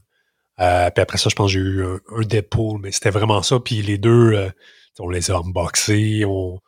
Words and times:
Euh, 0.60 0.90
puis 0.90 1.02
après 1.02 1.18
ça, 1.18 1.30
je 1.30 1.34
pense 1.34 1.46
que 1.46 1.52
j'ai 1.52 1.60
eu 1.60 1.84
un, 1.84 2.20
Deadpool, 2.22 2.80
mais 2.80 2.92
c'était 2.92 3.10
vraiment 3.10 3.42
ça. 3.42 3.58
Puis 3.60 3.80
les 3.82 3.96
deux, 3.96 4.50
on 4.98 5.08
les 5.08 5.30
a 5.30 5.38
unboxés, 5.38 6.24
on, 6.26 6.60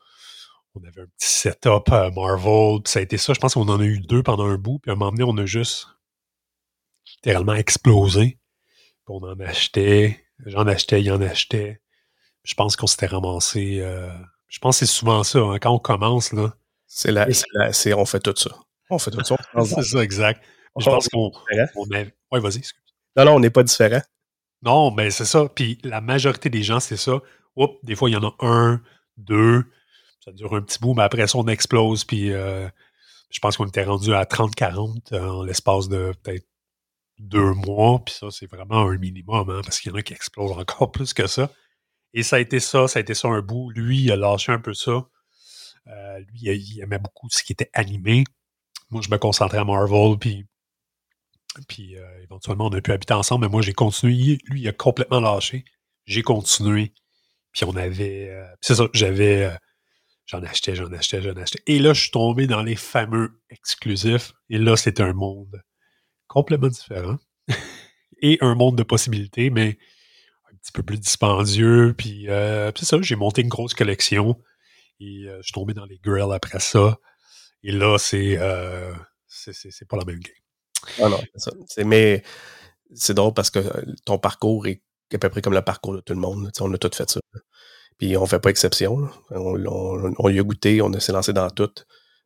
on 0.75 0.85
avait 0.85 1.03
un 1.03 1.07
petit 1.19 1.29
setup 1.29 1.91
Marvel, 2.15 2.83
puis 2.83 2.93
ça 2.93 3.01
a 3.01 3.03
été 3.03 3.19
ça. 3.19 3.35
Je 3.35 3.41
pense 3.41 3.55
qu'on 3.55 3.69
en 3.69 3.81
a 3.81 3.85
eu 3.85 3.99
deux 3.99 4.23
pendant 4.23 4.47
un 4.47 4.57
bout, 4.57 4.79
puis 4.79 4.91
à 4.91 4.95
un 4.95 4.97
moment 4.97 5.11
donné, 5.11 5.25
on 5.25 5.37
a 5.37 5.45
juste 5.45 5.89
littéralement 7.17 7.55
explosé. 7.55 8.39
Puis 9.05 9.15
on 9.15 9.25
en 9.25 9.39
achetait, 9.41 10.25
j'en 10.47 10.67
achetais, 10.67 11.03
il 11.03 11.11
en 11.11 11.21
achetait. 11.21 11.83
Je 12.45 12.55
pense 12.55 12.77
qu'on 12.77 12.87
s'était 12.87 13.07
ramassé. 13.07 13.85
je 14.49 14.59
pense 14.61 14.79
que 14.79 14.87
c'est 14.87 14.93
souvent 14.93 15.25
ça, 15.25 15.41
hein, 15.41 15.59
quand 15.59 15.73
on 15.73 15.79
commence, 15.81 16.33
là, 16.33 16.55
c'est 16.93 17.13
la, 17.13 17.29
c'est 17.73 17.95
on 17.95 18.05
fait 18.05 18.19
tout 18.19 18.35
ça. 18.37 18.51
On 18.91 18.99
fait 18.99 19.13
tout 19.13 19.23
ça. 19.25 19.37
c'est 19.65 19.83
ça, 19.83 20.03
exact. 20.03 20.43
Je 20.77 20.85
pense 20.85 21.09
qu'on 21.09 21.31
on 21.77 21.91
est... 21.93 22.13
Oui, 22.33 22.41
vas-y, 22.41 22.59
excuse. 22.59 22.83
Non, 23.17 23.25
non, 23.25 23.35
on 23.37 23.41
n'est 23.41 23.51
pas 23.51 23.63
différent. 23.63 24.03
Non, 24.63 24.91
mais 24.91 25.13
c'est 25.13 25.25
ça. 25.25 25.49
Puis 25.49 25.79
la 25.85 26.01
majorité 26.01 26.51
des 26.51 26.65
gens, 26.65 26.81
c'est 26.81 26.97
ça. 26.97 27.21
Oups, 27.55 27.79
des 27.85 27.95
fois, 27.95 28.11
il 28.11 28.15
y 28.15 28.17
en 28.17 28.25
a 28.25 28.35
un, 28.41 28.83
deux. 29.17 29.65
Ça 30.25 30.33
dure 30.33 30.53
un 30.53 30.63
petit 30.63 30.81
bout, 30.81 30.95
mais 30.95 31.05
après 31.05 31.29
ça, 31.29 31.39
on 31.39 31.47
explose. 31.47 32.03
Puis 32.03 32.33
euh, 32.33 32.69
je 33.31 33.39
pense 33.39 33.57
qu'on 33.57 33.67
était 33.67 33.85
rendu 33.85 34.13
à 34.13 34.25
30-40 34.25 35.17
en 35.17 35.45
l'espace 35.45 35.89
de 35.89 36.13
peut-être 36.25 36.49
deux 37.21 37.53
mois. 37.53 38.03
Puis 38.05 38.17
ça, 38.17 38.27
c'est 38.33 38.51
vraiment 38.51 38.89
un 38.89 38.99
minimum, 38.99 39.49
hein, 39.49 39.61
parce 39.63 39.79
qu'il 39.79 39.93
y 39.93 39.95
en 39.95 39.99
a 39.99 40.03
qui 40.03 40.13
explosent 40.13 40.59
encore 40.59 40.91
plus 40.93 41.15
que 41.15 41.29
ça. 41.29 41.51
Et 42.15 42.25
ça 42.25 42.37
a 42.37 42.39
été 42.41 42.59
ça, 42.59 42.89
ça 42.89 42.99
a 42.99 43.03
été 43.03 43.15
ça 43.15 43.29
un 43.29 43.43
bout. 43.43 43.71
Lui, 43.71 44.03
il 44.03 44.11
a 44.11 44.17
lâché 44.17 44.51
un 44.51 44.59
peu 44.59 44.75
ça. 44.75 45.05
Euh, 45.87 46.19
lui, 46.19 46.41
il, 46.43 46.81
aimait 46.81 46.99
beaucoup 46.99 47.29
ce 47.31 47.43
qui 47.43 47.53
était 47.53 47.71
animé. 47.73 48.25
Moi, 48.91 49.03
je 49.03 49.11
me 49.11 49.19
concentrais 49.19 49.59
à 49.59 49.65
Marvel, 49.65 50.19
puis, 50.19 50.47
puis 51.69 51.97
euh, 51.97 52.23
éventuellement, 52.23 52.67
on 52.67 52.73
a 52.73 52.81
pu 52.81 52.93
habiter 52.93 53.15
ensemble, 53.15 53.47
mais 53.47 53.51
moi, 53.51 53.63
j'ai 53.63 53.73
continué. 53.73 54.39
Lui, 54.47 54.63
il 54.63 54.69
a 54.69 54.73
complètement 54.73 55.21
lâché. 55.21 55.65
J'ai 56.07 56.23
continué. 56.23 56.93
Puis 57.53 57.65
on 57.65 57.77
avait. 57.77 58.29
Euh, 58.31 58.47
c'est 58.61 58.75
ça, 58.77 58.89
j'avais. 58.93 59.51
j'en 60.27 60.43
achetais, 60.43 60.75
j'en 60.75 60.93
achetais, 60.93 61.23
j'en 61.23 61.37
achetais. 61.37 61.63
Et 61.67 61.79
là, 61.79 61.93
je 61.93 62.03
suis 62.03 62.11
tombé 62.11 62.47
dans 62.47 62.63
les 62.63 62.77
fameux 62.77 63.41
exclusifs. 63.51 64.33
Et 64.49 64.59
là, 64.59 64.77
c'était 64.77 65.03
un 65.03 65.13
monde 65.13 65.63
complètement 66.29 66.69
différent. 66.69 67.19
et 68.23 68.39
un 68.41 68.55
monde 68.55 68.77
de 68.77 68.83
possibilités, 68.83 69.51
mais 69.51 69.79
un 70.53 70.57
petit 70.57 70.73
peu 70.73 70.83
plus 70.83 70.99
dispendieux. 70.99 71.95
Puis, 71.97 72.27
c'est 72.29 72.85
ça, 72.85 73.01
j'ai 73.01 73.17
monté 73.17 73.43
une 73.43 73.49
grosse 73.49 73.75
collection. 73.75 74.37
Et 75.01 75.25
euh, 75.27 75.39
je 75.39 75.45
suis 75.45 75.53
tombé 75.53 75.75
dans 75.75 75.87
les 75.87 75.99
grills 75.99 76.33
après 76.33 76.61
ça. 76.61 76.99
Et 77.63 77.73
là, 77.73 77.99
c'est 77.99 78.37
euh, 78.39 78.93
pas 79.89 79.97
la 79.97 80.05
même 80.05 80.21
game. 80.21 80.35
Ah 81.01 81.09
non, 81.09 81.21
c'est 81.35 81.51
ça. 81.51 81.85
Mais 81.85 82.23
c'est 82.95 83.15
drôle 83.15 83.35
parce 83.35 83.51
que 83.51 83.59
euh, 83.59 83.85
ton 84.05 84.19
parcours 84.19 84.67
est 84.67 84.83
à 85.13 85.19
peu 85.19 85.29
près 85.29 85.43
comme 85.43 85.55
le 85.55 85.63
parcours 85.63 85.95
de 85.95 86.01
tout 86.01 86.15
le 86.15 86.21
monde. 86.21 86.51
on 86.61 86.73
a 86.73 86.79
tout 86.79 86.91
fait 86.95 87.09
ça. 87.09 87.21
Puis 87.99 88.17
on 88.17 88.27
fait 88.27 88.41
pas 88.41 88.51
exception. 88.51 89.09
On, 89.31 90.15
on, 90.19 90.29
y 90.29 90.39
a 90.39 90.43
goûté, 90.43 90.81
on 90.81 90.93
s'est 90.99 91.13
lancé 91.13 91.33
dans 91.33 91.51
tout, 91.51 91.73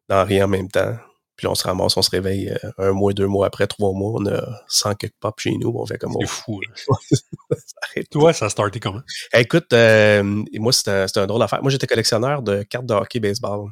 dans 0.08 0.24
rien 0.24 0.44
en 0.44 0.48
même 0.48 0.68
temps. 0.68 0.96
Puis 1.36 1.46
on 1.46 1.54
se 1.54 1.64
ramasse, 1.64 1.96
on 1.96 2.02
se 2.02 2.10
réveille 2.10 2.50
euh, 2.64 2.70
un 2.78 2.92
mois, 2.92 3.12
deux 3.12 3.26
mois 3.26 3.46
après, 3.46 3.66
trois 3.66 3.92
mois, 3.92 4.20
on 4.20 4.26
a 4.26 4.40
100 4.68 4.94
quelques 4.94 5.14
pop 5.18 5.38
chez 5.38 5.56
nous, 5.58 5.72
on 5.74 5.84
fait 5.84 5.98
comme... 5.98 6.14
C'est 6.20 6.26
fou. 6.28 6.60
Hein. 6.88 8.00
Toi, 8.10 8.32
ça 8.32 8.46
a 8.46 8.48
starté 8.50 8.78
comment? 8.78 9.02
Écoute, 9.32 9.72
euh, 9.72 10.22
moi, 10.54 10.72
c'était 10.72 11.18
un, 11.18 11.26
drôle 11.26 11.40
d'affaire. 11.40 11.62
Moi, 11.62 11.70
j'étais 11.70 11.86
collectionneur 11.86 12.42
de 12.42 12.62
cartes 12.62 12.86
de 12.86 12.94
hockey 12.94 13.20
baseball. 13.20 13.70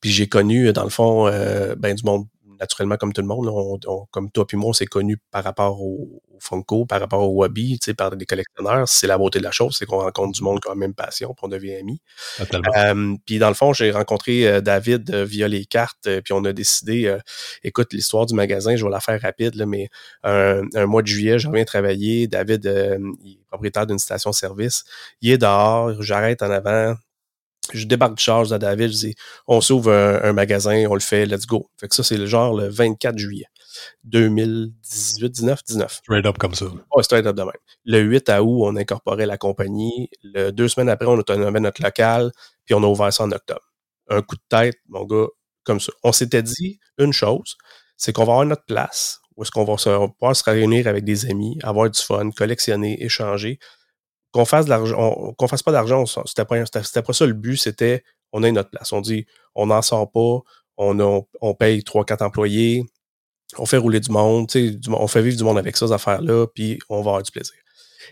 Puis 0.00 0.10
j'ai 0.10 0.28
connu, 0.28 0.72
dans 0.72 0.84
le 0.84 0.90
fond, 0.90 1.26
euh, 1.28 1.74
ben, 1.76 1.94
du 1.94 2.04
monde 2.04 2.26
naturellement 2.62 2.96
comme 2.96 3.12
tout 3.12 3.20
le 3.20 3.26
monde, 3.26 3.84
comme 4.10 4.30
toi 4.30 4.46
puis 4.46 4.56
moi, 4.56 4.70
on 4.70 4.72
s'est 4.72 4.86
connus 4.86 5.18
par 5.30 5.44
rapport 5.44 5.82
au, 5.82 6.22
Funko, 6.42 6.86
par 6.86 7.00
rapport 7.00 7.20
au 7.20 7.34
Wabi, 7.34 7.78
par 7.96 8.16
des 8.16 8.26
collectionneurs. 8.26 8.88
C'est 8.88 9.06
la 9.06 9.16
beauté 9.16 9.38
de 9.38 9.44
la 9.44 9.52
chose, 9.52 9.76
c'est 9.78 9.86
qu'on 9.86 10.00
rencontre 10.00 10.32
du 10.32 10.42
monde 10.42 10.60
qui 10.60 10.68
a 10.68 10.72
la 10.72 10.76
même 10.76 10.94
passion, 10.94 11.34
puis 11.34 11.44
on 11.44 11.48
devient 11.48 11.76
amis. 11.76 12.00
Euh, 12.76 13.16
puis 13.24 13.38
dans 13.38 13.48
le 13.48 13.54
fond, 13.54 13.72
j'ai 13.72 13.90
rencontré 13.90 14.46
euh, 14.46 14.60
David 14.60 15.14
euh, 15.14 15.24
via 15.24 15.46
les 15.48 15.64
cartes, 15.64 16.08
puis 16.24 16.32
on 16.32 16.44
a 16.44 16.52
décidé, 16.52 17.16
écoute, 17.62 17.92
l'histoire 17.92 18.26
du 18.26 18.34
magasin, 18.34 18.76
je 18.76 18.84
vais 18.84 18.90
la 18.90 19.00
faire 19.00 19.20
rapide, 19.20 19.54
là, 19.54 19.66
mais 19.66 19.88
un, 20.24 20.62
mois 20.86 21.02
de 21.02 21.06
juillet, 21.06 21.38
je 21.38 21.48
reviens 21.48 21.64
travailler. 21.64 22.26
David, 22.26 22.64
il 23.22 23.34
est 23.34 23.46
propriétaire 23.48 23.86
d'une 23.86 23.98
station-service. 23.98 24.84
Il 25.20 25.30
est 25.30 25.38
dehors, 25.38 26.02
j'arrête 26.02 26.42
en 26.42 26.50
avant, 26.50 26.94
je 27.72 27.86
débarque 27.86 28.16
du 28.16 28.22
charge 28.22 28.52
à 28.52 28.58
David, 28.58 28.92
je 28.92 28.96
dis 28.96 29.14
on 29.46 29.60
s'ouvre 29.60 29.92
un, 29.92 30.32
magasin, 30.32 30.84
on 30.88 30.94
le 30.94 31.00
fait, 31.00 31.26
let's 31.26 31.46
go. 31.46 31.70
Fait 31.78 31.88
que 31.88 31.94
ça, 31.94 32.02
c'est 32.02 32.16
le 32.16 32.26
genre 32.26 32.54
le 32.54 32.68
24 32.68 33.16
juillet 33.18 33.46
2018, 34.04 35.30
19, 35.30 35.64
19. 35.64 35.92
Straight 35.92 36.26
up 36.26 36.38
comme 36.38 36.54
ça. 36.54 36.66
Ouais, 36.66 37.02
straight 37.02 37.26
up 37.26 37.36
de 37.36 37.42
même. 37.42 37.52
Le 37.84 38.00
8 38.00 38.30
août, 38.40 38.62
on 38.64 38.76
incorporait 38.76 39.26
la 39.26 39.38
compagnie. 39.38 40.10
Le, 40.22 40.50
deux 40.50 40.68
semaines 40.68 40.88
après, 40.88 41.06
on 41.06 41.14
autonomisait 41.14 41.60
notre 41.60 41.82
local, 41.82 42.32
puis 42.64 42.74
on 42.74 42.82
a 42.82 42.86
ouvert 42.86 43.12
ça 43.12 43.24
en 43.24 43.30
octobre. 43.30 43.62
Un 44.08 44.22
coup 44.22 44.36
de 44.36 44.42
tête, 44.48 44.76
mon 44.88 45.04
gars, 45.04 45.28
comme 45.64 45.80
ça. 45.80 45.92
On 46.02 46.12
s'était 46.12 46.42
dit 46.42 46.78
une 46.98 47.12
chose, 47.12 47.56
c'est 47.96 48.12
qu'on 48.12 48.24
va 48.24 48.32
avoir 48.32 48.46
notre 48.46 48.64
place, 48.64 49.20
où 49.36 49.42
est-ce 49.42 49.50
qu'on 49.50 49.64
va 49.64 49.76
pouvoir 49.76 50.36
se 50.36 50.44
réunir 50.44 50.86
avec 50.86 51.04
des 51.04 51.26
amis, 51.26 51.58
avoir 51.62 51.88
du 51.88 52.00
fun, 52.00 52.30
collectionner, 52.30 53.02
échanger 53.02 53.58
qu'on 54.32 54.44
fasse 54.44 54.66
fasse 54.66 55.62
pas 55.62 55.72
d'argent, 55.72 56.04
c'était 56.06 56.44
pas, 56.44 57.12
ça 57.12 57.26
le 57.26 57.32
but, 57.34 57.56
c'était 57.56 58.02
on 58.32 58.42
a 58.42 58.50
notre 58.50 58.70
place. 58.70 58.92
On 58.92 59.00
dit 59.00 59.26
on 59.54 59.66
n'en 59.66 59.82
sort 59.82 60.10
pas, 60.10 60.40
on, 60.78 61.54
paye 61.54 61.80
3-4 61.80 62.24
employés, 62.24 62.84
on 63.58 63.66
fait 63.66 63.76
rouler 63.76 64.00
du 64.00 64.10
monde, 64.10 64.48
on 64.88 65.06
fait 65.06 65.22
vivre 65.22 65.36
du 65.36 65.44
monde 65.44 65.58
avec 65.58 65.76
ça, 65.76 65.86
ces 65.86 65.92
affaires-là, 65.92 66.46
puis 66.54 66.78
on 66.88 66.96
va 66.96 67.10
avoir 67.10 67.22
du 67.22 67.30
plaisir. 67.30 67.54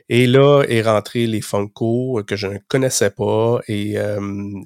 Et 0.08 0.26
là 0.26 0.62
est 0.68 0.82
rentré 0.82 1.26
les 1.26 1.40
Funko 1.40 2.22
que 2.26 2.36
je 2.36 2.46
ne 2.46 2.58
connaissais 2.68 3.10
pas 3.10 3.60
et 3.66 3.96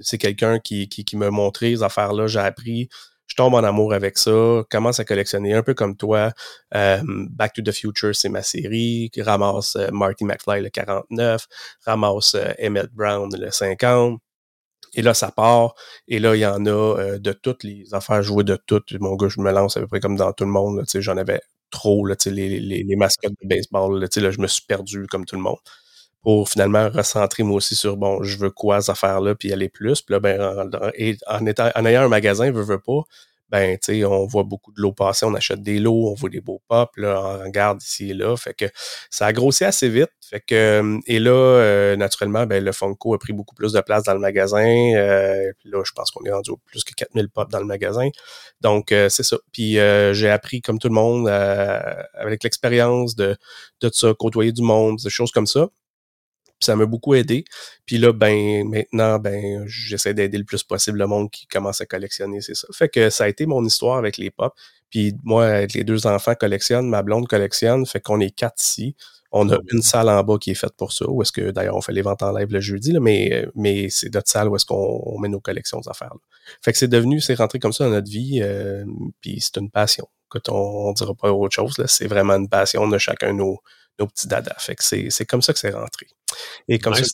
c'est 0.01 0.19
quelqu'un 0.19 0.59
qui, 0.59 0.89
qui, 0.89 1.05
qui 1.05 1.17
m'a 1.17 1.31
montré 1.31 1.77
ces 1.77 1.83
affaires-là. 1.83 2.27
J'ai 2.27 2.41
appris 2.41 2.89
je 3.35 3.43
tombe 3.43 3.55
en 3.55 3.65
amour 3.65 3.93
avec 3.93 4.17
ça, 4.17 4.63
commence 4.71 5.01
à 5.01 5.05
collectionner 5.05 5.55
un 5.55 5.63
peu 5.65 5.75
comme 5.75 5.97
toi. 5.97 6.31
Back 6.73 7.55
to 7.55 7.63
the 7.63 7.73
Future, 7.73 8.15
c'est 8.15 8.29
ma 8.29 8.43
série, 8.45 9.11
ramasse 9.19 9.77
Marty 9.93 10.25
McFly 10.25 10.63
le 10.63 10.71
49, 10.71 11.47
ramasse 11.85 12.37
Emmett 12.61 12.93
Brown 12.93 13.29
le 13.37 13.51
50. 13.51 14.21
Et 14.95 15.03
là, 15.03 15.15
ça 15.15 15.33
part. 15.33 15.75
Et 16.07 16.21
là, 16.21 16.37
il 16.37 16.41
y 16.41 16.47
en 16.47 16.65
a 16.67 16.71
euh, 16.71 17.19
de 17.19 17.33
toutes 17.33 17.65
les 17.65 17.93
affaires 17.93 18.23
jouées 18.23 18.45
de 18.45 18.55
toutes. 18.55 18.93
Mon 19.01 19.17
gars, 19.17 19.29
je 19.29 19.41
me 19.41 19.51
lance 19.51 19.77
à 19.77 19.81
peu 19.81 19.89
près 19.89 19.99
comme 19.99 20.15
dans 20.15 20.33
tout 20.33 20.45
le 20.45 20.51
monde. 20.51 20.85
J'en 20.95 21.17
avais 21.17 21.41
trop, 21.71 22.07
les, 22.07 22.15
les, 22.61 22.97
mascottes 22.97 23.35
de 23.43 23.49
baseball. 23.49 24.01
Là, 24.01 24.31
je 24.31 24.41
me 24.41 24.47
suis 24.47 24.63
perdu 24.63 25.09
comme 25.09 25.25
tout 25.25 25.35
le 25.35 25.43
monde. 25.43 25.59
Pour 26.25 26.49
finalement 26.49 26.89
recentrer 26.89 27.45
moi 27.45 27.59
aussi 27.59 27.77
sur 27.77 27.97
bon, 27.97 28.23
je 28.23 28.39
veux 28.39 28.51
quoi 28.51 28.81
ces 28.81 28.91
affaires-là, 28.91 29.35
puis 29.37 29.53
aller 29.53 29.69
plus. 29.69 30.03
Puis 30.03 30.15
là, 30.15 30.21
ben, 30.21 30.41
en, 30.41 30.71
en, 31.29 31.47
étant, 31.47 31.71
en 31.75 31.85
ayant 31.85 32.03
un 32.03 32.09
magasin, 32.09 32.47
je 32.47 32.53
veux 32.53 32.81
pas, 32.81 33.03
ben, 33.55 33.79
tu 33.79 34.01
sais, 34.01 34.05
on 34.05 34.27
voit 34.27 34.43
beaucoup 34.43 34.73
de 34.73 34.81
lots 34.81 34.93
passer, 34.93 35.25
on 35.27 35.35
achète 35.35 35.63
des 35.63 35.79
lots, 35.79 36.11
on 36.11 36.15
voit 36.15 36.31
des 36.31 36.41
beaux 36.41 36.61
pops, 36.67 36.97
là, 36.97 37.23
on 37.23 37.45
regarde 37.45 37.81
ici 37.83 38.11
et 38.11 38.15
là. 38.15 38.37
Fait 38.37 38.53
que 38.55 38.65
ça 39.11 39.27
a 39.27 39.33
grossi 39.33 39.65
assez 39.65 39.89
vite. 39.89 40.11
Fait 40.29 40.41
que, 40.41 40.99
et 41.07 41.19
là, 41.21 41.31
euh, 41.31 41.95
naturellement, 41.97 42.47
ben, 42.47 42.65
le 42.65 42.73
Funko 42.73 43.15
a 43.15 43.19
pris 43.19 43.33
beaucoup 43.33 43.55
plus 43.55 43.73
de 43.73 43.81
place 43.81 44.03
dans 44.03 44.15
le 44.15 44.19
magasin. 44.19 44.67
Euh, 44.97 45.53
puis 45.59 45.71
là, 45.71 45.83
je 45.85 45.93
pense 45.93 46.11
qu'on 46.11 46.25
est 46.25 46.33
rendu 46.33 46.51
au 46.51 46.57
plus 46.57 46.83
que 46.83 46.95
4000 46.95 47.29
pops 47.29 47.53
dans 47.53 47.61
le 47.61 47.67
magasin. 47.67 48.09
Donc, 48.61 48.91
euh, 48.93 49.09
c'est 49.09 49.23
ça. 49.23 49.37
Puis 49.53 49.75
j'ai 49.75 50.31
appris, 50.31 50.61
comme 50.61 50.79
tout 50.81 50.89
le 50.89 50.95
monde, 50.95 51.29
avec 51.29 52.43
l'expérience 52.43 53.15
de, 53.15 53.37
de 53.83 53.91
ça, 53.93 54.15
côtoyer 54.19 54.53
du 54.53 54.63
monde, 54.63 54.99
des 54.99 55.11
choses 55.11 55.31
comme 55.31 55.47
ça 55.47 55.69
ça 56.61 56.77
m'a 56.77 56.87
beaucoup 56.87 57.15
aidé. 57.15 57.45
Puis 57.87 57.99
là, 57.99 58.13
ben 58.13 58.69
maintenant, 58.69 59.19
ben 59.19 59.65
j'essaie 59.67 60.15
d'aider 60.15 60.39
le 60.39 60.45
plus 60.45 60.63
possible 60.63 60.99
le 60.99 61.07
monde 61.07 61.31
qui 61.31 61.47
commence 61.47 61.81
à 61.81 61.87
collectionner, 61.87 62.41
c'est 62.41 62.55
ça. 62.55 62.67
Fait 62.73 62.89
que 62.89 63.11
ça 63.11 63.25
a 63.25 63.29
été 63.29 63.47
mon 63.47 63.65
histoire 63.65 63.99
avec 63.99 64.17
les 64.17 64.31
pop. 64.31 64.55
Puis 64.91 65.15
moi, 65.25 65.67
les 65.67 65.85
deux 65.85 66.07
enfants 66.07 66.35
collectionnent, 66.35 66.89
ma 66.89 67.03
blonde 67.03 67.27
collectionne, 67.29 67.85
fait 67.87 68.01
qu'on 68.01 68.21
est 68.21 68.31
quatre 68.31 68.63
ici. 68.63 68.95
On 69.33 69.51
a 69.51 69.59
une 69.73 69.83
salle 69.83 70.09
en 70.09 70.23
bas 70.23 70.39
qui 70.39 70.53
est 70.53 70.55
faite 70.55 70.75
pour 70.77 70.93
ça, 70.93 71.07
où 71.09 71.21
est-ce 71.21 71.33
que 71.33 71.51
d'ailleurs 71.51 71.75
on 71.77 71.81
fait 71.81 71.93
les 71.93 72.03
ventes 72.03 72.23
en 72.23 72.33
live 72.33 72.53
le 72.53 72.61
jeudi, 72.61 72.93
là, 72.93 73.01
mais, 73.01 73.49
mais 73.57 73.89
c'est 73.91 74.15
notre 74.15 74.31
salle 74.31 74.49
où 74.49 74.55
est-ce 74.55 74.65
qu'on 74.65 75.19
met 75.19 75.29
nos 75.29 75.41
collections 75.41 75.81
d'affaires. 75.81 76.15
Fait 76.63 76.71
que 76.71 76.79
c'est 76.79 76.87
devenu, 76.87 77.21
c'est 77.21 77.35
rentré 77.35 77.59
comme 77.59 77.73
ça 77.73 77.85
dans 77.85 77.91
notre 77.91 78.09
vie, 78.09 78.39
euh, 78.43 78.85
puis 79.21 79.41
c'est 79.41 79.57
une 79.57 79.71
passion. 79.71 80.07
Quand 80.29 80.49
on, 80.51 80.89
on 80.89 80.93
dira 80.93 81.15
pas 81.15 81.33
autre 81.33 81.55
chose, 81.55 81.77
là, 81.79 81.89
c'est 81.89 82.07
vraiment 82.07 82.35
une 82.35 82.49
passion. 82.49 82.83
On 82.83 82.93
a 82.93 82.99
chacun 82.99 83.33
nos, 83.33 83.59
nos 83.99 84.07
petits 84.07 84.29
dadas. 84.29 84.57
Fait 84.59 84.75
que 84.75 84.83
c'est 84.83 85.27
comme 85.27 85.43
ça 85.43 85.53
que 85.53 85.59
c'est 85.59 85.71
rentré. 85.71 86.07
Et 86.69 86.79
comme 86.79 86.95
ça, 86.95 87.05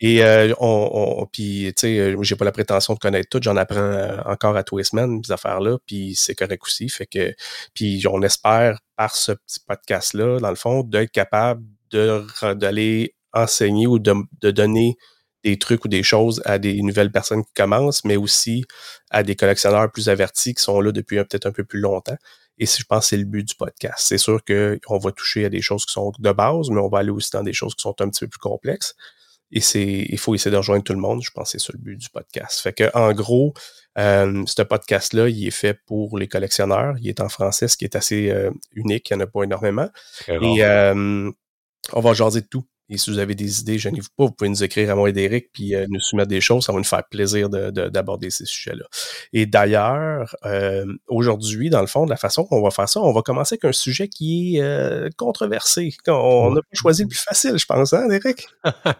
Et 0.00 0.24
euh, 0.24 0.54
on, 0.58 0.90
on 1.20 1.26
puis 1.26 1.72
tu 1.76 1.80
sais, 1.80 1.98
euh, 1.98 2.22
j'ai 2.22 2.36
pas 2.36 2.44
la 2.44 2.52
prétention 2.52 2.94
de 2.94 2.98
connaître 2.98 3.28
tout, 3.28 3.40
j'en 3.42 3.56
apprends 3.56 3.80
euh, 3.80 4.18
encore 4.24 4.56
à 4.56 4.62
tous 4.62 4.78
les 4.78 4.84
semaines 4.84 5.20
ces 5.22 5.32
affaires-là, 5.32 5.78
puis 5.86 6.14
c'est 6.16 6.34
correct 6.34 6.62
aussi. 6.64 6.88
Fait 6.88 7.06
que 7.06 7.34
puis 7.74 8.02
on 8.08 8.22
espère 8.22 8.78
par 8.96 9.14
ce 9.14 9.32
petit 9.32 9.60
podcast-là, 9.66 10.38
dans 10.40 10.50
le 10.50 10.56
fond, 10.56 10.82
d'être 10.82 11.10
capable 11.10 11.62
de 11.90 12.24
d'aller 12.54 13.14
enseigner 13.32 13.86
ou 13.86 13.98
de, 13.98 14.14
de 14.40 14.50
donner 14.50 14.96
des 15.42 15.58
trucs 15.58 15.84
ou 15.84 15.88
des 15.88 16.02
choses 16.02 16.40
à 16.46 16.58
des 16.58 16.80
nouvelles 16.80 17.12
personnes 17.12 17.44
qui 17.44 17.52
commencent, 17.54 18.04
mais 18.04 18.16
aussi 18.16 18.64
à 19.10 19.22
des 19.22 19.36
collectionneurs 19.36 19.90
plus 19.92 20.08
avertis 20.08 20.54
qui 20.54 20.62
sont 20.62 20.80
là 20.80 20.90
depuis 20.90 21.16
peut-être 21.16 21.46
un 21.46 21.52
peu 21.52 21.64
plus 21.64 21.80
longtemps. 21.80 22.16
Et 22.58 22.66
je 22.66 22.84
pense 22.84 23.04
que 23.04 23.08
c'est 23.10 23.16
le 23.16 23.24
but 23.24 23.46
du 23.48 23.54
podcast. 23.54 23.98
C'est 23.98 24.18
sûr 24.18 24.40
qu'on 24.44 24.98
va 24.98 25.12
toucher 25.12 25.44
à 25.44 25.48
des 25.48 25.60
choses 25.60 25.84
qui 25.84 25.92
sont 25.92 26.12
de 26.18 26.32
base, 26.32 26.70
mais 26.70 26.80
on 26.80 26.88
va 26.88 26.98
aller 26.98 27.10
aussi 27.10 27.30
dans 27.32 27.42
des 27.42 27.52
choses 27.52 27.74
qui 27.74 27.82
sont 27.82 28.00
un 28.00 28.08
petit 28.08 28.20
peu 28.20 28.28
plus 28.28 28.38
complexes. 28.38 28.94
Et 29.50 29.60
c'est, 29.60 30.06
il 30.08 30.18
faut 30.18 30.34
essayer 30.34 30.50
de 30.50 30.56
rejoindre 30.56 30.82
tout 30.82 30.92
le 30.92 30.98
monde. 30.98 31.22
Je 31.22 31.30
pense 31.30 31.52
que 31.52 31.58
c'est 31.58 31.66
ça 31.66 31.72
le 31.72 31.78
but 31.78 31.96
du 31.96 32.08
podcast. 32.08 32.60
Fait 32.60 32.72
que, 32.72 32.90
en 32.94 33.12
gros, 33.12 33.54
euh, 33.98 34.42
ce 34.46 34.62
podcast-là, 34.62 35.28
il 35.28 35.46
est 35.46 35.52
fait 35.52 35.78
pour 35.86 36.18
les 36.18 36.26
collectionneurs. 36.26 36.96
Il 37.00 37.08
est 37.08 37.20
en 37.20 37.28
français, 37.28 37.68
ce 37.68 37.76
qui 37.76 37.84
est 37.84 37.94
assez 37.94 38.30
euh, 38.30 38.50
unique. 38.72 39.10
Il 39.10 39.16
n'y 39.16 39.22
en 39.22 39.26
a 39.26 39.28
pas 39.28 39.44
énormément. 39.44 39.88
Et 40.28 40.64
euh, 40.64 41.30
on 41.92 42.00
va 42.00 42.14
jaser 42.14 42.40
de 42.40 42.46
tout. 42.46 42.64
Et 42.94 42.96
si 42.96 43.10
vous 43.10 43.18
avez 43.18 43.34
des 43.34 43.60
idées, 43.60 43.78
gênez-vous 43.78 44.08
pas, 44.16 44.24
vous 44.24 44.30
pouvez 44.30 44.48
nous 44.48 44.62
écrire 44.62 44.90
à 44.90 44.94
moi 44.94 45.08
et 45.08 45.12
d'Éric, 45.12 45.50
puis 45.52 45.74
euh, 45.74 45.86
nous 45.88 46.00
soumettre 46.00 46.28
des 46.28 46.40
choses, 46.40 46.64
ça 46.64 46.72
va 46.72 46.78
nous 46.78 46.84
faire 46.84 47.02
plaisir 47.10 47.50
d'aborder 47.50 48.30
ces 48.30 48.44
sujets-là. 48.44 48.84
Et 49.32 49.46
d'ailleurs, 49.46 50.36
euh, 50.44 50.86
aujourd'hui, 51.08 51.70
dans 51.70 51.80
le 51.80 51.88
fond, 51.88 52.04
de 52.04 52.10
la 52.10 52.16
façon 52.16 52.44
qu'on 52.44 52.62
va 52.62 52.70
faire 52.70 52.88
ça, 52.88 53.00
on 53.00 53.12
va 53.12 53.22
commencer 53.22 53.54
avec 53.54 53.64
un 53.64 53.72
sujet 53.72 54.08
qui 54.08 54.56
est 54.56 54.62
euh, 54.62 55.08
controversé. 55.16 55.92
On 56.06 56.52
n'a 56.52 56.60
pas 56.60 56.68
choisi 56.72 57.02
le 57.02 57.08
plus 57.08 57.18
facile, 57.18 57.58
je 57.58 57.66
pense, 57.66 57.92
hein, 57.92 58.06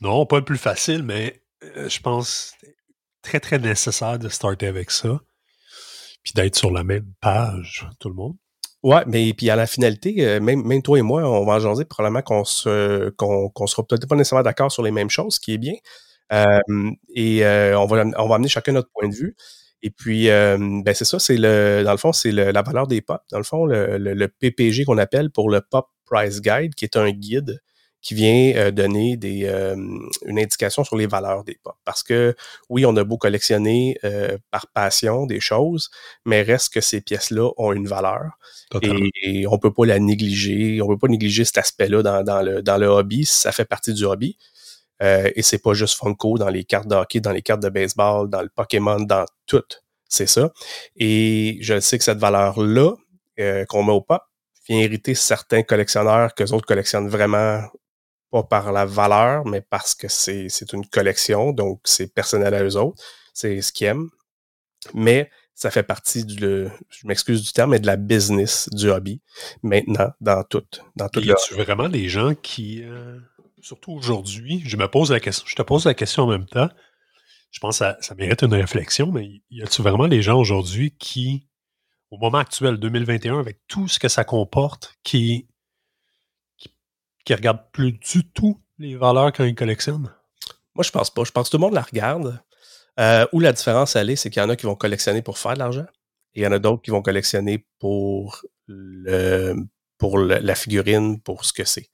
non, 0.00 0.26
pas 0.26 0.36
le 0.36 0.44
plus 0.44 0.58
facile, 0.58 1.02
mais 1.02 1.42
je 1.62 1.98
pense 2.00 2.52
très, 3.22 3.40
très 3.40 3.58
nécessaire 3.58 4.18
de 4.18 4.28
starter 4.28 4.66
avec 4.66 4.90
ça, 4.90 5.20
puis 6.22 6.32
d'être 6.34 6.56
sur 6.56 6.70
la 6.70 6.84
même 6.84 7.12
page, 7.20 7.88
tout 7.98 8.08
le 8.10 8.14
monde. 8.14 8.36
Ouais, 8.84 9.02
mais 9.08 9.32
puis 9.34 9.50
à 9.50 9.56
la 9.56 9.66
finalité, 9.66 10.24
euh, 10.24 10.40
même, 10.40 10.62
même 10.64 10.82
toi 10.82 10.98
et 10.98 11.02
moi, 11.02 11.22
on 11.28 11.44
va 11.44 11.54
en 11.54 11.58
jaser 11.58 11.84
probablement 11.84 12.22
qu'on 12.22 12.44
se 12.44 13.10
qu'on 13.10 13.48
qu'on 13.48 13.66
sera 13.66 13.84
peut-être 13.84 14.06
pas 14.06 14.14
nécessairement 14.14 14.44
d'accord 14.44 14.70
sur 14.70 14.84
les 14.84 14.92
mêmes 14.92 15.10
choses, 15.10 15.34
ce 15.34 15.40
qui 15.40 15.52
est 15.54 15.58
bien. 15.58 15.74
Euh, 16.32 16.58
et 17.14 17.44
euh, 17.44 17.76
on 17.78 17.86
va 17.86 18.04
on 18.18 18.28
va 18.28 18.36
amener 18.36 18.48
chacun 18.48 18.72
notre 18.72 18.90
point 18.92 19.08
de 19.08 19.14
vue. 19.14 19.34
Et 19.82 19.90
puis, 19.90 20.26
ben 20.28 20.92
c'est 20.94 21.04
ça, 21.04 21.18
c'est 21.18 21.36
le 21.36 21.82
dans 21.84 21.92
le 21.92 21.98
fond, 21.98 22.12
c'est 22.12 22.30
la 22.32 22.62
valeur 22.62 22.86
des 22.88 23.00
pop. 23.00 23.20
Dans 23.32 23.38
le 23.38 23.44
fond, 23.44 23.64
le, 23.66 23.98
le, 23.98 24.14
le 24.14 24.28
PPG 24.28 24.84
qu'on 24.84 24.98
appelle 24.98 25.30
pour 25.30 25.50
le 25.50 25.60
Pop 25.60 25.88
Price 26.04 26.40
Guide, 26.40 26.74
qui 26.74 26.84
est 26.84 26.96
un 26.96 27.10
guide 27.10 27.60
qui 28.00 28.14
vient 28.14 28.52
euh, 28.56 28.70
donner 28.70 29.16
des, 29.16 29.44
euh, 29.44 29.74
une 30.26 30.38
indication 30.38 30.84
sur 30.84 30.96
les 30.96 31.06
valeurs 31.06 31.44
des 31.44 31.58
pop. 31.62 31.74
Parce 31.84 32.02
que 32.02 32.34
oui, 32.68 32.86
on 32.86 32.96
a 32.96 33.04
beau 33.04 33.18
collectionner 33.18 33.98
euh, 34.04 34.38
par 34.50 34.66
passion 34.68 35.26
des 35.26 35.40
choses, 35.40 35.90
mais 36.24 36.42
reste 36.42 36.72
que 36.72 36.80
ces 36.80 37.00
pièces-là 37.00 37.50
ont 37.56 37.72
une 37.72 37.88
valeur. 37.88 38.38
Et, 38.82 39.46
on 39.48 39.58
peut 39.58 39.72
pas 39.72 39.86
la 39.86 39.98
négliger. 39.98 40.80
On 40.82 40.88
peut 40.88 40.98
pas 40.98 41.08
négliger 41.08 41.44
cet 41.44 41.58
aspect-là 41.58 42.02
dans, 42.02 42.22
dans, 42.22 42.42
le, 42.42 42.62
dans 42.62 42.76
le 42.76 42.86
hobby. 42.86 43.24
Ça 43.24 43.50
fait 43.52 43.64
partie 43.64 43.92
du 43.94 44.04
hobby. 44.04 44.36
Euh, 45.02 45.30
et 45.34 45.42
c'est 45.42 45.58
pas 45.58 45.74
juste 45.74 45.96
Funko 45.96 46.38
dans 46.38 46.48
les 46.48 46.64
cartes 46.64 46.88
de 46.88 46.94
hockey, 46.94 47.20
dans 47.20 47.32
les 47.32 47.42
cartes 47.42 47.62
de 47.62 47.68
baseball, 47.68 48.28
dans 48.28 48.42
le 48.42 48.48
Pokémon, 48.48 49.00
dans 49.00 49.24
tout. 49.46 49.62
C'est 50.08 50.26
ça. 50.26 50.52
Et 50.96 51.58
je 51.60 51.78
sais 51.80 51.98
que 51.98 52.04
cette 52.04 52.18
valeur-là 52.18 52.94
qu'on 53.68 53.84
met 53.84 53.92
au 53.92 54.00
pop 54.00 54.22
vient 54.68 54.80
hériter 54.80 55.14
certains 55.14 55.62
collectionneurs 55.62 56.34
que 56.34 56.42
autres 56.52 56.66
collectionnent 56.66 57.08
vraiment 57.08 57.62
pas 58.30 58.42
par 58.42 58.72
la 58.72 58.84
valeur, 58.84 59.46
mais 59.46 59.60
parce 59.60 59.94
que 59.94 60.08
c'est 60.08 60.72
une 60.72 60.86
collection, 60.86 61.52
donc 61.52 61.80
c'est 61.84 62.12
personnel 62.12 62.54
à 62.54 62.62
eux 62.62 62.76
autres, 62.76 63.02
c'est 63.32 63.60
ce 63.62 63.72
qu'ils 63.72 63.86
aiment. 63.86 64.10
Mais 64.94 65.30
ça 65.54 65.70
fait 65.70 65.82
partie 65.82 66.24
du, 66.24 66.66
je 66.88 67.06
m'excuse 67.06 67.42
du 67.42 67.52
terme, 67.52 67.72
mais 67.72 67.80
de 67.80 67.86
la 67.86 67.96
business 67.96 68.68
du 68.70 68.90
hobby 68.90 69.20
maintenant 69.62 70.10
dans 70.20 70.44
tout, 70.44 70.64
dans 70.94 71.08
tout. 71.08 71.20
Y 71.20 71.32
a 71.32 71.36
vraiment 71.52 71.88
des 71.88 72.08
gens 72.08 72.34
qui, 72.34 72.82
euh, 72.84 73.18
surtout 73.60 73.92
aujourd'hui, 73.92 74.62
je 74.64 74.76
me 74.76 74.86
pose 74.86 75.10
la 75.10 75.20
question, 75.20 75.44
je 75.48 75.56
te 75.56 75.62
pose 75.62 75.84
la 75.84 75.94
question 75.94 76.24
en 76.24 76.28
même 76.28 76.46
temps. 76.46 76.68
Je 77.50 77.60
pense 77.60 77.78
que 77.78 77.84
ça, 77.84 77.96
ça 78.00 78.14
mérite 78.14 78.42
une 78.42 78.54
réflexion, 78.54 79.10
mais 79.10 79.42
y 79.50 79.62
a-tu 79.62 79.82
vraiment 79.82 80.06
des 80.06 80.22
gens 80.22 80.38
aujourd'hui 80.38 80.94
qui, 80.96 81.48
au 82.10 82.18
moment 82.18 82.38
actuel, 82.38 82.76
2021, 82.76 83.40
avec 83.40 83.58
tout 83.66 83.88
ce 83.88 83.98
que 83.98 84.08
ça 84.08 84.22
comporte, 84.22 84.94
qui 85.02 85.48
qui 87.28 87.34
regardent 87.34 87.70
plus 87.72 87.92
du 87.92 88.26
tout 88.32 88.58
les 88.78 88.96
valeurs 88.96 89.34
quand 89.34 89.44
ils 89.44 89.54
collectionnent? 89.54 90.10
Moi, 90.74 90.82
je 90.82 90.90
pense 90.90 91.10
pas. 91.10 91.24
Je 91.24 91.30
pense 91.30 91.48
que 91.48 91.50
tout 91.50 91.56
le 91.58 91.66
monde 91.66 91.74
la 91.74 91.82
regarde. 91.82 92.40
Euh, 92.98 93.26
où 93.32 93.40
la 93.40 93.52
différence, 93.52 93.96
elle 93.96 94.08
est, 94.08 94.16
c'est 94.16 94.30
qu'il 94.30 94.40
y 94.42 94.44
en 94.44 94.48
a 94.48 94.56
qui 94.56 94.64
vont 94.64 94.74
collectionner 94.74 95.20
pour 95.20 95.36
faire 95.36 95.52
de 95.52 95.58
l'argent 95.58 95.84
et 96.34 96.40
il 96.40 96.42
y 96.42 96.46
en 96.46 96.52
a 96.52 96.58
d'autres 96.58 96.80
qui 96.80 96.90
vont 96.90 97.02
collectionner 97.02 97.66
pour 97.78 98.40
le 98.66 99.54
pour 99.98 100.18
la 100.18 100.54
figurine, 100.54 101.20
pour 101.20 101.44
ce 101.44 101.52
que 101.52 101.64
c'est. 101.64 101.90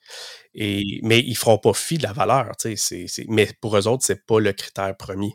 Et, 0.52 1.00
mais 1.02 1.18
ils 1.18 1.36
feront 1.36 1.58
pas 1.58 1.72
fi 1.72 1.96
de 1.96 2.02
la 2.04 2.12
valeur, 2.12 2.52
mais 3.28 3.48
pour 3.60 3.76
eux 3.78 3.88
autres, 3.88 4.04
c'est 4.04 4.26
pas 4.26 4.38
le 4.38 4.52
critère 4.52 4.94
premier. 4.96 5.32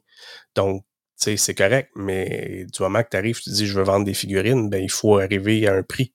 Donc, 0.55 0.85
c'est 1.15 1.55
correct, 1.55 1.89
mais 1.95 2.65
du 2.71 2.81
moment 2.83 3.03
que 3.03 3.09
tu 3.09 3.17
arrives, 3.17 3.41
tu 3.41 3.49
dis 3.49 3.65
je 3.65 3.73
veux 3.73 3.83
vendre 3.83 4.05
des 4.05 4.13
figurines, 4.13 4.69
ben 4.69 4.81
il 4.81 4.91
faut 4.91 5.17
arriver 5.17 5.67
à 5.67 5.73
un 5.73 5.83
prix. 5.83 6.13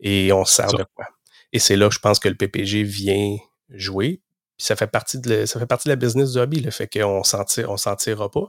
Et 0.00 0.32
on 0.32 0.44
sert 0.44 0.74
de 0.74 0.84
quoi? 0.94 1.06
Et 1.52 1.58
c'est 1.58 1.76
là, 1.76 1.88
je 1.90 1.98
pense 1.98 2.18
que 2.18 2.28
le 2.28 2.34
PPG 2.34 2.82
vient 2.82 3.36
jouer. 3.70 4.22
Puis 4.58 4.64
ça 4.64 4.74
fait 4.74 4.86
partie 4.86 5.18
de 5.18 5.44
ça 5.44 5.60
fait 5.60 5.66
partie 5.66 5.86
de 5.88 5.92
la 5.92 5.96
business 5.96 6.32
du 6.32 6.38
hobby, 6.38 6.60
le 6.60 6.70
fait 6.70 6.88
qu'on 6.88 7.20
on 7.20 7.76
s'en 7.76 7.96
tirera 7.96 8.30
pas. 8.30 8.48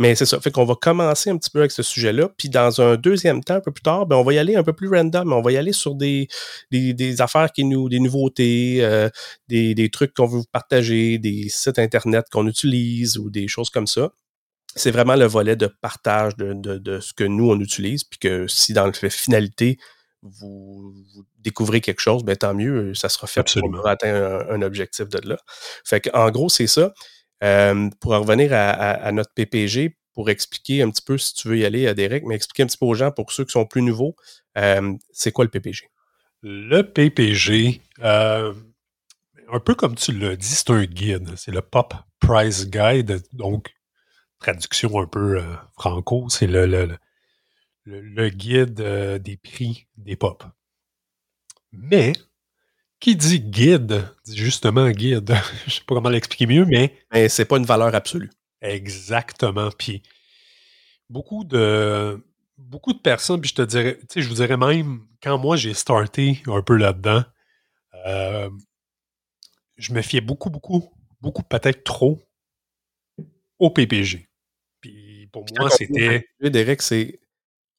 Mais 0.00 0.16
c'est 0.16 0.26
ça. 0.26 0.40
Fait 0.40 0.50
qu'on 0.50 0.64
va 0.64 0.74
commencer 0.74 1.30
un 1.30 1.36
petit 1.36 1.50
peu 1.50 1.60
avec 1.60 1.70
ce 1.70 1.84
sujet-là. 1.84 2.30
Puis 2.36 2.48
dans 2.48 2.80
un 2.80 2.96
deuxième 2.96 3.44
temps, 3.44 3.54
un 3.54 3.60
peu 3.60 3.70
plus 3.70 3.82
tard, 3.82 4.06
ben 4.06 4.16
on 4.16 4.24
va 4.24 4.32
y 4.32 4.38
aller 4.38 4.56
un 4.56 4.64
peu 4.64 4.72
plus 4.72 4.88
random. 4.88 5.32
On 5.32 5.42
va 5.42 5.52
y 5.52 5.56
aller 5.56 5.72
sur 5.72 5.94
des, 5.94 6.26
des, 6.72 7.20
affaires 7.20 7.52
qui 7.52 7.64
nous, 7.64 7.88
des 7.88 8.00
nouveautés, 8.00 8.78
euh, 8.80 9.08
des, 9.46 9.76
des 9.76 9.88
trucs 9.88 10.14
qu'on 10.14 10.26
veut 10.26 10.38
vous 10.38 10.50
partager, 10.50 11.18
des 11.18 11.48
sites 11.48 11.78
Internet 11.78 12.26
qu'on 12.32 12.48
utilise 12.48 13.16
ou 13.16 13.30
des 13.30 13.46
choses 13.46 13.70
comme 13.70 13.86
ça 13.86 14.10
c'est 14.76 14.90
vraiment 14.90 15.16
le 15.16 15.24
volet 15.24 15.56
de 15.56 15.66
partage 15.66 16.36
de, 16.36 16.52
de, 16.52 17.00
ce 17.00 17.14
que 17.14 17.24
nous, 17.24 17.50
on 17.50 17.58
utilise, 17.58 18.04
puis 18.04 18.18
que 18.18 18.46
si 18.46 18.74
dans 18.74 18.86
le 18.86 18.92
fait 18.92 19.10
finalité, 19.10 19.78
vous, 20.40 20.94
découvrez 21.38 21.80
quelque 21.80 22.00
chose, 22.00 22.24
ben, 22.24 22.36
tant 22.36 22.54
mieux, 22.54 22.94
ça 22.94 23.08
sera 23.08 23.26
fait 23.26 23.42
pour 23.60 23.86
atteindre 23.86 24.50
un, 24.50 24.62
objectif 24.62 25.08
de 25.08 25.28
là. 25.28 25.36
Fait 25.84 26.10
en 26.14 26.30
gros, 26.30 26.48
c'est 26.48 26.66
ça. 26.66 26.92
Euh, 27.42 27.90
pour 28.00 28.12
en 28.12 28.20
revenir 28.20 28.50
à, 28.52 29.12
notre 29.12 29.32
PPG, 29.34 29.96
pour 30.14 30.30
expliquer 30.30 30.82
un 30.82 30.90
petit 30.90 31.02
peu, 31.02 31.18
si 31.18 31.34
tu 31.34 31.48
veux 31.48 31.58
y 31.58 31.64
aller, 31.64 31.86
à 31.86 31.94
Derek, 31.94 32.24
mais 32.24 32.34
expliquer 32.34 32.62
un 32.62 32.66
petit 32.66 32.78
peu 32.78 32.86
aux 32.86 32.94
gens, 32.94 33.10
pour 33.10 33.30
ceux 33.32 33.44
qui 33.44 33.52
sont 33.52 33.66
plus 33.66 33.82
nouveaux, 33.82 34.16
euh, 34.56 34.94
c'est 35.12 35.32
quoi 35.32 35.44
le 35.44 35.50
PPG? 35.50 35.90
Le 36.42 36.82
PPG, 36.82 37.80
euh, 38.02 38.54
un 39.52 39.60
peu 39.60 39.74
comme 39.74 39.94
tu 39.94 40.12
l'as 40.12 40.36
dit, 40.36 40.46
c'est 40.46 40.70
un 40.70 40.84
guide. 40.84 41.34
C'est 41.36 41.52
le 41.52 41.60
Pop 41.60 41.94
Price 42.20 42.68
Guide. 42.68 43.22
Donc, 43.32 43.74
traduction 44.38 44.98
un 45.00 45.06
peu 45.06 45.42
franco, 45.76 46.28
c'est 46.28 46.46
le, 46.46 46.66
le, 46.66 46.96
guide 47.86 48.80
euh, 48.80 49.18
des 49.18 49.36
prix 49.36 49.86
des 49.96 50.16
pop. 50.16 50.44
Mais, 51.72 52.12
qui 53.00 53.16
dit 53.16 53.40
guide, 53.40 54.04
dit 54.24 54.36
justement 54.36 54.90
guide. 54.90 55.34
Je 55.66 55.74
sais 55.74 55.82
pas 55.86 55.94
comment 55.94 56.08
l'expliquer 56.08 56.46
mieux, 56.46 56.64
mais. 56.64 56.96
Mais 57.12 57.28
c'est 57.28 57.44
pas 57.44 57.58
une 57.58 57.66
valeur 57.66 57.94
absolue. 57.94 58.30
Exactement. 58.60 59.70
Puis, 59.70 60.02
beaucoup 61.08 61.44
de. 61.44 62.22
Beaucoup 62.58 62.94
de 62.94 62.98
personnes, 62.98 63.42
puis 63.42 63.50
je 63.50 63.54
te 63.54 63.62
dirais, 63.62 63.98
tu 63.98 64.06
sais, 64.08 64.22
je 64.22 64.28
vous 64.30 64.36
dirais 64.36 64.56
même, 64.56 65.06
quand 65.22 65.36
moi 65.36 65.56
j'ai 65.56 65.74
starté 65.74 66.40
un 66.46 66.62
peu 66.62 66.74
là-dedans, 66.74 67.22
euh, 68.06 68.48
je 69.76 69.92
me 69.92 70.00
fiais 70.00 70.22
beaucoup, 70.22 70.48
beaucoup, 70.48 70.90
beaucoup, 71.20 71.42
peut-être 71.42 71.84
trop 71.84 72.18
au 73.58 73.68
PPG. 73.68 74.26
Puis 74.80 75.28
pour 75.32 75.44
moi, 75.58 75.68
c'était. 75.68 76.26
Derek, 76.40 76.80
c'est 76.80 77.20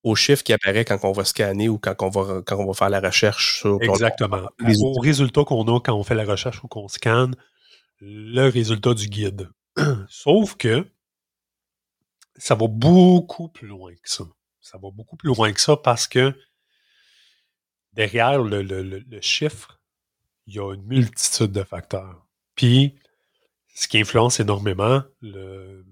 au 0.08 0.16
chiffre 0.16 0.44
qui 0.44 0.54
apparaît 0.54 0.86
quand 0.86 1.00
on 1.04 1.12
va 1.12 1.26
scanner 1.26 1.70
ou 1.70 1.78
quand 1.78 1.96
on 2.02 2.10
va, 2.10 2.42
quand 2.46 2.58
on 2.58 2.66
va 2.66 2.74
faire 2.74 2.90
la 2.90 3.00
recherche 3.00 3.60
sur. 3.60 3.78
Exactement. 3.82 4.50
Au 4.82 5.00
résultat 5.00 5.44
qu'on 5.44 5.64
a 5.76 5.80
quand 5.80 5.96
on 5.96 6.04
fait 6.04 6.16
la 6.16 6.26
recherche 6.26 6.64
ou 6.64 6.68
qu'on 6.68 6.88
scanne, 6.88 7.36
le 8.00 8.48
résultat 8.48 8.94
du 8.94 9.08
guide. 9.08 9.50
Sauf 10.10 10.56
que 10.56 10.88
ça 12.36 12.56
va 12.56 12.68
beaucoup 12.68 13.50
plus 13.50 13.68
loin 13.68 13.94
que 13.94 14.10
ça. 14.10 14.24
Ça 14.62 14.78
va 14.78 14.90
beaucoup 14.92 15.18
plus 15.18 15.28
loin 15.28 15.52
que 15.52 15.62
ça 15.62 15.76
parce 15.78 16.08
que 16.08 16.34
derrière 17.94 18.42
le, 18.42 19.22
chiffre, 19.22 19.80
il 20.46 20.56
y 20.56 20.60
a 20.60 20.74
une 20.74 20.84
multitude 20.84 21.52
de 21.52 21.64
facteurs. 21.64 22.28
Puis, 22.56 22.96
ce 23.74 23.88
qui 23.88 24.00
influence 24.00 24.40
énormément 24.40 25.04
le, 25.22 25.86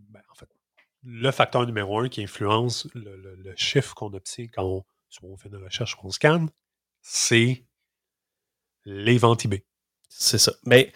le 1.05 1.31
facteur 1.31 1.65
numéro 1.65 2.00
un 2.00 2.09
qui 2.09 2.24
influence 2.24 2.88
le, 2.95 3.53
chiffre 3.55 3.93
qu'on 3.93 4.13
obtient 4.13 4.47
quand 4.47 4.83
on, 5.21 5.38
fait 5.38 5.50
une 5.50 5.63
recherche 5.63 5.95
ou 5.95 6.01
qu'on 6.01 6.12
scanne, 6.12 6.50
c'est 7.01 7.65
les 8.85 9.17
ventes 9.17 9.45
eBay. 9.45 9.63
C'est 10.09 10.38
ça. 10.38 10.51
Mais 10.65 10.91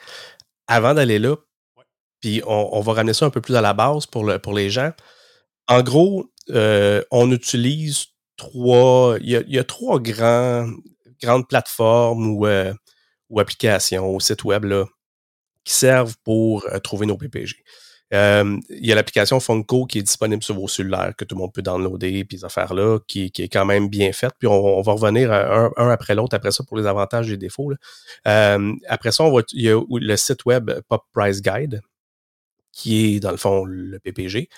avant 0.68 0.94
d'aller 0.94 1.20
là, 1.20 1.36
puis 2.20 2.42
on, 2.46 2.82
va 2.82 2.94
ramener 2.94 3.14
ça 3.14 3.26
un 3.26 3.30
peu 3.30 3.40
plus 3.40 3.56
à 3.56 3.62
la 3.62 3.74
base 3.74 4.06
pour, 4.06 4.26
le, 4.26 4.40
pour 4.40 4.54
les 4.54 4.70
gens. 4.70 4.92
En 5.68 5.82
gros, 5.84 6.30
euh, 6.50 7.02
on 7.12 7.32
utilise 7.32 8.08
trois. 8.36 9.18
Il 9.22 9.30
y 9.48 9.58
a, 9.58 9.64
trois 9.64 10.00
grands, 10.02 10.70
grandes 11.22 11.48
plateformes 11.48 12.28
ou, 12.28 12.46
euh, 12.46 12.74
ou 13.30 13.40
applications 13.40 14.14
ou 14.14 14.20
sites 14.20 14.44
web 14.44 14.66
là, 14.66 14.86
qui 15.64 15.74
servent 15.74 16.16
pour 16.26 16.66
euh, 16.66 16.80
trouver 16.80 17.06
nos 17.06 17.18
PPG. 17.18 17.64
Euh, 18.14 18.60
il 18.70 18.88
y 18.88 18.92
a 18.92 18.96
l'application 18.96 19.40
Funko 19.40 19.86
qui 19.86 20.00
est 20.00 20.04
disponible 20.04 20.42
sur 20.44 20.56
vos 20.56 20.68
cellulaires, 20.68 21.14
que 21.16 21.26
tout 21.26 21.36
le 21.36 21.42
monde 21.42 21.54
peut 21.54 21.62
downloader, 21.62 22.24
puis 22.26 22.40
ces 22.40 22.46
affaires-là, 22.46 23.00
qui, 23.08 23.32
est 23.38 23.54
quand 23.54 23.66
même 23.66 23.88
bien 23.88 24.12
faite. 24.12 24.34
Puis 24.40 24.48
on, 24.48 24.82
va 24.82 24.92
revenir 24.94 25.32
un, 25.32 25.90
après 25.90 26.16
l'autre 26.16 26.36
après 26.36 26.52
ça 26.52 26.64
pour 26.64 26.78
les 26.78 26.88
avantages 26.88 27.28
et 27.28 27.32
les 27.32 27.38
défauts. 27.38 27.72
Euh, 28.28 28.74
après 28.88 29.12
ça, 29.12 29.24
on 29.24 29.40
il 29.54 29.62
y 29.62 29.70
a 29.70 29.80
le 29.90 30.18
site 30.18 30.46
web 30.46 30.72
Pop 30.88 31.04
Price 31.14 31.42
Guide, 31.42 31.82
qui 32.72 33.16
est 33.16 33.20
dans 33.20 33.32
le 33.32 33.38
fond 33.38 33.66
le 33.66 34.00
PPG. 34.00 34.50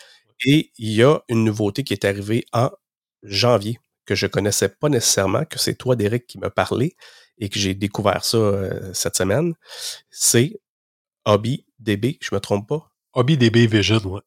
Et 0.46 0.72
il 0.78 0.92
y 0.92 1.04
a 1.04 1.20
une 1.30 1.44
nouveauté 1.44 1.84
qui 1.84 1.94
est 1.94 2.06
arrivée 2.06 2.46
en 2.54 2.70
janvier, 3.24 3.80
que 4.06 4.16
je 4.16 4.28
connaissais 4.28 4.70
pas 4.70 4.90
nécessairement, 4.90 5.46
que 5.46 5.60
c'est 5.60 5.76
toi, 5.76 5.96
Derek, 5.96 6.26
qui 6.26 6.40
m'a 6.40 6.50
parlé 6.50 6.96
et 7.38 7.50
que 7.50 7.60
j'ai 7.60 7.74
découvert 7.74 8.24
ça 8.24 8.38
euh, 8.38 8.94
cette 8.94 9.16
semaine. 9.18 9.54
C'est 10.10 10.60
HobbyDB, 11.26 12.18
je 12.22 12.34
me 12.34 12.40
trompe 12.40 12.68
pas? 12.68 12.91
HobbyDB 13.14 13.68
Vision, 13.68 14.00
ouais. 14.06 14.22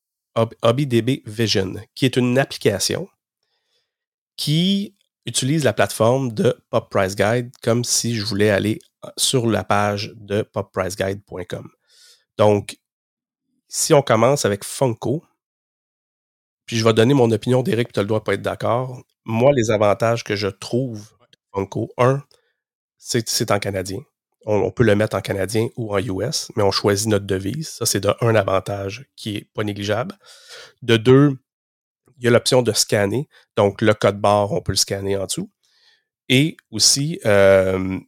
HobbyDB 0.62 1.22
Vision, 1.26 1.74
qui 1.94 2.04
est 2.06 2.16
une 2.16 2.38
application 2.38 3.08
qui 4.36 4.94
utilise 5.26 5.64
la 5.64 5.72
plateforme 5.72 6.32
de 6.32 6.60
Pop 6.70 6.90
Price 6.90 7.16
Guide 7.16 7.52
comme 7.62 7.84
si 7.84 8.16
je 8.16 8.24
voulais 8.24 8.50
aller 8.50 8.78
sur 9.16 9.46
la 9.46 9.64
page 9.64 10.12
de 10.16 10.42
poppriceguide.com. 10.42 11.68
Donc, 12.36 12.78
si 13.68 13.94
on 13.94 14.02
commence 14.02 14.44
avec 14.44 14.64
Funko, 14.64 15.24
puis 16.66 16.76
je 16.76 16.84
vais 16.84 16.94
donner 16.94 17.14
mon 17.14 17.30
opinion, 17.30 17.62
Derek, 17.62 17.92
tu 17.92 18.00
ne 18.00 18.04
dois 18.04 18.24
pas 18.24 18.34
être 18.34 18.42
d'accord. 18.42 19.02
Moi, 19.24 19.52
les 19.52 19.70
avantages 19.70 20.24
que 20.24 20.36
je 20.36 20.48
trouve 20.48 21.12
Funko, 21.54 21.90
un, 21.98 22.22
c'est 22.96 23.50
en 23.50 23.58
canadien 23.58 24.00
on, 24.46 24.70
peut 24.70 24.84
le 24.84 24.94
mettre 24.94 25.16
en 25.16 25.20
canadien 25.20 25.68
ou 25.76 25.94
en 25.94 25.98
US, 25.98 26.50
mais 26.56 26.62
on 26.62 26.70
choisit 26.70 27.08
notre 27.08 27.26
devise. 27.26 27.68
Ça, 27.68 27.86
c'est 27.86 28.00
de 28.00 28.12
un 28.20 28.34
avantage 28.34 29.06
qui 29.16 29.36
est 29.36 29.48
pas 29.54 29.64
négligeable. 29.64 30.16
De 30.82 30.96
deux, 30.96 31.36
il 32.18 32.24
y 32.24 32.28
a 32.28 32.30
l'option 32.30 32.62
de 32.62 32.72
scanner. 32.72 33.28
Donc, 33.56 33.80
le 33.80 33.94
code 33.94 34.20
barre, 34.20 34.52
on 34.52 34.60
peut 34.60 34.72
le 34.72 34.76
scanner 34.76 35.16
en 35.16 35.26
dessous. 35.26 35.50
Et 36.28 36.56
aussi, 36.70 37.20
euh, 37.26 37.98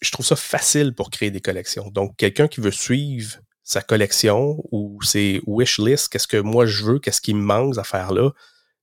je 0.00 0.10
trouve 0.10 0.26
ça 0.26 0.36
facile 0.36 0.94
pour 0.94 1.10
créer 1.10 1.30
des 1.30 1.40
collections. 1.40 1.90
Donc, 1.90 2.16
quelqu'un 2.16 2.48
qui 2.48 2.60
veut 2.60 2.70
suivre 2.70 3.38
sa 3.62 3.80
collection 3.80 4.62
ou 4.70 5.00
ses 5.02 5.40
wish 5.46 5.78
lists, 5.78 6.08
qu'est-ce 6.08 6.28
que 6.28 6.36
moi 6.36 6.66
je 6.66 6.84
veux, 6.84 6.98
qu'est-ce 6.98 7.20
qui 7.20 7.34
me 7.34 7.42
manque 7.42 7.78
à 7.78 7.84
faire 7.84 8.12
là, 8.12 8.30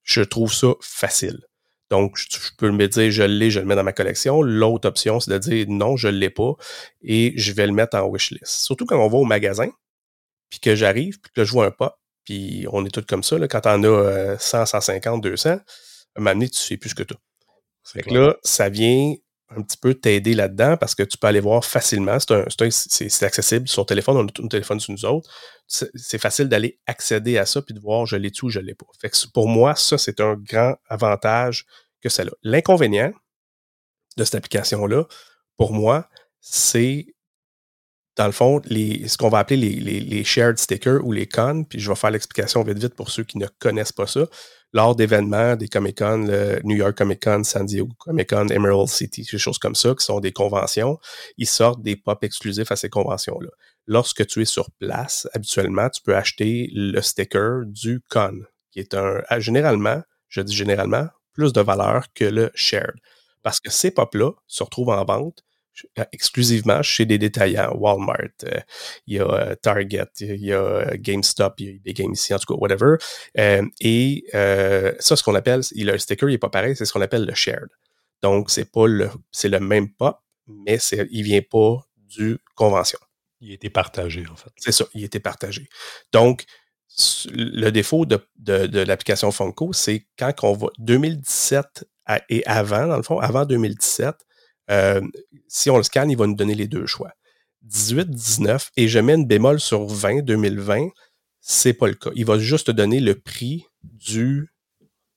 je 0.04 0.22
trouve 0.22 0.54
ça 0.54 0.74
facile. 0.82 1.40
Donc, 1.92 2.18
je, 2.18 2.50
peux 2.58 2.72
me 2.72 2.88
dire, 2.88 3.12
je 3.12 3.24
l'ai, 3.24 3.52
je 3.52 3.60
le 3.60 3.66
mets 3.66 3.76
dans 3.76 3.84
ma 3.84 3.92
collection. 3.92 4.42
L'autre 4.42 4.88
option, 4.88 5.20
c'est 5.20 5.30
de 5.30 5.38
dire, 5.38 5.66
non, 5.68 5.98
je 5.98 6.08
ne 6.08 6.14
l'ai 6.14 6.30
pas 6.30 6.54
et 7.02 7.34
je 7.36 7.52
vais 7.52 7.68
le 7.68 7.74
mettre 7.74 7.98
en 7.98 8.10
wishlist. 8.10 8.46
Surtout 8.46 8.86
quand 8.86 8.98
on 8.98 9.10
va 9.10 9.18
au 9.18 9.26
magasin, 9.26 9.70
puis 10.50 10.62
que 10.62 10.74
j'arrive, 10.74 11.20
puis 11.20 11.34
que 11.36 11.44
je 11.44 11.52
vois 11.52 11.66
un 11.66 11.72
pop, 11.72 11.94
puis 12.24 12.66
on 12.72 12.86
est 12.86 12.90
tous 12.90 13.06
comme 13.06 13.24
ça. 13.24 13.38
Là, 13.38 13.50
quand 13.50 13.66
on 13.66 13.84
a 13.84 14.38
100, 14.40 14.68
150, 14.68 15.22
200, 15.22 15.50
à 15.50 15.54
un 15.54 15.60
moment 16.18 16.32
donné, 16.32 16.50
tu 16.50 16.60
sais 16.60 16.78
plus 16.78 16.92
ce 16.92 16.96
que 16.96 17.04
tu 17.04 17.14
as. 17.14 17.18
Fait 17.84 18.04
que 18.04 18.14
là, 18.14 18.38
ça 18.42 18.70
vient 18.70 19.14
un 19.50 19.62
petit 19.62 19.78
peu 19.78 19.94
t'aider 19.94 20.34
là-dedans 20.34 20.78
parce 20.78 20.96
que 20.96 21.04
tu 21.04 21.18
peux 21.18 21.28
aller 21.28 21.42
voir 21.42 21.66
facilement. 21.66 22.18
C'est 22.20 23.24
accessible 23.24 23.68
sur 23.68 23.86
téléphone, 23.86 24.16
on 24.16 24.28
a 24.28 24.32
tout 24.32 24.46
un 24.46 24.48
téléphone 24.48 24.80
sur 24.80 24.94
nous 24.94 25.04
autres. 25.04 25.30
C'est 25.72 26.18
facile 26.18 26.50
d'aller 26.50 26.80
accéder 26.86 27.38
à 27.38 27.46
ça 27.46 27.62
puis 27.62 27.74
de 27.74 27.80
voir 27.80 28.06
je 28.06 28.18
l'ai-tu 28.18 28.46
ou 28.46 28.50
je 28.50 28.60
l'ai 28.60 28.76
pas. 28.76 28.86
Pour 29.34 29.48
moi, 29.48 29.76
ça, 29.76 29.98
c'est 29.98 30.20
un 30.20 30.36
grand 30.36 30.76
avantage 30.90 31.66
que 32.02 32.10
ça 32.10 32.24
a. 32.24 32.26
L'inconvénient 32.44 33.14
de 34.18 34.24
cette 34.26 34.36
application-là, 34.36 35.06
pour 35.56 35.72
moi, 35.72 36.10
c'est 36.42 37.06
dans 38.18 38.26
le 38.26 38.34
fond, 38.34 38.62
les, 38.66 39.08
ce 39.08 39.18
qu'on 39.18 39.30
va 39.30 39.40
appeler 39.40 39.80
les, 39.80 40.00
les, 40.02 40.24
shared 40.26 40.58
stickers 40.58 41.04
ou 41.06 41.14
les 41.14 41.28
cons, 41.28 41.64
puis 41.64 41.80
je 41.80 41.90
vais 41.90 41.96
faire 41.96 42.12
l'explication 42.12 42.62
vite 42.62 42.78
vite 42.78 42.94
pour 42.94 43.10
ceux 43.10 43.24
qui 43.24 43.38
ne 43.38 43.48
connaissent 43.60 43.94
pas 43.94 44.06
ça 44.06 44.28
lors 44.74 44.96
d'événements, 44.96 45.56
des 45.56 45.68
Comic-Con, 45.68 46.26
le 46.28 46.62
New 46.64 46.76
York 46.76 46.98
Comic-Con, 46.98 47.44
San 47.44 47.66
Diego 47.66 47.90
Comic-Con, 48.00 48.48
Emerald 48.48 48.88
City, 48.88 49.26
des 49.30 49.38
choses 49.38 49.58
comme 49.58 49.76
ça, 49.76 49.94
qui 49.98 50.06
sont 50.06 50.20
des 50.20 50.32
conventions, 50.32 50.98
ils 51.38 51.48
sortent 51.48 51.82
des 51.82 51.96
pop 51.96 52.24
exclusifs 52.24 52.72
à 52.72 52.76
ces 52.76 52.90
conventions-là. 52.90 53.50
Lorsque 53.88 54.26
tu 54.28 54.42
es 54.42 54.46
sur 54.46 54.72
place, 54.72 55.28
habituellement, 55.34 55.90
tu 55.90 56.02
peux 56.02 56.16
acheter 56.16 56.70
le 56.74 57.02
sticker 57.02 57.64
du 57.66 58.02
con, 58.10 58.42
qui 58.72 58.80
est 58.80 58.94
un, 58.94 59.22
généralement, 59.40 60.02
je 60.30 60.42
dis 60.42 60.56
généralement, 60.56 61.08
plus 61.34 61.54
de 61.54 61.62
valeur 61.62 62.06
que 62.14 62.26
le 62.26 62.52
shared. 62.56 62.96
Parce 63.44 63.60
que 63.60 63.72
ces 63.72 63.92
pop-là 63.92 64.32
se 64.48 64.64
retrouvent 64.64 64.90
en 64.90 65.04
vente 65.04 65.44
euh, 66.00 66.04
exclusivement 66.12 66.82
chez 66.84 67.06
des 67.06 67.18
détaillants, 67.18 67.74
Walmart, 67.76 68.18
euh, 68.44 68.60
il 69.08 69.16
y 69.16 69.20
a 69.20 69.26
euh, 69.26 69.56
Target, 69.56 70.06
il 70.20 70.44
y 70.44 70.54
a 70.54 70.98
GameStop, 70.98 71.60
il 71.60 71.66
y 71.66 71.70
a 71.70 71.80
des 71.84 71.94
games 71.94 72.12
ici, 72.12 72.34
en 72.34 72.40
tout 72.40 72.54
cas, 72.54 72.60
whatever. 72.60 72.98
et 73.80 74.26
ça, 75.00 75.16
ce 75.16 75.24
qu'on 75.24 75.36
appelle, 75.36 75.62
le 75.76 75.98
sticker, 75.98 76.30
il 76.30 76.34
n'est 76.34 76.38
pas 76.38 76.50
pareil, 76.50 76.76
c'est 76.76 76.86
ce 76.86 76.94
qu'on 76.94 77.02
appelle 77.02 77.26
le 77.26 77.34
shared. 77.34 77.70
Donc, 78.22 78.52
c'est 78.52 78.70
pas 78.70 78.86
le, 78.88 79.10
c'est 79.32 79.50
le 79.50 79.60
même 79.60 79.92
pop, 79.94 80.18
mais 80.48 80.78
il 81.10 81.24
vient 81.24 81.42
pas 81.42 81.78
du 81.98 82.38
convention. 82.56 83.00
Il 83.42 83.52
été 83.52 83.70
partagé, 83.70 84.26
en 84.32 84.36
fait. 84.36 84.52
C'est 84.58 84.72
ça, 84.72 84.86
il 84.94 85.04
été 85.04 85.20
partagé. 85.20 85.68
Donc, 86.14 86.46
le 87.34 87.70
défaut 87.70 88.06
de, 88.06 88.20
de 88.38 88.80
l'application 88.82 89.32
Funko, 89.32 89.74
c'est 89.74 90.08
quand 90.18 90.44
on 90.44 90.54
va 90.54 90.68
2017 90.78 91.86
et 92.30 92.46
avant, 92.46 92.88
dans 92.88 92.98
le 92.98 93.04
fond, 93.04 93.20
avant 93.20 93.46
2017, 93.46 94.16
euh, 94.70 95.02
si 95.48 95.70
on 95.70 95.78
le 95.78 95.84
scanne, 95.84 96.12
il 96.12 96.18
va 96.18 96.28
nous 96.28 96.36
donner 96.36 96.56
les 96.56 96.68
deux 96.68 96.86
choix. 96.86 97.12
18, 97.64 98.10
19, 98.10 98.72
et 98.76 98.88
je 98.88 99.00
mets 99.00 99.14
une 99.14 99.28
bémol 99.28 99.60
sur 99.60 99.86
20, 99.86 100.22
2020, 100.22 100.90
c'est 101.40 101.74
pas 101.74 101.88
le 101.88 101.94
cas. 101.94 102.10
Il 102.16 102.26
va 102.26 102.40
juste 102.40 102.68
te 102.68 102.72
donner 102.72 103.00
le 103.00 103.16
prix 103.20 103.66
du 103.84 104.52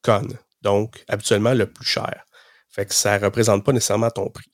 con, 0.03 0.29
donc 0.63 1.05
habituellement 1.09 1.55
le 1.55 1.67
plus 1.67 1.87
cher. 1.87 2.25
Fait 2.69 2.87
que 2.87 2.95
ça 2.95 3.19
ne 3.19 3.25
représente 3.25 3.65
pas 3.65 3.73
nécessairement 3.73 4.11
ton 4.11 4.29
prix. 4.29 4.51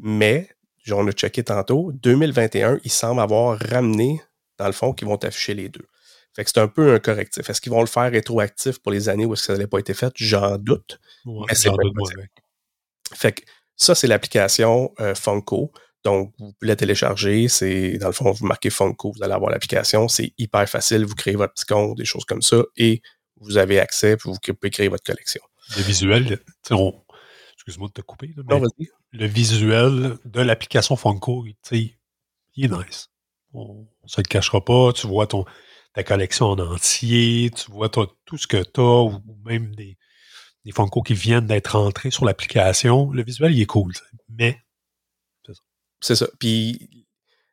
Mais, 0.00 0.48
on 0.92 1.06
a 1.06 1.12
checké 1.12 1.42
tantôt, 1.44 1.92
2021, 1.92 2.78
ils 2.84 2.90
semblent 2.90 3.20
avoir 3.20 3.58
ramené, 3.58 4.20
dans 4.58 4.66
le 4.66 4.72
fond, 4.72 4.92
qu'ils 4.92 5.08
vont 5.08 5.16
afficher 5.16 5.54
les 5.54 5.68
deux. 5.68 5.86
Fait 6.34 6.44
que 6.44 6.50
c'est 6.52 6.60
un 6.60 6.68
peu 6.68 6.94
un 6.94 6.98
correctif. 6.98 7.48
Est-ce 7.50 7.60
qu'ils 7.60 7.72
vont 7.72 7.80
le 7.80 7.86
faire 7.86 8.10
rétroactif 8.10 8.78
pour 8.78 8.92
les 8.92 9.08
années 9.08 9.26
où 9.26 9.34
ça 9.34 9.54
n'avait 9.54 9.66
pas 9.66 9.78
été 9.78 9.94
fait? 9.94 10.12
J'en 10.16 10.56
doute. 10.56 11.00
mais 11.26 11.54
c'est 11.54 11.70
Fait 13.14 13.32
que 13.32 13.42
ça, 13.76 13.94
c'est 13.94 14.06
l'application 14.06 14.92
euh, 15.00 15.14
Funko. 15.14 15.72
Donc, 16.04 16.32
vous 16.38 16.52
pouvez 16.52 16.68
la 16.68 16.76
télécharger. 16.76 17.48
C'est, 17.48 17.98
dans 17.98 18.06
le 18.06 18.12
fond, 18.12 18.30
vous 18.30 18.46
marquez 18.46 18.70
Funko, 18.70 19.12
vous 19.16 19.22
allez 19.22 19.32
avoir 19.32 19.50
l'application. 19.50 20.06
C'est 20.06 20.32
hyper 20.38 20.68
facile. 20.68 21.04
Vous 21.04 21.14
créez 21.14 21.34
votre 21.34 21.54
petit 21.54 21.66
compte, 21.66 21.96
des 21.96 22.04
choses 22.04 22.24
comme 22.24 22.42
ça, 22.42 22.62
et 22.76 23.02
vous 23.40 23.56
avez 23.56 23.78
accès, 23.80 24.16
puis 24.16 24.30
vous 24.30 24.38
pouvez 24.38 24.70
créer 24.70 24.88
votre 24.88 25.04
collection. 25.04 25.42
Le 25.76 25.82
visuel, 25.82 26.38
excuse-moi 27.54 27.88
de 27.88 27.92
te 27.92 28.00
couper, 28.00 28.32
mais 28.36 28.42
le 29.12 29.26
visuel 29.26 30.18
de 30.24 30.40
l'application 30.40 30.96
Funko, 30.96 31.46
il 31.46 31.94
est 32.56 32.68
nice. 32.68 33.08
On 33.54 33.86
ne 34.02 34.08
se 34.08 34.20
le 34.20 34.26
cachera 34.26 34.64
pas. 34.64 34.92
Tu 34.92 35.06
vois 35.06 35.26
ton, 35.26 35.44
ta 35.94 36.02
collection 36.04 36.46
en 36.46 36.58
entier, 36.58 37.50
tu 37.54 37.70
vois 37.70 37.88
tout 37.88 38.38
ce 38.38 38.46
que 38.46 38.62
tu 38.62 38.80
as, 38.80 39.02
ou 39.04 39.20
même 39.44 39.74
des, 39.74 39.96
des 40.64 40.72
Funko 40.72 41.02
qui 41.02 41.14
viennent 41.14 41.46
d'être 41.46 41.78
rentrés 41.78 42.10
sur 42.10 42.24
l'application. 42.24 43.10
Le 43.10 43.22
visuel, 43.22 43.52
il 43.54 43.62
est 43.62 43.66
cool, 43.66 43.92
mais 44.28 44.58
c'est 46.00 46.14
ça. 46.14 46.28
Puis 46.38 47.06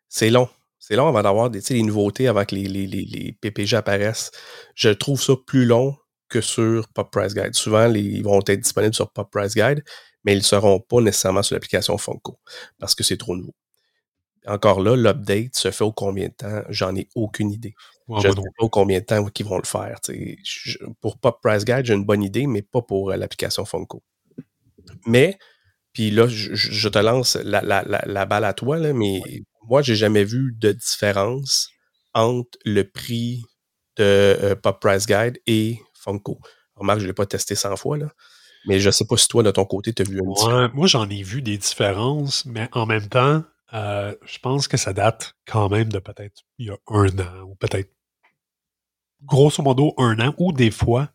c'est 0.10 0.30
long. 0.30 0.50
C'est 0.80 0.96
long 0.96 1.08
avant 1.08 1.24
d'avoir 1.24 1.50
des, 1.50 1.62
les 1.72 1.82
nouveautés, 1.82 2.28
avant 2.28 2.46
que 2.46 2.54
les, 2.54 2.68
les, 2.68 2.86
les, 2.86 3.32
PPG 3.42 3.76
apparaissent. 3.76 4.32
Je 4.76 4.90
trouve 4.90 5.20
ça 5.20 5.34
plus 5.48 5.66
long 5.66 5.98
que 6.30 6.42
sur 6.42 6.88
Pop 6.90 7.10
Price 7.12 7.34
Guide. 7.34 7.56
Souvent, 7.56 7.92
ils 7.92 8.24
vont 8.24 8.40
être 8.42 8.60
disponibles 8.60 8.94
sur 8.94 9.12
Pop 9.12 9.30
Price 9.32 9.56
Guide, 9.56 9.84
mais 10.26 10.34
ils 10.34 10.40
ne 10.40 10.44
seront 10.44 10.80
pas 10.80 11.00
nécessairement 11.00 11.44
sur 11.44 11.54
l'application 11.56 11.98
Funko 11.98 12.40
parce 12.80 12.96
que 12.96 13.04
c'est 13.04 13.18
trop 13.18 13.36
nouveau. 13.36 13.54
Encore 14.48 14.82
là, 14.82 14.96
l'update 14.96 15.56
se 15.56 15.72
fait 15.72 15.84
au 15.84 15.92
combien 15.92 16.28
de 16.28 16.34
temps? 16.34 16.62
J'en 16.70 16.96
ai 16.96 17.08
aucune 17.16 17.52
idée. 17.52 17.74
je 18.10 18.28
ne 18.28 18.34
sais 18.34 18.42
pas 18.58 18.66
au 18.66 18.70
combien 18.70 19.00
de 19.00 19.06
temps 19.06 19.26
qu'ils 19.28 19.46
vont 19.46 19.58
le 19.58 19.66
faire. 19.66 20.00
pour 21.02 21.18
Pop 21.18 21.40
Price 21.42 21.64
Guide, 21.64 21.86
j'ai 21.86 21.94
une 21.94 22.06
bonne 22.06 22.24
idée, 22.24 22.46
mais 22.46 22.62
pas 22.62 22.82
pour 22.82 23.12
euh, 23.12 23.16
l'application 23.16 23.66
Funko. 23.66 24.04
Mais 25.08 25.38
puis 25.94 26.12
là, 26.12 26.28
je, 26.28 26.90
te 26.90 27.00
lance 27.00 27.38
la, 27.38 28.26
balle 28.26 28.44
à 28.44 28.54
toi, 28.54 28.78
là, 28.78 28.92
mais 28.94 29.22
moi, 29.68 29.82
j'ai 29.82 29.96
jamais 29.96 30.26
vu 30.26 30.54
de 30.58 30.74
différence 30.74 31.70
entre 32.14 32.60
le 32.66 32.84
prix 32.84 33.44
de 33.96 34.04
euh, 34.04 34.56
Pop 34.56 34.80
Price 34.82 35.08
Guide 35.08 35.40
et 35.48 35.80
Funko. 35.94 36.40
Remarque, 36.76 37.00
je 37.00 37.06
ne 37.06 37.10
l'ai 37.10 37.14
pas 37.14 37.26
testé 37.26 37.56
100 37.56 37.78
fois, 37.78 37.98
là. 37.98 38.12
Mais 38.68 38.80
je 38.80 38.88
ne 38.88 38.92
sais 38.92 39.06
pas 39.06 39.18
si 39.18 39.28
toi, 39.28 39.44
de 39.44 39.52
ton 39.52 39.66
côté, 39.66 39.94
tu 39.94 40.02
as 40.02 40.06
vu 40.06 40.20
une 40.20 40.34
différence. 40.34 40.74
Moi, 40.74 40.88
j'en 40.88 41.10
ai 41.10 41.22
vu 41.24 41.42
des 41.42 41.58
différences, 41.58 42.46
mais 42.46 42.68
en 42.72 42.86
même 42.86 43.08
temps, 43.08 43.44
euh, 43.74 44.16
je 44.26 44.40
pense 44.40 44.68
que 44.68 44.78
ça 44.78 44.94
date 44.94 45.36
quand 45.46 45.70
même 45.70 45.90
de 45.90 46.00
peut-être 46.00 46.44
il 46.58 46.68
y 46.68 46.70
a 46.70 46.78
un 46.88 47.20
an, 47.20 47.42
ou 47.44 47.56
peut-être 47.56 47.92
grosso 49.24 49.62
modo 49.64 49.94
un 49.98 50.20
an, 50.20 50.34
ou 50.38 50.52
des 50.52 50.72
fois, 50.72 51.10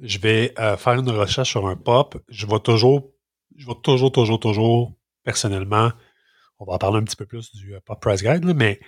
je 0.00 0.18
vais 0.18 0.54
euh, 0.58 0.76
faire 0.76 0.94
une 0.94 1.10
recherche 1.10 1.50
sur 1.50 1.66
un 1.66 1.76
pop, 1.76 2.16
je 2.28 2.46
vais 2.46 2.60
toujours 2.60 3.14
je 3.56 3.66
vais 3.66 3.74
toujours, 3.82 4.10
toujours, 4.10 4.40
toujours, 4.40 4.92
personnellement, 5.22 5.92
on 6.58 6.64
va 6.64 6.74
en 6.74 6.78
parler 6.78 6.98
un 6.98 7.04
petit 7.04 7.16
peu 7.16 7.26
plus 7.26 7.52
du 7.54 7.74
euh, 7.74 7.80
Pop 7.84 8.00
Price 8.00 8.22
Guide, 8.22 8.44
mais 8.44 8.80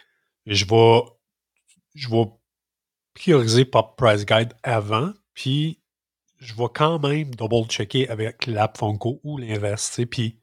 je 0.46 0.64
je 1.94 2.08
vais 2.10 2.24
prioriser 3.14 3.64
Pop 3.64 3.96
Price 3.96 4.26
Guide 4.26 4.52
avant, 4.62 5.12
puis 5.34 5.80
je 6.38 6.54
vais 6.54 6.68
quand 6.72 6.98
même 6.98 7.34
double-checker 7.34 8.08
avec 8.08 8.46
l'app 8.46 8.78
Funko 8.78 9.20
ou 9.24 9.38
l'invest, 9.38 10.04
puis 10.06 10.40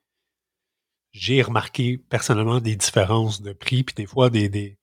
j'ai 1.11 1.41
remarqué 1.41 1.97
personnellement 1.97 2.59
des 2.59 2.75
différences 2.75 3.41
de 3.41 3.53
prix, 3.53 3.83
puis 3.83 3.93
des 3.95 4.07
fois 4.07 4.29
des, 4.29 4.49
des, 4.49 4.79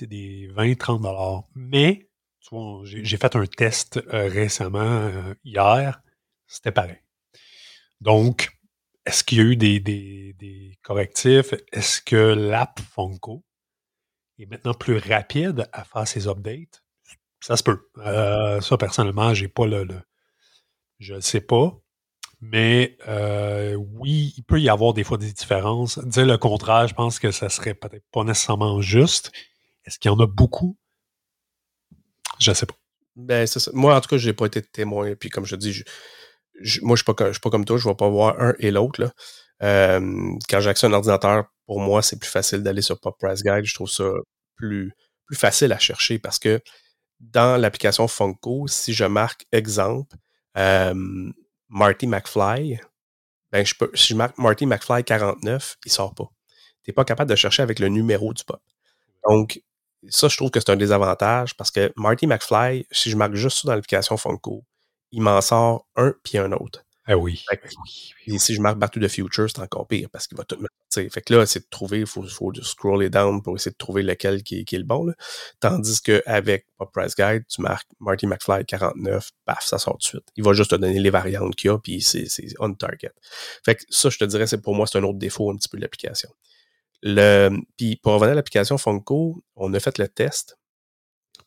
des 0.00 0.48
20-30 0.54 1.02
dollars. 1.02 1.44
Mais, 1.54 2.08
tu 2.40 2.54
vois, 2.54 2.82
j'ai 2.84 3.16
fait 3.16 3.36
un 3.36 3.46
test 3.46 3.98
euh, 3.98 4.28
récemment, 4.28 4.80
euh, 4.80 5.34
hier, 5.44 6.00
c'était 6.46 6.72
pareil. 6.72 7.00
Donc, 8.00 8.50
est-ce 9.04 9.24
qu'il 9.24 9.38
y 9.38 9.40
a 9.40 9.44
eu 9.44 9.56
des, 9.56 10.78
correctifs? 10.82 11.54
Est-ce 11.72 12.00
que 12.00 12.16
l'app 12.16 12.80
Funko 12.80 13.44
est 14.38 14.46
maintenant 14.46 14.74
plus 14.74 14.98
rapide 14.98 15.68
à 15.72 15.84
faire 15.84 16.06
ses 16.06 16.28
updates? 16.28 16.82
Ça 17.40 17.56
se 17.56 17.62
peut. 17.62 17.88
Euh, 17.98 18.60
ça, 18.60 18.76
personnellement, 18.76 19.34
j'ai 19.34 19.48
pas 19.48 19.66
le, 19.66 19.86
je 20.98 21.14
ne 21.14 21.20
sais 21.20 21.40
pas. 21.40 21.78
Mais 22.40 22.96
euh, 23.08 23.74
oui, 23.74 24.32
il 24.36 24.42
peut 24.44 24.60
y 24.60 24.68
avoir 24.68 24.94
des 24.94 25.04
fois 25.04 25.18
des 25.18 25.32
différences. 25.32 25.98
Dire 25.98 26.26
le 26.26 26.38
contraire, 26.38 26.86
je 26.86 26.94
pense 26.94 27.18
que 27.18 27.30
ça 27.32 27.48
serait 27.48 27.74
peut-être 27.74 28.04
pas 28.12 28.22
nécessairement 28.24 28.80
juste. 28.80 29.32
Est-ce 29.84 29.98
qu'il 29.98 30.10
y 30.10 30.14
en 30.14 30.20
a 30.20 30.26
beaucoup? 30.26 30.76
Je 32.38 32.50
ne 32.50 32.54
sais 32.54 32.66
pas. 32.66 32.74
Ben, 33.16 33.48
Moi, 33.72 33.96
en 33.96 34.00
tout 34.00 34.08
cas, 34.08 34.18
je 34.18 34.28
n'ai 34.28 34.34
pas 34.34 34.46
été 34.46 34.62
témoin. 34.62 35.14
Puis 35.16 35.30
comme 35.30 35.46
je 35.46 35.56
dis, 35.56 35.72
je, 35.72 36.80
moi, 36.82 36.96
je 36.96 37.02
ne 37.08 37.32
suis, 37.32 37.40
pas 37.40 37.50
comme 37.50 37.64
toi, 37.64 37.76
je 37.76 37.88
ne 37.88 37.92
vais 37.92 37.96
pas 37.96 38.08
voir 38.08 38.40
un 38.40 38.54
et 38.60 38.70
l'autre. 38.70 39.12
Euh, 39.62 40.00
quand 40.48 40.60
j'ai 40.60 40.70
accès 40.70 40.86
à 40.86 40.90
un 40.90 40.92
ordinateur, 40.92 41.46
pour 41.66 41.80
moi, 41.80 42.02
c'est 42.02 42.18
plus 42.18 42.30
facile 42.30 42.62
d'aller 42.62 42.82
sur 42.82 43.00
Pop 43.00 43.16
Price 43.18 43.42
Guide. 43.42 43.64
Je 43.64 43.74
trouve 43.74 43.90
ça 43.90 44.08
plus, 44.54 44.92
plus 45.26 45.36
facile 45.36 45.72
à 45.72 45.78
chercher 45.78 46.20
parce 46.20 46.38
que 46.38 46.60
dans 47.20 47.60
l'application 47.60 48.08
Funko, 48.08 48.66
si 48.68 48.92
je 48.92 49.04
marque 49.04 49.46
exemple 49.52 50.16
euh, 50.56 51.32
Marty 51.68 52.06
McFly, 52.06 52.80
ben 53.50 53.64
je 53.64 53.74
peux, 53.74 53.90
si 53.94 54.08
je 54.08 54.14
marque 54.14 54.38
Marty 54.38 54.66
McFly 54.66 55.04
49, 55.04 55.78
il 55.84 55.88
ne 55.88 55.92
sort 55.92 56.14
pas. 56.14 56.30
Tu 56.82 56.90
n'es 56.90 56.94
pas 56.94 57.04
capable 57.04 57.30
de 57.30 57.36
chercher 57.36 57.62
avec 57.62 57.78
le 57.78 57.88
numéro 57.88 58.32
du 58.32 58.44
pop. 58.44 58.62
Donc, 59.28 59.60
ça, 60.08 60.28
je 60.28 60.36
trouve 60.36 60.50
que 60.50 60.60
c'est 60.60 60.70
un 60.70 60.76
désavantage 60.76 61.56
parce 61.56 61.70
que 61.70 61.92
Marty 61.96 62.26
McFly, 62.26 62.86
si 62.90 63.10
je 63.10 63.16
marque 63.16 63.34
juste 63.34 63.58
ça 63.58 63.68
dans 63.68 63.74
l'application 63.74 64.16
Funko, 64.16 64.64
il 65.10 65.22
m'en 65.22 65.40
sort 65.40 65.86
un 65.96 66.14
puis 66.22 66.38
un 66.38 66.52
autre. 66.52 66.84
Ah 67.10 67.16
oui. 67.16 67.42
Et 68.26 68.38
si 68.38 68.54
je 68.54 68.60
marque 68.60 68.78
Back 68.78 68.90
to 68.90 69.00
the 69.00 69.08
Future, 69.08 69.48
c'est 69.48 69.60
encore 69.60 69.88
pire 69.88 70.10
parce 70.10 70.26
qu'il 70.26 70.36
va 70.36 70.44
tout 70.44 70.58
me. 70.60 70.68
Fait 70.90 71.22
que 71.22 71.34
là, 71.34 71.46
c'est 71.46 71.60
de 71.60 71.66
trouver, 71.70 72.00
il 72.00 72.06
faut, 72.06 72.22
faut 72.22 72.52
scroller 72.62 73.08
down 73.08 73.42
pour 73.42 73.56
essayer 73.56 73.70
de 73.70 73.76
trouver 73.78 74.02
lequel 74.02 74.42
qui, 74.42 74.60
est 74.60 74.72
le 74.72 74.84
bon. 74.84 75.06
Là. 75.06 75.14
Tandis 75.58 76.02
qu'avec 76.02 76.66
Pop 76.76 76.92
Price 76.92 77.14
Guide, 77.16 77.44
tu 77.48 77.62
marques 77.62 77.88
Marty 77.98 78.26
McFly 78.26 78.66
49, 78.66 79.30
paf, 79.46 79.64
ça 79.64 79.78
sort 79.78 79.94
tout 79.94 79.98
de 79.98 80.02
suite. 80.02 80.28
Il 80.36 80.44
va 80.44 80.52
juste 80.52 80.70
te 80.70 80.76
donner 80.76 80.98
les 80.98 81.08
variantes 81.08 81.56
qu'il 81.56 81.68
y 81.68 81.72
a, 81.72 81.78
puis 81.78 82.02
c'est 82.02 82.26
on 82.58 82.74
target. 82.74 83.12
Fait 83.64 83.76
que 83.76 83.84
ça, 83.88 84.10
je 84.10 84.18
te 84.18 84.24
dirais, 84.26 84.46
c'est 84.46 84.60
pour 84.60 84.74
moi, 84.74 84.86
c'est 84.86 84.98
un 84.98 85.04
autre 85.04 85.18
défaut 85.18 85.50
un 85.50 85.56
petit 85.56 85.70
peu 85.70 85.78
de 85.78 85.82
l'application. 85.82 86.28
Le, 87.02 87.50
puis 87.78 87.96
pour 87.96 88.12
revenir 88.12 88.32
à 88.32 88.34
l'application 88.34 88.76
Funko, 88.76 89.42
on 89.56 89.72
a 89.72 89.80
fait 89.80 89.96
le 89.96 90.08
test 90.08 90.58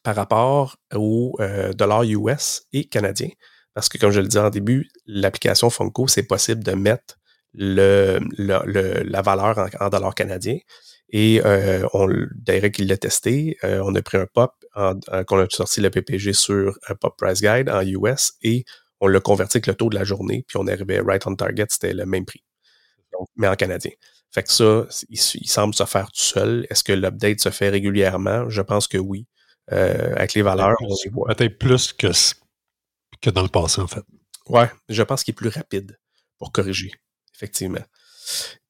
par 0.02 0.16
rapport 0.16 0.78
au 0.96 1.36
euh, 1.40 1.72
dollar 1.74 2.04
US 2.04 2.64
et 2.74 2.86
canadien. 2.86 3.30
Parce 3.74 3.90
que, 3.90 3.98
comme 3.98 4.12
je 4.12 4.20
le 4.20 4.28
disais 4.28 4.40
en 4.40 4.50
début, 4.50 4.90
l'application 5.06 5.70
Funko, 5.70 6.08
c'est 6.08 6.24
possible 6.24 6.64
de 6.64 6.74
mettre 6.74 7.18
le, 7.54 8.20
la 8.38 9.22
valeur 9.22 9.70
en, 9.80 9.90
dollars 9.90 10.16
canadiens. 10.16 10.58
Et 11.10 11.42
euh, 11.46 11.86
on, 11.94 12.08
Derek, 12.36 12.80
il 12.80 12.88
l'a 12.88 12.98
testé. 12.98 13.58
Euh, 13.64 13.82
on 13.84 13.94
a 13.96 14.02
pris 14.02 14.18
un 14.18 14.26
pop, 14.26 14.54
qu'on 14.76 15.40
a 15.40 15.46
sorti 15.50 15.82
le 15.82 15.90
PPG 15.90 16.34
sur 16.34 16.78
un 16.88 16.96
pop 16.96 17.16
price 17.18 17.42
guide 17.42 17.70
en 17.70 17.82
US 17.82 18.34
et 18.42 18.64
on 19.02 19.08
l'a 19.08 19.20
converti 19.20 19.58
avec 19.58 19.68
le 19.68 19.76
taux 19.76 19.90
de 19.90 19.96
la 19.96 20.04
journée, 20.04 20.46
puis 20.48 20.58
on 20.58 20.68
est 20.68 20.74
arrivé 20.74 21.02
right 21.02 21.26
on 21.26 21.36
target, 21.36 21.66
c'était 21.70 21.94
le 21.94 22.06
même 22.06 22.24
prix. 22.24 22.44
mais 23.36 23.48
en 23.48 23.56
canadien. 23.56 23.92
Fait 24.32 24.44
que 24.44 24.52
ça, 24.52 24.86
il, 25.10 25.20
il 25.42 25.50
semble 25.50 25.74
se 25.74 25.84
faire 25.84 26.06
tout 26.12 26.22
seul. 26.22 26.66
Est-ce 26.70 26.84
que 26.84 26.94
l'update 26.94 27.42
se 27.42 27.50
fait 27.50 27.70
régulièrement? 27.70 28.50
Je 28.50 28.62
pense 28.62 28.88
que 28.88 28.98
oui. 28.98 29.28
Euh, 29.72 30.16
avec 30.16 30.34
les 30.34 30.42
valeurs, 30.42 30.76
on 30.82 30.96
les 31.04 31.10
voit. 31.10 31.34
Peut-être 31.34 31.58
plus 31.58 31.94
que, 31.94 32.08
que 33.22 33.30
dans 33.30 33.44
le 33.44 33.50
passé, 33.50 33.82
en 33.82 33.88
fait. 33.88 34.04
Ouais, 34.48 34.70
je 34.90 35.04
pense 35.04 35.24
qu'il 35.24 35.34
est 35.34 35.36
plus 35.36 35.50
rapide 35.50 36.00
pour 36.38 36.52
corriger, 36.52 36.92
effectivement. 37.36 37.84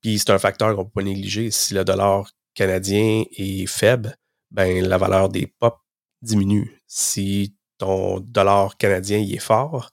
Puis 0.01 0.19
c'est 0.19 0.31
un 0.31 0.39
facteur 0.39 0.75
qu'on 0.75 0.81
ne 0.81 0.85
peut 0.85 0.93
pas 0.95 1.03
négliger. 1.03 1.51
Si 1.51 1.73
le 1.73 1.83
dollar 1.83 2.29
canadien 2.53 3.23
est 3.35 3.65
faible, 3.65 4.15
ben 4.49 4.85
la 4.85 4.97
valeur 4.97 5.29
des 5.29 5.47
pop 5.47 5.77
diminue. 6.21 6.81
Si 6.87 7.55
ton 7.77 8.19
dollar 8.19 8.77
canadien 8.77 9.17
il 9.19 9.33
est 9.33 9.39
fort, 9.39 9.91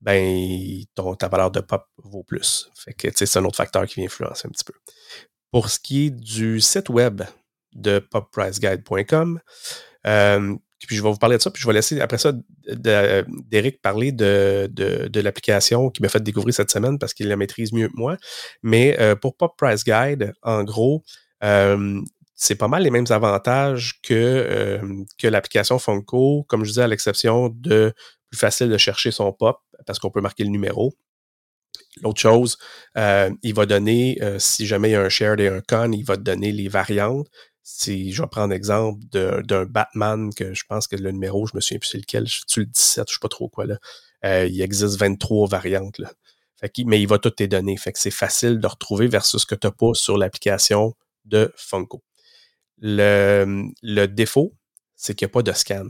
ben 0.00 0.82
ton, 0.94 1.14
ta 1.14 1.28
valeur 1.28 1.50
de 1.50 1.60
pop 1.60 1.86
vaut 1.96 2.22
plus. 2.22 2.70
Fait 2.76 2.92
que 2.92 3.08
c'est 3.14 3.38
un 3.38 3.44
autre 3.44 3.56
facteur 3.56 3.86
qui 3.86 3.96
vient 3.96 4.04
influencer 4.04 4.46
un 4.46 4.50
petit 4.50 4.64
peu. 4.64 4.74
Pour 5.50 5.70
ce 5.70 5.78
qui 5.78 6.06
est 6.06 6.10
du 6.10 6.60
site 6.60 6.88
web 6.88 7.22
de 7.72 7.98
poppriceguide.com, 7.98 9.40
euh, 10.06 10.56
puis 10.86 10.96
je 10.96 11.02
vais 11.02 11.10
vous 11.10 11.16
parler 11.16 11.36
de 11.36 11.42
ça, 11.42 11.50
puis 11.50 11.62
je 11.62 11.66
vais 11.66 11.72
laisser 11.72 12.00
après 12.00 12.18
ça 12.18 12.32
d'Eric 12.68 13.80
parler 13.80 14.12
de, 14.12 14.68
de, 14.70 15.20
l'application 15.20 15.90
qui 15.90 16.02
m'a 16.02 16.08
fait 16.08 16.22
découvrir 16.22 16.54
cette 16.54 16.70
semaine 16.70 16.98
parce 16.98 17.14
qu'il 17.14 17.28
la 17.28 17.36
maîtrise 17.36 17.72
mieux 17.72 17.88
que 17.88 17.96
moi. 17.96 18.16
Mais 18.62 18.96
euh, 19.00 19.16
pour 19.16 19.36
Pop 19.36 19.54
Price 19.56 19.84
Guide, 19.84 20.32
en 20.42 20.64
gros, 20.64 21.02
euh, 21.42 22.00
c'est 22.34 22.56
pas 22.56 22.68
mal 22.68 22.82
les 22.82 22.90
mêmes 22.90 23.06
avantages 23.10 24.00
que, 24.02 24.78
que 25.18 25.26
l'application 25.26 25.78
Funko, 25.78 26.44
comme 26.48 26.64
je 26.64 26.70
disais, 26.70 26.82
à 26.82 26.88
l'exception 26.88 27.48
de 27.48 27.94
plus 28.28 28.38
facile 28.38 28.68
de 28.68 28.78
chercher 28.78 29.10
son 29.10 29.32
pop 29.32 29.58
parce 29.86 29.98
qu'on 29.98 30.10
peut 30.10 30.20
marquer 30.20 30.44
le 30.44 30.50
numéro. 30.50 30.94
L'autre 32.02 32.20
chose, 32.20 32.58
euh, 32.98 33.30
il 33.42 33.54
va 33.54 33.66
donner, 33.66 34.18
euh, 34.22 34.38
si 34.38 34.66
jamais 34.66 34.90
il 34.90 34.92
y 34.92 34.96
a 34.96 35.02
un 35.02 35.08
shared 35.08 35.40
et 35.40 35.48
un 35.48 35.60
con, 35.60 35.92
il 35.92 36.04
va 36.04 36.16
te 36.16 36.22
donner 36.22 36.52
les 36.52 36.68
variantes. 36.68 37.26
Si 37.68 38.12
je 38.12 38.22
vais 38.22 38.28
prendre 38.28 38.52
l'exemple 38.52 39.00
d'un 39.10 39.64
Batman, 39.64 40.32
que 40.32 40.54
je 40.54 40.62
pense 40.68 40.86
que 40.86 40.94
le 40.94 41.10
numéro, 41.10 41.48
je 41.48 41.56
me 41.56 41.60
souviens 41.60 41.80
plus 41.80 41.88
c'est 41.88 41.98
lequel, 41.98 42.24
je 42.28 42.42
suis 42.46 42.60
le 42.60 42.66
17, 42.66 43.08
je 43.08 43.14
sais 43.14 43.18
pas 43.20 43.26
trop 43.26 43.48
quoi 43.48 43.66
là. 43.66 43.76
Euh, 44.24 44.46
il 44.46 44.60
existe 44.60 44.96
23 44.96 45.48
variantes. 45.48 45.98
Là. 45.98 46.12
Mais 46.84 47.02
il 47.02 47.08
va 47.08 47.18
toutes 47.18 47.34
tes 47.34 47.48
données. 47.48 47.76
Fait 47.76 47.92
que 47.92 47.98
c'est 47.98 48.12
facile 48.12 48.60
de 48.60 48.66
retrouver 48.68 49.08
versus 49.08 49.42
ce 49.42 49.46
que 49.46 49.56
tu 49.56 49.66
n'as 49.66 49.72
pas 49.72 49.94
sur 49.94 50.16
l'application 50.16 50.94
de 51.24 51.52
Funko. 51.56 52.04
Le, 52.78 53.64
le 53.82 54.06
défaut, 54.06 54.54
c'est 54.94 55.16
qu'il 55.16 55.26
n'y 55.26 55.30
a 55.30 55.32
pas 55.32 55.42
de 55.42 55.52
scan. 55.52 55.88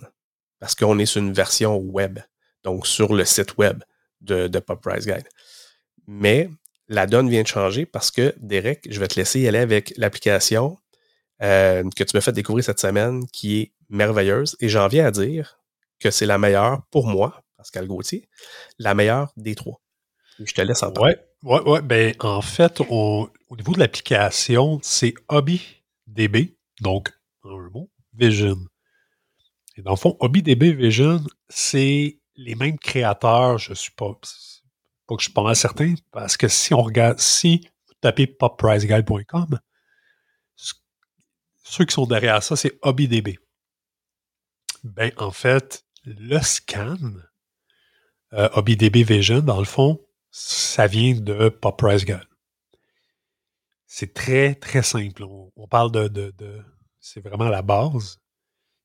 Parce 0.59 0.75
qu'on 0.75 0.99
est 0.99 1.05
sur 1.05 1.21
une 1.21 1.35
version 1.35 1.77
web, 1.77 2.21
donc 2.65 2.87
sur 2.87 3.13
le 3.13 3.27
site 3.27 3.59
web 3.59 3.85
de, 4.23 4.49
de 4.49 4.59
Pop 4.61 4.81
Price 4.81 5.05
Guide. 5.05 5.29
Mais 6.07 6.49
la 6.89 7.07
donne 7.07 7.29
vient 7.29 7.43
de 7.43 7.49
changer 7.49 7.85
parce 7.85 8.11
que, 8.11 8.35
Derek, 8.39 8.89
je 8.89 8.99
vais 8.99 9.09
te 9.09 9.17
laisser 9.21 9.41
y 9.41 9.49
aller 9.49 9.59
avec 9.59 9.93
l'application 9.99 10.79
euh, 11.43 11.85
que 11.95 12.05
tu 12.05 12.17
m'as 12.17 12.21
fait 12.21 12.33
découvrir 12.33 12.65
cette 12.65 12.81
semaine 12.81 13.27
qui 13.29 13.61
est 13.61 13.73
merveilleuse. 13.89 14.57
Et 14.61 14.69
j'en 14.69 14.89
viens 14.89 15.07
à 15.07 15.11
dire 15.11 15.59
que 15.99 16.11
c'est 16.11 16.27
la 16.27 16.39
meilleure 16.39 16.83
pour 16.91 17.07
moi, 17.07 17.43
Pascal 17.57 17.87
Gauthier, 17.87 18.29
la 18.79 18.95
meilleure 18.95 19.33
des 19.37 19.55
trois. 19.55 19.81
Je 20.39 20.53
te 20.53 20.61
laisse 20.61 20.83
en 20.83 20.93
parler. 20.93 21.17
Ouais, 21.43 21.61
ouais, 21.61 21.71
ouais. 21.71 21.83
Ben, 21.83 22.15
en 22.21 22.43
fait, 22.43 22.81
au 22.81 23.31
niveau 23.57 23.73
de 23.73 23.79
l'application, 23.79 24.79
c'est 24.83 25.15
HobbyDB, 25.29 26.57
donc 26.81 27.11
en 27.43 27.59
un 27.59 27.71
mot, 27.71 27.91
Vision. 28.15 28.59
Et 29.77 29.83
dans 29.83 29.93
le 29.93 29.97
fond, 29.97 30.17
HobbyDB 30.21 30.73
Vision, 30.73 31.23
c'est 31.49 32.19
les 32.37 32.55
mêmes 32.55 32.79
créateurs, 32.79 33.59
je 33.59 33.75
suis 33.75 33.93
pas, 33.93 34.13
pas 35.07 35.17
que 35.17 35.21
je 35.21 35.27
suis 35.27 35.33
pas 35.33 35.43
mal 35.43 35.57
certain, 35.57 35.95
parce 36.13 36.37
que 36.37 36.49
si 36.49 36.75
on 36.75 36.83
regarde, 36.83 37.19
si 37.19 37.67
vous 37.87 37.95
tapez 38.01 38.27
poppriceguide.com, 38.27 39.59
ceux 41.69 41.85
qui 41.85 41.95
sont 41.95 42.07
derrière 42.07 42.43
ça, 42.43 42.55
c'est 42.57 42.79
HobbyDB. 42.83 43.39
Ben, 44.85 45.13
en 45.17 45.33
fait, 45.33 45.85
le 46.05 46.39
scan, 46.41 46.97
euh, 48.33 48.49
HobbyDB 48.53 49.03
Vision, 49.03 49.41
dans 49.41 49.59
le 49.59 49.65
fond, 49.65 50.01
ça 50.31 50.87
vient 50.87 51.15
de 51.15 51.49
Pop 51.49 51.77
Price. 51.79 52.05
C'est 53.87 54.15
très, 54.15 54.55
très 54.55 54.83
simple. 54.83 55.25
On, 55.25 55.67
parle 55.67 55.91
de, 55.91 56.09
de, 56.09 56.31
de 56.39 56.63
c'est 57.01 57.21
vraiment 57.21 57.49
la 57.49 57.63
base. 57.63 58.21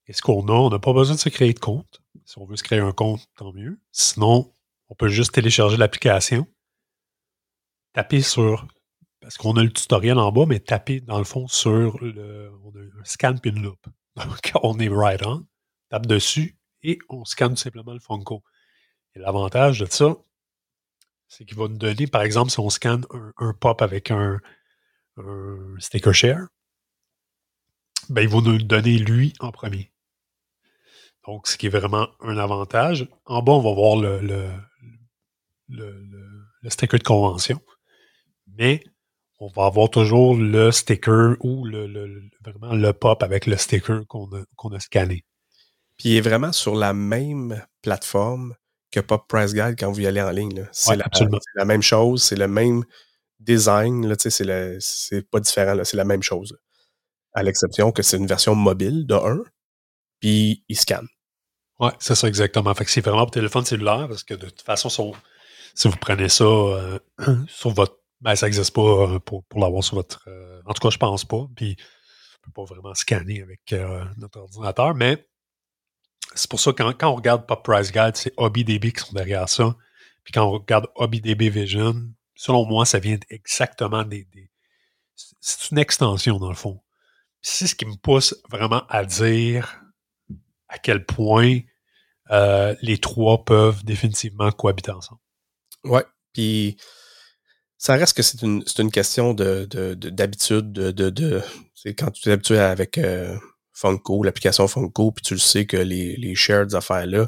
Et 0.08 0.14
ce 0.14 0.22
qu'on 0.22 0.48
a, 0.48 0.54
on 0.54 0.70
n'a 0.70 0.80
pas 0.80 0.94
besoin 0.94 1.16
de 1.16 1.20
se 1.20 1.30
créer 1.30 1.54
de 1.54 1.60
compte. 1.60 2.02
Si 2.26 2.38
on 2.40 2.46
veut 2.46 2.56
se 2.56 2.64
créer 2.64 2.80
un 2.80 2.94
compte, 2.94 3.28
tant 3.36 3.54
mieux. 3.54 3.80
Sinon, 3.92 4.52
on 4.90 4.96
peut 4.96 5.10
juste 5.10 5.34
télécharger 5.34 5.78
l'application, 5.78 6.48
taper 7.94 8.22
sur, 8.22 8.68
parce 9.22 9.38
qu'on 9.38 9.56
a 9.56 9.64
le 9.64 9.72
tutoriel 9.72 10.18
en 10.18 10.32
bas, 10.32 10.46
mais 10.48 10.60
taper 10.60 11.00
dans 11.00 11.20
le 11.20 11.24
fond 11.24 11.48
sur 11.48 12.04
le, 12.04 12.52
on 12.64 12.72
a 12.72 12.82
un 12.82 13.06
scan 13.06 13.36
puis 13.38 13.52
une. 13.52 13.62
Donc, 14.16 14.52
on 14.62 14.78
est 14.80 14.90
right 14.90 15.26
on, 15.26 15.46
tape 15.90 16.08
dessus 16.08 16.58
et 16.84 17.00
on 17.08 17.24
scanne 17.24 17.56
simplement 17.56 17.94
le 17.94 18.00
Funko. 18.00 18.44
Et 19.16 19.20
l'avantage 19.20 19.80
de 19.80 19.86
ça, 19.86 20.16
c'est 21.28 21.46
qu'il 21.46 21.58
va 21.58 21.68
nous 21.68 21.78
donner, 21.78 22.08
par 22.08 22.24
exemple, 22.24 22.52
si 22.52 22.60
on 22.60 22.70
scanne 22.70 23.06
un, 23.38 23.54
pop 23.54 23.82
avec 23.82 24.12
un, 24.12 24.40
sticker 25.78 26.14
share, 26.14 26.48
ben, 28.10 28.22
il 28.22 28.28
va 28.28 28.42
nous 28.42 28.58
le 28.58 28.64
donner 28.64 28.98
lui 28.98 29.34
en 29.40 29.52
premier. 29.52 29.94
Donc, 31.28 31.48
ce 31.48 31.58
qui 31.58 31.68
est 31.68 31.70
vraiment 31.70 32.10
un 32.20 32.38
avantage. 32.38 33.08
En 33.26 33.44
bas, 33.44 33.54
on 33.54 33.62
va 33.62 33.74
voir 33.74 33.96
le, 33.98 34.20
le, 35.70 36.70
sticker 36.70 36.98
de 36.98 37.04
convention. 37.04 37.62
Mais 38.48 38.84
on 39.42 39.48
va 39.48 39.66
avoir 39.66 39.90
toujours 39.90 40.36
le 40.36 40.72
sticker 40.72 41.36
ou 41.40 41.66
le, 41.66 42.30
vraiment 42.46 42.76
le 42.76 42.94
pop 42.94 43.24
avec 43.24 43.48
le 43.48 43.58
sticker 43.58 44.06
qu'on 44.08 44.30
a, 44.34 44.76
a, 44.76 44.80
scanné. 44.80 45.26
Puis 45.98 46.10
il 46.10 46.18
est 46.18 46.22
vraiment 46.22 46.52
sur 46.52 46.76
la 46.76 46.94
même 46.94 47.66
plateforme 47.82 48.56
que 48.92 49.00
Pop 49.00 49.26
Price 49.28 49.54
Guide 49.54 49.76
quand 49.80 49.92
vous 49.92 50.02
y 50.02 50.08
allez 50.08 50.22
en 50.22 50.30
ligne. 50.30 50.68
C'est 50.72 50.96
la, 50.96 51.66
même 51.66 51.82
chose, 51.82 52.22
c'est 52.22 52.36
le 52.36 52.48
même 52.48 52.84
design, 53.40 54.14
c'est 54.80 55.30
pas 55.30 55.40
différent, 55.40 55.84
c'est 55.84 55.98
la 55.98 56.06
même 56.06 56.22
chose. 56.22 56.58
À 57.34 57.42
l'exception 57.42 57.92
que 57.92 58.04
c'est 58.04 58.18
une 58.18 58.28
version 58.28 58.54
mobile 58.54 59.08
de 59.08 59.16
1, 59.16 59.40
puis 60.20 60.64
il 60.70 60.78
scanne. 60.78 61.08
Oui, 61.80 61.90
c'est 61.98 62.14
ça 62.14 62.28
exactement. 62.28 62.76
Fait 62.76 62.86
que 62.86 62.92
c'est 62.92 63.02
vraiment 63.02 63.24
pour 63.24 63.32
téléphone 63.32 63.66
cellulaire, 63.66 64.08
parce 64.08 64.24
que 64.24 64.36
de 64.36 64.46
toute 64.46 64.62
façon, 64.62 65.14
si 65.74 65.88
vous 65.88 65.98
prenez 65.98 66.30
ça 66.30 66.44
euh, 66.44 67.00
sur 67.48 67.72
votre. 67.72 68.01
Ben, 68.22 68.36
ça 68.36 68.46
n'existe 68.46 68.74
pas 68.74 68.82
euh, 68.82 69.20
pour, 69.20 69.44
l'avoir 69.56 69.84
sur 69.84 69.96
votre. 69.96 70.24
Euh, 70.28 70.62
en 70.66 70.74
tout 70.74 70.82
cas, 70.82 70.92
je 70.92 70.98
pense 70.98 71.26
pas. 71.26 71.48
Puis, 71.56 71.76
on 72.38 72.46
peut 72.46 72.52
pas 72.54 72.74
vraiment 72.74 72.94
scanner 72.94 73.42
avec 73.42 73.74
notre 74.18 74.40
ordinateur, 74.40 74.96
mais 74.96 75.28
c'est 76.34 76.50
pour 76.50 76.60
ça 76.60 76.74
que 76.74 76.92
quand, 76.94 77.12
on 77.12 77.16
regarde 77.16 77.46
Pop 77.46 77.64
Price 77.64 77.92
Guide, 77.92 78.16
c'est 78.16 78.34
HobbyDB 78.38 78.92
qui 78.92 79.04
sont 79.04 79.14
derrière 79.14 79.50
ça. 79.50 79.76
Puis 80.24 80.32
quand 80.34 80.46
on 80.46 80.52
regarde 80.52 80.88
HobbyDB 80.96 81.50
Vision, 81.50 81.96
selon 82.36 82.66
moi, 82.66 82.86
ça 82.86 83.00
vient 83.00 83.18
exactement 83.30 84.04
des. 84.04 84.28
c'est 85.40 85.72
une 85.72 85.78
extension, 85.78 86.40
dans 86.40 86.50
le 86.50 86.56
fond. 86.56 86.82
C'est 87.42 87.68
ce 87.68 87.76
qui 87.76 87.86
me 87.86 87.96
pousse 87.96 88.36
vraiment 88.50 88.84
à 88.88 89.04
dire 89.04 89.82
à 90.68 90.78
quel 90.78 91.06
point 91.06 91.60
euh, 92.30 92.76
les 92.82 92.98
trois 92.98 93.44
peuvent 93.44 93.84
définitivement 93.84 94.52
cohabiter 94.52 94.92
ensemble. 94.92 95.22
Ouais. 95.84 96.06
Puis 96.34 96.78
ça 97.82 97.96
reste 97.96 98.16
que 98.16 98.22
c'est 98.22 98.44
une, 98.44 98.64
une, 98.78 98.92
question 98.92 99.34
d'habitude, 99.34 100.72
de, 100.72 100.92
de, 100.92 101.10
de, 101.10 101.42
c'est 101.74 101.96
quand 101.96 102.12
tu 102.12 102.30
es 102.30 102.32
habitué 102.32 102.60
avec. 102.60 103.00
Euh, 103.00 103.36
Funko, 103.74 104.22
l'application 104.22 104.68
Funko, 104.68 105.12
puis 105.12 105.24
tu 105.24 105.34
le 105.34 105.40
sais 105.40 105.66
que 105.66 105.78
les, 105.78 106.16
les 106.16 106.36
shared 106.36 106.76
affaires-là, 106.76 107.28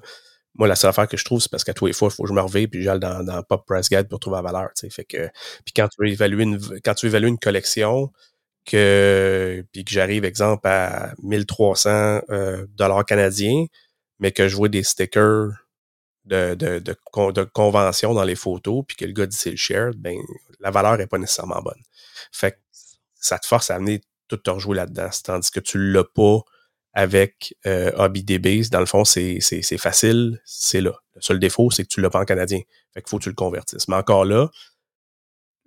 moi, 0.54 0.68
la 0.68 0.76
seule 0.76 0.92
affaire 0.92 1.08
que 1.08 1.18
je 1.18 1.26
trouve, 1.26 1.42
c'est 1.42 1.50
parce 1.50 1.64
qu'à 1.64 1.74
tous 1.74 1.88
les 1.88 1.94
fois, 1.94 2.10
il 2.12 2.16
faut 2.16 2.22
que 2.22 2.30
je 2.30 2.34
me 2.34 2.42
revienne 2.42 2.68
puis 2.68 2.84
j'aille 2.84 3.00
dans, 3.00 3.24
dans 3.24 3.42
Pop 3.42 3.66
Price 3.66 3.90
Guide 3.90 4.08
pour 4.08 4.20
trouver 4.20 4.36
la 4.36 4.44
valeur. 4.44 4.70
Fait 4.76 5.04
que, 5.04 5.30
puis 5.66 5.74
quand 5.76 5.88
tu 5.88 5.98
veux 6.00 6.10
évaluer 6.10 6.44
une, 6.44 6.60
quand 6.86 6.94
tu 6.94 7.08
évalues 7.08 7.30
une 7.30 7.40
collection, 7.40 8.12
que, 8.66 9.66
puis 9.72 9.84
que 9.84 9.92
j'arrive, 9.92 10.26
exemple, 10.26 10.68
à 10.68 11.16
1300 11.24 12.22
euh, 12.30 12.68
dollars 12.76 13.04
canadiens, 13.04 13.66
mais 14.20 14.32
que 14.32 14.48
je 14.48 14.56
vois 14.56 14.70
des 14.70 14.84
stickers 14.84 15.50
de, 16.26 16.56
de, 16.56 16.80
de, 16.80 16.96
de, 17.32 17.44
convention 17.44 18.14
dans 18.14 18.24
les 18.24 18.36
photos, 18.36 18.84
puis 18.88 18.96
que 18.96 19.06
le 19.06 19.12
gars 19.12 19.26
dit 19.26 19.36
c'est 19.36 19.52
le 19.52 19.58
shared, 19.58 19.96
ben, 19.96 20.18
la 20.60 20.72
valeur 20.72 20.98
n'est 20.98 21.08
pas 21.08 21.18
nécessairement 21.18 21.62
bonne. 21.62 21.82
Fait 22.32 22.52
que 22.52 22.58
ça 23.16 23.40
te 23.40 23.46
force 23.46 23.70
à 23.72 23.76
amener 23.76 24.02
tout 24.28 24.38
te 24.38 24.50
rejouer 24.50 24.78
là-dedans. 24.78 25.10
Tandis 25.24 25.52
que 25.52 25.60
tu 25.60 25.92
l'as 25.92 26.04
pas 26.04 26.40
avec 26.94 27.56
euh, 27.66 27.92
HobbyDB, 27.98 28.70
dans 28.70 28.80
le 28.80 28.86
fond, 28.86 29.04
c'est 29.04 29.40
facile, 29.78 30.40
c'est 30.46 30.82
là. 30.82 30.94
Le 31.16 31.22
seul 31.22 31.40
défaut, 31.40 31.72
c'est 31.72 31.84
que 31.84 31.90
tu 31.90 32.02
l'as 32.02 32.10
pas 32.10 32.20
en 32.20 32.26
canadien. 32.26 32.60
Fait 32.94 33.02
qu'il 33.02 33.10
faut 33.10 33.18
que 33.18 33.24
tu 33.24 33.30
le 33.30 33.36
convertisses. 33.36 33.88
Mais 33.88 33.96
encore 33.96 34.26
là, 34.26 34.50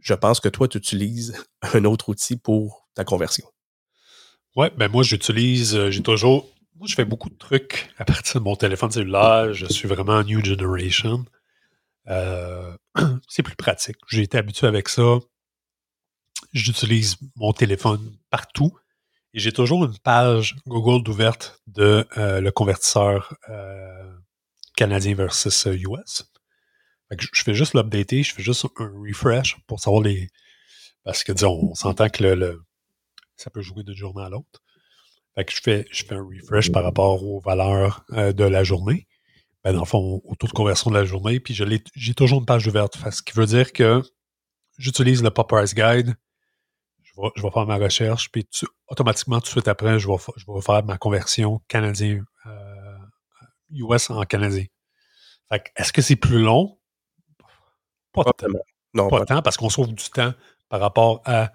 je 0.00 0.14
pense 0.14 0.40
que 0.40 0.48
toi, 0.48 0.68
tu 0.68 0.78
utilises 0.78 1.34
un 1.74 1.84
autre 1.84 2.08
outil 2.08 2.36
pour 2.36 2.88
ta 2.94 3.04
conversion. 3.04 3.46
Ouais, 4.54 4.70
ben 4.76 4.88
moi, 4.88 5.02
j'utilise, 5.02 5.74
euh, 5.76 5.90
j'ai 5.90 6.02
toujours, 6.02 6.48
moi, 6.78 6.86
je 6.86 6.94
fais 6.94 7.04
beaucoup 7.04 7.30
de 7.30 7.36
trucs 7.36 7.90
à 7.98 8.04
partir 8.04 8.40
de 8.40 8.44
mon 8.44 8.56
téléphone 8.56 8.90
cellulaire. 8.90 9.52
Je 9.52 9.66
suis 9.66 9.88
vraiment 9.88 10.22
New 10.22 10.44
Generation. 10.44 11.24
Euh, 12.08 12.76
c'est 13.28 13.42
plus 13.42 13.56
pratique. 13.56 13.96
J'ai 14.08 14.22
été 14.22 14.38
habitué 14.38 14.66
avec 14.66 14.88
ça 14.88 15.18
j'utilise 16.52 17.16
mon 17.36 17.52
téléphone 17.52 18.16
partout 18.30 18.76
et 19.34 19.38
j'ai 19.38 19.52
toujours 19.52 19.84
une 19.84 19.98
page 19.98 20.56
Google 20.66 21.02
d'ouverte 21.02 21.60
de 21.66 22.06
euh, 22.16 22.40
le 22.40 22.50
convertisseur 22.50 23.36
euh, 23.48 24.12
canadien 24.76 25.14
versus 25.14 25.66
US. 25.66 26.24
je 27.10 27.42
fais 27.42 27.54
juste 27.54 27.74
l'updater, 27.74 28.22
je 28.22 28.34
fais 28.34 28.42
juste 28.42 28.66
un 28.78 28.90
refresh 29.06 29.58
pour 29.66 29.80
savoir 29.80 30.02
les. 30.02 30.28
Parce 31.04 31.22
que 31.22 31.32
disons, 31.32 31.70
on 31.70 31.74
s'entend 31.74 32.08
que 32.08 32.24
le, 32.24 32.62
ça 33.36 33.50
peut 33.50 33.60
jouer 33.62 33.84
d'une 33.84 33.94
journée 33.94 34.24
à 34.24 34.28
l'autre. 34.28 34.62
Je 35.36 35.60
fais, 35.62 35.86
je 35.90 36.04
fais 36.04 36.14
un 36.14 36.24
refresh 36.24 36.72
par 36.72 36.82
rapport 36.82 37.22
aux 37.22 37.40
valeurs 37.40 38.04
euh, 38.12 38.32
de 38.32 38.44
la 38.44 38.64
journée. 38.64 39.06
Ben, 39.64 39.72
dans 39.72 39.80
le 39.80 39.86
fond, 39.86 40.22
au 40.24 40.34
taux 40.36 40.46
de 40.46 40.52
conversion 40.52 40.90
de 40.90 40.96
la 40.96 41.04
journée. 41.04 41.40
Puis 41.40 41.54
j'ai 41.94 42.14
toujours 42.14 42.38
une 42.38 42.46
page 42.46 42.66
ouverte. 42.66 42.96
Ce 43.10 43.22
qui 43.22 43.32
veut 43.34 43.46
dire 43.46 43.72
que 43.72 44.02
j'utilise 44.78 45.22
le 45.22 45.30
Pop 45.30 45.48
Price 45.48 45.74
Guide 45.74 46.16
je 47.36 47.42
vais, 47.42 47.50
faire 47.50 47.66
ma 47.66 47.76
recherche, 47.76 48.30
puis 48.30 48.46
automatiquement, 48.88 49.38
tout 49.40 49.46
de 49.46 49.50
suite 49.50 49.68
après, 49.68 49.98
je 49.98 50.08
vais, 50.08 50.16
je 50.36 50.44
vais 50.46 50.60
faire 50.60 50.84
ma 50.84 50.98
conversion 50.98 51.60
canadien, 51.68 52.24
euh, 52.46 52.98
US 53.70 54.10
en 54.10 54.22
canadien. 54.24 54.64
Fait 55.48 55.72
est-ce 55.76 55.92
que 55.92 56.02
c'est 56.02 56.16
plus 56.16 56.40
long? 56.40 56.78
Pas, 58.12 58.24
tant. 58.24 58.46
Non, 58.94 59.08
pas, 59.08 59.24
tant, 59.24 59.42
parce 59.42 59.56
qu'on 59.56 59.70
sauve 59.70 59.94
du 59.94 60.10
temps 60.10 60.34
par 60.68 60.80
rapport 60.80 61.22
à, 61.24 61.52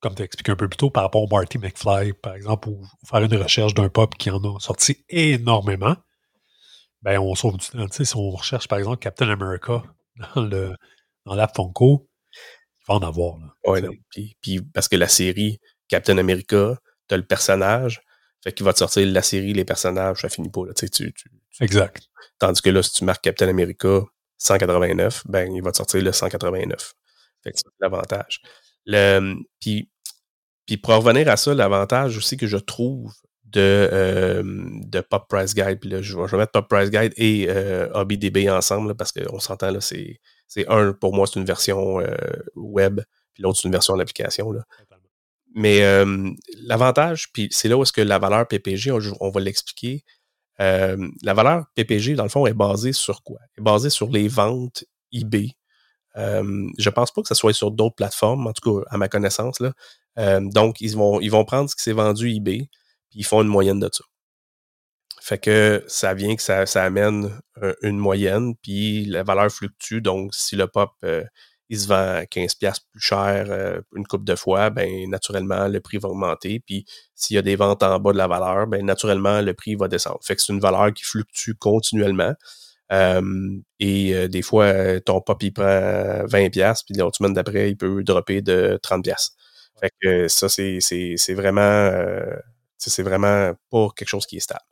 comme 0.00 0.14
tu 0.14 0.22
as 0.22 0.24
expliqué 0.24 0.52
un 0.52 0.56
peu 0.56 0.68
plus 0.68 0.76
tôt, 0.76 0.90
par 0.90 1.02
rapport 1.04 1.22
au 1.22 1.28
Marty 1.28 1.58
McFly, 1.58 2.14
par 2.14 2.34
exemple, 2.34 2.68
ou 2.68 2.82
faire 3.06 3.22
une 3.22 3.34
recherche 3.36 3.74
d'un 3.74 3.88
pop 3.88 4.14
qui 4.16 4.30
en 4.30 4.42
a 4.42 4.58
sorti 4.60 5.04
énormément. 5.08 5.96
Ben, 7.02 7.18
on 7.18 7.34
sauve 7.34 7.56
du 7.56 7.66
temps. 7.66 7.86
si 7.90 8.16
on 8.16 8.30
recherche, 8.30 8.68
par 8.68 8.78
exemple, 8.78 8.98
Captain 8.98 9.28
America 9.28 9.82
dans 10.34 10.42
le, 10.42 10.74
dans 11.24 11.34
la 11.34 11.48
Funko, 11.48 12.08
il 12.32 12.84
va 12.88 12.94
en 12.94 13.02
avoir. 13.02 13.36
Oui, 13.66 13.80
puis, 14.10 14.36
puis, 14.40 14.60
parce 14.60 14.88
que 14.88 14.96
la 14.96 15.08
série 15.08 15.60
Captain 15.88 16.18
America, 16.18 16.78
tu 17.08 17.14
as 17.14 17.18
le 17.18 17.26
personnage, 17.26 18.02
fait 18.42 18.52
qu'il 18.52 18.64
va 18.64 18.72
te 18.72 18.78
sortir 18.78 19.06
la 19.06 19.22
série, 19.22 19.52
les 19.52 19.64
personnages, 19.64 20.22
ça 20.22 20.28
finit 20.28 20.48
pas. 20.48 20.64
Là, 20.66 20.72
tu, 20.72 20.88
tu, 20.88 21.12
exact. 21.60 22.08
Tandis 22.38 22.62
que 22.62 22.70
là, 22.70 22.82
si 22.82 22.92
tu 22.92 23.04
marques 23.04 23.22
Captain 23.22 23.48
America 23.48 24.02
189, 24.38 25.24
ben 25.26 25.54
il 25.54 25.62
va 25.62 25.72
te 25.72 25.76
sortir 25.76 26.02
le 26.02 26.12
189. 26.12 26.94
Fait 27.42 27.52
que 27.52 27.58
c'est 27.58 27.64
l'avantage. 27.80 28.40
Le, 28.86 29.36
puis, 29.60 29.90
puis 30.66 30.76
pour 30.76 30.94
revenir 30.94 31.28
à 31.28 31.36
ça, 31.36 31.54
l'avantage 31.54 32.16
aussi 32.16 32.36
que 32.36 32.46
je 32.46 32.56
trouve 32.56 33.12
de, 33.52 33.88
euh, 33.92 34.42
de 34.44 35.00
Pop 35.00 35.26
Price 35.28 35.54
Guide, 35.54 35.80
puis 35.80 35.90
là, 35.90 36.02
je, 36.02 36.16
vais, 36.16 36.36
mettre 36.36 36.52
Pop 36.52 36.68
Price 36.68 36.90
Guide 36.90 37.12
et 37.16 37.46
euh, 37.48 37.88
HobbyDB 37.94 38.48
ensemble, 38.48 38.94
parce 38.94 39.12
qu'on 39.12 39.40
s'entend, 39.40 39.70
là, 39.70 39.80
c'est, 39.80 40.20
c'est 40.46 40.68
un, 40.68 40.92
pour 40.92 41.14
moi, 41.14 41.26
c'est 41.26 41.40
une 41.40 41.46
version 41.46 42.00
euh, 42.00 42.14
web, 42.54 43.00
puis 43.34 43.42
l'autre, 43.42 43.58
c'est 43.60 43.68
une 43.68 43.72
version 43.72 43.96
d'application. 43.96 44.52
Là. 44.52 44.64
Mais 45.56 45.80
l'avantage, 46.62 47.32
puis 47.32 47.48
c'est 47.50 47.68
là 47.68 47.76
où 47.76 47.82
est-ce 47.82 47.92
que 47.92 48.00
la 48.00 48.20
valeur 48.20 48.46
PPG, 48.46 48.92
on, 48.92 49.30
va 49.30 49.40
l'expliquer. 49.40 50.04
la 50.58 51.34
valeur 51.34 51.64
PPG, 51.74 52.14
dans 52.14 52.22
le 52.22 52.28
fond, 52.28 52.46
est 52.46 52.54
basée 52.54 52.92
sur 52.92 53.24
quoi? 53.24 53.40
Elle 53.42 53.62
est 53.62 53.64
basée 53.64 53.90
sur 53.90 54.08
les 54.10 54.28
ventes 54.28 54.84
eBay. 55.12 55.56
Euh, 56.16 56.68
je 56.78 56.90
pense 56.90 57.10
pas 57.12 57.22
que 57.22 57.28
ce 57.28 57.34
soit 57.34 57.52
sur 57.52 57.70
d'autres 57.70 57.94
plateformes, 57.94 58.46
en 58.46 58.52
tout 58.52 58.80
cas, 58.80 58.86
à 58.90 58.98
ma 58.98 59.08
connaissance. 59.08 59.58
Donc, 60.16 60.80
ils 60.80 60.94
vont, 60.96 61.20
ils 61.20 61.30
vont 61.30 61.44
prendre 61.44 61.70
ce 61.70 61.76
qui 61.76 61.82
s'est 61.82 61.92
vendu 61.92 62.30
eBay, 62.30 62.68
puis 63.10 63.20
ils 63.20 63.24
font 63.24 63.42
une 63.42 63.48
moyenne 63.48 63.80
de 63.80 63.88
ça. 63.92 64.04
Fait 65.22 65.38
que 65.38 65.84
ça 65.86 66.14
vient 66.14 66.34
que 66.36 66.42
ça, 66.42 66.66
ça 66.66 66.84
amène 66.84 67.30
une 67.82 67.98
moyenne, 67.98 68.54
puis 68.62 69.04
la 69.06 69.22
valeur 69.22 69.50
fluctue. 69.50 70.00
Donc, 70.00 70.34
si 70.34 70.56
le 70.56 70.66
pop 70.66 70.90
il 71.70 71.78
se 71.78 71.86
vend 71.86 71.94
à 71.94 72.24
15$ 72.24 72.80
plus 72.90 73.00
cher 73.00 73.80
une 73.94 74.04
coupe 74.04 74.24
de 74.24 74.34
fois, 74.34 74.70
ben 74.70 75.08
naturellement, 75.08 75.68
le 75.68 75.80
prix 75.80 75.98
va 75.98 76.08
augmenter. 76.08 76.60
Puis 76.60 76.84
s'il 77.14 77.36
y 77.36 77.38
a 77.38 77.42
des 77.42 77.54
ventes 77.54 77.84
en 77.84 78.00
bas 78.00 78.12
de 78.12 78.18
la 78.18 78.26
valeur, 78.26 78.66
ben 78.66 78.84
naturellement, 78.84 79.40
le 79.40 79.54
prix 79.54 79.76
va 79.76 79.86
descendre. 79.86 80.18
Fait 80.22 80.34
que 80.34 80.42
c'est 80.42 80.52
une 80.52 80.60
valeur 80.60 80.92
qui 80.92 81.04
fluctue 81.04 81.52
continuellement. 81.58 82.34
Et 82.90 84.28
des 84.28 84.42
fois, 84.42 85.00
ton 85.00 85.20
pop, 85.20 85.42
il 85.42 85.52
prend 85.52 85.64
20$, 85.64 86.82
puis 86.84 86.94
l'autre 86.96 87.16
semaine 87.18 87.34
d'après, 87.34 87.70
il 87.70 87.76
peut 87.76 88.02
dropper 88.02 88.42
de 88.42 88.78
30$. 88.82 89.30
Fait 89.80 89.90
que 90.02 90.28
ça, 90.28 90.48
c'est 90.48 91.34
vraiment 91.34 91.90
c'est 92.78 93.02
vraiment 93.02 93.52
pas 93.70 93.88
quelque 93.94 94.08
chose 94.08 94.26
qui 94.26 94.36
est 94.36 94.40
stable. 94.40 94.64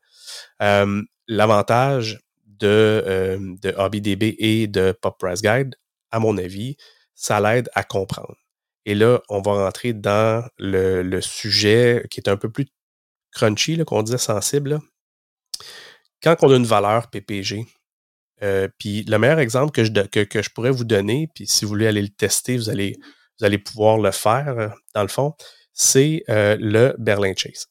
L'avantage 1.28 2.20
de, 2.46 3.38
de 3.62 3.74
HobbyDB 3.76 4.36
et 4.38 4.66
de 4.66 4.92
Pop 4.92 5.16
Price 5.18 5.42
Guide, 5.42 5.76
à 6.10 6.18
mon 6.18 6.36
avis, 6.38 6.76
ça 7.14 7.40
l'aide 7.40 7.68
à 7.74 7.84
comprendre. 7.84 8.36
Et 8.86 8.94
là, 8.94 9.20
on 9.28 9.42
va 9.42 9.64
rentrer 9.64 9.92
dans 9.92 10.48
le, 10.56 11.20
sujet 11.20 12.06
qui 12.10 12.20
est 12.20 12.28
un 12.28 12.36
peu 12.36 12.50
plus 12.50 12.66
crunchy, 13.32 13.84
qu'on 13.84 14.02
disait 14.02 14.18
sensible. 14.18 14.80
Quand 16.22 16.36
on 16.42 16.50
a 16.50 16.56
une 16.56 16.64
valeur 16.64 17.10
PPG, 17.10 17.66
euh, 18.42 18.68
puis 18.78 19.04
le 19.04 19.18
meilleur 19.18 19.38
exemple 19.38 19.72
que 19.72 19.84
je, 19.84 19.90
que, 19.90 20.42
je 20.42 20.50
pourrais 20.50 20.70
vous 20.70 20.84
donner, 20.84 21.28
puis 21.34 21.46
si 21.46 21.64
vous 21.64 21.70
voulez 21.70 21.86
aller 21.86 22.02
le 22.02 22.08
tester, 22.08 22.56
vous 22.56 22.70
allez, 22.70 22.96
vous 23.38 23.46
allez 23.46 23.58
pouvoir 23.58 23.98
le 23.98 24.10
faire, 24.10 24.58
euh, 24.58 24.68
dans 24.94 25.02
le 25.02 25.08
fond, 25.08 25.34
c'est 25.72 26.24
euh, 26.28 26.56
le 26.60 26.94
Berlin 26.98 27.32
Chase 27.36 27.66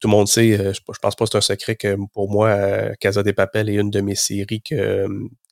tout 0.00 0.08
le 0.08 0.10
monde 0.10 0.26
sait, 0.26 0.58
euh, 0.58 0.72
je, 0.72 0.80
pense 1.00 1.14
pas 1.14 1.24
que 1.24 1.30
c'est 1.30 1.38
un 1.38 1.40
secret 1.40 1.76
que 1.76 1.96
pour 2.12 2.28
moi, 2.32 2.96
Casa 2.98 3.22
des 3.22 3.32
Papel 3.32 3.68
est 3.68 3.76
une 3.76 3.90
de 3.90 4.00
mes 4.00 4.16
séries 4.16 4.60
que, 4.60 5.06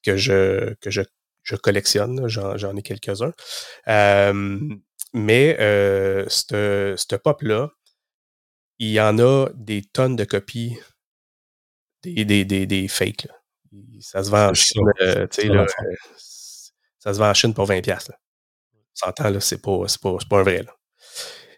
que 0.04 0.16
je, 0.16 0.74
que 0.80 0.90
je, 0.90 1.02
collectionne. 1.62 2.26
J'en 2.26 2.76
ai 2.76 2.82
quelques-uns. 2.82 3.32
mais 5.14 5.56
ce 6.28 7.14
pop-là, 7.14 7.70
il 8.80 8.90
y 8.90 9.00
en 9.00 9.18
a 9.20 9.46
des 9.54 9.82
tonnes 9.82 10.16
de 10.16 10.24
copies 10.24 10.76
des, 12.02 12.24
des, 12.24 12.44
des, 12.44 12.66
des 12.66 12.88
fakes. 12.88 13.28
Ça 14.00 14.22
se 14.22 14.30
vend 14.30 14.50
en 14.50 14.54
Chine, 14.54 14.82
ça 16.98 17.14
se 17.14 17.18
vend 17.18 17.30
en 17.30 17.34
Chine 17.34 17.54
pour 17.54 17.66
20$. 17.66 17.86
Là. 17.86 17.98
On 18.10 19.06
s'entend, 19.06 19.40
c'est 19.40 19.60
pas, 19.60 19.84
pas, 20.02 20.16
pas 20.28 20.38
un 20.40 20.42
vrai. 20.42 20.62
Là. 20.62 20.74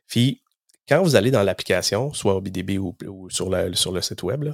Puis, 0.07 0.43
quand 0.89 1.03
vous 1.03 1.17
allez 1.17 1.31
dans 1.31 1.43
l'application, 1.43 2.13
soit 2.13 2.35
au 2.35 2.41
BDB 2.41 2.79
ou, 2.79 2.97
sur, 3.31 3.51
sur, 3.75 3.93
le 3.93 4.01
site 4.01 4.23
web, 4.23 4.53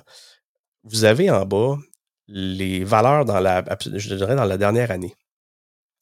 vous 0.83 1.05
avez 1.05 1.31
en 1.31 1.47
bas 1.47 1.79
les 2.27 2.85
valeurs 2.85 3.25
dans 3.25 3.41
la, 3.41 3.65
je 3.85 4.15
dirais 4.15 4.35
dans 4.35 4.45
la 4.45 4.59
dernière 4.59 4.91
année. 4.91 5.15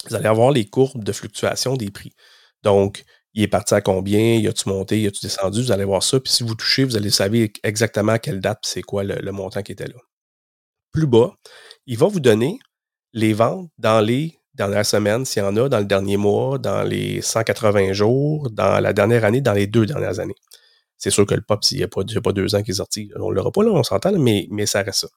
Vous 0.08 0.14
allez 0.14 0.26
avoir 0.26 0.50
les 0.50 0.64
courbes 0.64 1.04
de 1.04 1.12
fluctuation 1.12 1.76
des 1.76 1.90
prix. 1.90 2.14
Donc, 2.62 3.04
il 3.34 3.42
est 3.42 3.48
parti 3.48 3.74
à 3.74 3.80
combien, 3.80 4.34
il 4.36 4.46
a-tu 4.48 4.68
monté, 4.68 5.00
il 5.00 5.06
a-tu 5.06 5.20
descendu, 5.20 5.62
vous 5.62 5.72
allez 5.72 5.84
voir 5.84 6.02
ça. 6.02 6.20
Puis 6.20 6.32
si 6.32 6.42
vous 6.42 6.54
touchez, 6.54 6.84
vous 6.84 6.96
allez 6.96 7.10
savoir 7.10 7.48
exactement 7.62 8.12
à 8.12 8.18
quelle 8.18 8.40
date, 8.40 8.60
c'est 8.62 8.82
quoi 8.82 9.04
le, 9.04 9.16
le 9.16 9.32
montant 9.32 9.62
qui 9.62 9.72
était 9.72 9.86
là. 9.86 9.98
Plus 10.92 11.06
bas, 11.06 11.34
il 11.86 11.98
va 11.98 12.06
vous 12.06 12.20
donner 12.20 12.58
les 13.12 13.32
ventes 13.32 13.70
dans 13.78 14.00
les 14.00 14.38
dernière 14.54 14.84
semaine, 14.84 15.24
s'il 15.24 15.42
y 15.42 15.46
en 15.46 15.56
a, 15.56 15.68
dans 15.68 15.78
le 15.78 15.84
dernier 15.84 16.16
mois, 16.16 16.58
dans 16.58 16.82
les 16.82 17.22
180 17.22 17.92
jours, 17.92 18.50
dans 18.50 18.80
la 18.80 18.92
dernière 18.92 19.24
année, 19.24 19.40
dans 19.40 19.52
les 19.52 19.66
deux 19.66 19.86
dernières 19.86 20.18
années. 20.20 20.36
C'est 20.98 21.10
sûr 21.10 21.26
que 21.26 21.34
le 21.34 21.42
pop, 21.42 21.64
s'il 21.64 21.78
n'y 21.78 21.84
a, 21.84 21.88
pas 21.88 22.32
deux 22.32 22.54
ans 22.54 22.62
qui 22.62 22.70
est 22.70 22.74
sorti, 22.74 23.10
on 23.16 23.30
ne 23.30 23.34
l'aura 23.34 23.50
pas 23.50 23.62
là, 23.64 23.70
on 23.70 23.82
s'entend, 23.82 24.12
mais, 24.18 24.46
mais 24.50 24.66
ça 24.66 24.82
reste 24.82 25.00
ça. 25.00 25.08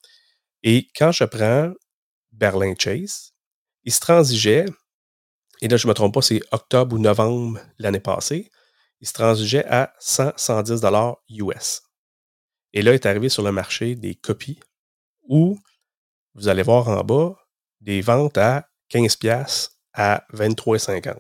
Et 0.64 0.88
quand 0.96 1.12
je 1.12 1.26
prends 1.26 1.74
Berlin 2.32 2.74
Chase, 2.78 3.34
il 3.84 3.94
se 3.94 4.00
transigeait, 4.00 4.66
et 5.62 5.68
là, 5.68 5.78
je 5.78 5.86
ne 5.86 5.90
me 5.90 5.94
trompe 5.94 6.14
pas, 6.14 6.22
c'est 6.22 6.42
octobre 6.52 6.96
ou 6.96 7.00
novembre 7.00 7.60
l'année 7.78 8.00
passée, 8.00 8.50
il 9.02 9.08
se 9.08 9.14
transigeait 9.14 9.66
à 9.66 9.94
100, 10.00 10.32
110 10.38 10.82
US. 11.30 11.82
Et 12.74 12.82
là, 12.82 12.92
il 12.92 12.96
est 12.96 13.06
arrivé 13.06 13.30
sur 13.30 13.44
le 13.44 13.52
marché 13.52 13.96
des 13.96 14.16
copies 14.16 14.60
où 15.28 15.58
vous 16.34 16.48
allez 16.48 16.64
voir 16.64 16.88
en 16.90 17.04
bas 17.04 17.36
des 17.82 18.02
ventes 18.02 18.38
à 18.38 18.68
15$ 18.92 19.70
à 19.94 20.24
23,50$. 20.34 21.18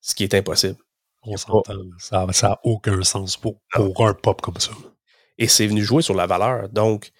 Ce 0.00 0.14
qui 0.14 0.24
est 0.24 0.34
impossible. 0.34 0.76
On 1.22 1.36
s'entend. 1.36 1.74
Ça 1.98 2.26
n'a 2.42 2.60
aucun 2.62 3.02
sens 3.02 3.36
pour, 3.36 3.60
un 3.74 4.14
pop 4.14 4.40
comme 4.40 4.58
ça. 4.58 4.70
Et 5.38 5.48
c'est 5.48 5.66
venu 5.66 5.82
jouer 5.82 6.02
sur 6.02 6.14
la 6.14 6.26
valeur. 6.26 6.68
Donc, 6.68 7.10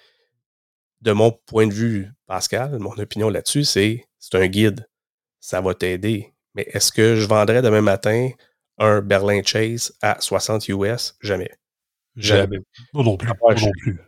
de 1.01 1.13
mon 1.13 1.33
point 1.33 1.67
de 1.67 1.73
vue, 1.73 2.09
Pascal, 2.27 2.79
mon 2.79 2.97
opinion 2.99 3.29
là-dessus, 3.29 3.65
c'est 3.65 4.07
c'est 4.19 4.37
un 4.37 4.47
guide. 4.47 4.89
Ça 5.41 5.61
va 5.61 5.75
t'aider. 5.75 6.35
Mais 6.55 6.67
est-ce 6.73 6.91
que 6.91 7.17
je 7.17 7.27
vendrais 7.27 7.63
demain 7.63 7.83
matin 7.83 8.31
un 8.79 9.01
Berlin 9.01 9.43
Chase 9.45 9.97
à 10.01 10.21
60 10.21 10.69
US? 10.69 11.17
Jamais. 11.21 11.51
Jamais. 12.17 12.59
Non, 12.95 13.03
non 13.03 13.17
plus. 13.17 13.29
non 13.29 13.71
plus. 13.83 14.01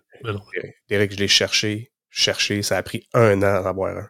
Derek, 0.88 1.12
je 1.12 1.18
l'ai 1.18 1.28
cherché, 1.28 1.92
cherché. 2.11 2.62
Ça 2.62 2.76
a 2.76 2.83
pris 2.83 3.07
un 3.14 3.42
an 3.42 3.64
à 3.64 3.68
avoir 3.68 3.96
un 3.96 4.09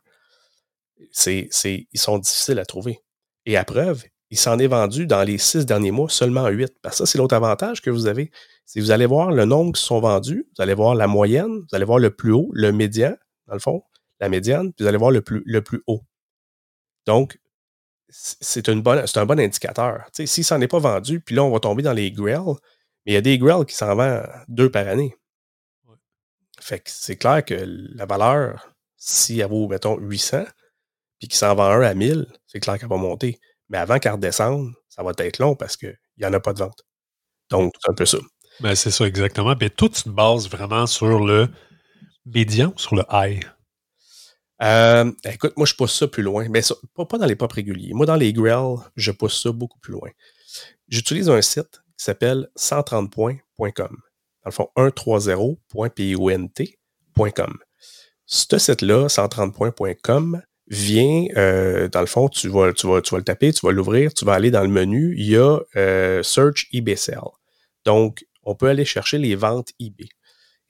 c'est, 1.10 1.48
ils 1.92 2.00
sont 2.00 2.18
difficiles 2.18 2.58
à 2.58 2.64
trouver. 2.64 3.00
Et 3.46 3.56
à 3.56 3.64
preuve, 3.64 4.04
il 4.30 4.38
s'en 4.38 4.58
est 4.58 4.66
vendu 4.66 5.06
dans 5.06 5.22
les 5.22 5.38
six 5.38 5.64
derniers 5.64 5.90
mois 5.90 6.08
seulement 6.08 6.46
huit. 6.48 6.72
Parce 6.82 6.96
que 6.96 6.98
ça, 7.04 7.10
c'est 7.10 7.18
l'autre 7.18 7.34
avantage 7.34 7.80
que 7.80 7.90
vous 7.90 8.06
avez. 8.06 8.30
Si 8.66 8.80
vous 8.80 8.90
allez 8.90 9.06
voir 9.06 9.30
le 9.30 9.44
nombre 9.44 9.72
qui 9.72 9.82
sont 9.82 10.00
vendus, 10.00 10.46
vous 10.56 10.62
allez 10.62 10.74
voir 10.74 10.94
la 10.94 11.06
moyenne, 11.06 11.60
vous 11.60 11.74
allez 11.74 11.84
voir 11.84 11.98
le 11.98 12.10
plus 12.10 12.32
haut, 12.32 12.50
le 12.52 12.72
médian, 12.72 13.16
dans 13.46 13.54
le 13.54 13.60
fond, 13.60 13.82
la 14.20 14.28
médiane, 14.28 14.72
puis 14.72 14.84
vous 14.84 14.88
allez 14.88 14.98
voir 14.98 15.10
le 15.10 15.22
plus, 15.22 15.82
haut. 15.86 16.02
Donc, 17.06 17.38
c'est, 18.10 18.68
un 18.68 18.76
bon 18.76 19.40
indicateur. 19.40 20.04
Si 20.12 20.26
S'il 20.26 20.44
s'en 20.44 20.60
est 20.60 20.68
pas 20.68 20.78
vendu, 20.78 21.20
puis 21.20 21.34
là, 21.34 21.44
on 21.44 21.50
va 21.50 21.60
tomber 21.60 21.82
dans 21.82 21.92
les 21.92 22.10
grells, 22.10 22.56
mais 23.06 23.12
il 23.12 23.14
y 23.14 23.16
a 23.16 23.22
des 23.22 23.38
grells 23.38 23.64
qui 23.66 23.74
s'en 23.74 23.94
vendent 23.94 24.28
deux 24.48 24.70
par 24.70 24.86
année. 24.88 25.14
Fait 26.68 26.80
que 26.80 26.90
c'est 26.90 27.16
clair 27.16 27.42
que 27.42 27.54
la 27.94 28.04
valeur, 28.04 28.74
si 28.98 29.40
elle 29.40 29.48
vaut, 29.48 29.68
mettons, 29.68 29.96
800, 29.96 30.44
puis 31.18 31.28
qu'il 31.28 31.38
s'en 31.38 31.54
vend 31.54 31.70
un 31.70 31.80
à 31.80 31.94
1000, 31.94 32.26
c'est 32.46 32.60
clair 32.60 32.78
qu'elle 32.78 32.90
va 32.90 32.98
monter. 32.98 33.40
Mais 33.70 33.78
avant 33.78 33.98
qu'elle 33.98 34.12
redescende, 34.12 34.74
ça 34.90 35.02
va 35.02 35.12
être 35.16 35.38
long 35.38 35.56
parce 35.56 35.78
qu'il 35.78 35.96
n'y 36.18 36.26
en 36.26 36.32
a 36.34 36.40
pas 36.40 36.52
de 36.52 36.58
vente. 36.58 36.84
Donc, 37.48 37.72
c'est 37.80 37.90
un 37.90 37.94
peu 37.94 38.04
ça. 38.04 38.18
Ben, 38.60 38.74
c'est 38.74 38.90
ça, 38.90 39.06
exactement. 39.06 39.54
Mais 39.58 39.70
tout 39.70 39.90
se 39.94 40.10
base 40.10 40.50
vraiment 40.50 40.86
sur 40.86 41.24
le 41.24 41.48
médian 42.26 42.74
ou 42.76 42.78
sur 42.78 42.96
le 42.96 43.04
high? 43.10 43.42
Euh, 44.60 45.10
écoute, 45.24 45.54
moi, 45.56 45.64
je 45.64 45.72
pousse 45.72 45.98
ça 45.98 46.06
plus 46.06 46.22
loin. 46.22 46.50
Mais 46.50 46.60
pas, 46.94 47.16
dans 47.16 47.24
les 47.24 47.36
pop 47.36 47.50
réguliers. 47.50 47.94
Moi, 47.94 48.04
dans 48.04 48.16
les 48.16 48.34
grells, 48.34 48.76
je 48.94 49.10
pousse 49.10 49.42
ça 49.42 49.52
beaucoup 49.52 49.78
plus 49.78 49.92
loin. 49.92 50.10
J'utilise 50.88 51.30
un 51.30 51.40
site 51.40 51.80
qui 51.96 52.04
s'appelle 52.04 52.50
130points.com. 52.58 54.02
Dans 54.48 54.48
le 54.48 54.52
fond, 54.52 54.68
130.pont.com. 54.76 57.58
Ce 58.24 58.58
site-là, 58.58 59.08
130points.com, 59.08 60.42
vient, 60.68 61.24
euh, 61.36 61.88
dans 61.88 62.00
le 62.00 62.06
fond, 62.06 62.28
tu 62.28 62.48
vas, 62.48 62.72
tu, 62.72 62.86
vas, 62.86 63.02
tu 63.02 63.10
vas 63.10 63.18
le 63.18 63.24
taper, 63.24 63.52
tu 63.52 63.66
vas 63.66 63.72
l'ouvrir, 63.72 64.14
tu 64.14 64.24
vas 64.24 64.34
aller 64.34 64.50
dans 64.50 64.62
le 64.62 64.68
menu, 64.68 65.14
il 65.18 65.26
y 65.26 65.36
a 65.36 65.58
euh, 65.76 66.22
Search 66.22 66.68
eBay 66.72 66.96
Sell. 66.96 67.20
Donc, 67.84 68.24
on 68.42 68.54
peut 68.54 68.68
aller 68.68 68.84
chercher 68.84 69.18
les 69.18 69.34
ventes 69.34 69.70
eBay. 69.80 70.08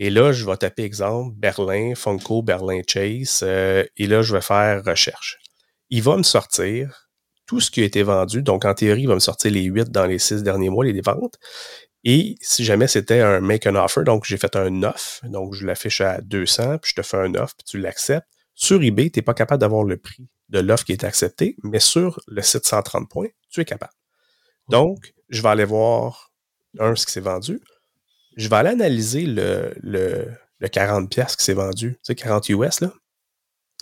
Et 0.00 0.10
là, 0.10 0.32
je 0.32 0.44
vais 0.44 0.56
taper 0.56 0.82
exemple 0.82 1.34
Berlin, 1.36 1.94
Funko, 1.94 2.42
Berlin 2.42 2.80
Chase, 2.86 3.40
euh, 3.42 3.84
et 3.96 4.06
là, 4.06 4.22
je 4.22 4.34
vais 4.34 4.40
faire 4.40 4.82
recherche. 4.84 5.38
il 5.90 6.02
va 6.02 6.16
me 6.16 6.22
sortir 6.24 7.08
tout 7.46 7.60
ce 7.60 7.70
qui 7.70 7.80
a 7.80 7.84
été 7.84 8.02
vendu. 8.02 8.42
Donc, 8.42 8.64
en 8.64 8.74
théorie, 8.74 9.02
il 9.02 9.08
va 9.08 9.14
me 9.14 9.20
sortir 9.20 9.50
les 9.50 9.62
8 9.62 9.90
dans 9.90 10.06
les 10.06 10.18
6 10.18 10.42
derniers 10.42 10.68
mois, 10.68 10.84
les 10.84 11.00
ventes. 11.00 11.38
Et 12.04 12.36
si 12.40 12.64
jamais 12.64 12.86
c'était 12.86 13.20
un 13.20 13.40
make 13.40 13.66
an 13.66 13.74
offer, 13.74 14.04
donc 14.04 14.24
j'ai 14.24 14.36
fait 14.36 14.54
un 14.56 14.82
offre, 14.82 15.26
donc 15.26 15.54
je 15.54 15.66
l'affiche 15.66 16.00
à 16.00 16.20
200, 16.20 16.78
puis 16.78 16.92
je 16.94 17.00
te 17.00 17.06
fais 17.06 17.16
un 17.16 17.34
offre, 17.34 17.54
puis 17.56 17.64
tu 17.64 17.78
l'acceptes. 17.78 18.28
Sur 18.54 18.82
eBay, 18.82 19.10
tu 19.10 19.18
n'es 19.18 19.22
pas 19.22 19.34
capable 19.34 19.60
d'avoir 19.60 19.84
le 19.84 19.96
prix 19.96 20.28
de 20.48 20.60
l'offre 20.60 20.84
qui 20.84 20.92
est 20.92 21.04
acceptée, 21.04 21.56
mais 21.62 21.80
sur 21.80 22.20
le 22.26 22.42
site 22.42 22.66
130 22.66 23.08
points, 23.08 23.28
tu 23.50 23.60
es 23.60 23.64
capable. 23.64 23.92
Donc, 24.68 25.14
je 25.28 25.42
vais 25.42 25.48
aller 25.48 25.64
voir, 25.64 26.32
un, 26.78 26.94
ce 26.94 27.06
qui 27.06 27.12
s'est 27.12 27.20
vendu. 27.20 27.60
Je 28.36 28.48
vais 28.48 28.56
aller 28.56 28.70
analyser 28.70 29.26
le, 29.26 29.74
le, 29.80 30.28
le 30.58 30.68
40 30.68 31.10
pièces 31.10 31.36
qui 31.36 31.44
s'est 31.44 31.54
vendu, 31.54 31.92
tu 31.94 31.98
sais, 32.02 32.14
40 32.14 32.48
US, 32.50 32.80
là. 32.80 32.92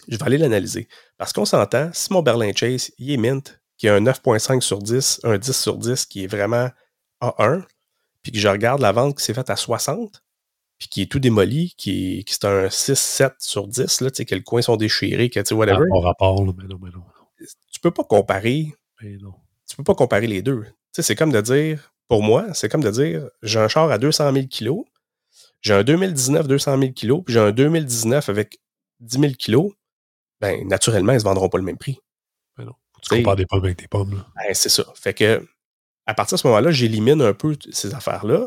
Je 0.09 0.16
vais 0.16 0.24
aller 0.24 0.38
l'analyser. 0.38 0.88
Parce 1.18 1.33
qu'on 1.33 1.44
s'entend, 1.44 1.90
si 1.92 2.12
mon 2.12 2.22
Berlin 2.22 2.52
Chase, 2.55 2.92
il 2.98 3.11
est 3.11 3.16
mint, 3.16 3.61
qui 3.76 3.88
a 3.88 3.94
un 3.94 4.00
9.5 4.00 4.61
sur 4.61 4.79
10, 4.79 5.20
un 5.24 5.38
10 5.38 5.52
sur 5.57 5.76
10 5.76 6.07
qui 6.07 6.24
est 6.24 6.26
vraiment 6.26 6.70
A1, 7.20 7.64
puis 8.27 8.33
que 8.33 8.39
je 8.41 8.49
regarde 8.49 8.81
la 8.81 8.91
vente 8.91 9.17
qui 9.17 9.25
s'est 9.25 9.35
faite 9.35 9.51
à 9.51 9.57
60, 9.57 10.25
puis 10.79 10.89
qui 10.89 11.03
est 11.03 11.07
tout 11.07 11.21
démoli, 11.21 11.75
qui, 11.77 12.25
qui 12.25 12.35
c'est 12.35 12.45
un 12.45 12.67
6-7 12.67 13.35
sur 13.39 13.69
10, 13.69 14.01
là, 14.01 14.11
tu 14.11 14.17
sais, 14.17 14.25
que 14.25 14.35
les 14.35 14.43
coins 14.43 14.62
sont 14.62 14.77
déchirés, 14.77 15.31
que 15.31 15.39
tu 15.39 15.47
sais, 15.47 15.55
whatever. 15.55 15.85
Ah, 15.95 16.01
rapport, 16.01 16.45
mais 16.45 16.65
non, 16.65 16.77
mais 16.83 16.91
non. 16.91 17.05
Tu 17.71 17.79
peux 17.79 17.93
pas 17.93 18.03
comparer. 18.03 18.73
Mais 19.01 19.17
non. 19.19 19.35
Tu 19.69 19.77
peux 19.77 19.85
pas 19.85 19.95
comparer 19.95 20.27
les 20.27 20.43
deux. 20.43 20.65
Tu 20.65 20.73
sais, 20.91 21.03
c'est 21.03 21.15
comme 21.15 21.31
de 21.31 21.41
dire, 21.41 21.93
pour 22.09 22.25
moi, 22.25 22.53
c'est 22.53 22.69
comme 22.69 22.83
de 22.83 22.91
dire, 22.91 23.29
j'ai 23.43 23.61
un 23.61 23.69
char 23.69 23.91
à 23.93 23.99
200 23.99 24.33
000 24.33 24.47
kilos, 24.49 24.85
j'ai 25.61 25.73
un 25.73 25.85
2019 25.85 26.49
200 26.49 26.79
000 26.81 26.93
kilos, 26.95 27.23
puis 27.25 27.35
j'ai 27.35 27.41
un 27.41 27.53
2019 27.53 28.29
avec 28.29 28.59
10 28.99 29.21
000 29.21 29.33
kilos, 29.35 29.73
ben, 30.41 30.67
naturellement, 30.67 31.12
ils 31.12 31.17
ne 31.17 31.21
se 31.21 31.25
vendront 31.25 31.49
pas 31.49 31.59
le 31.59 31.65
même 31.65 31.79
prix. 31.79 32.01
Mais 32.59 32.65
non. 32.65 32.73
Faut 32.93 33.01
que 33.03 33.07
tu 33.07 33.17
compares 33.23 33.37
des 33.37 33.47
pommes 33.47 33.65
avec 33.65 33.79
des 33.79 33.87
pommes, 33.87 34.15
là. 34.17 34.27
Ben, 34.35 34.53
c'est 34.53 34.69
ça. 34.69 34.85
Fait 34.97 35.15
que, 35.15 35.47
à 36.07 36.14
partir 36.14 36.37
de 36.37 36.40
ce 36.40 36.47
moment-là, 36.47 36.71
j'élimine 36.71 37.21
un 37.21 37.35
peu 37.35 37.57
ces 37.71 37.95
affaires-là, 37.95 38.47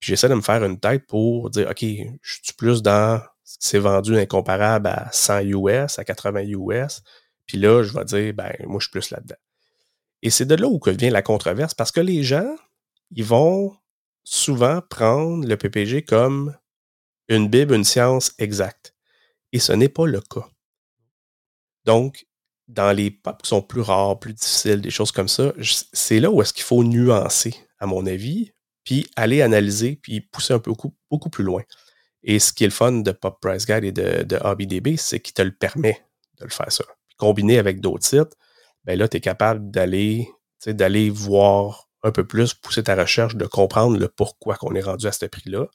puis 0.00 0.08
j'essaie 0.10 0.28
de 0.28 0.34
me 0.34 0.42
faire 0.42 0.64
une 0.64 0.80
tête 0.80 1.06
pour 1.06 1.50
dire, 1.50 1.68
OK, 1.70 1.82
je 1.82 2.34
suis 2.42 2.52
plus 2.56 2.82
dans 2.82 3.20
ce 3.44 3.58
qui 3.58 3.68
s'est 3.68 3.78
vendu 3.78 4.18
incomparable 4.18 4.88
à 4.88 5.08
100 5.12 5.40
US, 5.40 5.98
à 5.98 6.04
80 6.04 6.44
US, 6.48 7.02
puis 7.46 7.58
là, 7.58 7.82
je 7.82 7.92
vais 7.92 8.04
dire, 8.04 8.34
ben, 8.34 8.52
moi, 8.66 8.78
je 8.80 8.86
suis 8.86 8.92
plus 8.92 9.10
là-dedans. 9.10 9.36
Et 10.22 10.30
c'est 10.30 10.46
de 10.46 10.54
là 10.54 10.66
où 10.66 10.80
vient 10.86 11.10
la 11.10 11.22
controverse, 11.22 11.74
parce 11.74 11.92
que 11.92 12.00
les 12.00 12.22
gens, 12.22 12.56
ils 13.10 13.24
vont 13.24 13.76
souvent 14.24 14.80
prendre 14.80 15.46
le 15.46 15.56
PPG 15.56 16.02
comme 16.02 16.56
une 17.28 17.48
Bible, 17.48 17.74
une 17.74 17.84
science 17.84 18.32
exacte. 18.38 18.94
Et 19.52 19.58
ce 19.58 19.72
n'est 19.72 19.88
pas 19.90 20.06
le 20.06 20.20
cas. 20.20 20.48
Donc, 21.84 22.26
dans 22.68 22.92
les 22.92 23.10
pop 23.10 23.42
qui 23.42 23.48
sont 23.48 23.62
plus 23.62 23.80
rares, 23.80 24.18
plus 24.18 24.32
difficiles, 24.32 24.80
des 24.80 24.90
choses 24.90 25.12
comme 25.12 25.28
ça, 25.28 25.52
c'est 25.92 26.20
là 26.20 26.30
où 26.30 26.40
est-ce 26.42 26.52
qu'il 26.52 26.64
faut 26.64 26.82
nuancer, 26.82 27.54
à 27.78 27.86
mon 27.86 28.06
avis, 28.06 28.52
puis 28.84 29.06
aller 29.16 29.42
analyser, 29.42 29.96
puis 29.96 30.20
pousser 30.20 30.54
un 30.54 30.58
peu 30.58 30.72
beaucoup, 31.10 31.30
plus 31.30 31.44
loin. 31.44 31.62
Et 32.22 32.38
ce 32.38 32.52
qui 32.52 32.64
est 32.64 32.68
le 32.68 32.72
fun 32.72 32.92
de 32.92 33.12
Pop 33.12 33.38
Price 33.40 33.66
Guide 33.66 33.84
et 33.84 33.92
de, 33.92 34.22
de 34.22 34.96
c'est 34.96 35.20
qu'il 35.20 35.34
te 35.34 35.42
le 35.42 35.52
permet 35.52 36.02
de 36.38 36.44
le 36.44 36.50
faire 36.50 36.72
ça. 36.72 36.84
Puis 37.06 37.16
combiné 37.16 37.58
avec 37.58 37.80
d'autres 37.80 38.04
sites, 38.04 38.36
ben 38.84 38.98
là, 38.98 39.08
tu 39.08 39.18
es 39.18 39.20
capable 39.20 39.70
d'aller 39.70 40.28
d'aller 40.66 41.10
voir 41.10 41.90
un 42.02 42.12
peu 42.12 42.26
plus, 42.26 42.54
pousser 42.54 42.82
ta 42.82 42.94
recherche, 42.94 43.36
de 43.36 43.46
comprendre 43.46 43.98
le 43.98 44.08
pourquoi 44.08 44.56
qu'on 44.56 44.74
est 44.74 44.82
rendu 44.82 45.06
à 45.06 45.12
ce 45.12 45.26
prix-là. 45.26 45.66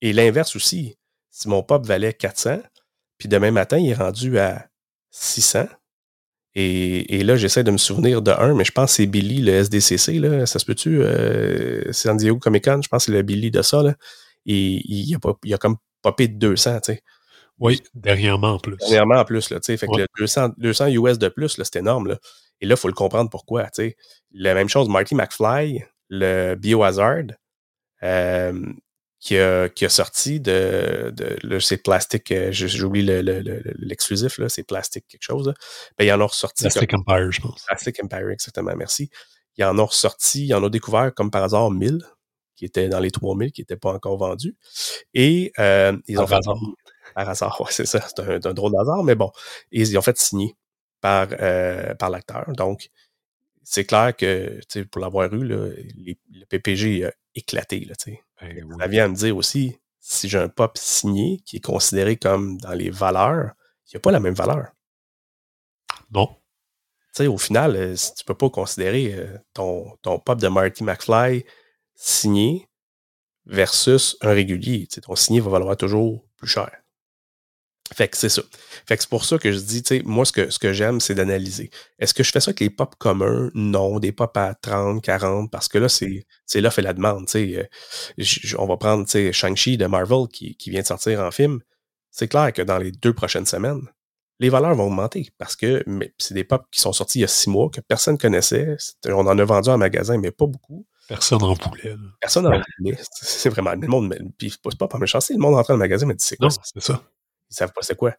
Et 0.00 0.12
l'inverse 0.12 0.56
aussi. 0.56 0.96
Si 1.30 1.48
mon 1.48 1.62
pop 1.62 1.84
valait 1.84 2.12
400, 2.12 2.60
puis 3.18 3.28
demain 3.28 3.50
matin, 3.50 3.78
il 3.78 3.90
est 3.90 3.94
rendu 3.94 4.38
à 4.38 4.68
600, 5.10 5.66
et, 6.56 7.24
là, 7.24 7.36
j'essaie 7.36 7.64
de 7.64 7.70
me 7.72 7.78
souvenir 7.78 8.22
de 8.22 8.30
un, 8.30 8.54
mais 8.54 8.64
je 8.64 8.70
pense 8.70 8.92
que 8.92 8.96
c'est 8.96 9.06
Billy, 9.06 9.42
le 9.42 9.52
SDCC, 9.54 10.20
là, 10.20 10.46
ça 10.46 10.60
se 10.60 10.64
peut-tu? 10.64 11.02
Euh, 11.02 11.92
San 11.92 12.16
Diego 12.16 12.38
Comic 12.38 12.64
Con, 12.64 12.80
je 12.80 12.88
pense 12.88 13.06
que 13.06 13.12
c'est 13.12 13.16
le 13.16 13.22
Billy 13.22 13.50
de 13.50 13.60
ça, 13.62 13.82
là. 13.82 13.94
Et 14.46 14.80
il 14.84 15.12
a, 15.14 15.18
pas, 15.18 15.34
il 15.42 15.52
a 15.52 15.58
comme 15.58 15.76
popé 16.00 16.28
de 16.28 16.38
200, 16.38 16.80
tu 16.80 16.92
sais. 16.92 17.02
Oui, 17.58 17.82
dernièrement 17.94 18.54
en 18.54 18.58
plus. 18.58 18.76
Dernièrement 18.76 19.16
en 19.16 19.24
plus, 19.24 19.50
là, 19.50 19.58
tu 19.58 19.66
sais. 19.66 19.76
Fait 19.76 19.88
que 19.88 19.96
le 19.96 20.06
200, 20.18 20.50
200 20.56 20.86
US 20.88 21.18
de 21.18 21.28
plus, 21.28 21.58
là, 21.58 21.64
c'est 21.64 21.80
énorme, 21.80 22.08
là. 22.08 22.18
Et 22.60 22.66
là, 22.66 22.74
il 22.74 22.80
faut 22.80 22.88
le 22.88 22.94
comprendre 22.94 23.30
pourquoi, 23.30 23.64
tu 23.64 23.70
sais. 23.74 23.96
La 24.32 24.54
même 24.54 24.68
chose, 24.68 24.88
Marty 24.88 25.16
McFly, 25.16 25.84
le 26.08 26.54
Biohazard, 26.54 27.24
euh, 28.04 28.52
qui 29.24 29.38
a, 29.38 29.70
qui 29.70 29.86
a 29.86 29.88
sorti 29.88 30.38
de, 30.38 31.10
de 31.16 31.38
là, 31.44 31.58
c'est 31.58 31.78
plastique, 31.78 32.30
euh, 32.30 32.52
j'oublie 32.52 33.02
l'exclusif, 33.02 34.36
le, 34.36 34.44
là, 34.44 34.48
c'est 34.50 34.64
plastique 34.64 35.06
quelque 35.08 35.22
chose. 35.22 35.48
Là. 35.48 35.54
Ben, 35.98 36.04
ils 36.04 36.12
en 36.12 36.20
ont 36.20 36.26
ressorti. 36.26 36.64
Plastic 36.64 36.92
Empire, 36.92 37.32
je 37.32 37.40
pense. 37.40 37.64
Plastic 37.64 38.04
Empire, 38.04 38.28
exactement, 38.28 38.76
merci. 38.76 39.08
Ils 39.56 39.64
en 39.64 39.78
ont 39.78 39.86
ressorti, 39.86 40.48
ils 40.48 40.54
en 40.54 40.62
ont 40.62 40.68
découvert 40.68 41.14
comme 41.14 41.30
par 41.30 41.42
hasard 41.42 41.70
1000, 41.70 42.04
qui 42.54 42.66
étaient 42.66 42.90
dans 42.90 43.00
les 43.00 43.10
3000, 43.10 43.50
qui 43.50 43.62
n'étaient 43.62 43.78
pas 43.78 43.94
encore 43.94 44.18
vendus. 44.18 44.56
Et 45.14 45.52
euh, 45.58 45.96
ils 46.06 46.18
ont 46.18 46.26
par 46.26 46.28
fait. 46.28 46.34
hasard. 46.36 46.58
Par 47.14 47.28
hasard, 47.30 47.60
ouais, 47.62 47.66
c'est 47.70 47.86
ça, 47.86 48.06
c'est 48.06 48.20
un, 48.20 48.34
un, 48.44 48.52
drôle 48.52 48.72
d'hasard, 48.72 49.04
mais 49.04 49.14
bon. 49.14 49.32
Et 49.72 49.80
ils 49.80 49.96
ont 49.96 50.02
fait 50.02 50.18
signer 50.18 50.54
par, 51.00 51.28
euh, 51.40 51.94
par 51.94 52.10
l'acteur. 52.10 52.44
Donc, 52.58 52.90
c'est 53.62 53.86
clair 53.86 54.14
que, 54.14 54.60
pour 54.90 55.00
l'avoir 55.00 55.32
eu, 55.32 55.44
là, 55.44 55.70
les, 55.96 56.18
le 56.30 56.44
PPG 56.44 57.06
a 57.06 57.12
éclaté. 57.34 57.86
Là, 57.86 57.94
ben, 58.52 58.64
oui. 58.64 58.76
Ça 58.78 58.86
vient 58.86 59.04
à 59.04 59.08
me 59.08 59.14
dire 59.14 59.36
aussi, 59.36 59.78
si 60.00 60.28
j'ai 60.28 60.38
un 60.38 60.48
pop 60.48 60.76
signé 60.78 61.40
qui 61.44 61.56
est 61.56 61.64
considéré 61.64 62.16
comme 62.16 62.58
dans 62.58 62.72
les 62.72 62.90
valeurs, 62.90 63.52
il 63.86 63.94
n'y 63.94 63.96
a 63.96 64.00
pas 64.00 64.12
la 64.12 64.20
même 64.20 64.34
valeur. 64.34 64.68
Non. 66.10 66.36
sais, 67.12 67.26
au 67.26 67.38
final, 67.38 67.76
euh, 67.76 67.94
tu 67.94 68.22
ne 68.22 68.26
peux 68.26 68.34
pas 68.34 68.50
considérer 68.50 69.14
euh, 69.14 69.38
ton, 69.52 69.96
ton 70.02 70.18
pop 70.18 70.40
de 70.40 70.48
Marty 70.48 70.84
McFly 70.84 71.44
signé 71.94 72.68
versus 73.46 74.16
un 74.20 74.32
régulier. 74.32 74.86
ton 74.86 75.16
signé 75.16 75.40
va 75.40 75.50
valoir 75.50 75.76
toujours 75.76 76.24
plus 76.36 76.48
cher. 76.48 76.70
Fait 77.92 78.08
que 78.08 78.16
c'est 78.16 78.30
ça. 78.30 78.42
Fait 78.86 78.96
que 78.96 79.02
c'est 79.02 79.10
pour 79.10 79.24
ça 79.24 79.38
que 79.38 79.52
je 79.52 79.58
dis, 79.58 79.82
tu 79.82 79.98
sais, 79.98 80.02
moi, 80.04 80.24
ce 80.24 80.32
que, 80.32 80.50
ce 80.50 80.58
que 80.58 80.72
j'aime, 80.72 81.00
c'est 81.00 81.14
d'analyser. 81.14 81.70
Est-ce 81.98 82.14
que 82.14 82.22
je 82.22 82.30
fais 82.30 82.40
ça 82.40 82.50
avec 82.50 82.60
les 82.60 82.70
pop 82.70 82.94
communs? 82.98 83.50
Non. 83.54 83.98
Des 83.98 84.10
pop 84.10 84.34
à 84.36 84.54
30, 84.54 85.02
40, 85.02 85.50
parce 85.50 85.68
que 85.68 85.78
là, 85.78 85.88
c'est, 85.88 86.26
c'est 86.46 86.60
l'offre 86.60 86.78
et 86.78 86.82
la 86.82 86.94
demande, 86.94 87.26
tu 87.26 87.54
sais. 88.16 88.56
On 88.58 88.66
va 88.66 88.76
prendre, 88.78 89.04
tu 89.04 89.10
sais, 89.10 89.32
Shang-Chi 89.32 89.76
de 89.76 89.86
Marvel 89.86 90.26
qui, 90.32 90.56
qui 90.56 90.70
vient 90.70 90.80
de 90.80 90.86
sortir 90.86 91.20
en 91.20 91.30
film. 91.30 91.60
C'est 92.10 92.28
clair 92.28 92.52
que 92.52 92.62
dans 92.62 92.78
les 92.78 92.90
deux 92.90 93.12
prochaines 93.12 93.46
semaines, 93.46 93.82
les 94.40 94.48
valeurs 94.48 94.74
vont 94.74 94.86
augmenter 94.86 95.30
parce 95.38 95.54
que 95.56 95.84
c'est 96.18 96.34
des 96.34 96.44
pop 96.44 96.64
qui 96.70 96.80
sont 96.80 96.92
sortis 96.92 97.18
il 97.18 97.22
y 97.22 97.24
a 97.24 97.28
six 97.28 97.50
mois 97.50 97.70
que 97.70 97.80
personne 97.80 98.14
ne 98.14 98.18
connaissait. 98.18 98.76
On 99.06 99.26
en 99.26 99.38
a 99.38 99.44
vendu 99.44 99.68
en 99.68 99.78
magasin, 99.78 100.18
mais 100.18 100.30
pas 100.30 100.46
beaucoup. 100.46 100.86
Personne 101.08 101.38
n'en 101.40 101.52
voulait. 101.52 101.90
Là. 101.90 101.96
Personne 102.20 102.44
n'en 102.44 102.60
voulait. 102.78 102.98
C'est 103.12 103.50
vraiment 103.50 103.74
le 103.74 103.86
monde. 103.86 104.16
Puis 104.38 104.50
c'est 104.50 104.78
pas 104.78 104.88
par 104.88 104.98
méchanceté. 104.98 105.34
Le 105.34 105.40
monde 105.40 105.54
rentre 105.54 105.68
dans 105.68 105.74
le 105.74 105.80
magasin 105.80 106.06
mais 106.06 106.14
dit 106.14 106.24
c'est 106.24 106.36
quoi? 106.36 106.48
Non, 106.48 106.54
c'est 106.62 106.82
ça. 106.82 107.02
Ils 107.50 107.54
savent 107.54 107.72
pas 107.72 107.82
c'est 107.82 107.96
quoi. 107.96 108.14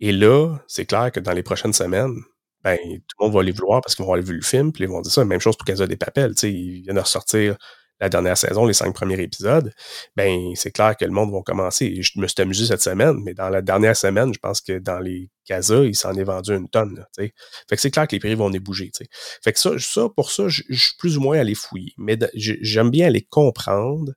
Et 0.00 0.12
là, 0.12 0.56
c'est 0.66 0.86
clair 0.86 1.12
que 1.12 1.20
dans 1.20 1.32
les 1.32 1.42
prochaines 1.42 1.72
semaines, 1.72 2.16
ben, 2.62 2.78
tout 2.78 3.16
le 3.20 3.24
monde 3.26 3.34
va 3.34 3.40
aller 3.40 3.52
vouloir 3.52 3.80
parce 3.82 3.94
qu'ils 3.94 4.04
vont 4.04 4.14
aller 4.14 4.22
vu 4.22 4.34
le 4.34 4.42
film, 4.42 4.72
puis 4.72 4.84
ils 4.84 4.90
vont 4.90 5.02
dire 5.02 5.12
ça. 5.12 5.24
Même 5.24 5.40
chose 5.40 5.56
pour 5.56 5.66
Casa 5.66 5.86
des 5.86 5.96
Papels. 5.96 6.34
Ils 6.42 6.82
viennent 6.82 6.96
de 6.96 7.00
ressortir 7.00 7.56
la 8.00 8.08
dernière 8.08 8.36
saison, 8.36 8.66
les 8.66 8.72
cinq 8.72 8.94
premiers 8.94 9.20
épisodes. 9.20 9.72
Ben, 10.16 10.52
c'est 10.54 10.72
clair 10.72 10.96
que 10.96 11.04
le 11.04 11.10
monde 11.10 11.32
va 11.32 11.40
commencer. 11.42 12.02
Je 12.02 12.18
me 12.18 12.26
suis 12.26 12.40
amusé 12.42 12.66
cette 12.66 12.82
semaine, 12.82 13.20
mais 13.24 13.34
dans 13.34 13.48
la 13.48 13.62
dernière 13.62 13.96
semaine, 13.96 14.32
je 14.34 14.38
pense 14.38 14.60
que 14.60 14.78
dans 14.78 14.98
les 14.98 15.30
Casa, 15.44 15.84
il 15.84 15.94
s'en 15.94 16.14
est 16.14 16.24
vendu 16.24 16.52
une 16.52 16.68
tonne. 16.68 16.96
Là, 16.96 17.06
fait 17.16 17.32
que 17.70 17.76
c'est 17.76 17.90
clair 17.90 18.08
que 18.08 18.16
les 18.16 18.20
prix 18.20 18.34
vont 18.34 18.48
les 18.48 18.60
bouger. 18.60 18.90
T'sais. 18.90 19.06
Fait 19.42 19.52
que 19.52 19.60
ça, 19.60 19.70
ça, 19.78 20.08
pour 20.14 20.30
ça, 20.30 20.48
je, 20.48 20.62
suis 20.70 20.96
plus 20.98 21.16
ou 21.16 21.20
moins 21.20 21.38
allé 21.38 21.54
fouiller. 21.54 21.92
Mais 21.98 22.18
j'aime 22.34 22.90
bien 22.90 23.06
aller 23.06 23.22
comprendre 23.22 24.12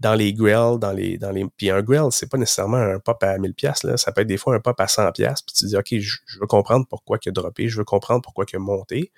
dans 0.00 0.14
les 0.14 0.32
grills, 0.32 0.78
dans 0.80 0.92
les, 0.92 1.18
dans 1.18 1.30
les, 1.30 1.46
puis 1.56 1.70
un 1.70 1.82
grill, 1.82 2.08
c'est 2.10 2.28
pas 2.28 2.38
nécessairement 2.38 2.78
un 2.78 2.98
pop 2.98 3.22
à 3.22 3.38
1000 3.38 3.54
pièces 3.54 3.84
là, 3.84 3.96
ça 3.96 4.10
peut 4.10 4.22
être 4.22 4.26
des 4.26 4.36
fois 4.36 4.56
un 4.56 4.60
pop 4.60 4.78
à 4.80 4.88
100 4.88 5.12
pièces, 5.12 5.42
puis 5.42 5.54
tu 5.54 5.66
dis 5.66 5.76
ok, 5.76 5.98
je, 5.98 6.16
je, 6.26 6.40
veux 6.40 6.46
comprendre 6.46 6.86
pourquoi 6.88 7.18
il 7.24 7.28
a 7.28 7.32
droppé, 7.32 7.68
je 7.68 7.78
veux 7.78 7.84
comprendre 7.84 8.22
pourquoi 8.22 8.44
il 8.52 8.56
a 8.56 8.58
monté 8.58 9.12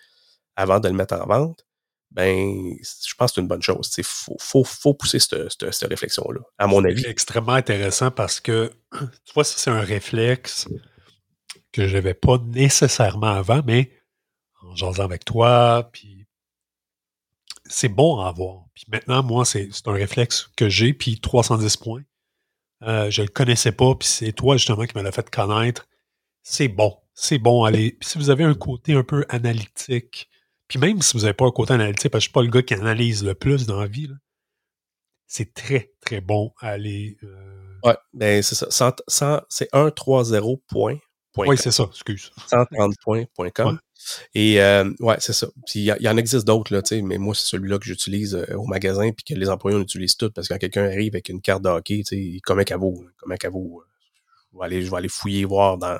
avant 0.57 0.81
de 0.81 0.89
le 0.89 0.95
mettre 0.95 1.15
en 1.15 1.27
vente. 1.27 1.65
Ben, 2.11 2.77
je 2.81 3.15
pense 3.15 3.33
que 3.33 3.35
c'est 3.37 3.41
une 3.41 3.49
bonne 3.49 3.63
chose. 3.63 3.91
Il 3.99 4.05
faut, 4.05 4.37
faut, 4.39 4.63
faut 4.63 4.95
pousser 4.95 5.19
cette, 5.19 5.51
cette, 5.51 5.73
cette 5.73 5.89
réflexion-là, 5.89 6.41
à 6.59 6.69
mon 6.69 6.85
avis. 6.85 7.03
C'est 7.03 7.11
extrêmement 7.11 7.55
intéressant 7.55 8.13
parce 8.13 8.39
que, 8.39 8.71
tu 8.93 9.33
vois, 9.35 9.43
ça, 9.43 9.55
c'est 9.57 9.71
un 9.71 9.81
réflexe 9.81 10.69
que 11.73 11.89
je 11.89 11.95
n'avais 11.95 12.15
pas 12.15 12.39
nécessairement 12.39 13.33
avant, 13.33 13.63
mais 13.67 13.91
en 14.63 14.77
jasant 14.77 15.03
avec 15.03 15.25
toi, 15.25 15.91
puis 15.93 16.24
c'est 17.67 17.89
bon 17.89 18.21
à 18.21 18.29
avoir. 18.29 18.65
Puis 18.75 18.85
maintenant, 18.89 19.23
moi, 19.23 19.45
c'est 19.45 19.69
un 19.87 19.93
réflexe 19.93 20.51
que 20.57 20.69
j'ai, 20.69 20.93
puis 20.93 21.21
310 21.21 21.77
points. 21.77 22.03
Euh, 22.83 23.11
je 23.11 23.23
le 23.23 23.29
connaissais 23.29 23.73
pas, 23.73 23.95
puis 23.95 24.09
c'est 24.09 24.33
toi 24.33 24.57
justement 24.57 24.85
qui 24.85 24.97
me 24.97 25.03
l'a 25.03 25.13
fait 25.13 25.29
connaître. 25.31 25.87
C'est 26.43 26.69
bon. 26.69 26.97
C'est 27.15 27.39
bon. 27.39 27.65
Allez. 27.65 27.93
Puis 27.93 28.11
si 28.11 28.19
vous 28.19 28.31
avez 28.31 28.45
un 28.45 28.55
côté 28.55 28.93
un 28.95 29.05
peu 29.05 29.25
analytique, 29.29 30.29
puis 30.69 30.79
même 30.79 31.01
si 31.01 31.17
vous 31.17 31.23
n'avez 31.23 31.35
pas 31.35 31.47
un 31.47 31.51
côté 31.51 31.73
analytique, 31.73 32.11
parce 32.11 32.25
que 32.25 32.25
je 32.25 32.29
suis 32.29 32.33
pas 32.33 32.43
le 32.43 32.51
gars 32.51 32.63
qui 32.63 32.75
analyse 32.75 33.25
le 33.25 33.35
plus 33.35 33.67
dans 33.67 33.81
la 33.81 33.87
vie, 33.87 34.11
c'est 35.27 35.55
très, 35.55 35.93
très 36.01 36.21
bon 36.21 36.53
à 36.61 36.71
aller. 36.71 37.17
Euh... 37.23 37.79
Ouais, 37.85 37.97
ben 38.13 38.43
c'est 38.43 38.55
ça. 38.55 38.69
c'est 39.49 39.73
1-3-0 39.73 40.61
points 40.69 40.99
Oui, 41.37 41.57
c'est 41.57 41.71
ça, 41.71 41.85
excuse. 41.85 42.31
130points.com. 42.49 43.79
Et 44.35 44.61
euh, 44.61 44.91
ouais, 45.01 45.17
c'est 45.19 45.33
ça. 45.33 45.47
Puis 45.67 45.81
il 45.81 45.97
y, 46.01 46.09
en 46.09 46.17
existe 46.17 46.47
d'autres, 46.47 46.75
là, 46.75 46.83
mais 47.03 47.19
moi, 47.19 47.35
c'est 47.35 47.47
celui-là 47.47 47.79
que 47.79 47.85
j'utilise 47.85 48.35
euh, 48.35 48.55
au 48.57 48.67
magasin, 48.67 49.11
puis 49.13 49.25
que 49.25 49.39
les 49.39 49.49
employés 49.49 49.79
utilisent 49.79 50.17
tout, 50.17 50.31
parce 50.31 50.49
que 50.49 50.55
quand 50.55 50.59
quelqu'un 50.59 50.85
arrive 50.85 51.15
avec 51.15 51.29
une 51.29 51.41
carte 51.41 51.63
de 51.63 51.69
hockey, 51.69 52.03
tu 52.07 52.35
sais, 52.35 52.41
comme 52.43 52.59
un 52.59 52.65
caveau, 52.65 53.05
comme 53.17 53.33
un 53.33 53.37
caveau, 53.37 53.83
je 54.53 54.59
vais 54.59 54.65
aller, 54.65 54.83
je 54.83 54.91
vais 54.91 54.97
aller 54.97 55.09
fouiller, 55.09 55.45
voir 55.45 55.79
dans, 55.79 55.99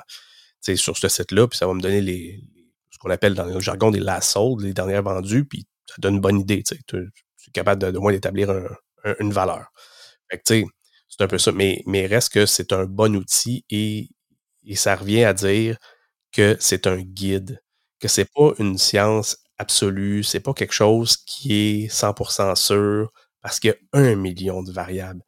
sur 0.61 0.97
ce 0.97 1.07
site-là, 1.07 1.47
puis 1.47 1.57
ça 1.57 1.67
va 1.67 1.73
me 1.73 1.81
donner 1.81 2.01
les, 2.01 2.43
ce 2.91 2.97
qu'on 2.99 3.09
appelle 3.09 3.33
dans 3.33 3.45
le 3.45 3.59
jargon 3.59 3.91
des 3.91 3.99
last 3.99 4.31
sold, 4.31 4.61
les 4.61 4.73
dernières 4.73 5.03
vendues, 5.03 5.45
puis 5.45 5.65
ça 5.87 5.95
donne 5.99 6.15
une 6.15 6.21
bonne 6.21 6.39
idée, 6.39 6.63
tu 6.63 6.75
es 6.75 7.51
capable 7.53 7.81
de, 7.81 7.91
de 7.91 7.99
moins 7.99 8.11
d'établir 8.11 8.51
une 9.19 9.31
valeur. 9.31 9.71
C'est 11.17 11.23
un 11.23 11.27
peu 11.27 11.37
ça. 11.37 11.51
Mais, 11.51 11.81
mais 11.85 12.07
reste 12.07 12.33
que 12.33 12.45
c'est 12.45 12.73
un 12.73 12.85
bon 12.85 13.15
outil 13.15 13.63
et, 13.69 14.09
et 14.65 14.75
ça 14.75 14.95
revient 14.95 15.23
à 15.23 15.33
dire 15.33 15.77
que 16.31 16.57
c'est 16.59 16.87
un 16.87 16.97
guide, 16.97 17.61
que 17.99 18.07
c'est 18.07 18.29
pas 18.31 18.51
une 18.59 18.77
science 18.77 19.37
absolue, 19.57 20.23
c'est 20.23 20.39
pas 20.39 20.53
quelque 20.53 20.73
chose 20.73 21.17
qui 21.17 21.53
est 21.53 21.87
100% 21.91 22.55
sûr 22.55 23.11
parce 23.41 23.59
qu'il 23.59 23.69
y 23.69 23.73
a 23.73 23.99
un 23.99 24.15
million 24.15 24.63
de 24.63 24.71
variables. 24.71 25.21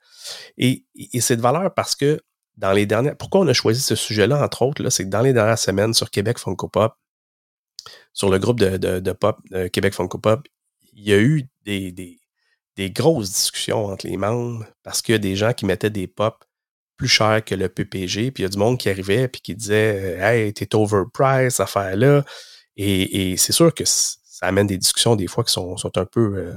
Et, 0.57 0.86
c'est 1.20 1.38
de 1.38 1.41
valeur 1.41 1.74
parce 1.74 1.95
que 1.95 2.20
dans 2.57 2.72
les 2.72 2.86
dernières. 2.88 3.15
Pourquoi 3.15 3.41
on 3.41 3.47
a 3.47 3.53
choisi 3.53 3.82
ce 3.82 3.95
sujet-là, 3.95 4.43
entre 4.43 4.63
autres, 4.63 4.89
c'est 4.89 5.03
que 5.03 5.09
dans 5.09 5.22
les 5.22 5.34
dernières 5.34 5.59
semaines 5.59 5.93
sur 5.93 6.09
Québec 6.09 6.39
Funko 6.39 6.68
Pop, 6.68 6.95
sur 8.13 8.30
le 8.30 8.39
groupe 8.39 8.59
de, 8.59 8.78
de, 8.78 9.11
pop 9.11 9.38
de 9.51 9.68
Québec 9.68 9.93
Funko 9.93 10.18
Pop, 10.18 10.47
il 10.93 11.07
y 11.07 11.13
a 11.13 11.20
eu 11.20 11.47
des, 11.63 11.91
des, 11.91 12.20
des 12.76 12.89
grosses 12.89 13.32
discussions 13.32 13.86
entre 13.86 14.07
les 14.07 14.18
membres 14.18 14.65
parce 14.82 15.03
qu'il 15.03 15.13
y 15.13 15.15
a 15.15 15.20
des 15.20 15.36
gens 15.36 15.53
qui 15.53 15.65
mettaient 15.65 15.91
des 15.91 16.07
pops 16.07 16.47
plus 16.97 17.07
chers 17.07 17.45
que 17.45 17.53
le 17.53 17.70
PPG, 17.70 18.32
puis 18.32 18.41
il 18.41 18.43
y 18.43 18.45
a 18.45 18.49
du 18.49 18.57
monde 18.57 18.80
qui 18.80 18.89
arrivait 18.89 19.28
puis 19.28 19.41
qui 19.41 19.55
disait 19.55 20.18
Hey, 20.20 20.51
t'es 20.53 20.76
overpriced, 20.76 21.61
affaire-là. 21.61 22.26
Et, 22.78 23.32
et 23.32 23.38
c'est 23.38 23.54
sûr 23.54 23.74
que 23.74 23.84
ça 23.86 24.46
amène 24.46 24.68
des 24.68 24.78
discussions 24.78 25.16
des 25.16 25.28
fois 25.28 25.44
qui 25.44 25.52
sont, 25.52 25.76
sont 25.78 25.98
un 25.98 26.06
peu 26.06 26.38
euh, 26.38 26.54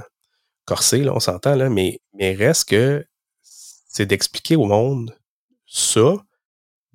corsées, 0.65 1.03
là, 1.03 1.13
on 1.13 1.19
s'entend, 1.19 1.55
là, 1.55 1.69
mais, 1.69 1.99
mais 2.13 2.33
reste 2.33 2.69
que 2.69 3.05
c'est 3.43 4.05
d'expliquer 4.05 4.55
au 4.55 4.65
monde 4.65 5.15
ça 5.65 6.15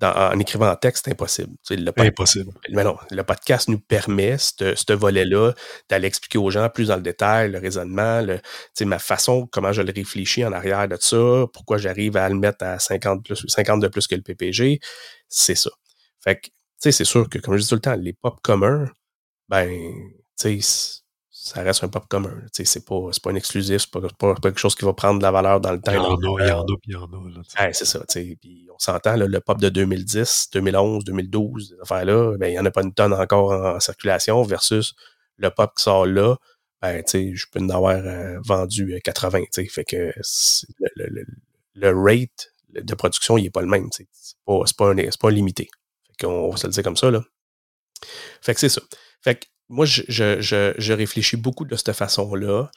en 0.03 0.39
écrivant 0.39 0.69
en 0.69 0.75
texte, 0.75 1.05
c'est 1.05 1.11
impossible. 1.11 1.55
Le 1.69 1.91
impossible. 1.97 2.51
Mais 2.69 2.83
non, 2.83 2.97
le 3.09 3.23
podcast 3.23 3.67
nous 3.67 3.79
permet, 3.79 4.37
ce 4.37 4.93
volet-là, 4.93 5.53
d'aller 5.89 6.07
expliquer 6.07 6.37
aux 6.37 6.51
gens 6.51 6.69
plus 6.69 6.89
dans 6.89 6.95
le 6.95 7.01
détail 7.01 7.51
le 7.51 7.57
raisonnement, 7.57 8.21
le, 8.21 8.39
ma 8.85 8.99
façon, 8.99 9.47
comment 9.47 9.71
je 9.73 9.81
le 9.81 9.91
réfléchis 9.91 10.45
en 10.45 10.51
arrière 10.51 10.87
de 10.87 10.97
ça, 10.99 11.45
pourquoi 11.51 11.77
j'arrive 11.77 12.15
à 12.15 12.29
le 12.29 12.35
mettre 12.35 12.63
à 12.63 12.77
50, 12.77 13.25
plus, 13.25 13.43
50 13.47 13.81
de 13.81 13.87
plus 13.87 14.07
que 14.07 14.15
le 14.15 14.21
PPG, 14.21 14.79
c'est 15.27 15.55
ça. 15.55 15.71
Fait 16.23 16.39
que, 16.39 16.49
c'est 16.77 16.91
sûr 17.03 17.27
que, 17.27 17.39
comme 17.39 17.57
je 17.57 17.63
dis 17.63 17.69
tout 17.69 17.75
le 17.75 17.81
temps, 17.81 17.95
les 17.95 18.13
pop 18.13 18.39
communs, 18.43 18.85
ben, 19.49 19.69
tu 20.39 20.61
sais, 20.61 21.01
ça 21.47 21.61
reste 21.61 21.83
un 21.83 21.87
pop 21.87 22.07
commun. 22.09 22.41
C'est 22.51 22.85
pas, 22.85 23.09
pas 23.23 23.31
un 23.31 23.35
exclusif, 23.35 23.81
c'est 23.81 23.91
pas, 23.91 24.01
pas, 24.17 24.35
quelque 24.35 24.59
chose 24.59 24.75
qui 24.75 24.83
va 24.83 24.93
prendre 24.93 25.19
de 25.19 25.23
la 25.23 25.31
valeur 25.31 25.61
dans 25.61 25.71
le 25.71 25.79
temps. 25.79 25.91
Il 25.91 25.95
y 25.95 25.99
en 25.99 26.35
a, 26.35 26.43
il 26.43 26.47
y 26.47 26.51
en 26.51 26.61
a, 26.61 26.65
puis 26.65 26.91
il 26.91 26.93
y 26.93 26.95
en 26.95 27.03
a. 27.05 27.73
c'est 27.73 27.85
ça. 27.85 28.03
Puis 28.09 28.67
on 28.73 28.79
s'entend, 28.79 29.15
le 29.15 29.39
pop 29.39 29.59
de 29.59 29.69
2010, 29.69 30.49
2011, 30.53 31.05
2012, 31.05 31.69
ces 31.69 31.81
affaires-là, 31.81 32.37
ben, 32.37 32.47
il 32.47 32.51
n'y 32.51 32.59
en 32.59 32.65
a 32.65 32.71
pas 32.71 32.83
une 32.83 32.93
tonne 32.93 33.13
encore 33.13 33.51
en, 33.53 33.79
circulation 33.79 34.43
versus 34.43 34.93
le 35.37 35.49
pop 35.49 35.71
qui 35.75 35.83
sort 35.83 36.05
là. 36.05 36.35
Ben, 36.81 37.03
je 37.07 37.45
peux 37.51 37.59
en 37.59 37.69
avoir 37.69 37.95
euh, 37.95 38.39
vendu 38.43 38.99
80. 39.03 39.43
Fait 39.69 39.85
que 39.85 40.11
le, 40.95 41.25
le, 41.75 41.89
rate 41.95 42.51
de 42.69 42.95
production, 42.95 43.37
il 43.37 43.43
n'est 43.43 43.49
pas 43.49 43.61
le 43.61 43.67
même. 43.67 43.89
C'est 43.91 44.07
pas, 44.45 44.59
pas, 44.77 44.93
pas 45.19 45.31
limité. 45.31 45.69
Fait 46.07 46.25
qu'on 46.25 46.51
va 46.51 46.57
se 46.57 46.67
le 46.67 46.73
dire 46.73 46.83
comme 46.83 46.97
ça. 46.97 47.09
Là. 47.09 47.23
Fait 48.41 48.53
que 48.53 48.59
c'est 48.59 48.69
ça. 48.69 48.81
Fait 49.21 49.35
que 49.35 49.45
moi, 49.69 49.85
je, 49.85 50.03
je, 50.07 50.73
je, 50.77 50.93
réfléchis 50.93 51.37
beaucoup 51.37 51.65
de 51.65 51.75
cette 51.75 51.93
façon-là. 51.93 52.71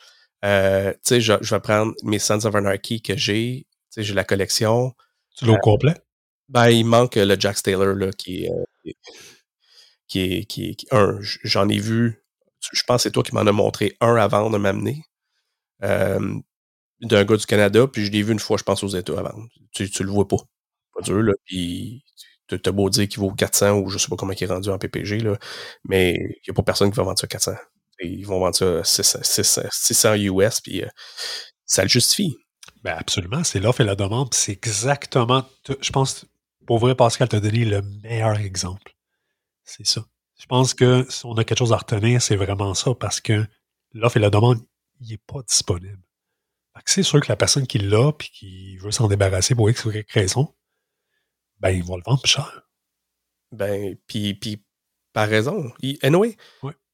Euh, 0.44 0.92
tu 0.92 0.98
sais, 1.02 1.20
je, 1.20 1.34
je, 1.40 1.54
vais 1.54 1.60
prendre 1.60 1.94
mes 2.02 2.18
Sons 2.18 2.44
of 2.44 2.54
Anarchy 2.54 3.02
que 3.02 3.16
j'ai. 3.16 3.66
Tu 3.68 3.86
sais, 3.90 4.02
j'ai 4.02 4.14
la 4.14 4.24
collection. 4.24 4.94
Tu 5.36 5.44
l'as 5.44 5.52
au 5.52 5.56
euh, 5.56 5.60
complet? 5.60 5.94
Ben, 6.48 6.70
il 6.70 6.84
manque 6.84 7.14
le 7.16 7.38
Jack 7.38 7.62
Taylor, 7.62 7.94
là, 7.94 8.10
qui 8.12 8.44
est, 8.44 8.50
euh, 8.50 8.92
qui 10.08 10.20
est, 10.20 10.44
qui 10.44 10.70
est, 10.70 10.92
un, 10.92 11.18
j'en 11.20 11.68
ai 11.68 11.78
vu, 11.78 12.24
je 12.72 12.82
pense 12.82 12.98
que 12.98 13.02
c'est 13.04 13.12
toi 13.12 13.22
qui 13.22 13.34
m'en 13.34 13.40
as 13.42 13.52
montré 13.52 13.96
un 14.00 14.16
avant 14.16 14.50
de 14.50 14.58
m'amener. 14.58 15.04
Euh, 15.82 16.38
d'un 17.00 17.24
gars 17.24 17.36
du 17.36 17.46
Canada, 17.46 17.86
puis 17.86 18.04
je 18.04 18.10
l'ai 18.10 18.22
vu 18.22 18.32
une 18.32 18.38
fois, 18.38 18.58
je 18.58 18.64
pense, 18.64 18.82
aux 18.82 18.88
États 18.88 19.18
avant. 19.18 19.34
Tu, 19.72 19.88
tu 19.88 20.02
le 20.02 20.10
vois 20.10 20.28
pas. 20.28 20.36
Pas 20.94 21.02
dur, 21.02 21.22
là. 21.22 21.32
Puis 21.44 22.04
T'as 22.56 22.72
beau 22.72 22.90
dire 22.90 23.08
qu'il 23.08 23.20
vaut 23.20 23.32
400 23.32 23.78
ou 23.78 23.88
je 23.88 23.98
sais 23.98 24.08
pas 24.08 24.16
comment 24.16 24.32
il 24.32 24.42
est 24.42 24.46
rendu 24.46 24.68
en 24.70 24.78
PPG, 24.78 25.20
là, 25.20 25.36
mais 25.84 26.14
il 26.14 26.48
n'y 26.48 26.50
a 26.50 26.54
pas 26.54 26.62
personne 26.62 26.90
qui 26.90 26.96
va 26.96 27.02
vendre 27.04 27.18
ça 27.18 27.26
400. 27.26 27.52
ils 28.02 28.26
vont 28.26 28.40
vendre 28.40 28.56
ça 28.56 28.84
600, 28.84 30.14
US, 30.14 30.60
puis 30.60 30.82
euh, 30.82 30.88
ça 31.66 31.82
le 31.82 31.88
justifie. 31.88 32.36
Ben 32.82 32.96
absolument, 32.98 33.44
c'est 33.44 33.60
l'offre 33.60 33.82
et 33.82 33.84
la 33.84 33.94
demande, 33.94 34.32
c'est 34.32 34.52
exactement, 34.52 35.44
je 35.80 35.90
pense, 35.90 36.26
pour 36.66 36.78
vrai, 36.78 36.94
Pascal 36.94 37.28
t'a 37.28 37.40
donné 37.40 37.64
le 37.64 37.82
meilleur 38.02 38.38
exemple. 38.38 38.94
C'est 39.64 39.86
ça. 39.86 40.04
Je 40.38 40.46
pense 40.46 40.72
que 40.72 41.04
si 41.10 41.26
on 41.26 41.34
a 41.34 41.44
quelque 41.44 41.58
chose 41.58 41.72
à 41.72 41.76
retenir, 41.76 42.22
c'est 42.22 42.36
vraiment 42.36 42.74
ça, 42.74 42.94
parce 42.94 43.20
que 43.20 43.46
l'offre 43.92 44.16
et 44.16 44.20
la 44.20 44.30
demande, 44.30 44.58
il 45.00 45.10
n'est 45.10 45.18
pas 45.18 45.42
disponible. 45.46 46.00
C'est 46.86 47.02
sûr 47.02 47.20
que 47.20 47.28
la 47.28 47.36
personne 47.36 47.66
qui 47.66 47.78
l'a 47.78 48.12
puis 48.12 48.30
qui 48.32 48.76
veut 48.78 48.90
s'en 48.90 49.08
débarrasser 49.08 49.54
pour 49.54 49.68
X 49.68 49.84
ou 49.84 49.92
raison, 50.08 50.54
ben, 51.60 51.70
ils 51.70 51.84
vont 51.84 51.96
le 51.96 52.02
vendre 52.04 52.22
plus 52.22 52.32
cher. 52.32 52.62
Ben, 53.52 53.96
puis, 54.06 54.34
puis 54.34 54.64
par 55.12 55.28
raison. 55.28 55.72
Il, 55.80 55.98
anyway, 56.02 56.36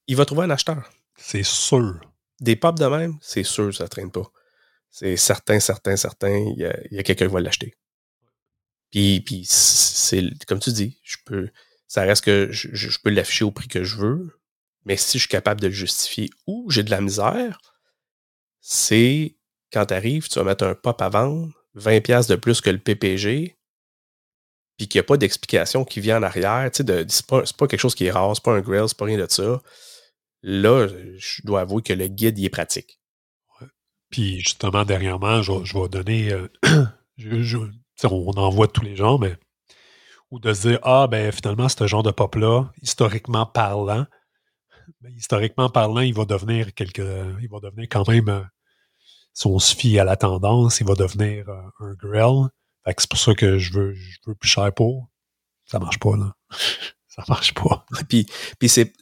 il 0.06 0.16
va 0.16 0.24
trouver 0.24 0.44
un 0.44 0.50
acheteur. 0.50 0.90
C'est 1.16 1.44
sûr. 1.44 2.00
Des 2.40 2.56
pop 2.56 2.78
de 2.78 2.86
même, 2.86 3.16
c'est 3.20 3.44
sûr 3.44 3.74
ça 3.74 3.84
ne 3.84 3.88
traîne 3.88 4.10
pas. 4.10 4.30
C'est 4.90 5.16
certain, 5.16 5.60
certain, 5.60 5.96
certain, 5.96 6.36
il 6.36 6.58
y 6.90 6.98
a, 6.98 7.02
quelqu'un 7.02 7.26
qui 7.26 7.32
va 7.32 7.40
l'acheter. 7.40 7.74
Puis, 8.90 9.20
puis 9.20 9.44
c'est 9.48 10.22
comme 10.46 10.60
tu 10.60 10.72
dis, 10.72 11.00
je 11.02 11.16
peux, 11.24 11.50
ça 11.86 12.02
reste 12.02 12.24
que 12.24 12.48
je, 12.50 12.68
je 12.72 12.98
peux 13.02 13.10
l'afficher 13.10 13.44
au 13.44 13.50
prix 13.50 13.68
que 13.68 13.84
je 13.84 13.96
veux, 13.96 14.40
mais 14.84 14.96
si 14.96 15.18
je 15.18 15.24
suis 15.24 15.28
capable 15.28 15.60
de 15.60 15.66
le 15.66 15.72
justifier 15.72 16.30
ou 16.46 16.70
j'ai 16.70 16.82
de 16.82 16.90
la 16.90 17.00
misère, 17.00 17.58
c'est 18.60 19.36
quand 19.72 19.86
tu 19.86 19.94
arrives, 19.94 20.28
tu 20.28 20.38
vas 20.38 20.44
mettre 20.44 20.64
un 20.64 20.74
pop 20.74 21.00
à 21.02 21.08
vendre, 21.08 21.52
20$ 21.76 22.28
de 22.28 22.36
plus 22.36 22.60
que 22.60 22.70
le 22.70 22.78
PPG, 22.78 23.55
puis 24.76 24.88
qu'il 24.88 24.98
n'y 24.98 25.04
a 25.04 25.06
pas 25.06 25.16
d'explication 25.16 25.84
qui 25.84 26.00
vient 26.00 26.18
en 26.18 26.22
arrière, 26.22 26.68
c'est 26.72 27.26
pas, 27.26 27.42
pas, 27.56 27.66
quelque 27.66 27.80
chose 27.80 27.94
qui 27.94 28.06
est 28.06 28.10
rare, 28.10 28.34
c'est 28.34 28.44
pas 28.44 28.54
un 28.54 28.60
grill, 28.60 28.84
c'est 28.88 28.96
pas 28.96 29.06
rien 29.06 29.18
de 29.18 29.26
ça. 29.30 29.62
Là, 30.42 30.86
je 31.16 31.40
dois 31.44 31.62
avouer 31.62 31.82
que 31.82 31.92
le 31.92 32.08
guide, 32.08 32.38
il 32.38 32.44
est 32.44 32.50
pratique. 32.50 33.00
Puis 34.10 34.40
justement, 34.40 34.84
dernièrement, 34.84 35.42
je, 35.42 35.64
je 35.64 35.78
vais 35.78 35.88
donner, 35.88 36.32
euh, 36.32 36.48
on 38.04 38.30
en 38.32 38.50
voit 38.50 38.68
tous 38.68 38.82
les 38.82 38.96
gens, 38.96 39.18
mais 39.18 39.36
ou 40.30 40.38
de 40.38 40.52
se 40.52 40.68
dire, 40.68 40.78
ah, 40.82 41.06
ben 41.08 41.32
finalement, 41.32 41.68
ce 41.68 41.86
genre 41.86 42.02
de 42.02 42.10
pop-là, 42.10 42.70
historiquement 42.82 43.46
parlant, 43.46 44.06
ben, 45.00 45.12
historiquement 45.16 45.68
parlant, 45.68 46.00
il 46.00 46.14
va 46.14 46.24
devenir 46.24 46.74
quelque, 46.74 47.34
il 47.40 47.48
va 47.48 47.60
devenir 47.60 47.88
quand 47.90 48.08
même, 48.08 48.28
euh, 48.28 48.42
si 49.32 49.46
on 49.46 49.58
se 49.58 49.74
fie 49.74 49.98
à 49.98 50.04
la 50.04 50.16
tendance, 50.16 50.80
il 50.80 50.86
va 50.86 50.94
devenir 50.94 51.48
euh, 51.48 51.62
un 51.80 51.94
grill 51.94 52.48
c'est 52.96 53.10
pour 53.10 53.18
ça 53.18 53.34
que 53.34 53.58
je 53.58 53.72
veux, 53.72 53.94
plus 54.38 54.48
cher 54.48 54.72
pour. 54.72 55.08
Ça 55.64 55.78
marche 55.78 55.98
pas, 55.98 56.16
là. 56.16 56.34
ça 57.08 57.24
marche 57.28 57.54
pas. 57.54 57.84
Puis, 58.08 58.26
tu 58.60 58.68
sais, 58.68 58.92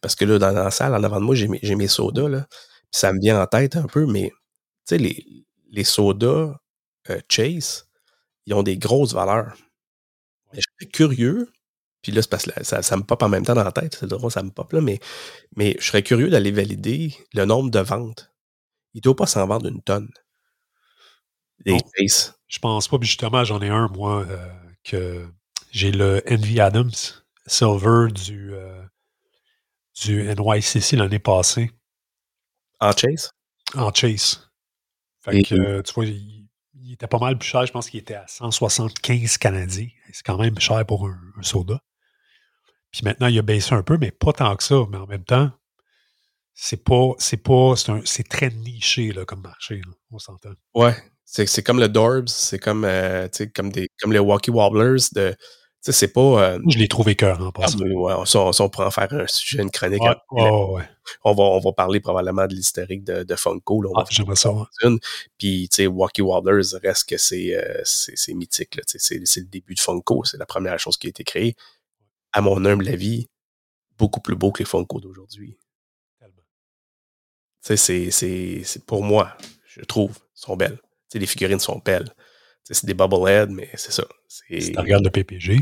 parce 0.00 0.14
que 0.14 0.24
là, 0.24 0.38
dans 0.38 0.50
la 0.50 0.70
salle, 0.70 0.94
en 0.94 1.02
avant 1.02 1.20
de 1.20 1.24
moi, 1.24 1.34
j'ai 1.34 1.48
mes, 1.48 1.88
sodas, 1.88 2.46
ça 2.90 3.12
me 3.12 3.20
vient 3.20 3.40
en 3.40 3.46
tête 3.46 3.76
un 3.76 3.86
peu, 3.86 4.06
mais 4.06 4.32
tu 4.86 4.96
les, 4.96 5.84
sodas 5.84 6.56
euh, 7.10 7.20
Chase, 7.28 7.86
ils 8.46 8.54
ont 8.54 8.62
des 8.62 8.78
grosses 8.78 9.12
valeurs. 9.12 9.56
je 10.52 10.62
suis 10.78 10.88
curieux, 10.88 11.52
puis 12.02 12.12
là, 12.12 12.22
parce 12.28 12.44
que 12.44 12.64
ça, 12.64 12.82
ça, 12.82 12.96
me 12.96 13.02
pop 13.02 13.22
en 13.22 13.28
même 13.28 13.44
temps 13.44 13.54
dans 13.54 13.64
la 13.64 13.72
tête, 13.72 13.96
c'est 14.00 14.06
drôle, 14.06 14.30
ça 14.30 14.42
me 14.42 14.50
pop 14.50 14.72
là, 14.72 14.80
mais, 14.80 14.98
mais 15.56 15.76
je 15.78 15.86
serais 15.86 16.02
curieux 16.02 16.30
d'aller 16.30 16.52
valider 16.52 17.14
le 17.34 17.44
nombre 17.44 17.70
de 17.70 17.80
ventes. 17.80 18.32
Il 18.94 18.98
ne 18.98 19.02
doit 19.02 19.16
pas 19.16 19.26
s'en 19.26 19.46
vendre 19.46 19.66
une 19.66 19.82
tonne. 19.82 20.08
Je 21.66 22.58
pense 22.58 22.88
pas, 22.88 22.96
justement, 23.00 23.44
j'en 23.44 23.60
ai 23.60 23.68
un, 23.68 23.88
moi, 23.88 24.24
euh, 24.28 24.48
que 24.84 25.28
j'ai 25.72 25.90
le 25.90 26.22
Envy 26.30 26.60
Adams 26.60 26.92
Silver 27.46 28.12
du, 28.12 28.54
euh, 28.54 28.82
du 30.02 30.22
NYCC 30.22 30.92
l'année 30.92 31.18
passée. 31.18 31.70
En 32.80 32.92
chase? 32.92 33.32
En 33.74 33.92
chase. 33.92 34.50
Fait 35.20 35.42
que, 35.42 35.80
tu 35.82 35.94
vois, 35.94 36.06
il, 36.06 36.48
était 36.92 37.08
pas 37.08 37.18
mal 37.18 37.36
plus 37.36 37.48
cher. 37.48 37.66
Je 37.66 37.72
pense 37.72 37.90
qu'il 37.90 38.00
était 38.00 38.14
à 38.14 38.26
175 38.26 39.38
Canadiens. 39.38 39.88
C'est 40.12 40.24
quand 40.24 40.38
même 40.38 40.58
cher 40.58 40.84
pour 40.86 41.06
un, 41.06 41.18
soda. 41.42 41.80
Puis 42.92 43.02
maintenant, 43.04 43.26
il 43.26 43.38
a 43.38 43.42
baissé 43.42 43.74
un 43.74 43.82
peu, 43.82 43.98
mais 43.98 44.12
pas 44.12 44.32
tant 44.32 44.54
que 44.56 44.62
ça. 44.62 44.76
Mais 44.90 44.96
en 44.96 45.06
même 45.06 45.24
temps, 45.24 45.50
c'est 46.54 46.82
pas, 46.82 47.10
c'est 47.18 47.42
pas, 47.42 47.74
c'est 48.04 48.28
très 48.28 48.50
niché 48.50 49.12
là, 49.12 49.24
comme 49.24 49.42
marché. 49.42 49.82
on 50.10 50.18
s'entend. 50.18 50.52
Ouais, 50.74 50.94
c'est 51.26 51.62
comme 51.62 51.80
le 51.80 51.88
Dorbs, 51.88 52.28
c'est 52.28 52.58
comme, 52.58 52.84
euh, 52.84 53.28
comme, 53.54 53.70
des, 53.70 53.88
comme 54.00 54.12
les 54.12 54.18
Walkie 54.18 54.50
Wobblers 54.50 55.08
de, 55.12 55.34
c'est 55.82 56.12
pas. 56.12 56.58
je 56.68 56.78
l'ai 56.78 56.88
trouvé 56.88 57.14
cœur 57.14 57.40
en 57.40 57.52
passant. 57.52 57.78
Ah, 58.08 58.18
ouais, 58.18 58.26
ça, 58.26 58.40
on, 58.40 58.68
pourrait 58.68 58.86
en 58.86 58.90
faire 58.90 59.12
un 59.12 59.26
sujet, 59.26 59.62
une 59.62 59.70
chronique. 59.70 60.02
Ouais, 60.30 60.82
on, 61.24 61.34
va, 61.34 61.42
on 61.42 61.60
va 61.60 61.72
parler 61.72 62.00
probablement 62.00 62.46
de 62.46 62.54
l'hystérique 62.54 63.04
de, 63.04 63.22
de, 63.22 63.36
Funko. 63.36 63.82
Là, 63.82 63.90
ah, 63.96 64.04
j'aimerais 64.08 64.36
ça. 64.36 64.52
Puis, 65.38 65.68
tu 65.68 65.76
sais, 65.76 65.86
Walkie 65.86 66.22
Wobblers 66.22 66.76
reste 66.82 67.08
que 67.08 67.16
c'est 67.16 67.56
c'est 67.84 68.34
mythique. 68.34 68.80
C'est 68.86 69.18
le 69.18 69.46
début 69.46 69.74
de 69.74 69.80
Funko. 69.80 70.24
C'est 70.24 70.38
la 70.38 70.46
première 70.46 70.78
chose 70.78 70.96
qui 70.96 71.06
a 71.06 71.10
été 71.10 71.24
créée. 71.24 71.54
À 72.32 72.40
mon 72.40 72.64
humble 72.64 72.88
avis, 72.88 73.28
beaucoup 73.98 74.20
plus 74.20 74.36
beau 74.36 74.52
que 74.52 74.60
les 74.60 74.68
Funko 74.68 75.00
d'aujourd'hui. 75.00 75.58
C'est 77.60 78.84
pour 78.86 79.02
moi, 79.02 79.36
je 79.66 79.82
trouve, 79.82 80.18
sont 80.34 80.56
belles. 80.56 80.78
Les 81.18 81.26
figurines 81.26 81.60
sont 81.60 81.80
belles. 81.84 82.12
C'est 82.64 82.86
des 82.86 82.94
bobbleheads, 82.94 83.50
mais 83.50 83.70
c'est 83.74 83.92
ça. 83.92 84.04
Si 84.28 84.72
tu 84.72 84.78
regardes 84.78 85.04
le 85.04 85.10
PPG. 85.10 85.60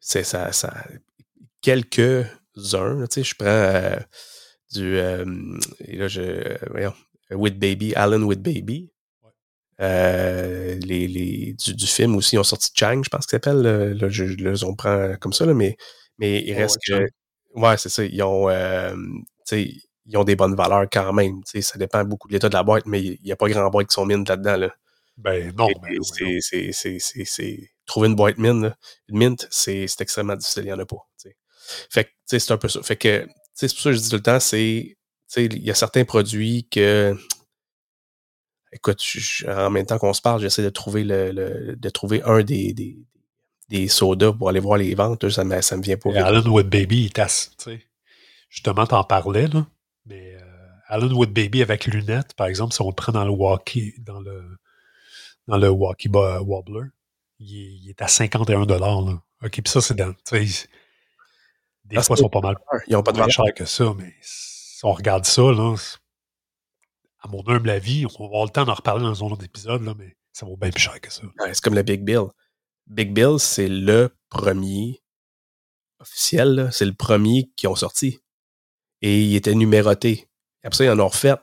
C'est 0.00 0.24
ça, 0.24 0.52
ça. 0.52 0.84
Quelques-uns, 1.62 3.06
je 3.16 3.34
prends 3.36 3.46
euh, 3.46 3.96
du. 4.72 4.98
Euh, 4.98 5.24
là, 5.80 6.08
je. 6.08 6.56
Voyons, 6.70 6.94
With 7.30 7.58
Baby, 7.58 7.94
Alan 7.94 8.22
With 8.22 8.42
Baby. 8.42 8.90
Euh, 9.80 10.76
les, 10.84 11.08
les, 11.08 11.54
du, 11.54 11.86
film 11.86 12.16
aussi, 12.16 12.36
ils 12.36 12.38
ont 12.38 12.44
sorti 12.44 12.70
Chang, 12.74 13.02
je 13.02 13.08
pense 13.08 13.24
ça 13.24 13.30
s'appelle. 13.30 13.62
Là, 13.62 14.08
je, 14.08 14.24
là, 14.24 14.52
on 14.66 14.74
prend 14.74 15.14
comme 15.20 15.32
ça, 15.32 15.46
là, 15.46 15.54
mais, 15.54 15.76
mais 16.18 16.42
il 16.44 16.54
reste 16.54 16.78
que. 16.86 17.06
Ouais, 17.54 17.76
c'est 17.78 17.88
ça. 17.88 18.04
Ils 18.04 18.22
ont. 18.22 18.48
Ils 20.06 20.16
ont 20.16 20.24
des 20.24 20.36
bonnes 20.36 20.54
valeurs 20.54 20.86
quand 20.92 21.12
même. 21.12 21.40
Ça 21.44 21.78
dépend 21.78 22.04
beaucoup 22.04 22.28
de 22.28 22.34
l'état 22.34 22.48
de 22.48 22.54
la 22.54 22.62
boîte, 22.62 22.86
mais 22.86 23.02
il 23.02 23.18
n'y 23.24 23.32
a 23.32 23.36
pas 23.36 23.48
grand 23.48 23.68
boîte 23.70 23.88
qui 23.88 23.94
sont 23.94 24.06
mines 24.06 24.24
là-dedans. 24.26 24.56
Là. 24.56 24.70
Ben 25.16 25.52
non. 25.56 25.68
Ben, 25.82 25.98
c'est 26.40 27.70
trouver 27.86 28.08
une 28.08 28.16
boîte 28.16 28.38
mine, 28.38 28.74
une 29.08 29.18
mint, 29.18 29.46
c'est 29.50 29.86
extrêmement 30.00 30.36
difficile, 30.36 30.62
il 30.64 30.66
n'y 30.66 30.72
en 30.72 30.78
a 30.78 30.86
pas. 30.86 30.96
Fait 31.90 32.04
que 32.04 32.10
c'est 32.26 32.50
un 32.50 32.58
peu 32.58 32.68
ça. 32.68 32.82
Fait 32.82 32.96
que 32.96 33.26
c'est 33.54 33.68
pour 33.68 33.78
ça 33.78 33.90
que 33.90 33.96
je 33.96 34.02
dis 34.02 34.10
tout 34.10 34.16
le 34.16 34.22
temps, 34.22 34.40
c'est 34.40 34.96
il 35.36 35.64
y 35.64 35.70
a 35.70 35.74
certains 35.74 36.04
produits 36.04 36.68
que 36.70 37.16
écoute, 38.72 39.02
en 39.48 39.70
même 39.70 39.86
temps 39.86 39.98
qu'on 39.98 40.12
se 40.12 40.20
parle, 40.20 40.40
j'essaie 40.40 40.62
de 40.62 40.68
trouver 40.68 41.04
le, 41.04 41.76
de 41.76 41.88
trouver 41.88 42.22
un 42.24 42.42
des, 42.42 42.72
des, 42.72 42.98
des, 43.68 43.88
sodas 43.88 44.32
pour 44.32 44.48
aller 44.48 44.60
voir 44.60 44.78
les 44.78 44.94
ventes. 44.94 45.28
Ça 45.30 45.44
me, 45.44 45.60
ça 45.62 45.76
me 45.76 45.82
vient 45.82 45.96
pas. 45.96 46.10
Alan 46.16 46.42
Wood 46.42 46.68
Baby, 46.68 47.04
il 47.04 47.12
tasse. 47.12 47.52
Justement, 48.48 48.86
t'en 48.86 49.04
parlais, 49.04 49.46
là. 49.46 49.66
Mais 50.06 50.34
euh, 50.34 50.68
Alan 50.86 51.10
Wood 51.10 51.32
Baby 51.32 51.62
avec 51.62 51.86
lunettes, 51.86 52.34
par 52.34 52.46
exemple, 52.46 52.74
si 52.74 52.82
on 52.82 52.88
le 52.88 52.94
prend 52.94 53.12
dans 53.12 53.24
le 53.24 53.30
walkie, 53.30 53.94
dans 54.00 54.20
le 54.20 54.42
dans 55.46 55.58
le 55.58 55.68
Walkie 55.68 56.08
Wobbler, 56.08 56.88
il 57.38 57.88
est, 57.90 58.00
à 58.00 58.08
51 58.08 58.64
là. 58.64 59.22
OK, 59.42 59.50
puis 59.50 59.62
ça, 59.66 59.80
c'est 59.80 59.94
dans. 59.94 60.14
Des 61.84 62.02
fois, 62.02 62.16
ils 62.16 62.20
sont 62.20 62.28
pas 62.28 62.40
mal. 62.40 62.56
Ils 62.86 62.96
ont 62.96 63.02
pas 63.02 63.12
de 63.12 63.20
plus 63.20 63.30
cher 63.30 63.52
que 63.54 63.64
ça, 63.64 63.92
mais 63.96 64.14
si 64.22 64.84
on 64.84 64.92
regarde 64.92 65.24
ça, 65.26 65.42
là, 65.42 65.74
à 67.20 67.28
mon 67.28 67.46
humble 67.46 67.70
avis, 67.70 68.06
on 68.06 68.22
va 68.22 68.24
avoir 68.24 68.44
le 68.44 68.50
temps 68.50 68.64
d'en 68.64 68.74
reparler 68.74 69.02
dans 69.02 69.24
un 69.24 69.30
autre 69.30 69.44
épisode, 69.44 69.82
là, 69.82 69.94
mais 69.98 70.16
ça 70.32 70.46
vaut 70.46 70.56
bien 70.56 70.70
plus 70.70 70.82
cher 70.82 71.00
que 71.00 71.12
ça. 71.12 71.22
c'est 71.52 71.60
comme 71.60 71.74
le 71.74 71.82
Big 71.82 72.02
Bill. 72.02 72.24
Big 72.86 73.12
Bill, 73.12 73.38
c'est 73.38 73.68
le 73.68 74.14
premier 74.28 75.02
officiel, 76.00 76.68
c'est 76.72 76.84
le 76.84 76.94
premier 76.94 77.50
qui 77.56 77.66
ont 77.66 77.76
sorti. 77.76 78.20
Et 79.02 79.20
il 79.20 79.36
était 79.36 79.54
numéroté. 79.54 80.28
Après 80.62 80.76
ça, 80.78 80.84
ils 80.84 80.90
en 80.90 81.00
ont 81.00 81.08
refait. 81.08 81.34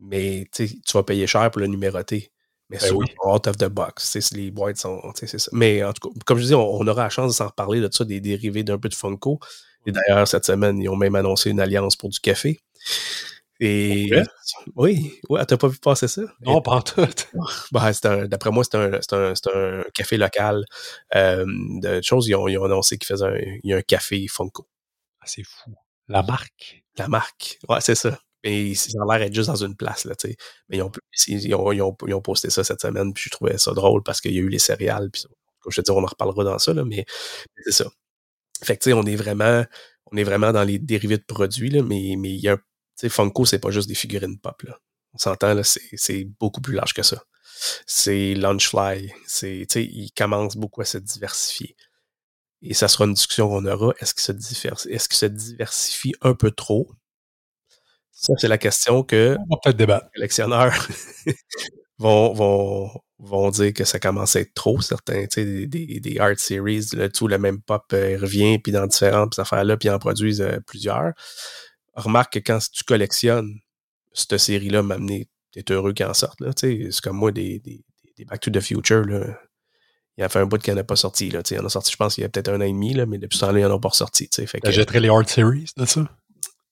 Mais 0.00 0.46
tu 0.52 0.68
vas 0.94 1.02
payer 1.02 1.26
cher 1.26 1.50
pour 1.50 1.60
le 1.60 1.66
numéroter. 1.66 2.30
Mais 2.70 2.78
ben 2.78 2.92
oui. 2.92 3.06
out 3.24 3.46
of 3.46 3.56
the 3.56 3.64
box. 3.64 4.32
Les 4.32 4.50
boîtes 4.50 4.76
sont. 4.76 5.00
C'est 5.14 5.26
ça. 5.38 5.50
Mais 5.52 5.82
en 5.82 5.92
tout 5.92 6.08
cas, 6.08 6.14
comme 6.26 6.38
je 6.38 6.44
dis, 6.44 6.54
on, 6.54 6.86
aura 6.86 7.04
la 7.04 7.08
chance 7.08 7.32
de 7.32 7.36
s'en 7.36 7.46
reparler 7.46 7.80
de 7.80 7.88
ça, 7.90 8.04
des 8.04 8.20
dérivés 8.20 8.62
d'un 8.62 8.78
peu 8.78 8.88
de 8.88 8.94
Funko. 8.94 9.40
Et 9.86 9.92
d'ailleurs, 9.92 10.28
cette 10.28 10.44
semaine, 10.44 10.78
ils 10.80 10.88
ont 10.88 10.96
même 10.96 11.14
annoncé 11.14 11.50
une 11.50 11.60
alliance 11.60 11.96
pour 11.96 12.10
du 12.10 12.20
café. 12.20 12.60
Et 13.60 14.12
oui, 14.76 15.18
ouais, 15.28 15.44
t'as 15.44 15.56
pas 15.56 15.66
vu 15.66 15.78
passer 15.78 16.06
ça? 16.06 16.22
Non, 16.42 16.60
pas 16.62 16.72
en 16.72 16.82
tout. 16.82 17.04
bah, 17.72 17.90
D'après 18.26 18.50
moi, 18.50 18.62
c'est 18.62 18.76
un, 18.76 18.92
un, 19.12 19.32
un, 19.32 19.84
café 19.94 20.16
local. 20.16 20.64
Euh, 21.16 21.44
de 21.46 22.00
choses, 22.02 22.28
ils 22.28 22.36
ont, 22.36 22.46
ils 22.46 22.56
ont 22.58 22.64
annoncé 22.64 22.98
qu'il 22.98 23.06
faisait 23.06 23.24
un, 23.24 23.36
il 23.64 23.70
y 23.70 23.72
a 23.72 23.78
un 23.78 23.82
café 23.82 24.24
Funko. 24.28 24.68
Ah, 25.20 25.24
c'est 25.26 25.42
fou. 25.42 25.74
La 26.06 26.22
marque? 26.22 26.84
La 26.98 27.08
marque. 27.08 27.58
Ouais, 27.68 27.80
c'est 27.80 27.94
ça. 27.94 28.18
Mais 28.44 28.74
ça 28.74 28.98
a 29.00 29.18
l'air 29.18 29.26
d'être 29.26 29.34
juste 29.34 29.48
dans 29.48 29.56
une 29.56 29.76
place, 29.76 30.04
là, 30.04 30.14
tu 30.14 30.28
sais. 30.28 30.36
Mais 30.68 30.78
ils 30.78 30.82
ont, 30.82 30.92
ils, 31.26 31.46
ils, 31.46 31.56
ils 32.08 32.22
posté 32.22 32.50
ça 32.50 32.62
cette 32.62 32.80
semaine, 32.80 33.12
puis 33.12 33.24
je 33.24 33.30
trouvais 33.30 33.58
ça 33.58 33.72
drôle 33.72 34.02
parce 34.02 34.20
qu'il 34.20 34.32
y 34.32 34.38
a 34.38 34.40
eu 34.42 34.48
les 34.48 34.60
céréales, 34.60 35.10
puis 35.10 35.24
je 35.68 35.80
te 35.80 35.84
dis, 35.84 35.90
on 35.90 36.02
en 36.02 36.06
reparlera 36.06 36.44
dans 36.44 36.58
ça, 36.58 36.72
là, 36.72 36.84
mais, 36.84 37.04
c'est 37.64 37.72
ça. 37.72 37.90
Fait 38.62 38.76
que, 38.76 38.84
tu 38.84 38.90
sais, 38.90 38.94
on 38.94 39.04
est 39.04 39.16
vraiment, 39.16 39.64
on 40.12 40.16
est 40.16 40.24
vraiment 40.24 40.52
dans 40.52 40.64
les 40.64 40.78
dérivés 40.78 41.18
de 41.18 41.24
produits, 41.24 41.70
là, 41.70 41.82
mais, 41.82 42.00
il 42.00 42.40
y 42.40 42.48
a 42.48 42.58
sais, 42.96 43.08
Funko, 43.08 43.44
c'est 43.44 43.58
pas 43.60 43.70
juste 43.70 43.88
des 43.88 43.94
figurines 43.94 44.38
pop, 44.38 44.62
là. 44.62 44.78
On 45.14 45.18
s'entend, 45.18 45.54
là, 45.54 45.62
c'est 45.64 46.24
beaucoup 46.38 46.60
plus 46.60 46.74
large 46.74 46.92
que 46.94 47.02
ça. 47.02 47.22
C'est 47.86 48.34
Lunchfly, 48.34 49.12
c'est, 49.26 49.66
tu 49.68 49.80
sais, 49.80 49.84
il 49.84 50.10
commence 50.12 50.56
beaucoup 50.56 50.80
à 50.80 50.84
se 50.84 50.98
diversifier. 50.98 51.76
Et 52.62 52.74
ça 52.74 52.88
sera 52.88 53.04
une 53.04 53.14
discussion 53.14 53.48
qu'on 53.48 53.64
aura. 53.66 53.94
Est-ce 54.00 54.14
qu'il 54.14 55.14
se, 55.16 55.26
diversifie 55.26 56.14
un 56.22 56.34
peu 56.34 56.50
trop? 56.50 56.90
Ça, 58.10 58.32
c'est 58.38 58.48
la 58.48 58.58
question 58.58 59.04
que 59.04 59.36
les 59.64 59.86
collectionneurs 60.14 60.74
vont, 61.98 62.32
vont, 62.32 62.90
vont 63.18 63.50
dire 63.50 63.72
que 63.72 63.84
ça 63.84 64.00
commence 64.00 64.36
à 64.36 64.40
être 64.40 64.54
trop, 64.54 64.80
certains, 64.80 65.26
tu 65.26 65.34
sais, 65.34 65.44
des, 65.44 65.66
des, 65.66 66.00
des, 66.00 66.18
art 66.18 66.38
series, 66.38 66.86
là, 66.94 67.08
tout 67.08 67.28
le 67.28 67.38
même 67.38 67.60
pop 67.60 67.84
euh, 67.92 68.18
revient, 68.20 68.58
puis 68.58 68.72
dans 68.72 68.86
différentes 68.86 69.38
affaires-là, 69.38 69.76
puis 69.76 69.90
en 69.90 69.98
produisent 69.98 70.40
euh, 70.40 70.58
plusieurs. 70.66 71.12
Remarque 71.94 72.34
que 72.34 72.38
quand 72.40 72.58
tu 72.72 72.84
collectionnes 72.84 73.60
cette 74.12 74.38
série-là, 74.38 74.82
m'amener, 74.82 75.28
t'es 75.52 75.72
heureux 75.72 75.92
qu'elle 75.92 76.08
en 76.08 76.14
sorte, 76.14 76.40
là, 76.40 76.52
tu 76.52 76.84
sais, 76.84 76.90
c'est 76.90 77.00
comme 77.02 77.16
moi, 77.16 77.32
des, 77.32 77.60
des, 77.60 77.84
des 78.16 78.24
Back 78.24 78.40
to 78.40 78.50
the 78.50 78.60
Future, 78.60 79.04
là. 79.04 79.38
Il 80.18 80.24
a 80.24 80.28
fait 80.28 80.40
un 80.40 80.46
bout 80.46 80.58
qu'il 80.58 80.74
n'en 80.74 80.80
a 80.80 80.84
pas 80.84 80.96
sorti, 80.96 81.30
là, 81.30 81.42
il 81.48 81.60
en 81.60 81.64
a 81.64 81.68
sorti, 81.68 81.92
je 81.92 81.96
pense, 81.96 82.18
il 82.18 82.22
y 82.22 82.24
a 82.24 82.28
peut-être 82.28 82.48
un 82.48 82.56
an 82.56 82.64
et 82.64 82.72
demi, 82.72 82.92
là, 82.92 83.06
mais 83.06 83.18
depuis 83.18 83.38
ce 83.38 83.46
temps-là, 83.46 83.60
il 83.60 83.66
n'en 83.66 83.76
a 83.76 83.80
pas 83.80 83.90
sorti, 83.90 84.28
tu 84.28 84.34
sais. 84.34 84.46
Fait 84.46 84.60
que, 84.60 84.98
les 84.98 85.08
art 85.08 85.28
series 85.28 85.70
de 85.76 85.84
ça? 85.86 86.08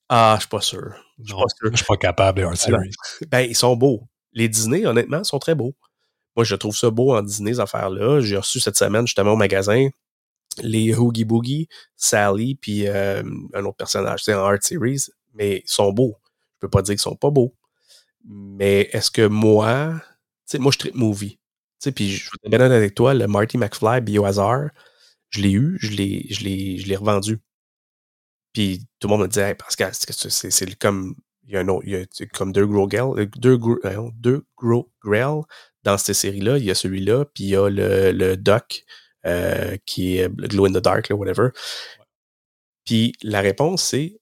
Ah, 0.09 0.35
je 0.37 0.43
suis 0.43 0.49
pas 0.49 0.61
sûr. 0.61 0.95
Je 1.19 1.27
suis 1.27 1.35
pas 1.35 1.49
sûr. 1.49 1.71
Je 1.71 1.77
suis 1.77 1.87
pas 1.87 1.97
capable, 1.97 2.49
les 2.49 2.57
Series. 2.57 2.91
Ben, 3.29 3.41
ils 3.41 3.57
sont 3.57 3.77
beaux. 3.77 4.03
Les 4.33 4.49
Disney, 4.49 4.87
honnêtement, 4.87 5.25
sont 5.25 5.39
très 5.39 5.55
beaux. 5.55 5.75
Moi, 6.37 6.45
je 6.45 6.55
trouve 6.55 6.77
ça 6.77 6.91
beau 6.91 7.15
en 7.17 7.23
Disney, 7.23 7.55
ces 7.55 7.61
affaires-là. 7.61 8.21
J'ai 8.21 8.37
reçu 8.37 8.61
cette 8.61 8.77
semaine, 8.77 9.07
justement, 9.07 9.33
au 9.33 9.37
magasin, 9.37 9.89
les 10.63 10.95
Hoogie 10.95 11.25
Boogie, 11.25 11.69
Sally, 11.97 12.55
puis 12.57 12.87
euh, 12.87 13.23
un 13.55 13.65
autre 13.65 13.77
personnage, 13.77 14.23
c'est 14.23 14.35
en 14.35 14.45
Art 14.45 14.59
Series, 14.61 15.07
mais 15.35 15.63
ils 15.65 15.71
sont 15.71 15.93
beaux. 15.93 16.17
Je 16.55 16.61
peux 16.61 16.71
pas 16.71 16.83
dire 16.83 16.95
qu'ils 16.95 17.01
sont 17.01 17.17
pas 17.17 17.31
beaux. 17.31 17.55
Mais 18.25 18.89
est-ce 18.93 19.11
que 19.11 19.27
moi, 19.27 19.95
tu 19.95 20.03
sais, 20.47 20.59
moi, 20.59 20.73
je 20.73 20.79
trip 20.79 20.95
movie. 20.95 21.39
Sais, 21.79 21.93
puis 21.93 22.11
je 22.11 22.31
être 22.45 22.51
bien 22.51 22.61
avec 22.61 22.95
toi, 22.95 23.15
le 23.15 23.27
Marty 23.27 23.59
McFly 23.59 24.01
Biohazard, 24.01 24.71
je 25.31 25.41
l'ai 25.41 25.53
eu, 25.53 25.79
je 25.81 25.93
l'ai, 25.93 26.97
revendu. 26.97 27.39
Puis 28.53 28.87
tout 28.99 29.09
le 29.09 29.13
monde 29.13 29.23
me 29.23 29.29
disait, 29.29 29.51
hey, 29.51 29.55
Pascal, 29.55 29.93
c'est 29.95 30.79
comme 30.79 31.15
il 31.47 31.55
y 31.55 31.57
a 31.57 31.61
un 31.61 31.69
autre, 31.69 31.85
il 31.87 31.93
y 31.93 31.97
a 31.97 32.27
comme 32.35 32.53
deux 32.53 32.67
Gros 32.67 32.89
Grail, 32.89 33.29
deux, 33.37 33.57
deux 34.17 34.45
Grail 35.05 35.43
dans 35.85 35.99
cette 35.99 36.17
série-là. 36.17 36.59
Il 36.59 36.65
y 36.65 36.71
a 36.71 36.75
celui-là, 36.75 37.25
puis 37.27 37.45
il 37.45 37.51
y 37.51 37.57
a 37.57 37.69
le, 37.69 38.13
le 38.13 38.37
Doc 38.37 38.85
euh, 39.27 39.77
qui 39.87 40.19
est 40.19 40.29
Glow 40.29 40.67
in 40.67 40.73
the 40.73 40.83
Dark, 40.83 41.09
là, 41.09 41.17
whatever. 41.17 41.51
Puis 42.85 43.13
la 43.23 43.41
réponse, 43.41 43.83
c'est 43.83 44.21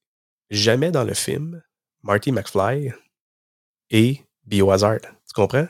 jamais 0.50 0.90
dans 0.90 1.04
le 1.04 1.14
film, 1.14 1.62
Marty 2.02 2.32
McFly 2.32 2.92
et 3.90 4.20
Biohazard. 4.44 5.00
Tu 5.00 5.34
comprends? 5.34 5.68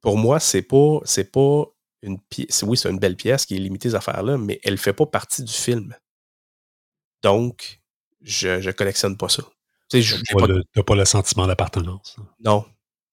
Pour 0.00 0.16
moi, 0.16 0.40
c'est 0.40 0.62
pas, 0.62 1.00
c'est 1.04 1.30
pas 1.30 1.64
une 2.02 2.20
pièce. 2.20 2.62
Oui, 2.62 2.76
c'est 2.76 2.90
une 2.90 2.98
belle 2.98 3.16
pièce 3.16 3.46
qui 3.46 3.56
est 3.56 3.58
limitée, 3.58 3.90
ces 3.90 3.94
affaires-là, 3.94 4.38
mais 4.38 4.60
elle 4.62 4.78
fait 4.78 4.92
pas 4.92 5.06
partie 5.06 5.42
du 5.42 5.52
film. 5.52 5.94
Donc, 7.22 7.80
je 8.20 8.64
ne 8.64 8.72
collectionne 8.72 9.16
pas 9.16 9.28
ça. 9.28 9.42
Tu 9.90 9.98
n'as 9.98 10.82
pas, 10.82 10.94
le 10.94 11.04
sentiment 11.04 11.46
d'appartenance. 11.46 12.16
Non. 12.44 12.64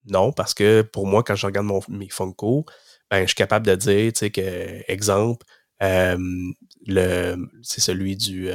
Non, 0.05 0.33
parce 0.33 0.53
que 0.53 0.81
pour 0.81 1.07
moi, 1.07 1.23
quand 1.23 1.35
je 1.35 1.45
regarde 1.45 1.65
mon, 1.65 1.79
mes 1.87 2.09
Funko, 2.09 2.65
ben, 3.09 3.21
je 3.21 3.27
suis 3.27 3.35
capable 3.35 3.65
de 3.65 3.75
dire, 3.75 4.11
tu 4.11 4.19
sais, 4.19 4.31
que, 4.31 4.83
exemple, 4.91 5.45
le, 5.79 7.35
c'est 7.61 7.81
celui 7.81 8.15
du, 8.15 8.49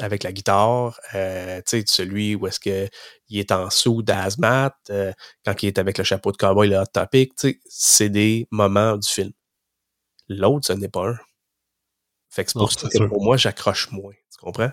avec 0.00 0.22
la 0.22 0.32
guitare, 0.32 0.98
euh, 1.14 1.58
tu 1.58 1.78
sais, 1.78 1.84
celui 1.86 2.34
où 2.34 2.46
est-ce 2.46 2.60
qu'il 2.60 3.38
est 3.38 3.52
en 3.52 3.70
sous 3.70 4.02
d'Azmat, 4.02 4.74
euh, 4.90 5.12
quand 5.44 5.62
il 5.62 5.66
est 5.68 5.78
avec 5.78 5.98
le 5.98 6.04
chapeau 6.04 6.32
de 6.32 6.36
cowboy, 6.36 6.68
le 6.68 6.76
hot 6.76 6.86
topic, 6.92 7.34
tu 7.36 7.48
sais, 7.48 7.60
c'est 7.68 8.08
des 8.08 8.48
moments 8.50 8.96
du 8.96 9.08
film. 9.08 9.32
L'autre, 10.28 10.66
ce 10.66 10.72
n'est 10.72 10.88
pas 10.88 11.08
un. 11.08 11.18
Fait 12.30 12.44
que 12.44 12.50
c'est 12.52 12.58
pour 12.58 12.72
ça 12.72 12.88
que 12.88 13.04
pour 13.04 13.22
moi, 13.24 13.36
j'accroche 13.36 13.90
moins 13.90 14.14
comprends? 14.40 14.70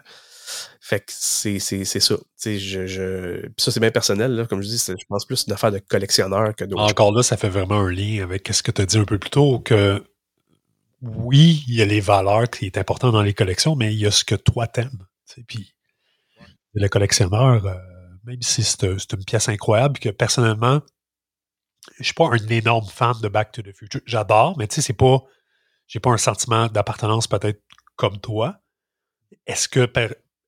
Fait 0.79 1.01
que 1.01 1.05
c'est, 1.09 1.59
c'est, 1.59 1.83
c'est 1.83 1.99
ça. 1.99 2.15
Je, 2.43 2.87
je... 2.87 3.41
Puis 3.41 3.53
ça, 3.57 3.71
c'est 3.71 3.79
bien 3.79 3.91
personnel. 3.91 4.31
Là. 4.31 4.45
Comme 4.45 4.61
je 4.61 4.67
dis, 4.67 4.77
je 4.77 5.05
pense 5.09 5.25
plus 5.25 5.45
une 5.45 5.53
affaire 5.53 5.71
de 5.71 5.79
collectionneur 5.79 6.55
que 6.55 6.63
d'autres. 6.63 6.83
Encore 6.83 7.11
là, 7.11 7.21
ça 7.21 7.35
fait 7.35 7.49
vraiment 7.49 7.81
un 7.81 7.91
lien 7.91 8.23
avec 8.23 8.47
ce 8.47 8.63
que 8.63 8.71
tu 8.71 8.81
as 8.81 8.85
dit 8.85 8.97
un 8.97 9.03
peu 9.05 9.19
plus 9.19 9.29
tôt, 9.29 9.59
que 9.59 10.01
oui, 11.01 11.63
il 11.67 11.75
y 11.75 11.81
a 11.81 11.85
les 11.85 11.99
valeurs 11.99 12.49
qui 12.49 12.65
est 12.65 12.77
important 12.77 13.11
dans 13.11 13.21
les 13.21 13.33
collections, 13.33 13.75
mais 13.75 13.93
il 13.93 13.99
y 13.99 14.05
a 14.05 14.11
ce 14.11 14.23
que 14.23 14.35
toi 14.35 14.67
t'aimes. 14.67 15.05
Puis 15.47 15.73
le 16.73 16.87
collectionneur, 16.87 17.65
euh, 17.65 17.75
même 18.23 18.41
si 18.41 18.63
c'est 18.63 19.13
une 19.13 19.25
pièce 19.25 19.49
incroyable, 19.49 19.99
que 19.99 20.09
personnellement, 20.09 20.81
je 21.99 22.03
suis 22.03 22.13
pas 22.13 22.29
un 22.29 22.47
énorme 22.47 22.85
fan 22.85 23.15
de 23.21 23.27
Back 23.27 23.51
to 23.51 23.61
the 23.61 23.73
Future. 23.73 24.01
J'adore, 24.05 24.57
mais 24.57 24.67
tu 24.67 24.75
sais, 24.75 24.81
c'est 24.81 24.93
pas. 24.93 25.23
J'ai 25.87 25.99
pas 26.01 26.11
un 26.11 26.17
sentiment 26.17 26.67
d'appartenance 26.67 27.27
peut-être 27.27 27.61
comme 27.95 28.19
toi. 28.19 28.59
Est-ce 29.45 29.69
que 29.69 29.89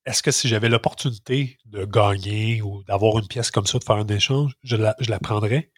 est-ce 0.05 0.23
que 0.23 0.31
si 0.31 0.47
j'avais 0.47 0.69
l'opportunité 0.69 1.57
de 1.65 1.85
gagner 1.85 2.61
ou 2.61 2.83
d'avoir 2.83 3.19
une 3.19 3.27
pièce 3.27 3.51
comme 3.51 3.65
ça, 3.65 3.79
de 3.79 3.83
faire 3.83 3.97
un 3.97 4.07
échange, 4.07 4.53
je 4.63 4.75
la, 4.75 4.95
je 4.99 5.09
la 5.09 5.19
prendrais? 5.19 5.71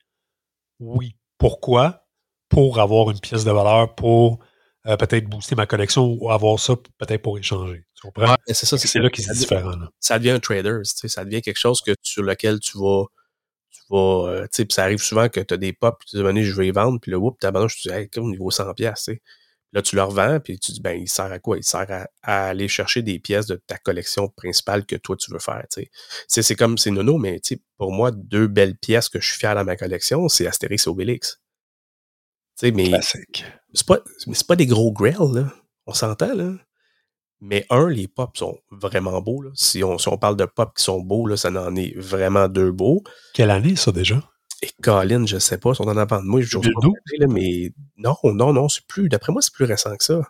Oui. 0.80 1.16
Pourquoi? 1.38 2.08
Pour 2.50 2.80
avoir 2.80 3.12
une 3.12 3.20
pièce 3.20 3.44
de 3.44 3.52
valeur, 3.52 3.94
pour 3.96 4.40
euh, 4.88 4.98
peut-être 4.98 5.26
booster 5.26 5.56
ma 5.56 5.68
collection 5.68 6.18
ou 6.20 6.32
avoir 6.32 6.60
ça 6.60 6.76
peut-être 6.98 7.22
pour 7.22 7.38
échanger. 7.38 7.86
Tu 7.96 8.02
comprends? 8.02 8.36
c'est 8.48 8.66
ça. 8.66 8.78
C'est 8.78 9.00
là 9.00 9.10
qui 9.10 9.22
est 9.22 9.34
différent. 9.34 9.74
Ça 10.00 10.18
devient 10.18 10.32
un 10.32 10.40
trader, 10.40 10.80
ça 10.84 11.24
devient 11.24 11.42
quelque 11.42 11.60
chose 11.60 11.82
que, 11.82 11.92
sur 12.02 12.24
lequel 12.24 12.60
tu 12.60 12.78
vas. 12.78 13.06
Tu 13.70 13.82
vas 13.90 14.28
euh, 14.28 14.48
ça 14.70 14.84
arrive 14.84 15.02
souvent 15.02 15.30
que 15.30 15.40
tu 15.40 15.54
as 15.54 15.58
des 15.58 15.74
pop, 15.74 15.98
puis 16.00 16.10
tu 16.10 16.34
dis, 16.34 16.44
je 16.44 16.56
vais 16.56 16.64
les 16.64 16.72
vendre, 16.72 17.00
puis 17.00 17.12
le 17.12 17.18
whoop, 17.18 17.38
tu 17.40 17.48
je 17.48 17.52
te 17.52 17.90
dis, 17.90 17.94
hey, 17.94 18.10
au 18.18 18.30
niveau 18.30 18.50
100$, 18.50 19.20
Là, 19.74 19.82
tu 19.82 19.96
leur 19.96 20.12
vends, 20.12 20.40
puis 20.42 20.60
tu 20.60 20.74
dis, 20.74 20.82
ben, 20.82 21.00
il 21.00 21.08
sert 21.08 21.32
à 21.32 21.40
quoi? 21.40 21.58
Il 21.58 21.64
sert 21.64 21.88
à, 22.24 22.48
aller 22.50 22.68
chercher 22.68 23.04
des 23.04 23.20
pièces 23.20 23.46
de 23.46 23.56
ta 23.56 23.78
collection 23.78 24.28
principale 24.28 24.86
que 24.86 24.98
toi, 24.98 25.16
tu 25.16 25.32
veux 25.32 25.40
faire. 25.40 25.66
C'est 26.28 26.56
comme, 26.56 26.78
c'est 26.78 26.92
nono, 26.92 27.18
mais 27.18 27.40
pour 27.78 27.94
moi, 27.94 28.12
deux 28.12 28.48
belles 28.48 28.76
pièces 28.76 29.08
que 29.08 29.22
je 29.22 29.30
suis 29.30 29.40
fier 29.40 29.56
dans 29.56 29.64
ma 29.64 29.78
collection, 29.78 30.28
c'est 30.28 30.46
Astérix 30.46 30.88
et 30.88 30.90
Obélix. 30.90 31.42
mais 32.64 32.90
Classique. 32.90 33.46
C'est 33.74 33.86
pas, 33.86 34.00
pas 34.48 34.56
des 34.56 34.66
gros 34.66 34.92
grails, 34.92 35.34
là. 35.34 35.54
On 35.88 35.94
s'entend, 35.94 36.34
là. 36.34 36.54
Mais 37.42 37.66
un, 37.72 37.90
les 37.90 38.08
pops 38.08 38.38
sont 38.38 38.60
vraiment 38.70 39.20
beaux. 39.20 39.42
Là. 39.42 39.50
Si, 39.56 39.84
on, 39.84 39.98
si 39.98 40.08
on 40.10 40.18
parle 40.18 40.38
de 40.38 40.46
pop 40.46 40.74
qui 40.78 40.84
sont 40.84 41.02
beaux, 41.02 41.26
là, 41.26 41.38
ça 41.38 41.50
en 41.50 41.76
est 41.76 41.98
vraiment 41.98 42.48
deux 42.48 42.72
beaux. 42.72 43.04
Quelle 43.34 43.50
année, 43.50 43.76
ça, 43.76 43.92
déjà? 43.92 44.22
Et 44.62 44.70
Colin, 44.84 45.26
je 45.26 45.40
sais 45.40 45.58
pas, 45.58 45.74
si 45.74 45.82
on 45.82 45.86
en 45.86 45.98
a 45.98 46.06
parlé 46.06 46.24
de 46.24 46.30
moi, 46.30 46.42
je 46.42 46.58
pas 46.58 47.28
mais 47.28 47.74
non, 47.98 48.16
non, 48.24 48.54
non, 48.54 48.70
c'est 48.70 48.86
plus, 48.86 49.10
d'après 49.10 49.34
moi, 49.34 49.42
c'est 49.42 49.54
plus 49.54 49.66
récent 49.66 49.96
que 49.98 50.04
ça. 50.04 50.22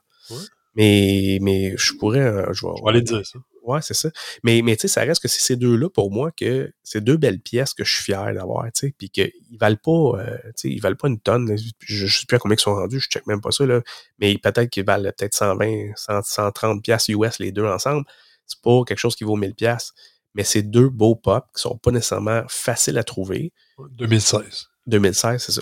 Mais, 0.76 1.40
mais 1.42 1.76
je 1.76 1.94
pourrais, 1.98 2.20
euh, 2.20 2.54
je 2.54 2.66
vais, 2.66 2.72
aller 2.88 3.02
dire 3.02 3.26
ça. 3.26 3.40
Ouais, 3.64 3.80
c'est 3.82 3.94
ça. 3.94 4.10
Mais, 4.44 4.62
mais 4.64 4.76
tu 4.76 4.82
sais, 4.82 4.88
ça 4.88 5.02
reste 5.02 5.22
que 5.22 5.28
c'est 5.28 5.42
ces 5.42 5.56
deux-là, 5.56 5.90
pour 5.90 6.12
moi, 6.12 6.32
que 6.32 6.74
c'est 6.84 7.04
deux 7.04 7.18
belles 7.18 7.40
pièces 7.40 7.74
que 7.74 7.84
je 7.84 7.94
suis 7.94 8.04
fier 8.04 8.34
d'avoir, 8.34 8.66
tu 8.66 8.72
sais, 8.74 8.96
puis 8.98 9.10
qu'ils 9.10 9.32
valent 9.60 9.78
pas, 9.78 10.20
euh, 10.20 10.38
tu 10.46 10.52
sais, 10.56 10.70
ils 10.70 10.82
valent 10.82 10.96
pas 10.96 11.08
une 11.08 11.20
tonne. 11.20 11.56
Je, 11.58 12.08
je 12.08 12.20
sais 12.20 12.26
plus 12.26 12.36
à 12.36 12.40
combien 12.40 12.56
ils 12.56 12.60
sont 12.60 12.74
rendus, 12.74 13.00
je 13.00 13.10
check 13.10 13.28
même 13.28 13.42
pas 13.42 13.52
ça, 13.52 13.66
là. 13.66 13.82
Mais 14.20 14.38
peut-être 14.38 14.70
qu'ils 14.70 14.86
valent 14.86 15.12
peut-être 15.12 15.36
120, 15.36 15.94
130 15.96 16.84
pièces 16.84 17.08
US 17.10 17.40
les 17.40 17.52
deux 17.52 17.66
ensemble. 17.66 18.06
C'est 18.48 18.62
pas 18.62 18.84
quelque 18.86 19.00
chose 19.00 19.16
qui 19.16 19.24
vaut 19.24 19.36
1000 19.36 19.54
pièces. 19.54 19.94
Mais 20.34 20.44
c'est 20.44 20.62
deux 20.62 20.90
beaux 20.90 21.16
pop 21.16 21.46
qui 21.56 21.62
sont 21.62 21.78
pas 21.78 21.92
nécessairement 21.92 22.44
faciles 22.48 22.98
à 22.98 23.04
trouver. 23.04 23.52
2016. 23.98 24.68
2016, 24.88 25.44
c'est 25.44 25.52
ça. 25.52 25.62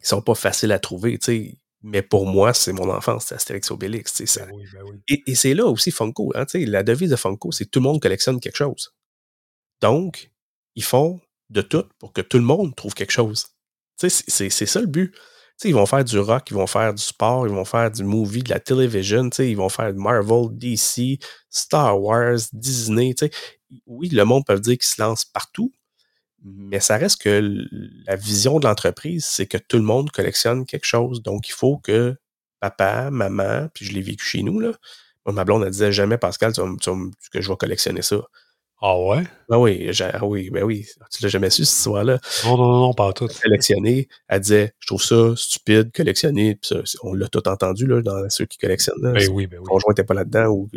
Ils 0.00 0.06
sont 0.06 0.20
pas 0.20 0.34
faciles 0.34 0.72
à 0.72 0.78
trouver, 0.78 1.18
tu 1.18 1.24
sais. 1.24 1.58
Mais 1.86 2.00
pour 2.00 2.26
moi, 2.26 2.54
c'est 2.54 2.72
mon 2.72 2.88
enfance, 2.88 3.26
c'est 3.26 3.34
Astérix 3.34 3.70
Obélix. 3.70 4.24
Ça. 4.24 4.46
Ben 4.46 4.52
oui, 4.54 4.64
ben 4.72 4.82
oui. 4.84 4.96
Et, 5.06 5.22
et 5.26 5.34
c'est 5.34 5.52
là 5.52 5.66
aussi 5.66 5.90
Funko. 5.90 6.32
Hein, 6.34 6.46
la 6.54 6.82
devise 6.82 7.10
de 7.10 7.16
Funko, 7.16 7.52
c'est 7.52 7.66
que 7.66 7.70
tout 7.70 7.80
le 7.80 7.84
monde 7.84 8.00
collectionne 8.00 8.40
quelque 8.40 8.56
chose. 8.56 8.94
Donc, 9.82 10.30
ils 10.76 10.82
font 10.82 11.20
de 11.50 11.60
tout 11.60 11.84
pour 11.98 12.14
que 12.14 12.22
tout 12.22 12.38
le 12.38 12.44
monde 12.44 12.74
trouve 12.74 12.94
quelque 12.94 13.12
chose. 13.12 13.48
C'est 13.98 14.08
ça 14.08 14.80
le 14.80 14.86
but. 14.86 15.14
ils 15.62 15.74
vont 15.74 15.84
faire 15.84 16.04
du 16.04 16.18
rock, 16.18 16.50
ils 16.50 16.54
vont 16.54 16.66
faire 16.66 16.94
du 16.94 17.02
sport, 17.02 17.46
ils 17.46 17.52
vont 17.52 17.66
faire 17.66 17.90
du 17.90 18.02
movie, 18.02 18.42
de 18.42 18.50
la 18.50 18.60
télévision, 18.60 19.28
ils 19.38 19.56
vont 19.56 19.68
faire 19.68 19.92
Marvel, 19.94 20.46
DC, 20.52 21.18
Star 21.50 22.00
Wars, 22.00 22.38
Disney. 22.54 23.14
Oui, 23.86 24.08
le 24.08 24.24
monde 24.24 24.46
peut 24.46 24.58
dire 24.58 24.78
qu'il 24.78 24.86
se 24.86 25.02
lance 25.02 25.26
partout, 25.26 25.70
mais 26.44 26.80
ça 26.80 26.98
reste 26.98 27.22
que 27.22 27.66
la 28.06 28.16
vision 28.16 28.58
de 28.58 28.66
l'entreprise, 28.66 29.24
c'est 29.24 29.46
que 29.46 29.56
tout 29.56 29.78
le 29.78 29.82
monde 29.82 30.10
collectionne 30.10 30.66
quelque 30.66 30.84
chose. 30.84 31.22
Donc, 31.22 31.48
il 31.48 31.52
faut 31.52 31.78
que 31.78 32.14
papa, 32.60 33.10
maman, 33.10 33.68
puis 33.74 33.86
je 33.86 33.92
l'ai 33.92 34.02
vécu 34.02 34.24
chez 34.24 34.42
nous, 34.42 34.60
là. 34.60 34.72
Moi, 35.26 35.34
ma 35.34 35.44
blonde, 35.44 35.64
elle 35.64 35.70
disait 35.70 35.92
jamais, 35.92 36.18
Pascal, 36.18 36.52
tu 36.52 36.60
que 37.32 37.40
je 37.40 37.48
vais 37.48 37.56
collectionner 37.56 38.02
ça. 38.02 38.18
Ah 38.82 38.98
ouais? 38.98 39.22
Ben 39.48 39.56
oui, 39.56 39.90
oui, 40.22 40.50
ben 40.50 40.62
oui. 40.62 40.86
Tu 41.10 41.22
l'as 41.22 41.30
jamais 41.30 41.48
su, 41.48 41.64
cette 41.64 41.78
histoire-là. 41.78 42.18
Non, 42.44 42.58
non, 42.58 42.80
non, 42.80 42.92
pas 42.92 43.14
tout. 43.14 43.28
Collectionner, 43.42 44.08
elle 44.28 44.40
disait, 44.40 44.74
je 44.80 44.86
trouve 44.86 45.02
ça 45.02 45.34
stupide, 45.36 45.90
collectionner. 45.92 46.58
on 47.02 47.14
l'a 47.14 47.28
tout 47.28 47.48
entendu, 47.48 47.86
là, 47.86 48.02
dans 48.02 48.28
ceux 48.28 48.44
qui 48.44 48.58
collectionnent. 48.58 49.00
Ben 49.00 49.26
oui, 49.30 49.46
ben 49.46 49.58
oui. 49.60 49.66
conjoint 49.66 49.92
n'était 49.92 50.04
pas 50.04 50.12
là-dedans 50.12 50.48
ou, 50.48 50.68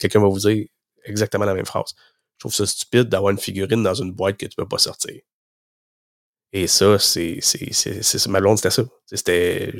quelqu'un 0.00 0.20
va 0.20 0.26
vous 0.26 0.40
dire 0.40 0.66
exactement 1.04 1.44
la 1.44 1.54
même 1.54 1.66
phrase. 1.66 1.94
Je 2.38 2.40
trouve 2.40 2.54
ça 2.54 2.66
stupide 2.66 3.08
d'avoir 3.08 3.32
une 3.32 3.38
figurine 3.38 3.82
dans 3.82 3.94
une 3.94 4.12
boîte 4.12 4.36
que 4.36 4.46
tu 4.46 4.56
peux 4.56 4.68
pas 4.68 4.78
sortir. 4.78 5.20
Et 6.52 6.66
ça, 6.66 6.98
c'est, 6.98 7.38
c'est, 7.42 8.26
ma 8.28 8.40
blonde, 8.40 8.56
c'était 8.56 8.70
ça. 8.70 8.84
C'était, 9.06 9.72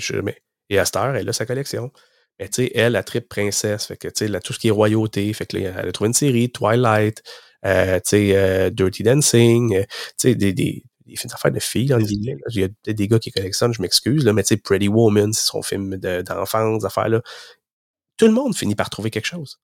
et 0.68 0.78
à 0.78 0.84
cette 0.84 0.96
heure, 0.96 1.14
elle 1.16 1.28
a 1.28 1.32
sa 1.32 1.46
collection. 1.46 1.90
Mais 2.38 2.48
tu 2.48 2.64
sais, 2.64 2.72
elle, 2.74 2.92
la 2.92 3.02
trip 3.02 3.28
princesse, 3.28 3.86
fait 3.86 3.96
que 3.96 4.09
tu 4.09 4.26
sais, 4.26 4.40
tout 4.40 4.52
ce 4.52 4.59
qui 4.59 4.68
est 4.68 4.72
royauté, 4.72 5.32
fait 5.32 5.46
que 5.46 5.56
elle 5.56 5.88
a 5.88 5.92
trouvé 5.92 6.09
une 6.09 6.14
série, 6.14 6.50
Twilight, 6.50 7.22
euh, 7.64 7.96
tu 8.00 8.11
sais, 8.11 8.36
euh, 8.36 8.70
Dirty 8.70 9.02
Dancing, 9.02 9.76
euh, 9.76 9.82
tu 10.18 10.30
sais, 10.30 10.34
des, 10.34 10.52
des, 10.52 10.84
des 11.06 11.16
affaires 11.32 11.50
de 11.52 11.61
filles, 11.61 11.94
en 11.94 11.98
guillemets. 11.98 12.36
Il 12.50 12.61
y 12.61 12.64
a 12.64 12.68
peut-être 12.68 12.96
des 12.96 13.09
gars 13.09 13.18
qui 13.18 13.32
collectionnent, 13.32 13.74
je 13.74 13.82
m'excuse, 13.82 14.24
là, 14.24 14.32
mais 14.32 14.42
tu 14.42 14.48
sais, 14.48 14.56
Pretty 14.59 14.88
Woman, 14.88 15.32
c'est 15.32 15.46
son 15.48 15.62
film 15.62 15.96
d'enfance, 15.96 16.84
affaires-là. 16.84 17.22
Tout 18.18 18.26
le 18.26 18.32
monde 18.32 18.54
finit 18.56 18.74
par 18.74 18.90
trouver 18.90 19.11
quelque 19.11 19.26
chose. 19.26 19.59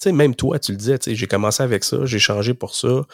Tu 0.00 0.04
sais, 0.04 0.12
même 0.12 0.34
toi, 0.34 0.58
tu 0.58 0.72
le 0.72 0.78
disais, 0.78 0.98
j'ai 1.06 1.26
commencé 1.26 1.62
avec 1.62 1.84
ça, 1.84 2.04
j'ai 2.04 2.18
changé 2.20 2.54
pour 2.54 2.74
ça, 2.74 3.04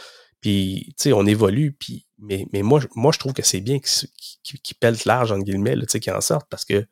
puis, 0.41 0.95
tu 0.99 1.05
sais, 1.05 1.12
on 1.14 1.24
évolue, 1.26 1.72
puis, 1.72 2.07
mais, 2.18 2.47
mais 2.53 2.62
moi, 2.62 2.80
moi, 2.95 3.12
je 3.12 3.18
trouve 3.18 3.32
que 3.32 3.43
c'est 3.43 3.61
bien 3.62 3.78
qu'ils 3.78 4.09
qui, 4.43 4.59
qui 4.61 4.74
pèlent 4.74 4.99
large, 5.07 5.32
en 5.32 5.39
guillemets, 5.39 5.76
tu 5.76 5.85
sais, 5.89 6.01
qu'ils 6.01 6.12
en 6.12 6.20
sortent, 6.20 6.49
parce 6.51 6.66
que 6.66 6.82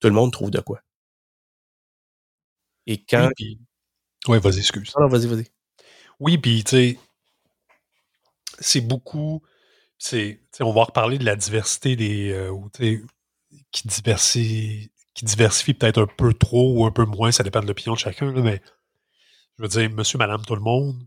tout 0.00 0.08
le 0.08 0.14
monde 0.14 0.32
trouve 0.32 0.50
de 0.50 0.60
quoi. 0.60 0.82
Et 2.86 3.02
quand. 3.04 3.30
Oui, 4.28 4.38
vas-y, 4.38 4.58
excuse. 4.58 4.92
Non, 4.98 5.08
vas-y, 5.08 5.26
vas-y. 5.26 5.46
Oui, 6.20 6.38
puis, 6.38 6.64
tu 6.64 6.70
sais, 6.70 6.98
c'est 8.58 8.80
beaucoup. 8.80 9.42
C'est, 9.98 10.40
on 10.60 10.72
va 10.72 10.84
reparler 10.84 11.18
de 11.18 11.24
la 11.24 11.36
diversité 11.36 11.96
des. 11.96 12.32
Euh, 12.32 12.52
qui 13.72 13.88
diversifie, 13.88 14.90
qui 15.14 15.24
diversifie 15.24 15.74
peut-être 15.74 16.02
un 16.02 16.06
peu 16.06 16.32
trop 16.34 16.74
ou 16.78 16.84
un 16.86 16.90
peu 16.90 17.04
moins, 17.04 17.32
ça 17.32 17.42
dépend 17.42 17.60
de 17.60 17.66
l'opinion 17.66 17.94
de 17.94 17.98
chacun, 17.98 18.32
mais 18.32 18.62
je 19.60 19.64
veux 19.64 19.68
dire, 19.68 19.90
monsieur, 19.94 20.16
madame, 20.16 20.42
tout 20.42 20.54
le 20.54 20.62
monde, 20.62 21.06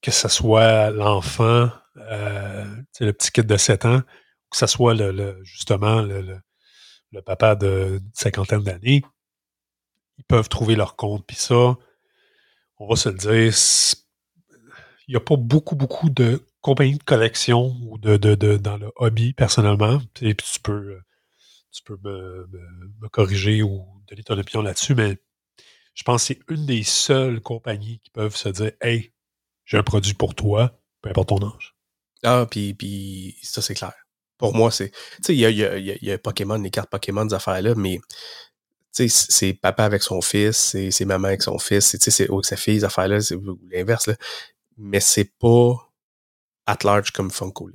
que 0.00 0.12
ce 0.12 0.28
soit 0.28 0.90
l'enfant, 0.90 1.68
euh, 1.96 2.64
le 3.00 3.12
petit 3.12 3.32
kid 3.32 3.46
de 3.46 3.56
7 3.56 3.84
ans, 3.84 4.02
que 4.48 4.56
ce 4.56 4.66
soit 4.68 4.94
le, 4.94 5.42
justement 5.42 6.02
le, 6.02 6.40
papa 7.24 7.56
de 7.56 8.00
cinquantaine 8.12 8.62
d'années, 8.62 9.02
ils 10.18 10.24
peuvent 10.24 10.48
trouver 10.48 10.76
leur 10.76 10.94
compte. 10.94 11.26
Puis 11.26 11.36
ça, 11.36 11.76
on 12.78 12.86
va 12.86 12.94
se 12.94 13.08
le 13.08 13.16
dire, 13.16 13.52
il 15.08 15.12
n'y 15.12 15.16
a 15.16 15.20
pas 15.20 15.36
beaucoup, 15.36 15.74
beaucoup 15.74 16.10
de 16.10 16.46
compagnies 16.60 16.98
de 16.98 17.02
collection 17.02 17.76
ou 17.82 17.98
de, 17.98 18.34
dans 18.56 18.76
le 18.76 18.92
hobby, 18.96 19.32
personnellement. 19.32 20.00
Et 20.20 20.34
puis 20.34 20.46
tu 20.52 20.60
peux, 20.60 21.00
tu 21.72 21.82
peux 21.82 21.98
me, 22.04 22.46
corriger 23.08 23.62
ou 23.62 23.84
donner 24.08 24.22
ton 24.22 24.38
opinion 24.38 24.62
là-dessus, 24.62 24.94
mais 24.94 25.18
je 25.96 26.02
pense 26.04 26.28
que 26.28 26.34
c'est 26.34 26.40
une 26.54 26.66
des 26.66 26.84
seules 26.84 27.40
compagnies 27.40 27.98
qui 28.04 28.10
peuvent 28.10 28.36
se 28.36 28.50
dire 28.50 28.70
Hey, 28.80 29.12
j'ai 29.64 29.78
un 29.78 29.82
produit 29.82 30.14
pour 30.14 30.36
toi, 30.36 30.78
peu 31.02 31.10
importe 31.10 31.30
ton 31.30 31.42
âge. 31.42 31.74
Ah, 32.22 32.46
puis, 32.48 32.74
puis 32.74 33.36
ça, 33.42 33.60
c'est 33.62 33.74
clair. 33.74 33.94
Pour 34.38 34.54
moi, 34.54 34.70
c'est. 34.70 34.90
Tu 34.90 34.96
sais, 35.22 35.34
il 35.34 35.40
y 35.40 35.46
a, 35.46 35.50
y, 35.50 35.98
y 36.02 36.10
a, 36.12 36.18
Pokémon, 36.18 36.58
les 36.58 36.70
cartes 36.70 36.90
Pokémon, 36.90 37.24
des 37.24 37.34
affaires-là, 37.34 37.74
mais 37.74 37.98
c'est 38.92 39.52
papa 39.54 39.84
avec 39.84 40.02
son 40.02 40.20
fils, 40.20 40.76
c'est 40.90 41.04
maman 41.04 41.28
avec 41.28 41.42
son 41.42 41.58
fils, 41.58 41.96
c'est 41.98 42.30
avec 42.30 42.44
sa 42.44 42.56
fille, 42.56 42.80
ces 42.80 42.84
affaires-là, 42.84 43.20
c'est 43.20 43.36
l'inverse. 43.70 44.10
Mais 44.76 45.00
c'est 45.00 45.32
pas 45.38 45.74
at 46.66 46.78
large 46.84 47.10
comme 47.12 47.30
Funko, 47.30 47.70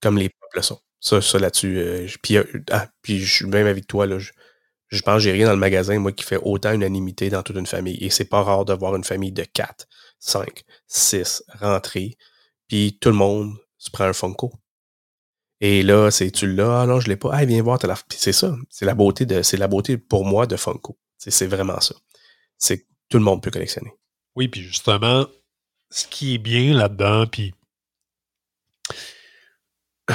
comme 0.00 0.18
les 0.18 0.30
peuples 0.30 0.62
sont. 0.62 0.80
Ça, 1.00 1.20
ça 1.22 1.38
là-dessus. 1.38 1.78
Euh, 1.78 2.08
puis, 2.22 2.36
euh, 2.36 2.44
ah, 2.70 2.88
puis 3.02 3.20
je 3.20 3.32
suis 3.32 3.46
même 3.46 3.66
avec 3.66 3.86
toi, 3.86 4.06
là. 4.06 4.18
Je 4.88 5.02
pense 5.02 5.16
que 5.16 5.20
j'ai 5.20 5.32
rien 5.32 5.46
dans 5.46 5.52
le 5.52 5.58
magasin, 5.58 5.98
moi, 5.98 6.12
qui 6.12 6.24
fait 6.24 6.40
autant 6.42 6.72
unanimité 6.72 7.28
dans 7.28 7.42
toute 7.42 7.56
une 7.56 7.66
famille. 7.66 7.98
Et 8.02 8.10
c'est 8.10 8.24
pas 8.24 8.42
rare 8.42 8.64
de 8.64 8.72
voir 8.72 8.96
une 8.96 9.04
famille 9.04 9.32
de 9.32 9.44
4, 9.44 9.86
5, 10.18 10.64
6 10.86 11.44
rentrer, 11.60 12.16
puis 12.68 12.98
tout 13.00 13.10
le 13.10 13.14
monde 13.14 13.54
se 13.76 13.90
prend 13.90 14.04
un 14.04 14.12
Funko. 14.12 14.52
Et 15.60 15.82
là, 15.82 16.10
c'est 16.10 16.30
tu 16.30 16.52
l'as, 16.52 16.82
ah 16.82 16.86
non, 16.86 17.00
je 17.00 17.08
l'ai 17.08 17.16
pas. 17.16 17.30
Ah, 17.32 17.44
viens 17.44 17.62
voir, 17.62 17.78
la. 17.84 17.96
c'est 18.10 18.32
ça. 18.32 18.56
C'est 18.70 18.84
la 18.84 18.94
beauté 18.94 19.26
de. 19.26 19.42
C'est 19.42 19.56
la 19.56 19.66
beauté 19.66 19.98
pour 19.98 20.24
moi 20.24 20.46
de 20.46 20.56
Funko. 20.56 20.98
C'est 21.16 21.46
vraiment 21.46 21.80
ça. 21.80 21.96
C'est 22.58 22.86
tout 23.08 23.18
le 23.18 23.24
monde 23.24 23.42
peut 23.42 23.50
collectionner. 23.50 23.92
Oui, 24.36 24.48
puis 24.48 24.62
justement, 24.62 25.26
ce 25.90 26.06
qui 26.06 26.34
est 26.34 26.38
bien 26.38 26.72
là-dedans, 26.74 27.26
puis. 27.26 27.54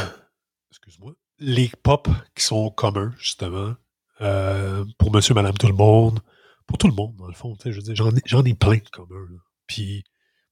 Excuse-moi. 0.71 1.13
Les 1.39 1.69
pop 1.83 2.07
qui 2.35 2.43
sont 2.45 2.69
communs, 2.69 3.13
justement, 3.17 3.75
euh, 4.21 4.85
pour 4.97 5.11
monsieur, 5.11 5.33
madame, 5.33 5.57
tout 5.57 5.67
le 5.67 5.73
monde, 5.73 6.19
pour 6.67 6.77
tout 6.77 6.87
le 6.87 6.93
monde, 6.93 7.15
dans 7.17 7.27
le 7.27 7.33
fond. 7.33 7.55
Je 7.63 7.71
veux 7.71 7.81
dire, 7.81 7.95
j'en 7.95 8.11
ai, 8.45 8.49
ai 8.49 8.53
plein 8.53 8.77
de 8.77 8.89
communs. 8.89 9.27
Puis 9.67 10.03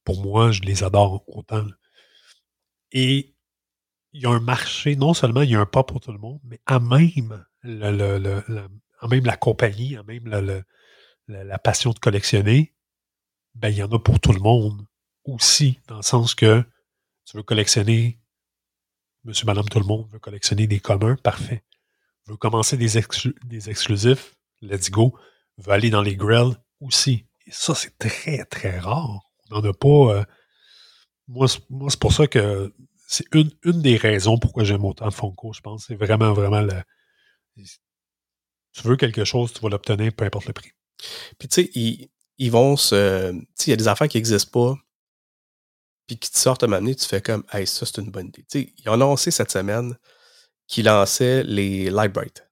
pour 0.04 0.22
moi, 0.22 0.50
je 0.50 0.62
les 0.62 0.82
adore 0.84 1.24
autant. 1.28 1.66
Et 2.92 3.34
il 4.12 4.22
y 4.22 4.26
a 4.26 4.30
un 4.30 4.40
marché, 4.40 4.96
non 4.96 5.14
seulement 5.14 5.42
il 5.42 5.50
y 5.50 5.54
a 5.54 5.60
un 5.60 5.66
pas 5.66 5.84
pour 5.84 6.00
tout 6.00 6.12
le 6.12 6.18
monde, 6.18 6.40
mais 6.44 6.60
à 6.66 6.80
même, 6.80 7.44
le, 7.62 8.18
même 9.08 9.24
la 9.24 9.36
compagnie, 9.36 9.96
à 9.96 10.02
même 10.02 10.26
la, 11.28 11.58
passion 11.58 11.92
de 11.92 11.98
collectionner, 11.98 12.74
ben, 13.54 13.68
il 13.68 13.76
y 13.76 13.82
en 13.82 13.90
a 13.90 13.98
pour 13.98 14.20
tout 14.20 14.32
le 14.32 14.40
monde 14.40 14.86
aussi, 15.24 15.80
dans 15.86 15.96
le 15.96 16.02
sens 16.02 16.34
que 16.34 16.62
tu 17.24 17.36
veux 17.36 17.42
collectionner, 17.42 18.20
monsieur, 19.24 19.46
madame, 19.46 19.68
tout 19.68 19.78
le 19.78 19.86
monde 19.86 20.08
veut 20.10 20.18
collectionner 20.18 20.66
des 20.66 20.80
communs, 20.80 21.16
parfait. 21.16 21.62
Veut 22.26 22.36
commencer 22.36 22.76
des, 22.76 22.98
exclusifs, 22.98 24.36
let's 24.60 24.90
go. 24.90 25.16
Veut 25.58 25.72
aller 25.72 25.90
dans 25.90 26.02
les 26.02 26.16
grills 26.16 26.56
aussi. 26.80 27.26
Et 27.46 27.50
ça, 27.50 27.74
c'est 27.74 27.98
très, 27.98 28.44
très 28.44 28.78
rare. 28.78 29.20
On 29.50 29.60
n'en 29.60 29.70
a 29.70 29.72
pas. 29.72 29.88
Euh, 29.88 30.24
moi, 31.28 31.48
c'est 31.48 31.98
pour 31.98 32.12
ça 32.12 32.26
que 32.26 32.72
c'est 33.06 33.26
une, 33.34 33.50
des 33.82 33.96
raisons 33.96 34.38
pourquoi 34.38 34.64
j'aime 34.64 34.84
autant 34.84 35.10
Funko, 35.10 35.52
je 35.52 35.60
pense. 35.60 35.86
C'est 35.86 35.96
vraiment, 35.96 36.32
vraiment 36.32 36.60
le. 36.60 36.82
Tu 38.72 38.88
veux 38.88 38.96
quelque 38.96 39.24
chose, 39.24 39.52
tu 39.52 39.60
vas 39.60 39.68
l'obtenir, 39.68 40.12
peu 40.14 40.24
importe 40.24 40.46
le 40.46 40.52
prix. 40.52 40.72
Puis 41.38 41.48
tu 41.48 41.62
sais, 41.62 41.70
ils, 41.74 42.08
ils, 42.38 42.50
vont 42.50 42.76
se. 42.76 43.32
Tu 43.32 43.46
sais, 43.54 43.66
il 43.66 43.70
y 43.70 43.74
a 43.74 43.76
des 43.76 43.88
affaires 43.88 44.08
qui 44.08 44.16
n'existent 44.16 44.50
pas, 44.50 44.78
puis 46.06 46.18
qui 46.18 46.30
te 46.30 46.38
sortent 46.38 46.62
à 46.62 46.66
un 46.66 46.84
tu 46.94 47.06
fais 47.06 47.20
comme, 47.20 47.44
hey, 47.52 47.66
ça, 47.66 47.84
c'est 47.84 48.00
une 48.00 48.10
bonne 48.10 48.28
idée. 48.28 48.44
Tu 48.50 48.60
sais, 48.60 48.72
ils 48.78 48.88
ont 48.88 48.94
annoncé 48.94 49.30
cette 49.30 49.50
semaine 49.50 49.96
qu'ils 50.72 50.86
lançaient 50.86 51.44
les 51.44 51.90
Light 51.90 52.12
Bright. 52.12 52.48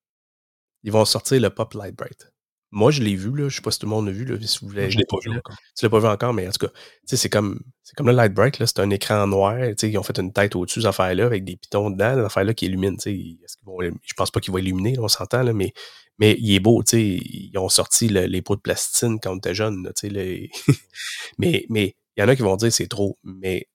Ils 0.83 0.93
vont 0.93 1.07
sortir 1.07 1.41
le 1.41 1.49
Pop 1.49 1.73
Light 1.73 1.97
Bright. 1.97 2.31
Moi, 2.71 2.91
je 2.91 3.03
l'ai 3.03 3.17
vu, 3.17 3.35
là. 3.35 3.49
Je 3.49 3.57
sais 3.57 3.63
pas 3.63 3.71
si 3.71 3.79
tout 3.79 3.87
le 3.87 3.91
monde 3.91 4.07
l'a 4.07 4.13
vu, 4.13 4.27
là. 4.27 4.37
Si 4.47 4.59
vous 4.61 4.71
je 4.71 4.99
l'ai 4.99 5.05
pas 5.07 5.17
vu 5.25 5.31
encore. 5.31 5.57
Tu 5.75 5.85
l'as 5.85 5.89
pas 5.89 5.99
vu 5.99 6.07
encore, 6.07 6.35
mais 6.35 6.47
en 6.47 6.51
tout 6.53 6.67
cas, 6.67 6.73
c'est 7.07 7.31
comme, 7.31 7.61
c'est 7.83 7.97
comme 7.97 8.07
le 8.07 8.13
Light 8.13 8.35
Bright, 8.35 8.59
là. 8.59 8.67
C'est 8.67 8.79
un 8.79 8.91
écran 8.91 9.27
noir. 9.27 9.57
Ils 9.59 9.99
ont 9.99 10.03
fait 10.03 10.19
une 10.19 10.35
tête 10.35 10.55
au-dessus 10.55 10.81
de 10.81 10.83
cette 10.83 10.91
affaire-là 10.91 11.25
avec 11.25 11.45
des 11.45 11.57
pitons 11.57 11.89
dedans, 11.89 12.15
cette 12.15 12.27
affaire-là 12.27 12.53
qui 12.53 12.67
illumine. 12.67 12.95
Est-ce 12.95 13.57
qu'ils 13.57 13.65
vont, 13.65 13.79
je 13.81 14.15
pense 14.15 14.31
pas 14.31 14.41
qu'il 14.41 14.53
va 14.53 14.61
illuminer, 14.61 14.99
on 14.99 15.09
s'entend, 15.09 15.43
là, 15.43 15.55
mais, 15.55 15.73
mais 16.19 16.37
il 16.39 16.55
est 16.55 16.61
beau, 16.61 16.83
sais. 16.85 17.03
Ils 17.03 17.57
ont 17.57 17.71
sorti 17.71 18.09
les 18.09 18.43
pots 18.43 18.57
de 18.57 18.61
plastine 18.61 19.19
quand 19.19 19.33
on 19.33 19.39
était 19.39 19.55
jeune, 19.55 19.91
les... 20.03 20.51
mais, 21.39 21.65
mais 21.71 21.97
il 22.17 22.21
y 22.21 22.23
en 22.23 22.29
a 22.29 22.37
qui 22.37 22.43
vont 22.43 22.57
dire 22.57 22.71
c'est 22.71 22.87
trop. 22.87 23.19
Mais 23.25 23.67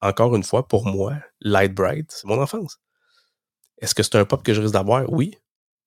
encore 0.00 0.34
une 0.34 0.42
fois, 0.42 0.66
pour 0.66 0.86
moi, 0.86 1.16
Light 1.42 1.74
Bright, 1.74 2.06
c'est 2.08 2.26
mon 2.26 2.40
enfance. 2.40 2.78
Est-ce 3.84 3.94
que 3.94 4.02
c'est 4.02 4.16
un 4.16 4.24
pop 4.24 4.42
que 4.42 4.52
je 4.52 4.60
risque 4.60 4.74
d'avoir? 4.74 5.10
Oui 5.12 5.36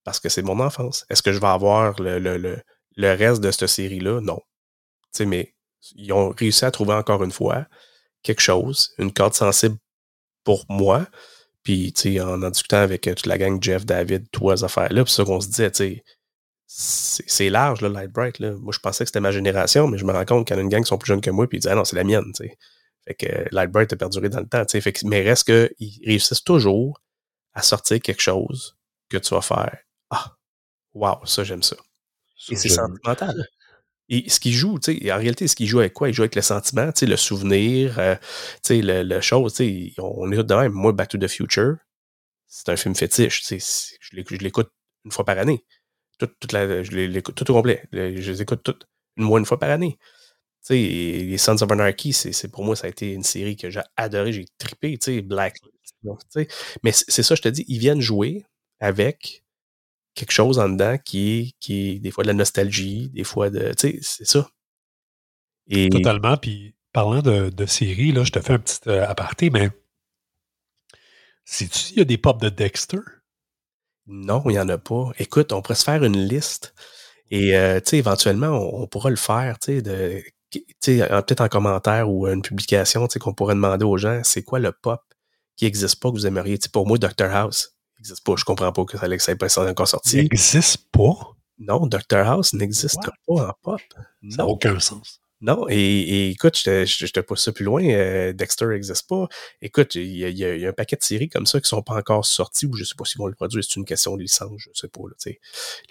parce 0.08 0.22
que 0.22 0.30
c'est 0.30 0.42
mon 0.42 0.62
enfance. 0.62 1.06
Est-ce 1.10 1.22
que 1.22 1.34
je 1.34 1.40
vais 1.42 1.48
avoir 1.48 2.00
le, 2.02 2.18
le, 2.18 2.38
le, 2.38 3.12
reste 3.12 3.42
de 3.42 3.52
cette 3.52 3.68
série-là? 3.68 4.22
Non. 4.22 4.40
mais 5.20 5.54
ils 5.96 6.14
ont 6.14 6.30
réussi 6.30 6.64
à 6.64 6.72
trouver 6.72 6.94
encore 6.94 7.26
une 7.26 7.34
fois 7.34 7.66
quelque 8.24 8.40
chose, 8.40 8.94
une 9.00 9.12
corde 9.12 9.34
sensible 9.34 9.76
pour 10.46 10.64
moi. 10.70 11.08
Puis, 11.62 11.94
en 12.22 12.42
en 12.42 12.50
discutant 12.50 12.78
avec 12.78 13.06
euh, 13.06 13.16
toute 13.16 13.26
la 13.26 13.38
gang, 13.38 13.62
Jeff, 13.62 13.86
David, 13.86 14.32
trois 14.32 14.64
affaires-là, 14.64 15.04
puis 15.04 15.12
ça 15.12 15.26
qu'on 15.26 15.42
se 15.42 15.50
disait, 15.50 15.74
c'est 16.68 17.50
large, 17.50 17.82
là, 17.82 17.90
Light 17.90 18.14
Bright. 18.14 18.40
Là. 18.40 18.54
Moi, 18.54 18.72
je 18.74 18.80
pensais 18.80 19.04
que 19.04 19.10
c'était 19.10 19.20
ma 19.20 19.34
génération, 19.34 19.90
mais 19.90 19.98
je 19.98 20.06
me 20.06 20.14
rends 20.14 20.24
compte 20.24 20.48
qu'il 20.48 20.56
y 20.56 20.58
en 20.58 20.62
a 20.62 20.64
une 20.64 20.70
gang 20.70 20.84
qui 20.84 20.88
sont 20.88 20.98
plus 20.98 21.10
jeunes 21.10 21.20
que 21.20 21.32
moi, 21.32 21.50
puis 21.50 21.58
ils 21.58 21.62
disent, 21.64 21.70
ah 21.70 21.76
non, 21.76 21.84
c'est 21.84 21.98
la 21.98 22.06
mienne, 22.06 22.32
tu 22.34 22.46
sais. 22.46 22.58
Fait 23.06 23.14
que 23.14 23.26
euh, 23.26 23.46
Light 23.52 23.92
a 23.92 23.96
perduré 23.98 24.30
dans 24.30 24.40
le 24.40 24.48
temps, 24.48 24.64
que, 24.64 25.06
mais 25.06 25.22
reste 25.22 25.44
qu'ils 25.44 26.00
réussissent 26.06 26.46
toujours 26.46 27.02
à 27.58 27.62
sortir 27.64 28.00
quelque 28.00 28.22
chose 28.22 28.78
que 29.10 29.18
tu 29.18 29.34
vas 29.34 29.42
faire 29.42 29.78
ah, 30.10 30.38
wow, 30.94 31.26
ça, 31.26 31.44
j'aime 31.44 31.64
ça. 31.64 31.76
Et 32.50 32.56
c'est 32.56 32.70
sentimental. 32.70 33.48
Et 34.10 34.30
ce 34.30 34.40
qu'il 34.40 34.54
joue, 34.54 34.80
tu 34.80 34.98
sais, 34.98 35.12
en 35.12 35.18
réalité, 35.18 35.48
ce 35.48 35.56
qu'il 35.56 35.68
joue 35.68 35.80
avec 35.80 35.94
quoi? 35.94 36.08
Il 36.08 36.14
joue 36.14 36.22
avec 36.22 36.36
le 36.36 36.42
sentiment, 36.42 36.92
tu 36.94 37.00
sais, 37.00 37.06
le 37.08 37.18
souvenir, 37.18 38.00
euh, 38.00 38.16
tu 38.64 38.76
sais, 38.76 38.82
le, 38.82 39.04
le 39.04 39.20
chose, 39.20 39.56
tu 39.56 39.92
sais, 39.92 40.02
on 40.02 40.32
est 40.32 40.42
de 40.42 40.56
même. 40.56 40.72
Moi, 40.72 40.94
Back 40.94 41.10
to 41.10 41.18
the 41.18 41.28
Future, 41.28 41.76
c'est 42.48 42.70
un 42.70 42.78
film 42.78 42.96
fétiche, 42.96 43.42
tu 43.42 43.60
sais, 43.60 43.98
je 44.00 44.38
l'écoute 44.38 44.70
une 45.04 45.12
fois 45.12 45.26
par 45.26 45.38
année. 45.38 45.66
Tout, 46.20 46.28
toute 46.40 46.54
la, 46.54 46.84
je 46.84 46.92
l'écoute 46.92 47.36
tout 47.36 47.52
au 47.52 47.54
complet. 47.54 47.84
Je 47.92 48.32
les 48.32 48.42
écoute 48.42 48.62
toutes, 48.64 48.88
une 49.18 49.28
fois, 49.28 49.40
une 49.40 49.46
fois 49.46 49.60
par 49.60 49.72
année. 49.72 49.98
Tu 50.66 50.74
sais, 50.74 50.78
les 50.78 51.38
Sons 51.38 51.62
of 51.62 51.72
Anarchy, 51.72 52.14
c'est 52.14 52.52
pour 52.52 52.64
moi, 52.64 52.76
ça 52.76 52.88
a 52.88 52.90
été 52.90 53.14
une 53.14 53.24
série 53.24 53.58
que 53.58 53.70
j'ai 53.70 53.82
adoré, 53.98 54.32
j'ai 54.32 54.46
trippé, 54.58 54.98
tu 54.98 55.16
sais, 55.18 55.22
Black. 55.22 55.60
Mais 56.84 56.92
c'est 56.92 57.24
ça, 57.24 57.36
je 57.36 57.42
te 57.42 57.50
dis, 57.50 57.66
ils 57.68 57.80
viennent 57.80 58.02
jouer 58.02 58.46
avec 58.80 59.44
quelque 60.16 60.32
chose 60.32 60.60
en 60.60 60.70
dedans 60.70 60.98
qui 60.98 61.40
est, 61.40 61.52
qui 61.60 61.90
est 61.90 62.00
des 62.00 62.12
fois 62.12 62.24
de 62.24 62.28
la 62.28 62.34
nostalgie, 62.34 63.10
des 63.10 63.24
fois 63.24 63.50
de. 63.50 63.74
Tu 63.74 63.92
sais, 63.92 64.00
c'est 64.02 64.26
ça. 64.26 64.50
Et... 65.68 65.90
Totalement. 65.90 66.38
Puis 66.38 66.76
parlant 66.92 67.22
de, 67.22 67.50
de 67.50 67.66
séries, 67.66 68.12
là, 68.12 68.24
je 68.24 68.32
te 68.32 68.40
fais 68.40 68.54
un 68.54 68.60
petit 68.60 68.80
euh, 68.88 69.08
aparté, 69.08 69.50
mais 69.50 69.70
si 71.46 71.70
tu 71.70 71.80
il 71.92 71.98
y 71.98 72.02
a 72.02 72.06
des 72.06 72.18
pop 72.18 72.42
de 72.42 72.50
Dexter? 72.50 73.00
Non, 74.08 74.42
il 74.46 74.52
n'y 74.52 74.60
en 74.60 74.70
a 74.70 74.78
pas. 74.78 75.12
Écoute, 75.20 75.52
on 75.52 75.62
pourrait 75.62 75.76
se 75.76 75.84
faire 75.84 76.04
une 76.04 76.18
liste. 76.18 76.74
Et 77.30 77.58
euh, 77.58 77.80
tu 77.80 77.90
sais, 77.90 77.98
éventuellement, 77.98 78.48
on, 78.48 78.88
pourra 78.88 79.10
le 79.10 79.18
faire, 79.18 79.60
tu 79.60 79.78
sais, 79.78 79.82
de 79.82 80.24
peut-être 80.52 81.42
en 81.42 81.50
commentaire 81.50 82.10
ou 82.10 82.26
une 82.28 82.42
publication, 82.42 83.06
tu 83.08 83.14
sais, 83.14 83.20
qu'on 83.20 83.34
pourrait 83.34 83.56
demander 83.56 83.84
aux 83.86 83.98
gens, 83.98 84.22
c'est 84.24 84.44
quoi 84.44 84.60
le 84.60 84.72
pop 84.72 85.02
qui 85.58 85.66
n'existe 85.66 86.00
pas 86.00 86.10
que 86.10 86.16
vous 86.16 86.26
aimeriez? 86.26 86.58
sais, 86.62 86.70
pour 86.70 86.88
moi, 86.88 86.98
Dr. 86.98 87.26
House 87.26 87.76
n'existe 87.98 88.24
pas. 88.24 88.36
Je 88.38 88.46
comprends 88.46 88.72
pas 88.72 88.86
que 88.86 88.98
ça 88.98 89.08
n'ait 89.08 89.36
pas 89.36 89.70
encore 89.70 89.88
sorti. 89.88 90.18
Il 90.18 90.24
n'existe 90.24 90.90
pas? 90.92 91.36
Non, 91.60 91.88
Dr. 91.88 92.18
House 92.18 92.54
n'existe 92.54 93.00
pas 93.28 93.50
en 93.50 93.54
pop. 93.62 93.82
Ça 94.30 94.38
n'a 94.38 94.48
aucun 94.48 94.80
sens. 94.80 95.20
Non, 95.40 95.68
et, 95.70 96.32
écoute, 96.32 96.58
je 96.58 97.12
te 97.12 97.20
pousse 97.20 97.44
ça 97.44 97.52
plus 97.52 97.64
loin. 97.64 97.84
Euh, 97.84 98.34
Dexter 98.34 98.66
n'existe 98.68 99.08
pas. 99.08 99.28
Écoute, 99.62 99.94
il 99.94 100.18
y, 100.18 100.66
a 100.66 100.70
un 100.70 100.74
paquet 100.74 100.96
de 100.96 101.04
séries 101.04 101.30
comme 101.30 101.46
ça 101.46 101.62
qui 101.62 101.68
sont 101.68 101.84
pas 101.84 101.96
encore 101.96 102.26
sorties 102.26 102.66
ou 102.66 102.74
je 102.74 102.84
sais 102.84 102.96
pas 102.98 103.06
s'ils 103.06 103.20
vont 103.20 103.28
le 103.28 103.36
produire. 103.36 103.64
C'est 103.64 103.76
une 103.76 103.86
question 103.86 104.16
de 104.16 104.22
licence, 104.24 104.60
je 104.60 104.70
sais 104.74 104.88
pas. 104.88 105.02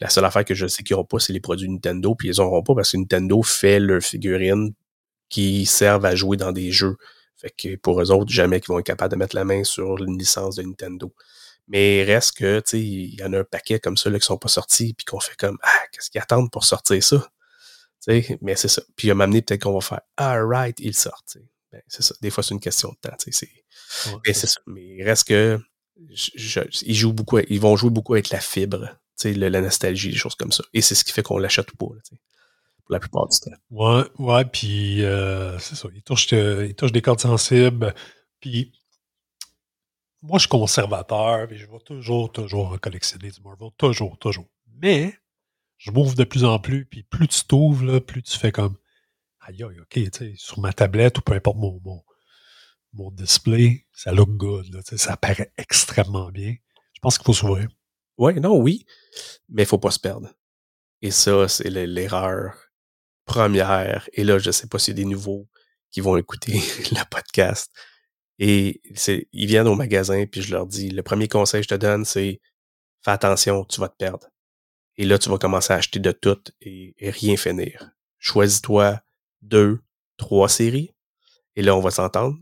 la 0.00 0.10
seule 0.10 0.24
affaire 0.24 0.44
que 0.44 0.54
je 0.54 0.66
sais 0.66 0.82
qu'ils 0.82 0.94
n'auront 0.94 1.06
pas, 1.06 1.20
c'est 1.20 1.32
les 1.32 1.40
produits 1.40 1.68
Nintendo, 1.68 2.16
puis 2.16 2.28
ils 2.28 2.38
n'auront 2.38 2.62
pas 2.62 2.74
parce 2.74 2.90
que 2.90 2.96
Nintendo 2.96 3.40
fait 3.42 3.78
leurs 3.78 4.02
figurines 4.02 4.72
qui 5.28 5.64
servent 5.64 6.06
à 6.06 6.16
jouer 6.16 6.36
dans 6.36 6.52
des 6.52 6.72
jeux. 6.72 6.96
Fait 7.36 7.50
que 7.50 7.76
pour 7.76 8.00
eux 8.00 8.10
autres, 8.10 8.32
jamais 8.32 8.60
qu'ils 8.60 8.68
vont 8.68 8.78
être 8.78 8.86
capables 8.86 9.12
de 9.12 9.18
mettre 9.18 9.36
la 9.36 9.44
main 9.44 9.62
sur 9.64 10.02
une 10.02 10.18
licence 10.18 10.56
de 10.56 10.62
Nintendo. 10.62 11.14
Mais 11.68 12.04
reste 12.04 12.36
que, 12.38 12.60
tu 12.60 12.70
sais, 12.70 12.80
il 12.80 13.14
y 13.14 13.24
en 13.24 13.32
a 13.32 13.40
un 13.40 13.44
paquet 13.44 13.80
comme 13.80 13.96
ça 13.96 14.08
là, 14.08 14.18
qui 14.18 14.26
sont 14.26 14.38
pas 14.38 14.48
sortis, 14.48 14.94
puis 14.94 15.04
qu'on 15.04 15.20
fait 15.20 15.36
comme 15.36 15.58
Ah, 15.62 15.82
qu'est-ce 15.92 16.10
qu'ils 16.10 16.20
attendent 16.20 16.50
pour 16.50 16.64
sortir 16.64 17.02
ça? 17.02 17.28
sais 18.00 18.38
mais 18.40 18.56
c'est 18.56 18.68
ça. 18.68 18.82
Puis 18.96 19.08
il 19.08 19.14
m'a 19.14 19.24
amené 19.24 19.42
peut-être 19.42 19.62
qu'on 19.62 19.74
va 19.74 19.80
faire 19.80 20.00
Ah, 20.16 20.38
right, 20.42 20.78
ils 20.80 20.94
sortent. 20.94 21.38
Ben, 21.72 21.82
c'est 21.88 22.02
ça. 22.02 22.14
Des 22.20 22.30
fois, 22.30 22.42
c'est 22.42 22.54
une 22.54 22.60
question 22.60 22.90
de 22.90 23.08
temps. 23.08 23.16
C'est, 23.18 23.48
mais 24.26 24.32
c'est 24.32 24.46
ça. 24.46 24.60
Mais 24.66 24.84
il 24.84 25.02
reste 25.02 25.26
que 25.28 25.58
ils 25.98 26.94
jouent 26.94 27.12
beaucoup, 27.12 27.38
ils 27.38 27.60
vont 27.60 27.76
jouer 27.76 27.90
beaucoup 27.90 28.14
avec 28.14 28.30
la 28.30 28.40
fibre, 28.40 28.98
le, 29.24 29.48
la 29.48 29.60
nostalgie, 29.60 30.10
des 30.10 30.16
choses 30.16 30.34
comme 30.34 30.52
ça. 30.52 30.62
Et 30.74 30.82
c'est 30.82 30.94
ce 30.94 31.04
qui 31.04 31.12
fait 31.12 31.22
qu'on 31.22 31.38
l'achète 31.38 31.72
ou 31.72 31.76
pas, 31.76 31.94
là, 31.94 32.00
la 32.88 33.00
plupart 33.00 33.28
du 33.28 33.38
temps. 33.38 33.56
Ouais, 33.70 34.04
ouais, 34.18 34.44
puis 34.44 35.04
euh, 35.04 35.58
c'est 35.58 35.74
ça. 35.74 35.88
Ils 35.94 36.02
touchent, 36.02 36.32
euh, 36.32 36.66
ils 36.66 36.74
touchent 36.74 36.92
des 36.92 37.02
cordes 37.02 37.20
sensibles. 37.20 37.94
Puis 38.40 38.72
moi, 40.22 40.38
je 40.38 40.42
suis 40.42 40.48
conservateur, 40.48 41.50
et 41.50 41.56
je 41.56 41.66
vais 41.66 41.78
toujours, 41.84 42.32
toujours 42.32 42.78
collectionner 42.80 43.30
du 43.30 43.40
Marvel. 43.42 43.70
Toujours, 43.76 44.18
toujours. 44.18 44.48
Mais, 44.80 45.14
je 45.78 45.90
m'ouvre 45.90 46.14
de 46.14 46.24
plus 46.24 46.44
en 46.44 46.58
plus, 46.58 46.84
puis 46.84 47.02
plus 47.02 47.28
tu 47.28 47.44
t'ouvres, 47.44 47.98
plus 48.00 48.22
tu 48.22 48.38
fais 48.38 48.52
comme 48.52 48.76
aïe, 49.40 49.62
aïe, 49.62 49.80
ok, 49.80 49.88
tu 49.88 50.10
sais, 50.12 50.34
sur 50.36 50.58
ma 50.60 50.72
tablette 50.72 51.18
ou 51.18 51.22
peu 51.22 51.32
importe 51.34 51.56
mon, 51.58 51.80
mon, 52.92 53.10
display, 53.10 53.86
ça 53.92 54.12
look 54.12 54.30
good, 54.30 54.66
là, 54.74 54.80
ça 54.82 55.16
paraît 55.16 55.52
extrêmement 55.58 56.30
bien. 56.30 56.54
Je 56.94 57.00
pense 57.00 57.18
qu'il 57.18 57.26
faut 57.26 57.32
s'ouvrir. 57.32 57.68
Oui, 58.18 58.40
non, 58.40 58.56
oui, 58.58 58.86
mais 59.48 59.62
il 59.62 59.66
faut 59.66 59.78
pas 59.78 59.90
se 59.90 60.00
perdre. 60.00 60.32
Et 61.02 61.10
ça, 61.10 61.46
c'est 61.46 61.68
l'erreur 61.68 62.54
première. 63.26 64.08
Et 64.14 64.24
là, 64.24 64.38
je 64.38 64.50
sais 64.50 64.66
pas 64.66 64.78
s'il 64.78 64.96
y 64.96 65.00
a 65.00 65.04
des 65.04 65.10
nouveaux 65.10 65.46
qui 65.90 66.00
vont 66.00 66.16
écouter 66.16 66.54
le 66.92 67.08
podcast. 67.10 67.70
Et 68.38 68.80
ils 69.32 69.46
viennent 69.46 69.68
au 69.68 69.74
magasin, 69.74 70.24
puis 70.26 70.42
je 70.42 70.52
leur 70.52 70.66
dis, 70.66 70.90
le 70.90 71.02
premier 71.02 71.28
conseil 71.28 71.60
que 71.60 71.64
je 71.64 71.74
te 71.74 71.80
donne, 71.80 72.04
c'est 72.04 72.40
fais 73.04 73.10
attention, 73.10 73.64
tu 73.64 73.80
vas 73.80 73.88
te 73.88 73.96
perdre. 73.96 74.26
Et 74.96 75.04
là, 75.04 75.18
tu 75.18 75.28
vas 75.28 75.38
commencer 75.38 75.72
à 75.72 75.76
acheter 75.76 76.00
de 76.00 76.12
tout 76.12 76.38
et, 76.60 76.94
rien 77.00 77.36
finir. 77.36 77.90
Choisis-toi 78.18 79.00
deux, 79.42 79.80
trois 80.16 80.48
séries, 80.48 80.94
et 81.54 81.62
là, 81.62 81.76
on 81.76 81.80
va 81.80 81.90
s'entendre 81.90 82.36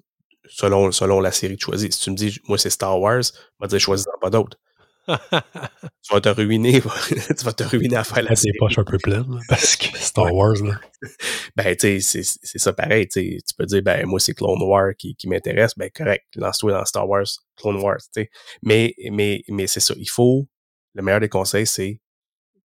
selon, 0.47 0.91
selon 0.93 1.21
la 1.21 1.33
série 1.33 1.55
que 1.55 1.61
tu 1.61 1.67
choisis. 1.67 1.95
Si 1.95 2.01
tu 2.03 2.11
me 2.11 2.17
dis, 2.17 2.41
moi, 2.49 2.59
c'est 2.59 2.71
Star 2.71 2.99
Wars, 3.01 3.23
on 3.59 3.65
va 3.65 3.69
dire, 3.69 3.79
choisis 3.79 4.07
pas 4.21 4.31
d'autres. 4.31 4.59
Tu 5.07 6.13
vas 6.15 6.21
te 6.21 6.29
ruiner, 6.29 6.81
tu 7.39 7.45
vas 7.45 7.53
te 7.53 7.65
ruiner 7.65 7.97
à 7.97 8.05
faire 8.05 8.23
la 8.23 8.35
série. 8.35 8.57
poches 8.59 8.79
un 8.79 8.85
peu 8.85 8.99
pleines, 8.99 9.41
parce 9.49 9.77
que 9.77 9.87
Star 9.99 10.33
Wars, 10.33 10.63
là. 10.63 10.81
Ben, 11.57 11.77
tu 11.77 12.01
sais, 12.01 12.23
c'est 12.23 12.59
ça 12.59 12.73
pareil, 12.73 13.07
tu 13.09 13.39
peux 13.57 13.67
dire, 13.67 13.83
ben, 13.83 14.07
moi, 14.07 14.19
c'est 14.19 14.35
Clone 14.35 14.63
Wars 14.63 14.95
qui, 14.99 15.15
qui 15.15 15.29
m'intéresse, 15.29 15.73
ben, 15.77 15.91
correct, 15.95 16.25
lance-toi 16.37 16.73
dans 16.73 16.85
Star 16.85 17.09
Wars, 17.09 17.27
Clone 17.57 17.77
Wars, 17.77 17.99
tu 17.99 18.23
sais. 18.23 18.31
Mais, 18.63 18.95
mais, 19.11 19.43
mais 19.49 19.67
c'est 19.67 19.81
ça, 19.81 19.95
il 19.99 20.09
faut, 20.09 20.47
le 20.95 21.03
meilleur 21.03 21.21
des 21.21 21.29
conseils, 21.29 21.67
c'est 21.67 22.01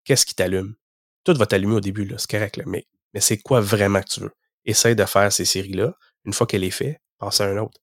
qu'est-ce 0.03 0.25
qui 0.25 0.35
t'allume? 0.35 0.75
Tout 1.23 1.33
va 1.33 1.45
t'allumer 1.45 1.75
au 1.75 1.81
début, 1.81 2.13
c'est 2.17 2.29
correct, 2.29 2.61
mais, 2.65 2.87
mais 3.13 3.19
c'est 3.19 3.37
quoi 3.37 3.59
vraiment 3.59 4.01
que 4.01 4.09
tu 4.09 4.19
veux? 4.21 4.31
Essaye 4.65 4.95
de 4.95 5.05
faire 5.05 5.31
ces 5.31 5.45
séries-là. 5.45 5.93
Une 6.25 6.33
fois 6.33 6.45
qu'elle 6.45 6.63
est 6.63 6.71
faite, 6.71 6.99
passe 7.17 7.41
à 7.41 7.45
un 7.45 7.57
autre. 7.57 7.79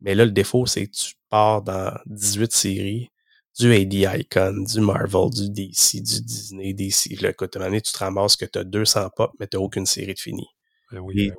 Mais 0.00 0.14
là, 0.14 0.24
le 0.24 0.30
défaut, 0.30 0.66
c'est 0.66 0.86
que 0.86 0.92
tu 0.92 1.14
pars 1.28 1.62
dans 1.62 1.96
18 2.06 2.52
séries, 2.52 3.10
du 3.58 3.72
AD 3.72 3.94
Icon, 4.20 4.64
du 4.64 4.80
Marvel, 4.80 5.30
du 5.30 5.50
DC, 5.50 6.02
du 6.02 6.20
Disney, 6.22 6.74
DC. 6.74 7.20
Là, 7.20 7.30
écoute, 7.30 7.56
à 7.56 7.70
tu 7.70 7.92
te 7.92 7.98
ramasses 7.98 8.36
que 8.36 8.44
tu 8.44 8.58
as 8.58 8.64
200 8.64 9.10
pop, 9.14 9.32
mais 9.38 9.46
tu 9.46 9.56
aucune 9.56 9.86
série 9.86 10.14
de 10.14 10.18
fini. 10.18 10.46
Ben 10.90 11.00
oui, 11.00 11.30
ben 11.30 11.36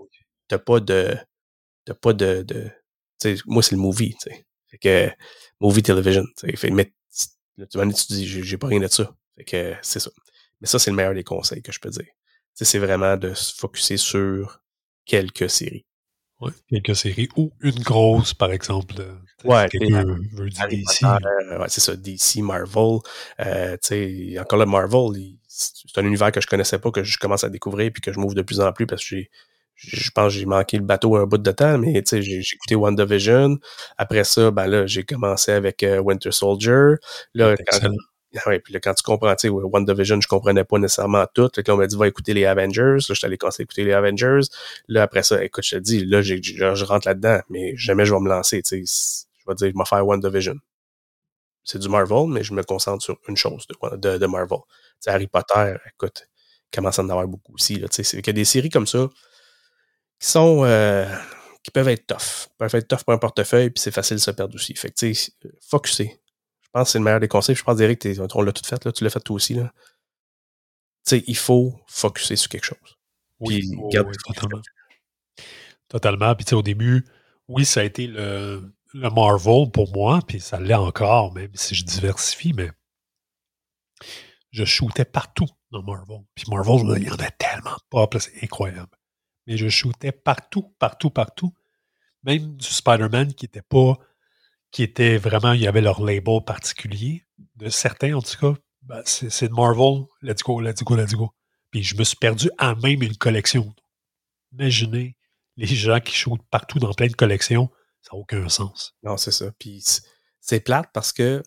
T'as 0.48 0.60
pas 0.60 0.80
de. 0.80 1.16
T'as 1.86 1.94
pas 1.94 2.14
de. 2.14 2.44
de 2.44 2.72
moi, 3.46 3.64
c'est 3.64 3.76
le 3.76 3.82
movie, 3.82 4.16
tu 4.22 4.30
sais. 4.30 4.46
Fait 4.70 4.78
que. 4.78 5.12
Movie 5.60 5.84
television. 5.84 6.24
Fait, 6.56 6.70
mais 6.70 6.94
tu, 7.58 7.68
tu 7.68 8.14
dis, 8.14 8.28
j'ai 8.28 8.58
pas 8.58 8.68
rien 8.68 8.80
de 8.80 8.88
ça. 8.88 9.16
Fait 9.38 9.44
que 9.44 9.76
c'est 9.82 10.00
ça. 10.00 10.12
Mais 10.62 10.68
ça, 10.68 10.80
c'est 10.80 10.92
le 10.92 10.96
meilleur 10.96 11.14
des 11.14 11.24
conseils 11.24 11.62
que 11.62 11.72
je 11.72 11.80
peux 11.80 11.90
dire. 11.90 12.08
C'est 12.54 12.80
vraiment 12.80 13.18
de 13.18 13.34
se 13.34 13.54
focuser 13.54 13.98
sur 13.98 14.62
quelques 15.06 15.50
séries. 15.50 15.86
Ouais, 16.42 16.52
quelques 16.70 16.96
séries 16.96 17.30
ou 17.38 17.52
une 17.62 17.80
grosse, 17.82 18.34
par 18.34 18.52
exemple. 18.52 18.96
Ouais, 19.44 19.68
veut 20.34 20.50
dire 20.50 20.68
DC. 20.68 21.04
ouais, 21.04 21.68
c'est 21.68 21.82
ça, 21.82 21.96
DC, 21.96 22.38
Marvel. 22.38 23.00
Euh, 23.40 23.78
encore 24.40 24.60
là, 24.60 24.66
Marvel, 24.66 25.34
c'est 25.48 25.98
un 25.98 26.06
univers 26.06 26.32
que 26.32 26.42
je 26.42 26.48
connaissais 26.48 26.80
pas, 26.80 26.92
que 26.92 27.04
je 27.04 27.18
commence 27.18 27.44
à 27.44 27.50
découvrir 27.50 27.92
puis 27.92 28.02
que 28.02 28.12
je 28.12 28.20
m'ouvre 28.20 28.36
de 28.36 28.42
plus 28.42 28.60
en 28.60 28.72
plus 28.74 28.86
parce 28.86 29.02
que 29.02 29.16
j'ai 29.16 29.30
je 29.76 30.10
pense 30.12 30.34
que 30.34 30.40
j'ai 30.40 30.46
manqué 30.46 30.78
le 30.78 30.84
bateau 30.84 31.16
un 31.18 31.26
bout 31.26 31.38
de 31.38 31.52
temps, 31.52 31.78
mais 31.78 32.02
j'ai 32.10 32.40
écouté 32.40 32.76
WandaVision. 32.76 33.58
Après 33.98 34.24
ça, 34.24 34.52
ben 34.52 34.68
là, 34.68 34.88
j'ai 34.88 35.04
commencé 35.04 35.52
avec 35.52 35.84
euh, 35.84 36.00
Winter 36.00 36.32
Soldier. 36.32 36.96
Là, 37.34 37.56
quand, 37.58 37.90
ah 38.46 38.60
puis 38.60 38.74
là, 38.74 38.80
quand 38.80 38.94
tu 38.94 39.04
comprends, 39.04 39.36
tu 39.36 39.48
sais, 39.48 39.50
WandaVision, 39.50 40.20
je 40.22 40.28
comprenais 40.28 40.64
pas 40.64 40.78
nécessairement 40.78 41.26
tout. 41.34 41.50
Là, 41.56 41.64
on 41.74 41.78
m'a 41.78 41.88
dit, 41.88 41.96
va 41.96 42.08
écouter 42.08 42.34
les 42.34 42.46
Avengers. 42.46 42.98
Là, 43.08 43.14
je 43.14 43.20
t'allais 43.20 43.38
commencer 43.38 43.62
à 43.62 43.64
écouter 43.64 43.84
les 43.84 43.94
Avengers. 43.94 44.42
Là, 44.88 45.04
après 45.04 45.24
ça, 45.24 45.44
écoute, 45.44 45.64
je 45.64 45.76
te 45.76 45.82
dis, 45.82 46.06
là, 46.06 46.22
je 46.22 46.84
rentre 46.84 47.08
là-dedans, 47.08 47.40
mais 47.50 47.76
jamais 47.78 48.06
je 48.06 48.14
vais 48.14 48.20
me 48.20 48.30
lancer, 48.30 48.62
tu 48.62 48.86
sais. 48.86 49.26
Je 49.38 49.52
vais 49.52 49.56
dire, 49.56 49.72
je 49.74 49.78
vais 49.78 49.86
faire 49.86 50.06
WandaVision. 50.06 50.56
C'est 51.64 51.80
du 51.80 51.90
Marvel, 51.90 52.28
mais 52.28 52.44
je 52.44 52.54
me 52.54 52.64
concentre 52.64 53.04
sur 53.04 53.18
une 53.28 53.38
chose 53.38 53.66
de, 53.98 54.18
de, 54.18 54.26
Marvel. 54.28 54.60
sais, 55.00 55.10
Harry 55.10 55.28
Potter, 55.28 55.76
écoute, 55.88 56.28
commence 56.74 57.00
à 57.00 57.04
en 57.04 57.10
avoir 57.10 57.28
beaucoup 57.28 57.54
aussi. 57.54 57.76
Là, 57.76 57.88
c'est 57.90 58.04
qu'il 58.04 58.28
y 58.28 58.30
a 58.30 58.34
des 58.34 58.46
séries 58.46 58.70
comme 58.70 58.88
ça 58.88 59.10
qui 60.20 60.28
sont 60.28 60.64
euh, 60.64 61.06
qui 61.64 61.72
peuvent 61.72 61.88
être 61.88 62.06
tough. 62.06 62.50
peuvent 62.58 62.76
être 62.76 62.88
tough 62.88 63.04
pour 63.04 63.14
un 63.14 63.18
portefeuille, 63.18 63.72
puis 63.72 63.82
c'est 63.82 63.92
facile 63.92 64.18
de 64.18 64.22
se 64.22 64.32
perdre 64.32 64.56
aussi. 64.56 64.76
Fait 64.76 64.90
que, 64.90 64.96
tu 64.96 65.16
sais, 65.16 65.32
focuser 65.62 66.20
pense 66.76 66.90
que 66.90 66.92
c'est 66.92 66.98
le 67.00 67.06
meilleur 67.06 67.22
des 67.22 67.30
conseils. 67.30 67.56
Je 67.56 67.64
pense, 67.64 67.80
Eric, 67.80 68.06
on 68.34 68.42
l'a 68.42 68.52
tout 68.52 68.66
fait, 68.66 68.84
là, 68.84 68.92
tu 68.92 69.04
l'as 69.04 69.10
fait 69.10 69.22
toi 69.22 69.36
aussi. 69.36 69.54
Là. 69.54 69.72
sais, 71.04 71.24
il 71.26 71.38
faut 71.38 71.74
focuser 71.88 72.36
sur 72.36 72.50
quelque 72.50 72.66
chose. 72.66 72.98
Oui, 73.40 73.62
totalement. 74.26 74.62
Totalement. 75.88 76.36
Puis 76.36 76.54
au 76.54 76.62
début, 76.62 77.06
oui, 77.48 77.64
ça 77.64 77.80
a 77.80 77.84
été 77.84 78.08
le, 78.08 78.74
le 78.94 79.10
Marvel 79.10 79.72
pour 79.72 79.94
moi, 79.94 80.20
puis 80.28 80.42
ça 80.42 80.60
l'est 80.60 80.74
encore, 80.74 81.34
même 81.34 81.52
si 81.54 81.76
je 81.76 81.86
diversifie, 81.86 82.54
mais 82.54 82.72
je 84.52 84.66
shootais 84.66 85.06
partout 85.06 85.48
dans 85.72 85.82
Marvel. 85.82 86.24
Puis 86.34 86.46
Marvel, 86.50 87.02
il 87.02 87.08
y 87.08 87.10
en 87.10 87.16
a 87.16 87.32
tellement 87.32 87.78
pas, 87.90 88.08
c'est 88.20 88.44
incroyable. 88.44 88.98
Mais 89.48 89.56
je 89.56 89.70
shootais 89.70 90.12
partout, 90.12 90.74
partout, 90.78 91.10
partout. 91.10 91.54
Même 92.24 92.58
du 92.58 92.66
Spider-Man 92.66 93.34
qui 93.34 93.46
n'était 93.46 93.62
pas 93.62 93.98
qui 94.76 94.84
étaient 94.84 95.16
vraiment, 95.16 95.54
il 95.54 95.62
y 95.62 95.68
avait 95.68 95.80
leur 95.80 96.02
label 96.02 96.42
particulier, 96.46 97.24
de 97.56 97.70
certains 97.70 98.14
en 98.14 98.22
tout 98.22 98.38
cas. 98.38 98.60
Ben, 98.82 99.02
c'est 99.06 99.48
de 99.48 99.54
Marvel, 99.54 100.04
let's 100.22 100.44
go, 100.44 100.60
let's 100.60 100.84
go, 100.84 100.98
let's 100.98 101.14
go. 101.14 101.32
Puis 101.72 101.82
je 101.82 101.96
me 101.96 102.04
suis 102.04 102.18
perdu 102.18 102.52
à 102.58 102.76
même 102.76 103.02
une 103.02 103.16
collection. 103.16 103.74
Imaginez 104.52 105.16
les 105.56 105.66
gens 105.66 106.02
qui 106.02 106.14
shootent 106.14 106.46
partout 106.52 106.78
dans 106.80 106.94
plein 106.94 107.08
de 107.08 107.16
collections, 107.16 107.70
ça 108.02 108.10
n'a 108.12 108.20
aucun 108.20 108.50
sens. 108.50 108.94
Non, 109.02 109.16
c'est 109.16 109.32
ça. 109.32 109.46
Puis 109.58 109.82
c'est 110.42 110.60
plate 110.60 110.90
parce 110.94 111.14
que 111.14 111.42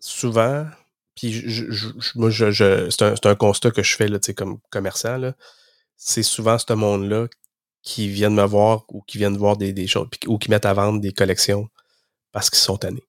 souvent, 0.00 0.66
puis 1.14 1.30
je, 1.30 1.70
je, 1.70 2.88
c'est 2.88 3.26
un, 3.26 3.34
constat 3.34 3.70
que 3.70 3.82
je 3.82 3.94
fais 3.94 4.08
là, 4.08 4.18
comme 4.34 4.60
commerçant, 4.70 5.20
c'est 5.96 6.22
souvent 6.22 6.56
ce 6.56 6.72
monde-là 6.72 7.26
qui 7.82 8.08
viennent 8.08 8.34
me 8.34 8.46
voir 8.46 8.86
ou 8.88 9.02
qui 9.02 9.18
viennent 9.18 9.36
voir 9.36 9.58
des, 9.58 9.74
des 9.74 9.86
choses, 9.86 10.08
ou 10.26 10.38
qui 10.38 10.48
mettent 10.48 10.64
à 10.64 10.72
vendre 10.72 11.02
des 11.02 11.12
collections 11.12 11.68
parce 12.32 12.50
qu'ils 12.50 12.58
sont 12.58 12.76
tannés. 12.76 13.06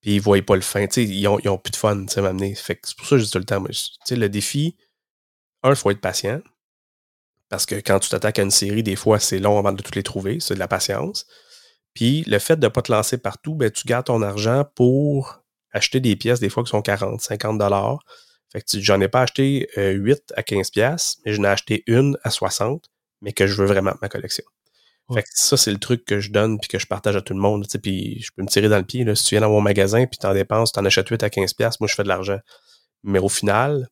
Puis 0.00 0.12
ils 0.12 0.16
ne 0.16 0.22
voient 0.22 0.42
pas 0.42 0.54
le 0.54 0.62
fin. 0.62 0.86
ils 0.96 1.28
ont, 1.28 1.38
ils 1.40 1.48
ont 1.48 1.58
plus 1.58 1.70
de 1.70 1.76
fun, 1.76 2.04
tu 2.06 2.20
m'amener. 2.20 2.54
C'est 2.54 2.78
pour 2.96 3.06
ça 3.06 3.16
que 3.16 3.18
je 3.18 3.24
dis 3.24 3.30
tout 3.30 3.38
le 3.38 3.44
temps, 3.44 3.60
moi, 3.60 3.70
le 4.10 4.28
défi, 4.28 4.76
un, 5.62 5.70
il 5.70 5.76
faut 5.76 5.90
être 5.90 6.00
patient. 6.00 6.40
Parce 7.48 7.66
que 7.66 7.76
quand 7.76 7.98
tu 8.00 8.10
t'attaques 8.10 8.38
à 8.38 8.42
une 8.42 8.50
série, 8.50 8.82
des 8.82 8.96
fois, 8.96 9.18
c'est 9.18 9.38
long 9.38 9.58
avant 9.58 9.72
de 9.72 9.82
toutes 9.82 9.96
les 9.96 10.02
trouver. 10.02 10.40
C'est 10.40 10.54
de 10.54 10.58
la 10.58 10.68
patience. 10.68 11.26
Puis 11.94 12.22
le 12.26 12.38
fait 12.38 12.56
de 12.56 12.66
ne 12.66 12.68
pas 12.68 12.82
te 12.82 12.92
lancer 12.92 13.18
partout, 13.18 13.54
ben, 13.54 13.70
tu 13.70 13.86
gardes 13.86 14.06
ton 14.06 14.20
argent 14.22 14.64
pour 14.74 15.42
acheter 15.72 16.00
des 16.00 16.16
pièces, 16.16 16.40
des 16.40 16.48
fois 16.48 16.64
qui 16.64 16.70
sont 16.70 16.82
40, 16.82 17.20
50 17.20 17.58
dollars. 17.58 18.00
Fait 18.52 18.60
que 18.60 18.80
j'en 18.80 19.00
ai 19.00 19.08
pas 19.08 19.22
acheté 19.22 19.68
8 19.76 19.78
euh, 19.78 20.16
à 20.36 20.42
15 20.42 20.70
pièces, 20.70 21.18
mais 21.24 21.32
j'en 21.32 21.44
ai 21.44 21.48
acheté 21.48 21.82
une 21.86 22.16
à 22.22 22.30
60, 22.30 22.90
mais 23.22 23.32
que 23.32 23.46
je 23.46 23.54
veux 23.54 23.66
vraiment 23.66 23.94
ma 24.02 24.08
collection. 24.08 24.44
Fait 25.12 25.22
que 25.22 25.28
ça, 25.34 25.56
c'est 25.56 25.70
le 25.70 25.78
truc 25.78 26.04
que 26.06 26.18
je 26.18 26.30
donne 26.30 26.58
puis 26.58 26.68
que 26.68 26.78
je 26.78 26.86
partage 26.86 27.14
à 27.14 27.20
tout 27.20 27.34
le 27.34 27.40
monde. 27.40 27.66
Puis 27.82 28.22
je 28.22 28.30
peux 28.34 28.42
me 28.42 28.48
tirer 28.48 28.68
dans 28.68 28.78
le 28.78 28.84
pied. 28.84 29.04
Là. 29.04 29.14
Si 29.14 29.24
tu 29.24 29.34
viens 29.34 29.42
dans 29.42 29.50
mon 29.50 29.60
magasin 29.60 30.06
puis 30.06 30.18
tu 30.18 30.26
en 30.26 30.32
dépenses, 30.32 30.72
tu 30.72 30.80
en 30.80 30.84
achètes 30.84 31.08
8 31.08 31.22
à 31.22 31.28
15$, 31.28 31.76
moi 31.80 31.88
je 31.88 31.94
fais 31.94 32.04
de 32.04 32.08
l'argent. 32.08 32.38
Mais 33.02 33.18
au 33.18 33.28
final, 33.28 33.88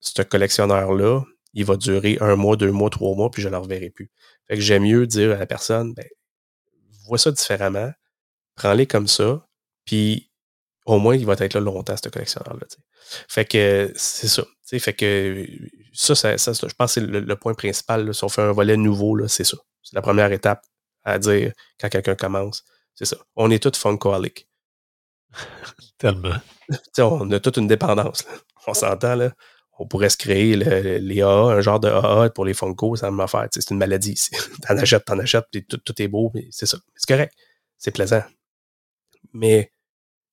ce 0.00 0.22
collectionneur-là, 0.22 1.22
il 1.52 1.64
va 1.64 1.76
durer 1.76 2.18
un 2.20 2.36
mois, 2.36 2.56
deux 2.56 2.70
mois, 2.70 2.90
trois 2.90 3.16
mois, 3.16 3.30
puis 3.30 3.42
je 3.42 3.48
ne 3.48 3.54
le 3.54 3.58
reverrai 3.58 3.90
plus. 3.90 4.10
Fait 4.46 4.54
que 4.54 4.60
j'aime 4.60 4.84
mieux 4.84 5.06
dire 5.06 5.32
à 5.32 5.38
la 5.38 5.46
personne, 5.46 5.94
ben, 5.94 6.06
vois 7.06 7.18
ça 7.18 7.32
différemment, 7.32 7.90
prends-les 8.54 8.86
comme 8.86 9.08
ça, 9.08 9.46
puis 9.84 10.30
au 10.84 10.98
moins, 10.98 11.16
il 11.16 11.26
va 11.26 11.32
être 11.32 11.54
là 11.54 11.60
longtemps, 11.60 11.96
ce 11.96 12.08
collectionneur-là. 12.08 12.66
Fait 13.28 13.44
que 13.44 13.92
c'est 13.96 14.28
ça. 14.28 14.44
Fait 14.64 14.92
que 14.92 15.46
ça, 15.92 16.14
ça, 16.14 16.38
ça, 16.38 16.52
je 16.52 16.74
pense 16.74 16.94
que 16.94 17.00
c'est 17.00 17.06
le, 17.06 17.36
point 17.36 17.54
principal. 17.54 18.14
si 18.14 18.24
on 18.24 18.28
fait 18.28 18.42
un 18.42 18.52
volet 18.52 18.76
nouveau, 18.76 19.26
c'est 19.26 19.44
ça. 19.44 19.56
C'est 19.86 19.94
la 19.94 20.02
première 20.02 20.32
étape 20.32 20.66
à 21.04 21.18
dire 21.18 21.52
quand 21.80 21.88
quelqu'un 21.88 22.16
commence. 22.16 22.64
C'est 22.96 23.04
ça. 23.04 23.16
On 23.36 23.50
est 23.52 23.62
tous 23.62 23.78
funkaholic. 23.78 24.48
Tellement. 25.98 26.34
on 26.98 27.30
a 27.30 27.38
toute 27.38 27.56
une 27.58 27.68
dépendance. 27.68 28.24
On 28.66 28.74
s'entend, 28.74 29.14
là. 29.14 29.32
On 29.78 29.86
pourrait 29.86 30.08
se 30.08 30.16
créer 30.16 30.56
les 30.56 31.22
AA, 31.22 31.28
un 31.28 31.60
genre 31.60 31.78
de 31.78 31.88
AA 31.88 32.30
pour 32.30 32.44
les 32.46 32.54
Funko, 32.54 32.96
ça 32.96 33.10
m'a 33.10 33.28
fait. 33.28 33.50
C'est 33.52 33.70
une 33.70 33.78
maladie. 33.78 34.18
T'en 34.66 34.76
achètes, 34.76 35.04
t'en 35.04 35.18
achètes, 35.18 35.44
puis 35.52 35.64
tout, 35.64 35.76
tout, 35.76 36.02
est 36.02 36.08
beau, 36.08 36.32
c'est 36.50 36.66
ça. 36.66 36.78
C'est 36.96 37.06
correct. 37.06 37.34
C'est 37.76 37.90
plaisant. 37.90 38.24
Mais 39.34 39.70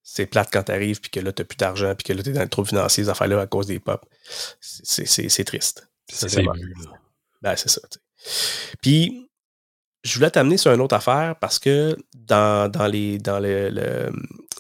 c'est 0.02 0.26
plate 0.26 0.50
quand 0.52 0.64
t'arrives, 0.64 1.02
puis 1.02 1.12
que 1.12 1.20
là, 1.20 1.34
t'as 1.34 1.44
plus 1.44 1.58
d'argent, 1.58 1.94
puis 1.94 2.06
que 2.06 2.14
là, 2.14 2.24
t'es 2.24 2.32
dans 2.32 2.42
le 2.42 2.48
trou 2.48 2.64
financier, 2.64 3.04
ces 3.04 3.10
affaires-là, 3.10 3.42
à 3.42 3.48
cause 3.48 3.68
des 3.68 3.82
pop. 3.82 4.06
C'est 4.62 5.44
triste. 5.44 5.90
C'est 6.08 6.42
ben, 7.42 7.58
c'est 7.58 7.70
ça. 7.70 7.82
Puis, 8.82 9.30
je 10.04 10.16
voulais 10.16 10.30
t'amener 10.30 10.58
sur 10.58 10.72
une 10.74 10.82
autre 10.82 10.96
affaire 10.96 11.36
parce 11.40 11.60
que 11.60 11.96
dans, 12.14 12.70
dans, 12.70 12.88
les, 12.88 13.18
dans, 13.20 13.40
le, 13.40 14.12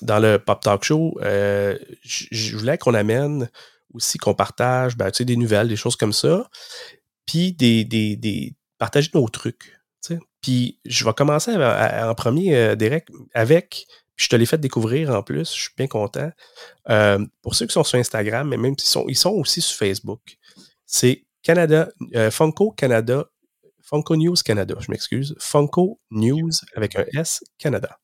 dans 0.02 0.20
le 0.20 0.40
Pop 0.40 0.62
Talk 0.62 0.84
Show, 0.84 1.20
euh, 1.22 1.78
je 2.04 2.56
voulais 2.56 2.78
qu'on 2.78 2.94
amène 2.94 3.50
aussi, 3.94 4.18
qu'on 4.18 4.34
partage 4.34 4.96
ben, 4.96 5.12
des 5.12 5.36
nouvelles, 5.36 5.68
des 5.68 5.76
choses 5.76 5.98
comme 5.98 6.14
ça, 6.14 6.50
puis 7.26 7.52
des, 7.52 7.84
des, 7.84 8.56
partager 8.78 9.12
nos 9.14 9.28
trucs. 9.28 9.78
Puis 10.42 10.80
je 10.86 11.06
vais 11.06 11.14
commencer 11.14 11.56
en 11.56 12.16
premier, 12.16 12.56
euh, 12.56 12.76
Derek, 12.76 13.08
avec, 13.34 13.86
je 14.16 14.28
te 14.28 14.36
l'ai 14.36 14.46
fait 14.46 14.58
découvrir 14.58 15.10
en 15.12 15.24
plus, 15.24 15.54
je 15.54 15.62
suis 15.62 15.74
bien 15.78 15.88
content. 15.88 16.32
Euh, 16.90 17.26
pour 17.42 17.56
ceux 17.56 17.66
qui 17.66 17.74
sont 17.74 17.84
sur 17.84 17.98
Instagram, 17.98 18.48
mais 18.48 18.58
même 18.58 18.78
s'ils 18.78 18.90
sont, 18.90 19.06
ils 19.08 19.18
sont 19.18 19.32
aussi 19.32 19.62
sur 19.62 19.78
Facebook, 19.78 20.38
c'est 20.86 21.26
Canada, 21.42 21.90
Funko 22.32 22.72
Canada 22.72 23.26
Funko 23.94 24.16
News 24.16 24.38
Canada, 24.44 24.74
je 24.80 24.90
m'excuse. 24.90 25.36
Funko 25.38 26.00
News 26.10 26.50
avec 26.76 26.96
un 26.96 27.06
S 27.14 27.44
Canada. 27.60 28.00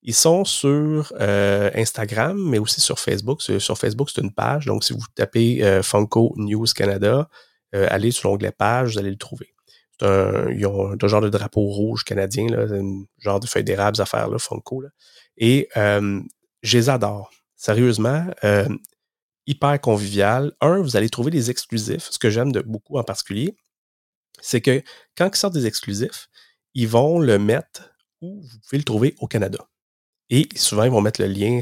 Ils 0.00 0.14
sont 0.14 0.46
sur 0.46 1.12
euh, 1.20 1.70
Instagram, 1.74 2.42
mais 2.42 2.58
aussi 2.58 2.80
sur 2.80 2.98
Facebook. 2.98 3.42
Sur, 3.42 3.76
Facebook, 3.76 4.08
c'est 4.08 4.22
une 4.22 4.32
page. 4.32 4.64
Donc, 4.64 4.84
si 4.84 4.94
vous 4.94 5.04
tapez 5.14 5.62
euh, 5.62 5.82
Funko 5.82 6.32
News 6.38 6.64
Canada, 6.74 7.28
euh, 7.74 7.86
allez 7.90 8.10
sur 8.10 8.30
l'onglet 8.30 8.52
page, 8.52 8.94
vous 8.94 8.98
allez 9.00 9.10
le 9.10 9.18
trouver. 9.18 9.54
ils 10.00 10.66
ont 10.66 10.96
un, 10.98 11.08
genre 11.08 11.20
de 11.20 11.28
drapeau 11.28 11.60
rouge 11.60 12.04
canadien, 12.04 12.46
un 12.50 13.04
genre 13.18 13.38
de 13.38 13.46
feuille 13.46 13.64
d'érable 13.64 14.00
à 14.00 14.06
faire, 14.06 14.30
là, 14.30 14.38
Funko. 14.38 14.82
Et 15.36 15.68
je 15.76 16.78
les 16.78 16.88
adore. 16.88 17.30
Sérieusement, 17.54 18.24
hyper 19.46 19.78
convivial. 19.78 20.52
Un, 20.62 20.80
vous 20.80 20.96
allez 20.96 21.10
trouver 21.10 21.30
des 21.30 21.50
exclusifs, 21.50 22.08
ce 22.10 22.18
que 22.18 22.30
j'aime 22.30 22.50
de 22.50 22.62
beaucoup 22.62 22.96
en 22.96 23.04
particulier 23.04 23.54
c'est 24.42 24.60
que 24.60 24.82
quand 25.16 25.30
ils 25.32 25.38
sortent 25.38 25.54
des 25.54 25.66
exclusifs, 25.66 26.28
ils 26.74 26.88
vont 26.88 27.18
le 27.18 27.38
mettre 27.38 27.94
où 28.20 28.42
vous 28.42 28.58
pouvez 28.68 28.78
le 28.78 28.84
trouver 28.84 29.14
au 29.20 29.26
Canada. 29.26 29.66
Et 30.34 30.48
souvent, 30.54 30.84
ils 30.84 30.90
vont 30.90 31.02
mettre 31.02 31.20
le 31.20 31.28
lien, 31.28 31.60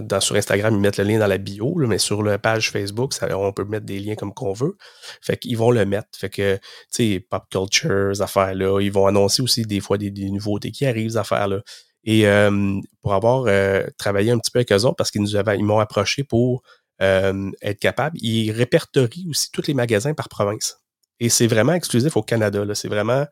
dans, 0.00 0.20
sur 0.20 0.34
Instagram, 0.34 0.74
ils 0.74 0.80
mettent 0.80 0.96
le 0.96 1.04
lien 1.04 1.18
dans 1.18 1.26
la 1.26 1.36
bio, 1.36 1.74
mais 1.76 1.98
sur 1.98 2.22
la 2.22 2.38
page 2.38 2.70
Facebook, 2.70 3.12
on 3.30 3.52
peut 3.52 3.66
mettre 3.66 3.84
des 3.84 3.98
liens 3.98 4.14
comme 4.14 4.32
qu'on 4.32 4.54
veut. 4.54 4.78
Fait 5.20 5.36
qu'ils 5.36 5.58
vont 5.58 5.70
le 5.70 5.84
mettre. 5.84 6.08
Fait 6.16 6.30
que, 6.30 6.56
tu 6.56 6.62
sais, 6.88 7.20
pop 7.20 7.44
culture, 7.50 8.12
affaires-là. 8.18 8.80
Ils 8.80 8.90
vont 8.90 9.06
annoncer 9.06 9.42
aussi 9.42 9.66
des 9.66 9.80
fois 9.80 9.98
des, 9.98 10.30
nouveautés 10.30 10.70
qui 10.70 10.86
arrivent, 10.86 11.18
affaires-là. 11.18 11.60
Et 12.04 12.26
euh, 12.26 12.80
pour 13.02 13.12
avoir 13.12 13.44
euh, 13.46 13.84
travaillé 13.98 14.30
un 14.30 14.38
petit 14.38 14.50
peu 14.50 14.60
avec 14.60 14.72
eux 14.72 14.84
autres, 14.86 14.96
parce 14.96 15.10
qu'ils 15.10 15.20
nous 15.20 15.36
avaient, 15.36 15.58
ils 15.58 15.64
m'ont 15.64 15.80
approché 15.80 16.24
pour 16.24 16.62
euh, 17.02 17.50
être 17.60 17.80
capable, 17.80 18.16
ils 18.22 18.50
répertorient 18.50 19.28
aussi 19.28 19.50
tous 19.52 19.66
les 19.66 19.74
magasins 19.74 20.14
par 20.14 20.30
province. 20.30 20.79
Et 21.20 21.28
c'est 21.28 21.46
vraiment 21.46 21.74
exclusif 21.74 22.16
au 22.16 22.22
Canada. 22.22 22.64
C'est 22.74 22.88
vraiment, 22.88 23.26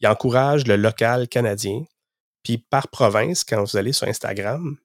ils 0.00 0.08
encouragent 0.08 0.66
le 0.66 0.76
local 0.76 1.28
canadien. 1.28 1.82
Puis 2.42 2.58
par 2.58 2.88
province, 2.88 3.44
quand 3.44 3.62
vous 3.62 3.76
allez 3.76 3.92
sur 3.92 4.08
Instagram, 4.08 4.76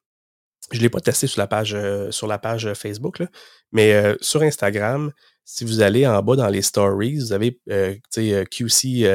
je 0.71 0.77
ne 0.77 0.83
l'ai 0.83 0.89
pas 0.89 0.99
testé 0.99 1.27
sur 1.27 1.39
la 1.39 1.47
page, 1.47 1.73
euh, 1.73 2.11
sur 2.11 2.27
la 2.27 2.37
page 2.37 2.73
Facebook, 2.73 3.19
là, 3.19 3.27
mais 3.71 3.93
euh, 3.93 4.15
sur 4.19 4.41
Instagram, 4.41 5.11
si 5.45 5.63
vous 5.63 5.81
allez 5.81 6.05
en 6.05 6.21
bas 6.21 6.35
dans 6.35 6.49
les 6.49 6.61
stories, 6.61 7.19
vous 7.19 7.31
avez 7.31 7.59
euh, 7.69 7.95
QC, 8.15 9.07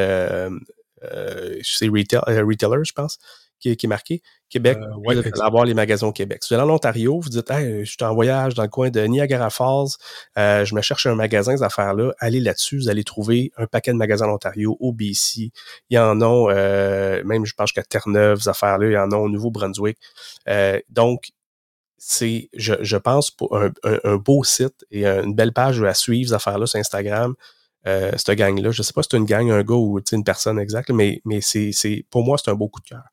retailer, 1.03 2.85
je 2.85 2.93
pense 2.93 3.19
qui, 3.63 3.87
est 3.87 3.87
marqué. 3.87 4.23
Québec, 4.51 4.79
euh, 4.83 4.87
vous 4.95 5.11
allez 5.11 5.31
avoir 5.41 5.65
les 5.65 5.73
magasins 5.73 6.09
au 6.09 6.13
Québec. 6.13 6.43
Si 6.43 6.53
vous 6.53 6.61
allez 6.61 6.71
en 6.71 6.75
Ontario, 6.75 7.19
vous 7.21 7.29
dites 7.29 7.51
hey, 7.51 7.85
je 7.85 7.91
suis 7.91 8.05
en 8.05 8.13
voyage 8.13 8.55
dans 8.55 8.65
le 8.65 8.69
coin 8.69 8.91
de 8.91 9.01
Niagara 9.01 9.51
Falls, 9.51 9.89
euh, 10.37 10.65
je 10.65 10.75
me 10.75 10.83
cherche 10.83 11.07
un 11.07 11.15
magasin, 11.15 11.57
ces 11.57 11.63
affaires-là, 11.63 12.13
allez 12.19 12.41
là-dessus, 12.41 12.79
vous 12.79 12.89
allez 12.89 13.05
trouver 13.05 13.53
un 13.57 13.67
paquet 13.67 13.93
de 13.93 13.97
magasins 13.97 14.27
en 14.27 14.35
Ontario, 14.35 14.77
au 14.81 14.93
BC. 14.93 15.53
Il 15.91 15.97
y 15.97 15.99
en 15.99 16.21
a, 16.21 16.53
euh, 16.53 17.23
même 17.25 17.47
je 17.47 17.55
pense 17.55 17.73
qu'à 17.73 17.83
Terre-Neuve, 17.83 18.41
ces 18.41 18.49
affaires-là, 18.49 18.87
il 18.87 18.93
y 18.93 18.99
en 18.99 19.11
a 19.11 19.17
au 19.17 19.29
Nouveau-Brunswick. 19.29 19.99
donc, 20.91 21.31
c'est, 22.05 22.51
je, 22.53 22.75
je, 22.81 22.97
pense, 22.97 23.31
pour 23.31 23.57
un, 23.57 24.17
beau 24.17 24.43
site 24.43 24.85
et 24.91 25.07
une 25.07 25.37
belle 25.37 25.53
page 25.53 25.81
à 25.85 25.95
suivre, 25.95 26.29
ces 26.29 26.35
affaires-là 26.35 26.67
sur 26.67 26.81
Instagram. 26.81 27.35
cette 27.85 28.33
gang-là. 28.33 28.73
Je 28.73 28.81
ne 28.81 28.83
sais 28.83 28.93
pas 28.93 29.05
si 29.05 29.11
c'est 29.13 29.17
une 29.17 29.25
gang, 29.25 29.49
un 29.51 29.63
gars 29.63 29.77
ou 29.77 30.01
une 30.11 30.25
personne 30.25 30.59
exacte, 30.59 30.91
mais, 30.91 31.23
mais 31.25 31.41
c'est, 31.41 32.05
pour 32.11 32.25
moi, 32.25 32.39
c'est 32.43 32.51
un 32.51 32.55
beau 32.55 32.69
coup 32.69 32.81
de 32.81 32.89
cœur 32.89 33.05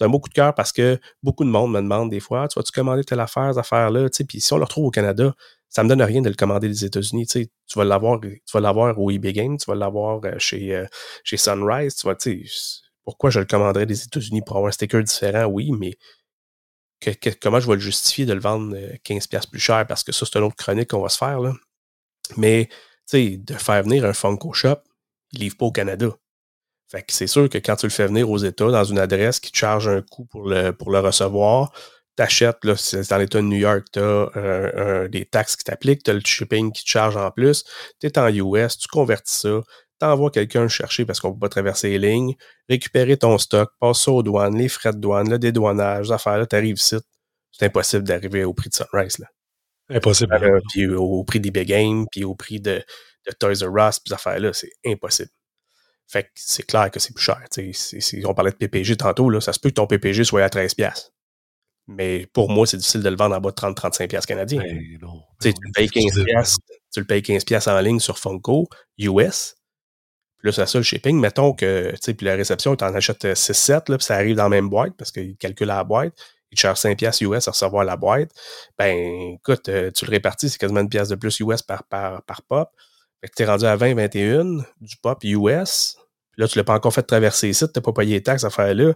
c'est 0.00 0.06
un 0.06 0.08
beau 0.08 0.18
coup 0.18 0.30
de 0.30 0.34
cœur 0.34 0.54
parce 0.54 0.72
que 0.72 0.98
beaucoup 1.22 1.44
de 1.44 1.50
monde 1.50 1.72
me 1.72 1.80
demande 1.82 2.08
des 2.08 2.20
fois, 2.20 2.48
tu 2.48 2.58
vas-tu 2.58 2.72
commander 2.72 3.04
telle 3.04 3.20
affaire, 3.20 3.50
cette 3.50 3.58
affaire-là, 3.58 4.08
puis 4.26 4.40
si 4.40 4.50
on 4.54 4.56
le 4.56 4.64
retrouve 4.64 4.86
au 4.86 4.90
Canada, 4.90 5.34
ça 5.68 5.84
me 5.84 5.90
donne 5.90 6.00
rien 6.00 6.22
de 6.22 6.30
le 6.30 6.34
commander 6.34 6.68
des 6.68 6.86
États-Unis, 6.86 7.26
tu 7.26 7.48
tu 7.66 7.78
vas 7.78 7.84
l'avoir, 7.84 8.18
tu 8.18 8.40
vas 8.54 8.60
l'avoir 8.60 8.98
au 8.98 9.10
eBay 9.10 9.34
Game, 9.34 9.58
tu 9.58 9.66
vas 9.66 9.74
l'avoir 9.74 10.24
euh, 10.24 10.38
chez, 10.38 10.74
euh, 10.74 10.86
chez 11.22 11.36
Sunrise, 11.36 11.96
tu 11.96 12.06
vas, 12.06 12.14
tu 12.14 12.48
pourquoi 13.04 13.28
je 13.28 13.40
le 13.40 13.44
commanderais 13.44 13.84
des 13.84 14.02
États-Unis 14.02 14.40
pour 14.40 14.56
avoir 14.56 14.70
un 14.70 14.72
sticker 14.72 15.02
différent, 15.02 15.44
oui, 15.44 15.70
mais 15.70 15.98
comment 17.42 17.60
je 17.60 17.66
vais 17.66 17.74
le 17.74 17.80
justifier 17.80 18.24
de 18.24 18.32
le 18.32 18.40
vendre 18.40 18.74
15$ 19.04 19.34
euh, 19.34 19.40
plus 19.50 19.60
cher 19.60 19.86
parce 19.86 20.02
que 20.02 20.12
ça, 20.12 20.24
c'est 20.24 20.38
une 20.38 20.44
autre 20.44 20.56
chronique 20.56 20.88
qu'on 20.90 21.02
va 21.02 21.10
se 21.10 21.18
faire, 21.18 21.40
là? 21.40 21.52
Mais, 22.38 22.68
tu 22.70 22.76
sais, 23.06 23.36
de 23.36 23.54
faire 23.54 23.82
venir 23.82 24.06
un 24.06 24.14
Funko 24.14 24.54
Shop, 24.54 24.78
il 25.32 25.40
livre 25.40 25.58
pas 25.58 25.66
au 25.66 25.72
Canada. 25.72 26.08
Fait 26.90 27.02
que 27.02 27.12
c'est 27.12 27.28
sûr 27.28 27.48
que 27.48 27.58
quand 27.58 27.76
tu 27.76 27.86
le 27.86 27.90
fais 27.90 28.06
venir 28.06 28.28
aux 28.28 28.38
États 28.38 28.70
dans 28.70 28.84
une 28.84 28.98
adresse 28.98 29.38
qui 29.38 29.52
te 29.52 29.56
charge 29.56 29.86
un 29.88 30.02
coût 30.02 30.24
pour 30.24 30.48
le, 30.48 30.72
pour 30.72 30.90
le 30.90 30.98
recevoir, 30.98 31.72
t'achètes, 32.16 32.64
là, 32.64 32.74
c'est 32.76 33.08
dans 33.08 33.18
l'État 33.18 33.38
de 33.38 33.46
New 33.46 33.58
York, 33.58 33.86
tu 33.92 34.00
as 34.00 35.08
des 35.08 35.24
taxes 35.24 35.56
qui 35.56 35.64
t'appliquent, 35.64 36.02
tu 36.02 36.10
as 36.10 36.14
le 36.14 36.20
shipping 36.24 36.72
qui 36.72 36.84
te 36.84 36.90
charge 36.90 37.16
en 37.16 37.30
plus, 37.30 37.64
tu 38.00 38.06
es 38.06 38.18
en 38.18 38.28
US, 38.28 38.76
tu 38.76 38.88
convertis 38.88 39.34
ça, 39.34 39.60
t'envoies 40.00 40.30
quelqu'un 40.30 40.62
le 40.62 40.68
chercher 40.68 41.04
parce 41.04 41.20
qu'on 41.20 41.28
ne 41.28 41.34
peut 41.34 41.40
pas 41.40 41.48
traverser 41.48 41.90
les 41.90 42.10
lignes, 42.10 42.34
récupérer 42.68 43.16
ton 43.16 43.38
stock, 43.38 43.70
passer 43.78 44.04
ça 44.04 44.12
aux 44.12 44.22
douanes, 44.22 44.56
les 44.56 44.68
frais 44.68 44.92
de 44.92 44.98
douane, 44.98 45.30
le 45.30 45.38
dédouanage, 45.38 46.06
les 46.06 46.12
affaires, 46.12 46.38
là, 46.38 46.46
t'arrives 46.46 46.78
ici. 46.78 46.96
C'est 47.52 47.66
impossible 47.66 48.02
d'arriver 48.02 48.44
au 48.44 48.54
prix 48.54 48.70
de 48.70 48.74
Sunrise, 48.74 49.18
là. 49.18 49.26
Impossible. 49.90 50.62
puis 50.70 50.86
au, 50.86 51.24
prix 51.24 51.40
des 51.40 51.50
Big 51.50 51.68
Game, 51.68 52.06
puis 52.10 52.24
au 52.24 52.34
prix 52.34 52.60
de, 52.60 52.82
de 53.26 53.32
Toys 53.38 53.66
R 53.66 53.88
Us, 53.88 53.98
puis 53.98 54.08
ces 54.08 54.14
affaires-là, 54.14 54.52
c'est 54.52 54.70
impossible. 54.86 55.30
Fait 56.10 56.24
que 56.24 56.30
c'est 56.34 56.64
clair 56.64 56.90
que 56.90 56.98
c'est 56.98 57.14
plus 57.14 57.22
cher. 57.22 57.40
Si 57.50 58.22
on 58.26 58.34
parlait 58.34 58.50
de 58.50 58.56
PPG 58.56 58.96
tantôt, 58.96 59.30
là, 59.30 59.40
ça 59.40 59.52
se 59.52 59.60
peut 59.60 59.68
que 59.68 59.74
ton 59.74 59.86
PPG 59.86 60.24
soit 60.24 60.42
à 60.42 60.48
13$. 60.48 61.12
Mais 61.86 62.26
pour 62.32 62.50
moi, 62.50 62.66
c'est 62.66 62.78
difficile 62.78 63.02
de 63.02 63.08
le 63.08 63.14
vendre 63.14 63.36
en 63.36 63.40
bas 63.40 63.50
de 63.50 63.54
30-35$ 63.54 64.26
canadiens. 64.26 64.60
Ben 64.60 64.98
tu, 65.40 65.48
le 65.48 65.72
payes 65.72 65.86
15$, 65.86 66.56
tu 66.92 67.00
le 67.00 67.06
payes 67.06 67.20
15$ 67.20 67.70
en 67.70 67.80
ligne 67.80 68.00
sur 68.00 68.18
Funko, 68.18 68.68
US. 68.98 69.54
Plus 70.38 70.58
à 70.58 70.66
ça, 70.66 70.78
le 70.78 70.84
shipping, 70.84 71.16
mettons 71.16 71.52
que 71.52 71.94
puis 72.12 72.26
la 72.26 72.34
réception, 72.34 72.74
tu 72.74 72.82
en 72.82 72.92
achètes 72.92 73.24
6-7, 73.24 73.84
puis 73.84 74.04
ça 74.04 74.16
arrive 74.16 74.34
dans 74.34 74.44
la 74.44 74.48
même 74.48 74.68
boîte 74.68 74.94
parce 74.96 75.12
qu'il 75.12 75.36
calcule 75.36 75.68
la 75.68 75.84
boîte. 75.84 76.12
Il 76.50 76.56
te 76.56 76.62
charge 76.62 76.80
5$ 76.80 77.24
US 77.24 77.46
à 77.46 77.52
recevoir 77.52 77.84
la 77.84 77.96
boîte. 77.96 78.32
Ben, 78.76 79.34
écoute, 79.34 79.68
euh, 79.68 79.92
tu 79.92 80.06
le 80.06 80.10
répartis, 80.10 80.48
c'est 80.48 80.58
quasiment 80.58 80.80
une 80.80 80.88
pièce 80.88 81.08
de 81.08 81.14
plus 81.14 81.38
US 81.38 81.62
par, 81.62 81.84
par, 81.84 82.22
par 82.24 82.42
pop. 82.42 82.68
Fait 83.20 83.28
que 83.28 83.34
tu 83.36 83.42
es 83.42 83.46
rendu 83.46 83.64
à 83.66 83.76
20-21 83.76 84.64
du 84.80 84.96
pop 84.96 85.22
US. 85.24 85.96
Puis 86.32 86.40
là, 86.42 86.48
tu 86.48 86.58
l'as 86.58 86.64
pas 86.64 86.74
encore 86.74 86.94
fait 86.94 87.02
traverser 87.02 87.50
ici, 87.50 87.66
tu 87.66 87.72
n'as 87.76 87.82
pas 87.82 87.92
payé 87.92 88.14
les 88.14 88.22
taxes 88.22 88.44
à 88.44 88.50
faire 88.50 88.74
là. 88.74 88.94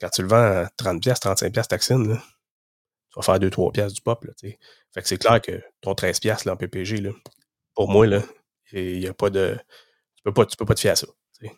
Quand 0.00 0.10
tu 0.10 0.22
le 0.22 0.28
vends 0.28 0.36
à 0.36 0.64
30$, 0.78 1.00
35$ 1.00 1.66
taxine, 1.68 2.08
là, 2.08 2.22
tu 3.10 3.16
vas 3.16 3.22
faire 3.22 3.38
2-3$ 3.38 3.92
du 3.92 4.00
pop. 4.02 4.24
Là, 4.24 4.32
fait 4.40 5.02
que 5.02 5.08
c'est 5.08 5.18
clair 5.18 5.40
que 5.40 5.62
ton 5.80 5.92
13$ 5.92 6.46
là, 6.46 6.52
en 6.52 6.56
PPG, 6.56 6.98
là, 6.98 7.10
pour 7.74 7.88
moi, 7.88 8.06
là, 8.06 8.22
il 8.72 8.98
y 9.00 9.06
a 9.06 9.14
pas 9.14 9.30
de. 9.30 9.56
Tu 10.16 10.22
peux 10.24 10.32
pas, 10.32 10.46
tu 10.46 10.56
peux 10.56 10.64
pas 10.64 10.74
te 10.74 10.80
fier 10.80 10.90
à 10.90 10.96
ça. 10.96 11.06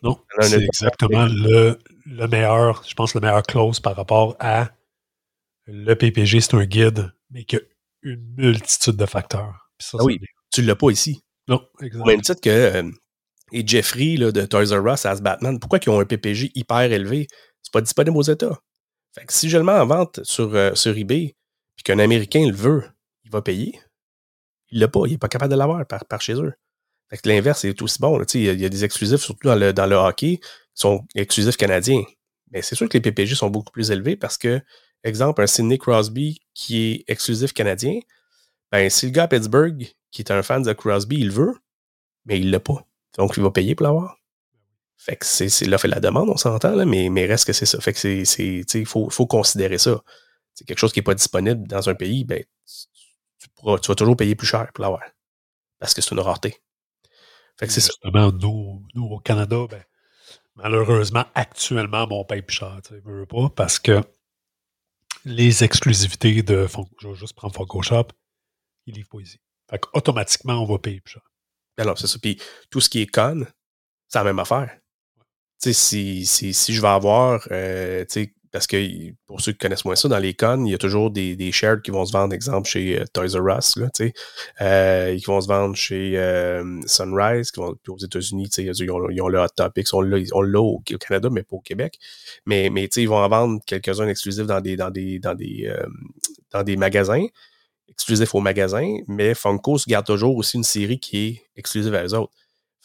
Non, 0.03 0.19
c'est 0.41 0.61
exactement 0.61 1.25
le, 1.25 1.79
le, 2.05 2.27
meilleur, 2.27 2.83
je 2.85 2.93
pense, 2.93 3.13
le 3.13 3.21
meilleur 3.21 3.43
close 3.43 3.79
par 3.79 3.95
rapport 3.95 4.35
à 4.39 4.71
le 5.65 5.93
PPG, 5.93 6.41
c'est 6.41 6.55
un 6.55 6.65
guide, 6.65 7.13
mais 7.29 7.45
qui 7.45 7.55
a 7.55 7.59
une 8.01 8.33
multitude 8.35 8.97
de 8.97 9.05
facteurs. 9.05 9.69
Ça, 9.79 9.97
ah 9.99 10.03
oui, 10.03 10.19
tu 10.51 10.61
l'as 10.61 10.75
pas 10.75 10.89
ici. 10.89 11.23
Non, 11.49 11.61
exactement. 11.79 12.03
Au 12.03 12.07
même 12.07 12.21
titre 12.21 12.41
que 12.41 12.49
euh, 12.49 12.91
et 13.51 13.65
Jeffrey 13.65 14.15
là, 14.15 14.31
de 14.31 14.45
Toys 14.45 14.77
R 14.77 14.93
Us 14.93 15.05
As 15.05 15.21
Batman, 15.21 15.59
pourquoi 15.59 15.79
ils 15.83 15.89
ont 15.89 15.99
un 15.99 16.05
PPG 16.05 16.51
hyper 16.55 16.91
élevé? 16.91 17.27
C'est 17.61 17.73
pas 17.73 17.81
disponible 17.81 18.17
aux 18.17 18.21
États. 18.23 18.57
Fait 19.13 19.25
que 19.25 19.33
si 19.33 19.49
je 19.49 19.57
le 19.57 19.63
mets 19.63 19.71
en 19.71 19.87
vente 19.87 20.23
sur, 20.23 20.53
euh, 20.55 20.73
sur 20.75 20.95
eBay, 20.95 21.35
puis 21.75 21.83
qu'un 21.83 21.99
Américain 21.99 22.45
le 22.45 22.55
veut, 22.55 22.83
il 23.23 23.31
va 23.31 23.41
payer. 23.41 23.79
Il 24.69 24.79
l'a 24.79 24.87
pas, 24.87 25.01
il 25.07 25.13
n'est 25.13 25.17
pas 25.17 25.27
capable 25.27 25.51
de 25.51 25.57
l'avoir 25.57 25.85
par, 25.87 26.05
par 26.05 26.21
chez 26.21 26.33
eux. 26.33 26.53
Fait 27.09 27.17
que 27.17 27.27
l'inverse 27.27 27.65
est 27.65 27.81
aussi 27.81 27.97
bon. 27.99 28.21
Il 28.35 28.61
y, 28.61 28.65
a 28.65 28.69
des 28.69 28.83
exclusifs, 28.85 29.21
surtout 29.21 29.47
dans 29.47 29.55
le, 29.55 29.73
dans 29.73 29.87
le 29.87 29.95
hockey, 29.95 30.37
qui 30.37 30.41
sont 30.75 31.03
exclusifs 31.15 31.57
canadiens. 31.57 32.03
Mais 32.51 32.61
c'est 32.61 32.75
sûr 32.75 32.87
que 32.87 32.95
les 32.95 33.01
PPG 33.01 33.33
sont 33.33 33.49
beaucoup 33.49 33.71
plus 33.71 33.89
élevés 33.89 34.15
parce 34.15 34.37
que, 34.37 34.61
exemple, 35.03 35.41
un 35.41 35.47
Sidney 35.47 35.79
Crosby 35.79 36.39
qui 36.53 36.91
est 36.91 37.03
exclusif 37.07 37.51
canadien, 37.51 37.99
ben, 38.71 38.89
si 38.89 39.07
le 39.07 39.11
gars 39.11 39.23
à 39.23 39.27
Pittsburgh, 39.27 39.93
qui 40.11 40.21
est 40.21 40.31
un 40.31 40.43
fan 40.43 40.63
de 40.63 40.73
Crosby, 40.73 41.17
il 41.19 41.31
veut, 41.31 41.55
mais 42.25 42.39
il 42.39 42.51
l'a 42.51 42.59
pas. 42.59 42.85
Donc, 43.17 43.33
il 43.37 43.43
va 43.43 43.51
payer 43.51 43.75
pour 43.75 43.85
l'avoir. 43.85 44.17
Fait 44.97 45.15
que 45.15 45.25
c'est 45.25 45.65
l'offre 45.65 45.85
et 45.85 45.87
la 45.89 45.99
demande, 45.99 46.29
on 46.29 46.37
s'entend, 46.37 46.75
là, 46.75 46.85
mais, 46.85 47.25
reste 47.25 47.45
que 47.45 47.53
c'est 47.53 47.65
ça. 47.65 47.79
Fait 47.79 47.93
que 47.93 47.99
c'est, 48.25 48.65
il 48.73 48.85
faut, 48.85 49.09
faut 49.09 49.27
considérer 49.27 49.77
ça. 49.77 50.01
C'est 50.53 50.65
quelque 50.65 50.79
chose 50.79 50.91
qui 50.91 50.99
n'est 50.99 51.03
pas 51.03 51.15
disponible 51.15 51.67
dans 51.67 51.87
un 51.87 51.95
pays, 51.95 52.25
ben, 52.25 52.43
tu, 53.37 53.47
vas 53.63 53.95
toujours 53.95 54.17
payer 54.17 54.35
plus 54.35 54.47
cher 54.47 54.69
pour 54.73 54.81
l'avoir. 54.81 55.01
Parce 55.79 55.93
que 55.93 56.01
c'est 56.01 56.11
une 56.11 56.19
rareté. 56.19 56.57
Fait 57.57 57.67
que 57.67 57.73
c'est 57.73 57.81
ça. 57.81 57.93
Nous, 58.03 58.83
nous, 58.93 59.05
au 59.05 59.19
Canada, 59.19 59.65
ben, 59.69 59.83
malheureusement, 60.55 61.25
actuellement, 61.33 62.05
on 62.09 62.25
paye 62.25 62.41
plus 62.41 62.57
cher. 62.57 62.79
Tu 62.85 62.99
veux 63.05 63.25
pas, 63.25 63.49
parce 63.49 63.79
que 63.79 64.01
les 65.25 65.63
exclusivités 65.63 66.41
de 66.43 66.67
je 66.99 67.07
vais 67.07 67.15
juste 67.15 67.35
prendre 67.35 67.55
Funko 67.55 67.81
Shop, 67.81 68.07
pas 69.09 69.19
ici. 69.19 69.39
Fait 69.69 69.79
qu'automatiquement, 69.79 70.61
on 70.61 70.65
va 70.65 70.79
payer 70.79 71.01
plus 71.01 71.13
cher. 71.13 71.21
Alors, 71.77 71.97
c'est 71.97 72.07
ça. 72.07 72.17
Puis 72.19 72.39
tout 72.69 72.81
ce 72.81 72.89
qui 72.89 73.01
est 73.01 73.07
con, 73.07 73.45
c'est 74.07 74.19
la 74.19 74.25
même 74.25 74.39
affaire. 74.39 74.75
Si, 75.61 75.73
si, 75.73 76.53
si, 76.53 76.73
je 76.73 76.81
vais 76.81 76.87
avoir, 76.87 77.45
euh, 77.51 78.05
parce 78.51 78.65
que 78.65 79.11
pour 79.27 79.41
ceux 79.41 79.51
qui 79.51 79.59
connaissent 79.59 79.85
moins 79.85 79.95
ça, 79.95 80.07
dans 80.07 80.17
les 80.17 80.33
cons, 80.33 80.65
il 80.65 80.71
y 80.71 80.73
a 80.73 80.77
toujours 80.77 81.11
des, 81.11 81.35
des 81.35 81.51
shares 81.51 81.81
qui 81.81 81.91
vont 81.91 82.05
se 82.05 82.11
vendre, 82.11 82.33
exemple, 82.33 82.67
chez 82.67 82.99
euh, 82.99 83.05
Toys 83.13 83.37
R 83.39 83.57
Us, 83.57 83.75
là, 83.75 83.89
sais, 83.93 84.13
euh, 84.61 85.17
qui 85.17 85.25
vont 85.25 85.41
se 85.41 85.47
vendre 85.47 85.75
chez 85.75 86.17
euh, 86.17 86.63
Sunrise, 86.87 87.51
qui 87.51 87.59
vont, 87.59 87.75
puis 87.81 87.91
aux 87.91 87.97
États-Unis, 87.97 88.49
ils 88.57 88.91
ont, 88.91 89.09
ils 89.09 89.21
ont 89.21 89.27
le 89.27 89.39
Hot 89.39 89.49
Topics, 89.55 89.93
on 89.93 90.01
l'a 90.01 90.17
au, 90.33 90.75
au, 90.75 90.79
Canada, 90.79 91.29
mais 91.31 91.43
pas 91.43 91.57
au 91.57 91.61
Québec. 91.61 91.99
Mais, 92.45 92.69
mais 92.69 92.85
ils 92.85 93.09
vont 93.09 93.17
en 93.17 93.29
vendre 93.29 93.61
quelques-uns 93.65 94.07
exclusifs 94.07 94.47
dans 94.47 94.61
des, 94.61 94.75
dans 94.75 94.89
des, 94.89 95.19
dans 95.19 95.35
des, 95.35 95.71
dans 96.51 96.63
des 96.63 96.77
magasins 96.77 97.25
exclusif 97.99 98.33
au 98.33 98.39
magasin, 98.39 98.97
mais 99.07 99.35
Funko 99.35 99.77
se 99.77 99.85
garde 99.85 100.05
toujours 100.05 100.37
aussi 100.37 100.55
une 100.55 100.63
série 100.63 101.01
qui 101.01 101.27
est 101.27 101.43
exclusive 101.57 101.93
à 101.93 102.05
eux 102.05 102.13
autres. 102.13 102.33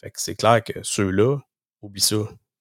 Fait 0.01 0.11
que 0.11 0.19
c'est 0.19 0.35
clair 0.35 0.61
que 0.61 0.73
ceux-là, 0.83 1.37
oublie 1.81 2.01
ça, 2.01 2.17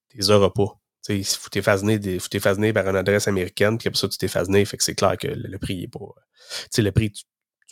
tu 0.09 0.17
les 0.19 0.31
auras 0.31 0.51
pas. 0.51 0.79
Tu 1.05 1.25
sais, 1.25 1.37
faut 1.37 1.51
t'effacer 1.51 2.73
par 2.73 2.89
une 2.89 2.97
adresse 2.97 3.27
américaine, 3.27 3.77
puis 3.77 3.89
après 3.89 3.99
ça, 3.99 4.09
tu 4.09 4.19
t'effaces 4.19 4.49
fait 4.49 4.77
que 4.77 4.85
c'est 4.85 4.95
clair 4.95 5.19
que 5.19 5.27
le, 5.27 5.59
prix 5.59 5.83
est 5.83 5.89
pas. 5.89 5.99
Tu 5.99 6.69
sais, 6.71 6.83
le 6.83 6.93
prix, 6.93 7.11
tu, 7.11 7.25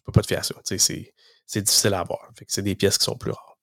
peux 0.05 0.11
pas 0.11 0.23
te 0.23 0.27
faire 0.27 0.45
ça. 0.45 0.57
Tu 0.67 0.79
sais, 0.81 1.15
c'est 1.47 1.63
difficile 1.63 1.95
à 1.95 2.01
avoir. 2.01 2.29
Fait 2.37 2.45
que 2.45 2.53
c'est 2.53 2.63
des 2.63 2.75
pièces 2.75 2.99
qui 2.99 3.05
sont 3.05 3.17
plus 3.17 3.31
rares. 3.31 3.57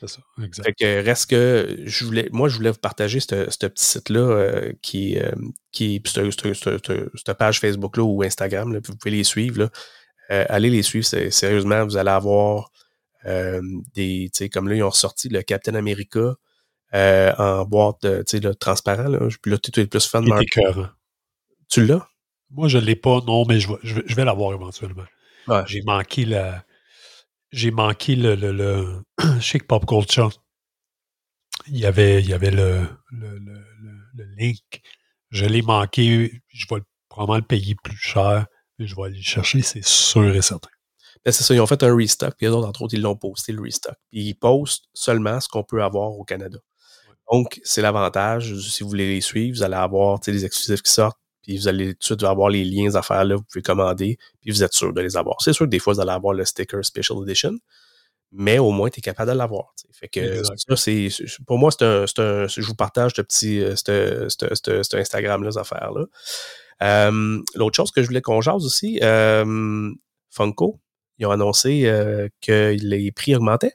C'est 0.00 0.10
ça, 0.10 0.20
exact. 0.44 0.64
Fait 0.66 0.74
que 0.74 1.04
reste 1.06 1.30
que 1.30 1.78
je 1.86 2.04
voulais, 2.04 2.28
moi, 2.32 2.50
je 2.50 2.56
voulais 2.56 2.70
vous 2.70 2.78
partager 2.78 3.18
ce 3.18 3.46
petit 3.46 3.84
site-là 3.84 4.20
euh, 4.20 4.72
qui, 4.82 5.18
euh, 5.18 5.32
qui 5.72 6.02
cette 6.04 7.32
page 7.38 7.60
Facebook-là 7.60 8.02
ou 8.04 8.22
Instagram, 8.22 8.74
là, 8.74 8.80
vous 8.84 8.94
pouvez 8.94 9.16
les 9.16 9.24
suivre. 9.24 9.60
Là. 9.60 9.70
Euh, 10.30 10.44
allez 10.48 10.70
les 10.70 10.82
suivre, 10.82 11.06
sérieusement, 11.06 11.84
vous 11.84 11.96
allez 11.96 12.10
avoir 12.10 12.70
des, 13.24 14.30
tu 14.30 14.30
sais, 14.32 14.48
comme 14.48 14.68
là, 14.68 14.76
ils 14.76 14.82
ont 14.84 14.90
ressorti 14.90 15.28
le 15.28 15.42
Captain 15.42 15.74
America 15.74 16.34
en 16.92 17.64
boîte, 17.64 18.02
tu 18.02 18.08
sais, 18.26 18.40
le 18.40 18.54
transparent. 18.54 19.08
Là. 19.08 19.18
Puis 19.42 19.50
là, 19.50 19.58
tu 19.58 19.80
es 19.80 19.86
plus 19.86 20.06
fan 20.06 20.24
de 20.24 20.88
Tu 21.68 21.84
l'as? 21.84 22.08
Moi, 22.50 22.68
je 22.68 22.78
ne 22.78 22.84
l'ai 22.84 22.94
pas, 22.94 23.20
non, 23.26 23.44
mais 23.44 23.58
je 23.58 23.68
vais, 23.68 23.78
je 23.82 24.14
vais, 24.14 24.24
l'avoir 24.24 24.52
éventuellement. 24.52 25.04
J'ai 25.66 25.82
manqué 25.82 26.24
la. 26.24 26.64
J'ai 27.50 27.72
manqué 27.72 28.14
le, 28.14 28.36
le, 28.36 28.52
le 28.52 29.02
Chic 29.40 29.66
Pop 29.66 29.84
Culture 29.86 30.30
il 31.68 31.78
y 31.78 31.86
avait, 31.86 32.20
il 32.20 32.28
y 32.28 32.32
avait 32.32 32.50
le, 32.50 32.86
le, 33.10 33.38
le, 33.38 33.64
le 34.14 34.24
link. 34.36 34.82
Je 35.30 35.44
l'ai 35.44 35.62
manqué. 35.62 36.42
Je 36.48 36.66
vais 36.70 36.80
probablement 37.08 37.38
le 37.38 37.42
payer 37.42 37.74
plus 37.82 37.96
cher, 37.96 38.46
je 38.78 38.94
vais 38.94 39.02
aller 39.02 39.16
le 39.16 39.22
chercher, 39.22 39.62
c'est 39.62 39.84
sûr 39.84 40.34
et 40.34 40.42
certain. 40.42 40.68
Ben, 41.24 41.32
c'est 41.32 41.42
ça, 41.42 41.54
ils 41.54 41.60
ont 41.60 41.66
fait 41.66 41.82
un 41.82 41.94
restock, 41.94 42.34
puis 42.36 42.46
d'autres, 42.46 42.68
entre 42.68 42.82
autres, 42.82 42.94
ils 42.94 43.02
l'ont 43.02 43.16
posté, 43.16 43.52
le 43.52 43.62
restock. 43.62 43.96
Puis 44.10 44.22
ils 44.22 44.34
postent 44.34 44.84
seulement 44.94 45.40
ce 45.40 45.48
qu'on 45.48 45.64
peut 45.64 45.82
avoir 45.82 46.12
au 46.12 46.24
Canada. 46.24 46.58
Donc, 47.32 47.60
c'est 47.64 47.82
l'avantage. 47.82 48.56
Si 48.60 48.82
vous 48.82 48.88
voulez 48.88 49.08
les 49.08 49.20
suivre, 49.20 49.56
vous 49.56 49.62
allez 49.62 49.74
avoir 49.74 50.20
les 50.26 50.44
exclusifs 50.44 50.82
qui 50.82 50.92
sortent, 50.92 51.18
puis 51.42 51.56
vous 51.56 51.68
allez 51.68 51.94
tout 51.94 51.98
de 51.98 52.04
suite 52.04 52.22
avoir 52.22 52.48
les 52.48 52.64
liens 52.64 52.94
à 52.94 53.02
faire 53.02 53.24
là, 53.24 53.36
vous 53.36 53.42
pouvez 53.42 53.62
commander, 53.62 54.18
puis 54.40 54.50
vous 54.50 54.62
êtes 54.62 54.72
sûr 54.72 54.92
de 54.92 55.00
les 55.00 55.16
avoir. 55.16 55.40
C'est 55.40 55.52
sûr 55.52 55.66
que 55.66 55.70
des 55.70 55.78
fois, 55.78 55.94
vous 55.94 56.00
allez 56.00 56.12
avoir 56.12 56.34
le 56.34 56.44
sticker 56.44 56.84
Special 56.84 57.18
Edition, 57.22 57.58
mais 58.32 58.58
au 58.58 58.70
moins, 58.70 58.90
tu 58.90 58.98
es 58.98 59.02
capable 59.02 59.32
de 59.32 59.36
l'avoir. 59.36 59.74
Fait 59.92 60.08
que 60.08 60.42
ça, 60.44 60.76
c'est. 60.76 61.08
Pour 61.46 61.58
moi, 61.58 61.70
c'est 61.70 61.84
un, 61.84 62.04
un, 62.04 62.46
Je 62.46 62.66
vous 62.66 62.74
partage 62.74 63.12
ce 63.16 63.22
petit 63.22 63.64
cet 63.76 64.94
Instagram-là, 64.94 65.52
ces 65.52 65.58
affaires-là. 65.58 66.04
Euh, 66.82 67.42
l'autre 67.54 67.76
chose 67.76 67.90
que 67.90 68.02
je 68.02 68.06
voulais 68.06 68.22
qu'on 68.22 68.40
jase 68.40 68.64
aussi, 68.64 68.98
euh, 69.02 69.90
Funko, 70.30 70.80
ils 71.18 71.26
ont 71.26 71.30
annoncé 71.30 71.86
euh, 71.86 72.28
que 72.40 72.76
les 72.78 73.10
prix 73.12 73.34
augmentaient. 73.34 73.74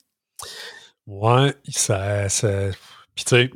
Ouais, 1.07 1.55
ça. 1.69 2.29
ça 2.29 2.69
puis 3.15 3.25
tu 3.25 3.35
sais, 3.35 3.51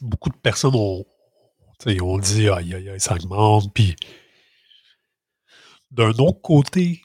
beaucoup 0.00 0.30
de 0.30 0.36
personnes 0.36 0.74
ont, 0.74 1.04
ont 2.02 2.18
dit 2.18 2.48
aïe, 2.48 2.74
aïe, 2.74 2.88
aïe, 2.90 3.00
ça 3.00 3.14
augmente. 3.14 3.72
Puis 3.74 3.96
d'un 5.90 6.10
autre 6.10 6.40
côté, 6.40 7.02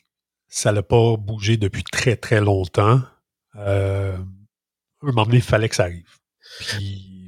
ça 0.48 0.72
n'a 0.72 0.84
pas 0.84 1.16
bougé 1.18 1.58
depuis 1.58 1.84
très, 1.84 2.16
très 2.16 2.42
longtemps. 2.42 3.02
Euh, 3.56 4.18
un 5.02 5.06
moment 5.06 5.26
donné, 5.26 5.38
il 5.38 5.44
fallait 5.44 5.70
que 5.70 5.76
ça 5.76 5.84
arrive. 5.84 6.18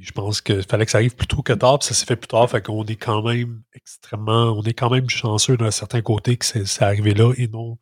Je 0.02 0.12
pense 0.12 0.40
qu'il 0.40 0.62
fallait 0.62 0.84
que 0.84 0.90
ça 0.90 0.98
arrive 0.98 1.14
plus 1.14 1.26
tôt 1.26 1.42
que 1.42 1.52
tard, 1.52 1.78
puis 1.78 1.88
ça 1.88 1.94
s'est 1.94 2.06
fait 2.06 2.16
plus 2.16 2.28
tard, 2.28 2.48
fait 2.50 2.62
qu'on 2.62 2.84
est 2.84 2.96
quand 2.96 3.22
même 3.22 3.62
extrêmement, 3.74 4.52
on 4.52 4.62
est 4.62 4.74
quand 4.74 4.90
même 4.90 5.08
chanceux 5.08 5.56
d'un 5.56 5.70
certain 5.70 6.02
côté 6.02 6.36
que 6.36 6.44
c'est 6.44 6.82
arrivé 6.82 7.14
là 7.14 7.32
et 7.36 7.48
non 7.48 7.78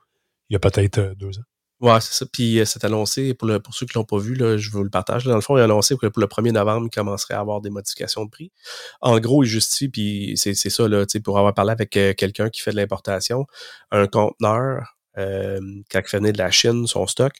il 0.51 0.55
y 0.55 0.57
a 0.57 0.59
peut-être 0.59 0.99
euh, 0.99 1.15
deux 1.15 1.39
ans. 1.39 1.45
Ouais, 1.81 1.99
c'est 2.01 2.13
ça. 2.13 2.27
Puis 2.31 2.59
euh, 2.59 2.67
c'est 2.67 2.85
annoncé, 2.85 3.33
pour, 3.33 3.49
le, 3.49 3.59
pour 3.59 3.73
ceux 3.73 3.87
qui 3.87 3.95
l'ont 3.95 4.05
pas 4.05 4.19
vu, 4.19 4.35
là, 4.35 4.59
je 4.59 4.71
vous 4.71 4.83
le 4.83 4.91
partage. 4.91 5.25
Dans 5.25 5.35
le 5.35 5.41
fond, 5.41 5.57
il 5.57 5.61
a 5.61 5.65
annoncé 5.65 5.97
que 5.97 6.09
pour 6.09 6.21
le 6.21 6.27
1er 6.27 6.53
novembre, 6.53 6.89
il 6.89 6.95
commencerait 6.95 7.35
à 7.35 7.41
avoir 7.41 7.63
des 7.63 7.71
modifications 7.71 8.25
de 8.27 8.31
prix. 8.31 8.53
En 9.01 9.19
gros, 9.19 9.45
il 9.45 9.47
justifie, 9.47 9.89
puis 9.89 10.33
c'est 10.37 10.55
ça, 10.55 10.89
là, 10.89 11.07
pour 11.25 11.39
avoir 11.39 11.55
parlé 11.55 11.71
avec 11.71 11.91
quelqu'un 11.91 12.51
qui 12.51 12.61
fait 12.61 12.73
de 12.73 12.77
l'importation, 12.77 13.47
un 13.93 14.07
conteneur 14.09 14.97
euh, 15.17 15.61
quand 15.91 16.01
il 16.01 16.17
venait 16.17 16.33
de 16.33 16.39
la 16.39 16.51
Chine, 16.51 16.87
son 16.87 17.07
stock, 17.07 17.33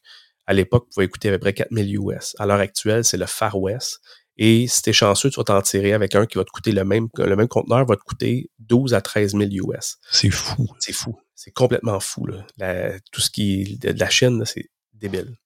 à 0.47 0.53
l'époque, 0.53 0.89
pouvait 0.93 1.09
coûter 1.09 1.29
à 1.29 1.33
peu 1.33 1.39
près 1.39 1.53
4000 1.53 1.97
US. 2.01 2.35
À 2.39 2.47
l'heure 2.47 2.61
actuelle, 2.61 3.05
c'est 3.05 3.19
le 3.19 3.27
Far 3.27 3.59
West. 3.59 4.01
Et 4.43 4.67
si 4.69 4.81
t'es 4.81 4.95
chanceux, 4.95 5.29
tu 5.29 5.39
vas 5.39 5.45
t'en 5.45 5.61
tirer 5.61 5.93
avec 5.93 6.15
un 6.15 6.25
qui 6.25 6.39
va 6.39 6.45
te 6.45 6.51
coûter 6.51 6.73
le 6.73 6.83
même, 6.83 7.09
le 7.19 7.37
même 7.37 7.47
conteneur 7.47 7.85
va 7.85 7.95
te 7.95 8.01
coûter 8.01 8.51
12 8.59 8.95
à 8.95 9.03
13 9.03 9.33
000 9.33 9.43
US. 9.43 9.99
C'est 10.11 10.31
fou. 10.31 10.67
C'est 10.79 10.95
fou. 10.95 11.15
C'est 11.35 11.51
complètement 11.51 12.01
fou. 12.01 12.27
tout 13.13 13.21
ce 13.21 13.31
qui 13.31 13.79
est 13.85 13.93
de 13.93 14.01
la 14.01 14.09
Chine, 14.09 14.43
c'est 14.47 14.71
débile. 14.95 15.37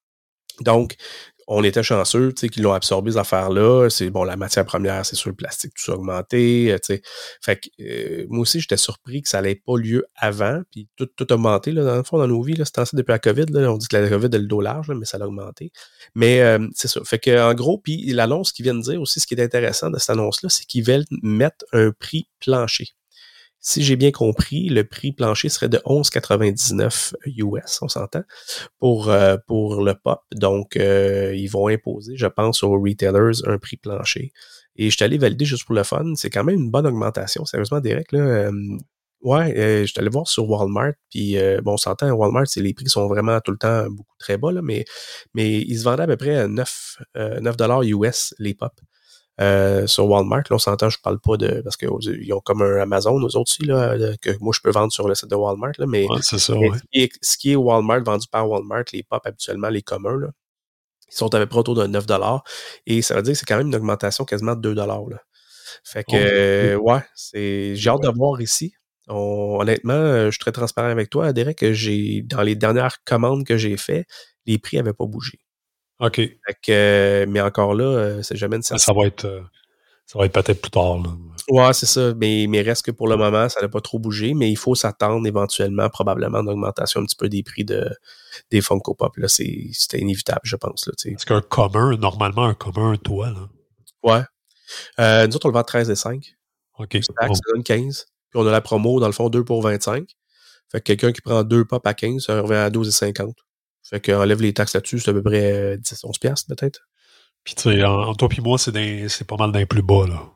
Donc, 0.61 0.95
on 1.47 1.63
était 1.65 1.83
chanceux, 1.83 2.33
tu 2.33 2.41
sais, 2.41 2.49
qu'ils 2.49 2.63
l'ont 2.63 2.73
absorbé, 2.73 3.13
ces 3.13 3.19
affaires-là. 3.19 3.89
C'est 3.91 4.11
bon, 4.11 4.25
la 4.25 4.37
matière 4.37 4.65
première, 4.65 5.05
c'est 5.05 5.17
sur 5.17 5.31
le 5.31 5.37
plastique, 5.37 5.73
tout 5.75 5.85
ça 5.85 5.93
augmenté, 5.93 6.73
euh, 6.73 6.79
tu 6.79 6.95
sais. 6.95 7.03
Fait 7.41 7.57
que 7.57 7.69
euh, 7.81 8.27
moi 8.29 8.41
aussi, 8.41 8.61
j'étais 8.61 8.77
surpris 8.77 9.23
que 9.23 9.29
ça 9.29 9.39
n'allait 9.39 9.55
pas 9.55 9.77
lieu 9.77 10.05
avant, 10.17 10.63
puis 10.71 10.89
tout, 10.97 11.07
tout 11.07 11.27
a 11.31 11.35
augmenté, 11.35 11.73
là, 11.73 11.85
dans 11.85 11.97
le 11.97 12.03
fond, 12.03 12.19
dans 12.19 12.29
nos 12.29 12.43
vies, 12.43 12.55
là, 12.55 12.65
c'est 12.65 12.95
depuis 12.95 13.13
la 13.13 13.19
COVID, 13.19 13.47
on 13.55 13.77
dit 13.77 13.87
que 13.89 13.97
la 13.97 14.09
COVID 14.09 14.29
a 14.33 14.39
le 14.39 14.47
dos 14.47 14.61
large, 14.61 14.91
mais 14.91 15.05
ça 15.05 15.19
a 15.19 15.27
augmenté. 15.27 15.73
Mais 16.15 16.41
euh, 16.43 16.67
c'est 16.75 16.89
ça. 16.89 17.01
Fait 17.05 17.19
que, 17.19 17.51
en 17.51 17.55
gros, 17.55 17.79
puis 17.79 18.05
l'annonce 18.13 18.53
qu'ils 18.53 18.65
viennent 18.65 18.81
dire 18.81 19.01
aussi, 19.01 19.21
ce 19.21 19.27
qui 19.27 19.35
est 19.35 19.43
intéressant 19.43 19.91
de 19.91 19.99
cette 19.99 20.11
annonce-là, 20.11 20.49
c'est 20.49 20.65
qu'ils 20.65 20.85
veulent 20.85 21.05
mettre 21.23 21.65
un 21.73 21.91
prix 21.93 22.29
plancher. 22.41 22.89
Si 23.67 23.83
j'ai 23.83 23.97
bien 23.97 24.11
compris, 24.11 24.69
le 24.69 24.85
prix 24.85 25.13
plancher 25.13 25.49
serait 25.49 25.71
de 25.71 25.79
11,99 25.87 27.15
US, 27.25 27.79
on 27.81 27.89
s'entend, 27.89 28.23
pour, 28.79 29.09
euh, 29.09 29.39
pour 29.47 29.83
le 29.83 29.95
pop. 29.95 30.21
Donc, 30.35 30.77
euh, 30.77 31.35
ils 31.35 31.49
vont 31.49 31.69
imposer, 31.69 32.13
je 32.15 32.27
pense, 32.27 32.63
aux 32.63 32.79
retailers 32.79 33.43
un 33.47 33.57
prix 33.57 33.79
plancher. 33.79 34.33
Et 34.77 34.91
je 34.91 34.97
suis 34.97 35.19
valider 35.19 35.47
juste 35.47 35.65
pour 35.65 35.75
le 35.75 35.83
fun. 35.83 36.13
C'est 36.15 36.29
quand 36.29 36.45
même 36.45 36.57
une 36.61 36.71
bonne 36.71 36.87
augmentation. 36.87 37.47
Sérieusement, 37.47 37.81
Derek, 37.81 38.13
là. 38.13 38.21
Euh, 38.21 38.53
ouais, 39.23 39.87
je 39.87 39.93
suis 39.93 40.09
voir 40.11 40.29
sur 40.29 40.47
Walmart, 40.47 40.93
puis 41.11 41.39
bon, 41.63 41.73
on 41.73 41.77
s'entend, 41.79 42.11
Walmart, 42.11 42.45
les 42.57 42.75
prix 42.75 42.87
sont 42.91 43.07
vraiment 43.07 43.41
tout 43.41 43.53
le 43.53 43.57
temps 43.59 43.87
beaucoup 43.89 44.17
très 44.19 44.37
bas, 44.37 44.53
là, 44.53 44.61
mais, 44.61 44.85
mais 45.33 45.59
ils 45.63 45.79
se 45.79 45.85
vendaient 45.85 46.03
à 46.03 46.07
peu 46.07 46.19
près 46.19 46.37
à 46.37 46.49
9, 46.49 46.99
9 47.41 47.57
US 47.85 48.35
les 48.39 48.53
pop. 48.53 48.73
Euh, 49.41 49.89
sur 49.89 50.07
Walmart. 50.07 50.45
Là, 50.49 50.57
on 50.57 50.59
s'entend, 50.59 50.89
je 50.89 50.99
parle 51.01 51.19
pas 51.19 51.37
de. 51.37 51.61
Parce 51.63 51.77
qu'ils 51.77 52.33
ont 52.33 52.41
comme 52.41 52.63
un 52.63 52.81
Amazon, 52.81 53.15
aux 53.15 53.37
autres 53.37 53.41
aussi, 53.41 53.65
là, 53.65 53.97
que 54.21 54.31
moi 54.41 54.53
je 54.55 54.61
peux 54.61 54.71
vendre 54.71 54.93
sur 54.93 55.09
le 55.09 55.15
site 55.15 55.29
de 55.29 55.35
Walmart. 55.35 55.73
Là, 55.79 55.87
mais, 55.87 56.07
c'est 56.23 56.39
ça, 56.39 56.55
ce, 56.55 57.37
qui 57.37 57.53
est, 57.53 57.57
Walmart, 57.57 58.05
vendu 58.05 58.29
par 58.31 58.49
Walmart, 58.49 58.85
les 58.93 59.03
pop 59.03 59.21
habituellement, 59.25 59.71
les 59.71 59.83
communs, 59.83 60.19
là, 60.19 60.29
ils 61.11 61.17
sont 61.17 61.35
à 61.35 61.39
peu 61.39 61.47
près 61.47 61.59
autour 61.59 61.75
de 61.75 61.87
9 61.87 62.05
Et 62.87 63.03
ça 63.03 63.17
veut 63.17 63.23
dire 63.23 63.33
que 63.33 63.39
c'est 63.39 63.47
quand 63.47 63.59
même 63.59 63.69
une 63.69 63.75
augmentation 63.75 64.25
quasiment 64.25 64.55
de 64.55 64.61
2 64.61 64.75
là. 64.75 65.01
Fait 65.83 66.05
que, 66.05 66.77
ouais, 66.77 67.01
c'est, 67.17 67.75
j'ai 67.75 67.91
hâte 67.91 68.03
de 68.03 68.09
voir 68.09 68.41
ici. 68.41 68.75
honnêtement, 69.09 70.27
je 70.27 70.31
suis 70.31 70.39
très 70.39 70.53
transparent 70.53 70.89
avec 70.89 71.11
toi, 71.11 71.33
Derek. 71.33 71.73
J'ai, 71.73 72.23
dans 72.23 72.43
les 72.43 72.55
dernières 72.55 73.03
commandes 73.05 73.45
que 73.45 73.57
j'ai 73.57 73.77
faites, 73.77 74.07
les 74.47 74.59
prix 74.59 74.77
n'avaient 74.77 74.93
pas 74.93 75.07
bougé. 75.07 75.41
OK. 76.01 76.21
Euh, 76.69 77.27
mais 77.29 77.41
encore 77.41 77.75
là, 77.75 77.85
euh, 77.85 78.23
c'est 78.23 78.37
jamais 78.37 78.57
une 78.57 78.63
Ça 78.63 78.77
va 78.93 79.07
être, 79.07 79.25
euh, 79.25 79.43
ça 80.07 80.19
va 80.19 80.27
être 80.27 80.33
peut-être 80.33 80.61
plus 80.61 80.71
tard. 80.71 80.99
Là. 80.99 81.11
Ouais, 81.49 81.73
c'est 81.73 81.87
ça. 81.87 82.15
Mais, 82.15 82.47
mais 82.49 82.63
reste 82.63 82.87
que 82.87 82.91
pour 82.91 83.09
le 83.09 83.17
moment, 83.17 83.49
ça 83.49 83.61
n'a 83.61 83.69
pas 83.69 83.81
trop 83.81 83.99
bougé, 83.99 84.35
mais 84.35 84.51
il 84.51 84.57
faut 84.57 84.75
s'attendre 84.75 85.27
éventuellement, 85.27 85.89
probablement, 85.89 86.39
une 86.41 86.49
augmentation 86.49 87.01
un 87.01 87.05
petit 87.05 87.17
peu 87.17 87.29
des 87.29 87.43
prix 87.43 87.65
de, 87.65 87.89
des 88.51 88.61
Funko 88.61 88.95
Pop. 88.95 89.17
Là, 89.17 89.29
c'est, 89.29 89.69
c'était 89.73 90.01
inévitable, 90.01 90.41
je 90.43 90.57
pense. 90.57 90.89
Est-ce 91.05 91.27
qu'un 91.27 91.43
commun, 91.43 91.97
normalement, 91.97 92.45
un 92.45 92.55
commun, 92.55 92.93
un 92.93 92.97
toit, 92.97 93.31
là? 93.31 93.49
Ouais. 94.03 95.27
nous 95.27 95.37
autres, 95.37 95.47
on 95.47 95.49
le 95.49 95.55
vend 95.55 95.61
à 95.61 95.65
13 95.65 95.91
et 95.91 95.97
5. 95.97 96.35
OK. 96.79 96.99
Ça 97.01 97.29
donne 97.53 97.63
15. 97.63 98.07
Puis 98.31 98.41
on 98.43 98.47
a 98.47 98.51
la 98.51 98.61
promo, 98.61 99.01
dans 99.01 99.07
le 99.07 99.13
fond, 99.13 99.29
2 99.29 99.45
pour 99.45 99.63
25. 99.63 100.09
Fait 100.71 100.81
que 100.81 100.85
quelqu'un 100.85 101.13
qui 101.13 101.21
prend 101.21 101.45
2 101.45 101.65
pop 101.67 101.87
à 101.87 101.95
15, 101.95 102.25
ça 102.25 102.41
revient 102.41 102.55
à 102.55 102.71
12 102.71 102.89
et 102.89 102.91
50. 102.91 103.35
Fait 103.85 104.01
qu'enlève 104.01 104.41
les 104.41 104.55
taxes 104.55 104.75
là-dessus, 104.75 104.99
c'est 104.99 105.11
à 105.11 105.13
peu 105.13 105.23
près 105.23 105.79
10, 105.79 106.05
11 106.05 106.19
piastres 106.19 106.55
peut-être. 106.55 106.89
Puis 107.45 107.55
tu 107.55 107.63
sais, 107.63 107.85
en, 107.85 108.15
toi 108.15 108.29
puis 108.29 108.41
moi, 108.41 108.59
c'est, 108.59 109.09
c'est 109.09 109.27
pas 109.27 109.37
mal 109.37 109.53
d'un 109.53 109.67
plus 109.67 109.83
bas, 109.83 110.07
là. 110.09 110.31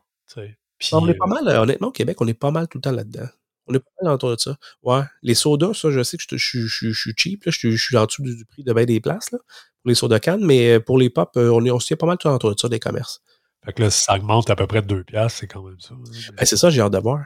Puis, 0.79 0.91
on 0.93 1.09
est 1.09 1.15
pas 1.15 1.27
mal, 1.27 1.49
euh, 1.49 1.63
honnêtement, 1.63 1.89
au 1.89 1.93
Québec, 1.93 2.21
on 2.21 2.29
est 2.29 2.35
pas 2.35 2.53
mal 2.53 2.69
tout 2.69 2.79
le 2.79 2.83
temps 2.83 2.93
là-dedans. 2.93 3.27
On 3.67 3.75
est 3.75 3.81
pas 3.81 3.91
mal 4.03 4.15
autour 4.15 4.31
de 4.31 4.37
ça. 4.39 4.57
Ouais. 4.83 5.03
Les 5.23 5.35
sodas, 5.35 5.75
ça, 5.75 5.91
je 5.91 6.03
sais 6.05 6.17
que 6.17 6.37
je, 6.37 6.37
je, 6.37 6.93
suis 6.93 7.15
cheap, 7.17 7.45
là. 7.45 7.53
Je, 7.53 7.77
suis 7.77 7.97
en 7.97 8.07
dessous 8.07 8.23
du, 8.23 8.45
prix 8.45 8.63
de 8.63 8.73
bien 8.73 8.85
des 8.85 9.01
places, 9.01 9.33
là, 9.33 9.39
pour 9.83 9.89
les 9.89 9.97
sodas 9.97 10.21
cannes, 10.21 10.45
mais 10.45 10.75
euh, 10.75 10.81
pour 10.81 10.97
les 10.97 11.11
pop, 11.11 11.31
euh, 11.37 11.51
on 11.51 11.65
est 11.65 11.71
aussi 11.71 11.97
pas 11.97 12.07
mal 12.07 12.17
tout 12.17 12.29
autour 12.29 12.55
de 12.55 12.61
ça, 12.61 12.69
des 12.69 12.79
commerces. 12.79 13.21
Fait 13.65 13.73
que 13.73 13.83
là, 13.83 13.91
ça 13.91 14.15
augmente 14.15 14.49
à 14.51 14.57
peu 14.57 14.69
près 14.69 14.83
de 14.83 14.87
2 14.87 15.05
piastres, 15.05 15.41
c'est 15.41 15.47
quand 15.49 15.63
même 15.63 15.81
ça. 15.81 15.95
Ben, 16.37 16.45
c'est 16.45 16.57
ça, 16.57 16.71
j'ai 16.71 16.81
hâte 16.81 16.93
de 16.93 16.99
voir. 16.99 17.25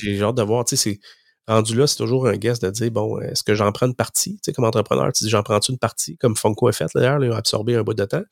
J'ai 0.00 0.20
hâte 0.20 0.34
de 0.34 0.42
voir. 0.42 0.64
Tu 0.64 0.76
sais, 0.76 0.90
c'est 0.90 1.00
rendu 1.48 1.74
là, 1.74 1.86
c'est 1.86 1.96
toujours 1.96 2.26
un 2.26 2.36
guess 2.36 2.60
de 2.60 2.70
dire, 2.70 2.90
bon, 2.90 3.18
est-ce 3.20 3.42
que 3.42 3.54
j'en 3.54 3.72
prends 3.72 3.86
une 3.86 3.94
partie? 3.94 4.34
Tu 4.34 4.40
sais, 4.44 4.52
comme 4.52 4.64
entrepreneur, 4.64 5.10
tu 5.12 5.24
dis, 5.24 5.30
j'en 5.30 5.42
prends 5.42 5.60
une 5.60 5.78
partie, 5.78 6.16
comme 6.18 6.36
Funko 6.36 6.68
a 6.68 6.72
fait, 6.72 6.86
d'ailleurs, 6.94 7.24
ils 7.24 7.30
ont 7.30 7.36
absorbé 7.36 7.74
un 7.74 7.82
bout 7.82 7.94
de 7.94 8.04
temps. 8.04 8.22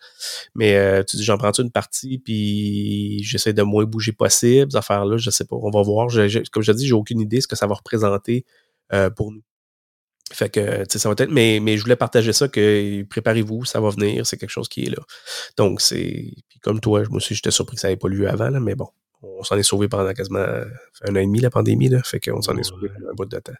Mais 0.55 0.76
euh, 0.76 1.02
tu 1.02 1.16
dis, 1.16 1.24
j'en 1.24 1.38
prends 1.38 1.52
une 1.52 1.70
partie, 1.70 2.18
puis 2.18 3.22
j'essaie 3.22 3.55
de 3.55 3.62
moins 3.62 3.84
bouger 3.84 4.12
possible, 4.12 4.70
ces 4.70 4.76
affaires-là, 4.76 5.16
je 5.16 5.30
sais 5.30 5.44
pas, 5.44 5.56
on 5.56 5.70
va 5.70 5.82
voir. 5.82 6.09
comme 6.52 6.62
je 6.62 6.72
dis, 6.72 6.86
j'ai 6.86 6.93
aucune 6.93 7.20
idée 7.20 7.40
ce 7.40 7.48
que 7.48 7.56
ça 7.56 7.66
va 7.66 7.74
représenter 7.74 8.44
euh, 8.93 9.10
pour 9.10 9.32
nous. 9.32 9.43
Fait 10.32 10.51
que, 10.51 10.80
tu 10.80 10.84
sais, 10.90 10.98
ça 10.98 11.09
va 11.09 11.14
être, 11.16 11.30
mais, 11.30 11.60
je 11.76 11.82
voulais 11.82 11.97
partager 11.97 12.32
ça, 12.32 12.48
que 12.48 13.02
préparez-vous, 13.05 13.64
ça 13.64 13.80
va 13.80 13.90
venir, 13.90 14.26
c'est 14.26 14.36
quelque 14.36 14.51
chose 14.51 14.68
qui 14.68 14.86
est 14.86 14.90
là. 14.90 15.02
Donc, 15.56 15.80
c'est, 15.80 16.34
comme 16.62 16.80
toi, 16.80 17.02
moi 17.09 17.18
aussi, 17.18 17.34
j'étais 17.34 17.52
surpris 17.52 17.76
que 17.76 17.80
ça 17.80 17.88
n'avait 17.88 17.97
pas 17.97 18.09
lieu 18.09 18.28
avant, 18.28 18.51
là, 18.51 18.60
mais 18.60 18.74
bon, 18.74 18.88
on 19.38 19.42
s'en 19.42 19.56
est 19.56 19.62
sauvé 19.62 19.88
pendant 19.88 20.12
quasiment 20.12 20.38
un 20.40 21.12
an 21.12 21.16
et 21.16 21.26
demi, 21.26 21.40
la 21.40 21.50
pandémie, 21.50 21.88
là, 21.88 22.02
fait 22.02 22.20
qu'on 22.20 22.42
s'en 22.42 22.56
est 22.56 22.62
sauvé 22.62 22.90
un 22.90 23.14
bout 23.14 23.26
de 23.26 23.38
temps. 23.38 23.52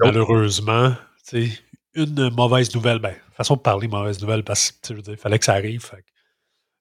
malheureusement, 0.00 0.94
tu 1.28 1.48
sais, 1.48 1.58
une 1.94 2.30
mauvaise 2.30 2.74
nouvelle. 2.74 2.98
Ben, 2.98 3.14
façon 3.32 3.56
de 3.56 3.60
parler 3.60 3.88
mauvaise 3.88 4.20
nouvelle, 4.20 4.44
parce 4.44 4.70
que 4.70 4.94
il 5.10 5.16
fallait 5.16 5.38
que 5.38 5.44
ça 5.44 5.54
arrive. 5.54 5.90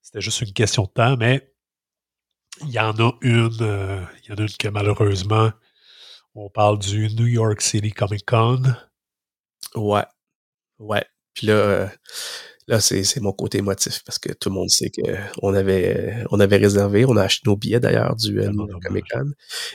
C'était 0.01 0.21
juste 0.21 0.41
une 0.41 0.53
question 0.53 0.83
de 0.83 0.89
temps, 0.89 1.17
mais 1.17 1.51
il 2.61 2.71
y 2.71 2.79
en 2.79 2.93
a 2.99 3.11
une, 3.21 3.57
euh, 3.61 4.01
il 4.23 4.29
y 4.29 4.33
en 4.33 4.35
a 4.35 4.41
une 4.41 4.57
que 4.57 4.67
malheureusement, 4.67 5.51
on 6.35 6.49
parle 6.49 6.79
du 6.79 7.13
New 7.15 7.27
York 7.27 7.61
City 7.61 7.91
Comic 7.91 8.25
Con. 8.25 8.75
Ouais. 9.75 10.05
Ouais. 10.79 11.05
Puis 11.33 11.47
là, 11.47 11.53
euh, 11.53 11.87
Là, 12.67 12.79
c'est 12.81 13.19
mon 13.21 13.31
côté 13.31 13.59
émotif 13.59 14.01
parce 14.03 14.17
que 14.17 14.33
tout 14.33 14.49
le 14.49 14.55
monde 14.55 14.71
sait 14.71 14.89
qu'on 14.89 15.53
avait, 15.53 16.23
on 16.31 16.39
avait 16.39 16.57
réservé, 16.57 17.05
on 17.05 17.15
a 17.15 17.21
acheté 17.21 17.43
nos 17.47 17.55
billets 17.55 17.79
d'ailleurs 17.79 18.15
du 18.15 18.39
euh, 18.41 18.51
Comic 18.83 19.05
Con 19.13 19.33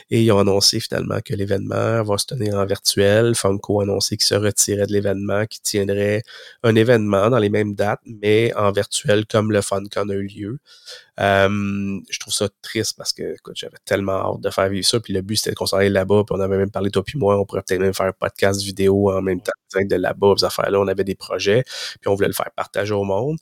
et 0.09 0.21
ils 0.21 0.31
ont 0.33 0.39
annoncé 0.39 0.81
finalement 0.81 1.19
que 1.23 1.33
l'événement 1.33 2.03
va 2.03 2.17
se 2.17 2.25
tenir 2.25 2.55
en 2.55 2.65
virtuel. 2.65 3.33
Funko 3.33 3.79
a 3.79 3.83
annoncé 3.83 4.17
qu'il 4.17 4.25
se 4.25 4.35
retirait 4.35 4.87
de 4.87 4.91
l'événement, 4.91 5.45
qu'il 5.45 5.61
tiendrait 5.61 6.23
un 6.63 6.75
événement 6.75 7.29
dans 7.29 7.39
les 7.39 7.49
mêmes 7.49 7.75
dates, 7.75 8.01
mais 8.05 8.53
en 8.55 8.73
virtuel 8.73 9.25
comme 9.25 9.53
le 9.53 9.61
FunCon 9.61 10.09
a 10.09 10.13
eu 10.13 10.27
lieu. 10.27 10.59
Euh, 11.19 11.99
je 12.09 12.19
trouve 12.19 12.33
ça 12.33 12.47
triste 12.61 12.95
parce 12.97 13.13
que 13.13 13.35
j'avais 13.53 13.77
tellement 13.85 14.33
hâte 14.33 14.41
de 14.41 14.49
faire 14.49 14.69
vivre 14.69 14.85
ça. 14.85 14.99
Puis 14.99 15.13
le 15.13 15.21
but, 15.21 15.35
c'était 15.35 15.53
qu'on 15.53 15.65
s'en 15.65 15.79
là-bas. 15.79 16.23
Puis 16.25 16.35
on 16.37 16.39
avait 16.39 16.57
même 16.57 16.71
parlé, 16.71 16.89
toi 16.89 17.03
puis 17.03 17.17
moi, 17.17 17.39
on 17.39 17.45
pourrait 17.45 17.63
peut-être 17.67 17.81
même 17.81 17.93
faire 17.93 18.07
un 18.07 18.13
podcast 18.13 18.61
vidéo 18.61 19.11
en 19.11 19.21
même 19.21 19.41
temps 19.41 19.51
de 19.79 19.95
là-bas, 19.95 20.33
ces 20.37 20.45
affaires-là. 20.45 20.79
On 20.79 20.87
avait 20.87 21.03
des 21.03 21.15
projets, 21.15 21.63
puis 21.99 22.07
on 22.07 22.15
voulait 22.15 22.27
le 22.27 22.33
faire 22.33 22.51
partager 22.55 22.93
au 22.93 23.03
monde. 23.03 23.37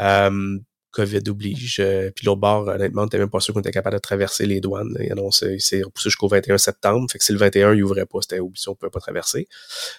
Euh, 0.00 0.58
COVID 0.90 1.20
oblige. 1.28 1.78
Euh, 1.80 2.10
puis 2.14 2.26
l'autre 2.26 2.40
bord, 2.40 2.68
honnêtement, 2.68 3.02
on 3.02 3.04
n'était 3.04 3.18
même 3.18 3.30
pas 3.30 3.40
sûr 3.40 3.54
qu'on 3.54 3.60
était 3.60 3.70
capable 3.70 3.96
de 3.96 4.00
traverser 4.00 4.46
les 4.46 4.60
douanes. 4.60 4.96
Il 5.00 5.12
annonce, 5.12 5.44
il 5.48 5.60
s'est 5.60 5.82
repoussé 5.82 6.10
jusqu'au 6.10 6.28
21 6.28 6.58
septembre. 6.58 7.06
Fait 7.10 7.18
que 7.18 7.24
si 7.24 7.32
le 7.32 7.38
21, 7.38 7.74
il 7.74 7.82
ouvrait 7.82 8.06
pas, 8.06 8.18
c'était 8.22 8.40
obligé, 8.40 8.68
on 8.68 8.72
ne 8.72 8.76
pouvait 8.76 8.90
pas 8.90 9.00
traverser. 9.00 9.48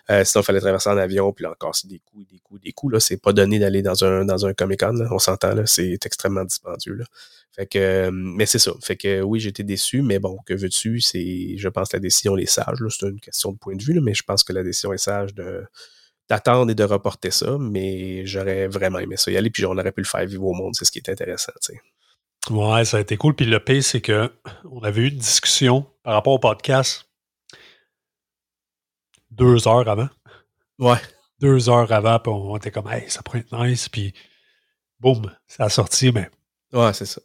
Euh, 0.10 0.24
sinon, 0.26 0.42
il 0.42 0.46
fallait 0.46 0.60
traverser 0.60 0.90
en 0.90 0.98
avion, 0.98 1.32
puis 1.32 1.44
là 1.44 1.52
encore, 1.52 1.76
c'est 1.76 1.88
des 1.88 2.00
coups, 2.00 2.28
des 2.30 2.40
coups, 2.40 2.62
des 2.62 2.72
coups. 2.72 2.94
Là, 2.94 3.00
c'est 3.00 3.18
pas 3.18 3.34
donné 3.34 3.60
d'aller 3.60 3.82
dans 3.82 4.04
un, 4.04 4.26
dans 4.26 4.46
un 4.46 4.54
Comic-Con, 4.54 5.08
on 5.12 5.20
s'entend, 5.20 5.56
là. 5.56 5.66
C'est 5.66 6.06
extrêmement 6.06 6.44
dispendieux, 6.44 6.94
là. 6.94 7.06
Fait 7.54 7.66
que, 7.66 7.80
euh, 7.80 8.12
mais 8.14 8.46
c'est 8.46 8.60
ça. 8.60 8.72
Fait 8.82 8.96
que 8.96 9.22
oui, 9.22 9.42
j'étais 9.42 9.64
déçu, 9.64 10.02
mais 10.02 10.20
bon, 10.20 10.38
que 10.46 10.54
veux-tu? 10.54 11.02
C'est, 11.02 11.58
je 11.58 11.68
pense 11.68 11.90
que 11.90 11.98
la 11.98 12.02
décision 12.02 12.38
est 12.38 12.46
sage. 12.46 12.78
C'est 12.90 13.08
une 13.08 13.20
question 13.20 13.52
de 13.52 13.58
point 13.58 13.76
de 13.76 13.84
vue, 13.84 14.00
mais 14.00 14.14
je 14.14 14.24
pense 14.24 14.44
que 14.44 14.54
la 14.54 14.64
décision 14.64 14.94
est 14.94 14.98
sage 14.98 15.34
de, 15.34 15.66
d'attendre 16.32 16.72
et 16.72 16.76
de 16.76 16.84
reporter 16.86 17.30
ça, 17.30 17.58
mais 17.60 18.26
j'aurais 18.26 18.70
vraiment 18.70 19.00
aimé 19.00 19.18
ça 19.18 19.30
y 19.32 19.36
aller, 19.36 19.50
puis 19.50 19.66
on 19.66 19.72
aurait 19.72 19.92
pu 19.92 20.00
le 20.00 20.08
faire 20.08 20.26
vivre 20.26 20.46
au 20.46 20.54
monde, 20.54 20.74
c'est 20.76 20.86
ce 20.86 20.92
qui 20.92 21.00
est 21.00 21.10
intéressant, 21.10 21.52
tu 21.62 21.74
sais. 21.74 21.82
Ouais, 22.50 22.86
ça 22.86 22.98
a 22.98 23.00
été 23.02 23.18
cool. 23.18 23.36
Puis 23.36 23.46
le 23.46 23.60
pire, 23.60 23.84
c'est 23.84 24.00
que 24.00 24.32
on 24.64 24.80
avait 24.80 25.02
eu 25.02 25.10
une 25.10 25.18
discussion 25.18 25.86
par 26.04 26.14
rapport 26.14 26.34
au 26.34 26.40
podcast 26.40 27.06
deux 29.30 29.68
heures 29.68 29.88
avant. 29.90 30.08
Ouais. 30.80 30.98
Deux 31.42 31.70
heures 31.70 31.92
avant, 31.92 32.18
puis 32.20 32.32
on 32.32 32.56
était 32.56 32.72
comme, 32.72 32.90
hey, 32.90 33.10
ça 33.10 33.22
pourrait 33.24 33.40
être 33.40 33.56
nice, 33.58 33.90
puis 33.90 34.14
boum, 35.02 35.30
ça 35.48 35.66
a 35.66 35.70
sorti, 35.70 36.14
mais. 36.14 36.30
Ouais, 36.72 36.94
c'est 36.94 37.06
ça. 37.06 37.22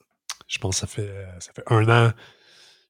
Je 0.49 0.59
pense 0.59 0.81
que 0.81 0.81
ça 0.81 0.87
fait, 0.89 1.27
ça 1.39 1.53
fait 1.53 1.65
un 1.69 1.89
an. 1.89 2.13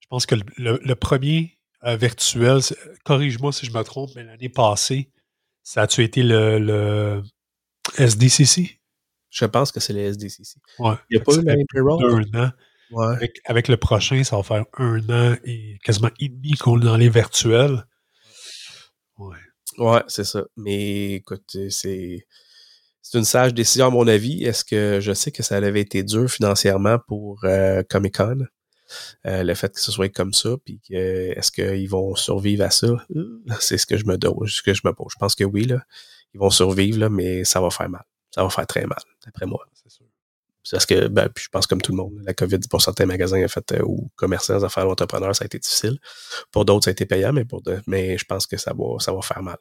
Je 0.00 0.06
pense 0.08 0.24
que 0.24 0.36
le, 0.56 0.94
premier 0.94 1.58
euh, 1.84 1.96
virtuel, 1.96 2.60
corrige-moi 3.04 3.52
si 3.52 3.66
je 3.66 3.72
me 3.72 3.82
trompe, 3.82 4.10
mais 4.16 4.24
l'année 4.24 4.48
passée, 4.48 5.10
ça 5.66 5.82
a-tu 5.82 6.04
été 6.04 6.22
le, 6.22 6.60
le, 6.60 7.22
SDCC? 7.98 8.78
Je 9.30 9.44
pense 9.46 9.72
que 9.72 9.80
c'est 9.80 9.92
le 9.92 9.98
SDCC. 9.98 10.60
Ouais. 10.78 10.94
Il 11.10 11.16
n'y 11.16 11.20
a 11.20 11.24
pas 11.24 11.34
eu 11.34 11.40
un 11.50 12.40
an. 12.40 12.52
Ouais. 12.92 13.32
Avec, 13.46 13.66
le 13.66 13.76
prochain, 13.76 14.22
ça 14.22 14.36
va 14.36 14.44
faire 14.44 14.64
un 14.78 15.00
an 15.10 15.36
et 15.44 15.76
quasiment 15.82 16.10
et 16.20 16.28
demi 16.28 16.52
qu'on 16.52 16.80
est 16.80 16.84
dans 16.84 16.96
les 16.96 17.08
virtuels. 17.08 17.84
Ouais. 19.18 19.36
Ouais, 19.78 20.02
c'est 20.06 20.22
ça. 20.24 20.44
Mais 20.56 21.14
écoute, 21.14 21.56
c'est. 21.70 22.26
C'est 23.02 23.18
une 23.18 23.24
sage 23.24 23.54
décision 23.54 23.86
à 23.86 23.90
mon 23.90 24.06
avis. 24.06 24.44
Est-ce 24.44 24.64
que 24.64 24.98
je 25.00 25.12
sais 25.12 25.30
que 25.30 25.42
ça 25.44 25.56
avait 25.56 25.80
été 25.80 26.02
dur 26.02 26.28
financièrement 26.28 26.98
pour 27.06 27.44
euh, 27.44 27.82
Comic 27.88 28.16
Con? 28.16 28.46
Euh, 29.26 29.42
le 29.42 29.54
fait 29.54 29.72
que 29.72 29.80
ce 29.80 29.92
soit 29.92 30.08
comme 30.08 30.32
ça, 30.32 30.50
puis 30.64 30.80
est-ce 30.90 31.50
qu'ils 31.50 31.88
vont 31.88 32.14
survivre 32.14 32.64
à 32.64 32.70
ça? 32.70 32.88
C'est 33.60 33.78
ce 33.78 33.86
que 33.86 33.96
je 33.96 34.04
me 34.06 34.16
ce 34.46 34.62
que 34.62 34.74
je 34.74 34.82
me 34.84 34.92
pose. 34.92 35.12
Je 35.12 35.18
pense 35.18 35.34
que 35.34 35.44
oui, 35.44 35.64
là, 35.64 35.82
ils 36.34 36.40
vont 36.40 36.50
survivre, 36.50 36.98
là, 36.98 37.08
mais 37.08 37.44
ça 37.44 37.60
va 37.60 37.70
faire 37.70 37.88
mal. 37.88 38.04
Ça 38.34 38.42
va 38.42 38.50
faire 38.50 38.66
très 38.66 38.86
mal, 38.86 38.98
d'après 39.24 39.46
moi. 39.46 39.66
C'est 39.72 39.90
sûr. 39.90 40.06
Parce 40.70 40.86
que, 40.86 41.06
ben, 41.06 41.28
puis 41.28 41.44
je 41.44 41.48
pense 41.48 41.66
comme 41.66 41.80
tout 41.80 41.92
le 41.92 41.98
monde, 41.98 42.20
la 42.24 42.34
COVID, 42.34 42.58
pour 42.68 42.82
certains 42.82 43.06
magasins 43.06 43.42
a 43.42 43.48
fait, 43.48 43.72
euh, 43.72 43.82
ou 43.84 44.10
commerçants, 44.16 44.62
affaires, 44.62 44.88
entrepreneurs, 44.88 45.34
ça 45.34 45.44
a 45.44 45.46
été 45.46 45.58
difficile. 45.58 45.98
Pour 46.50 46.64
d'autres, 46.64 46.84
ça 46.84 46.90
a 46.90 46.92
été 46.92 47.06
payant, 47.06 47.32
mais 47.32 47.44
pour 47.44 47.62
mais 47.86 48.18
je 48.18 48.24
pense 48.24 48.46
que 48.46 48.56
ça 48.56 48.72
va, 48.76 48.98
ça 48.98 49.12
va 49.12 49.22
faire 49.22 49.42
mal. 49.42 49.58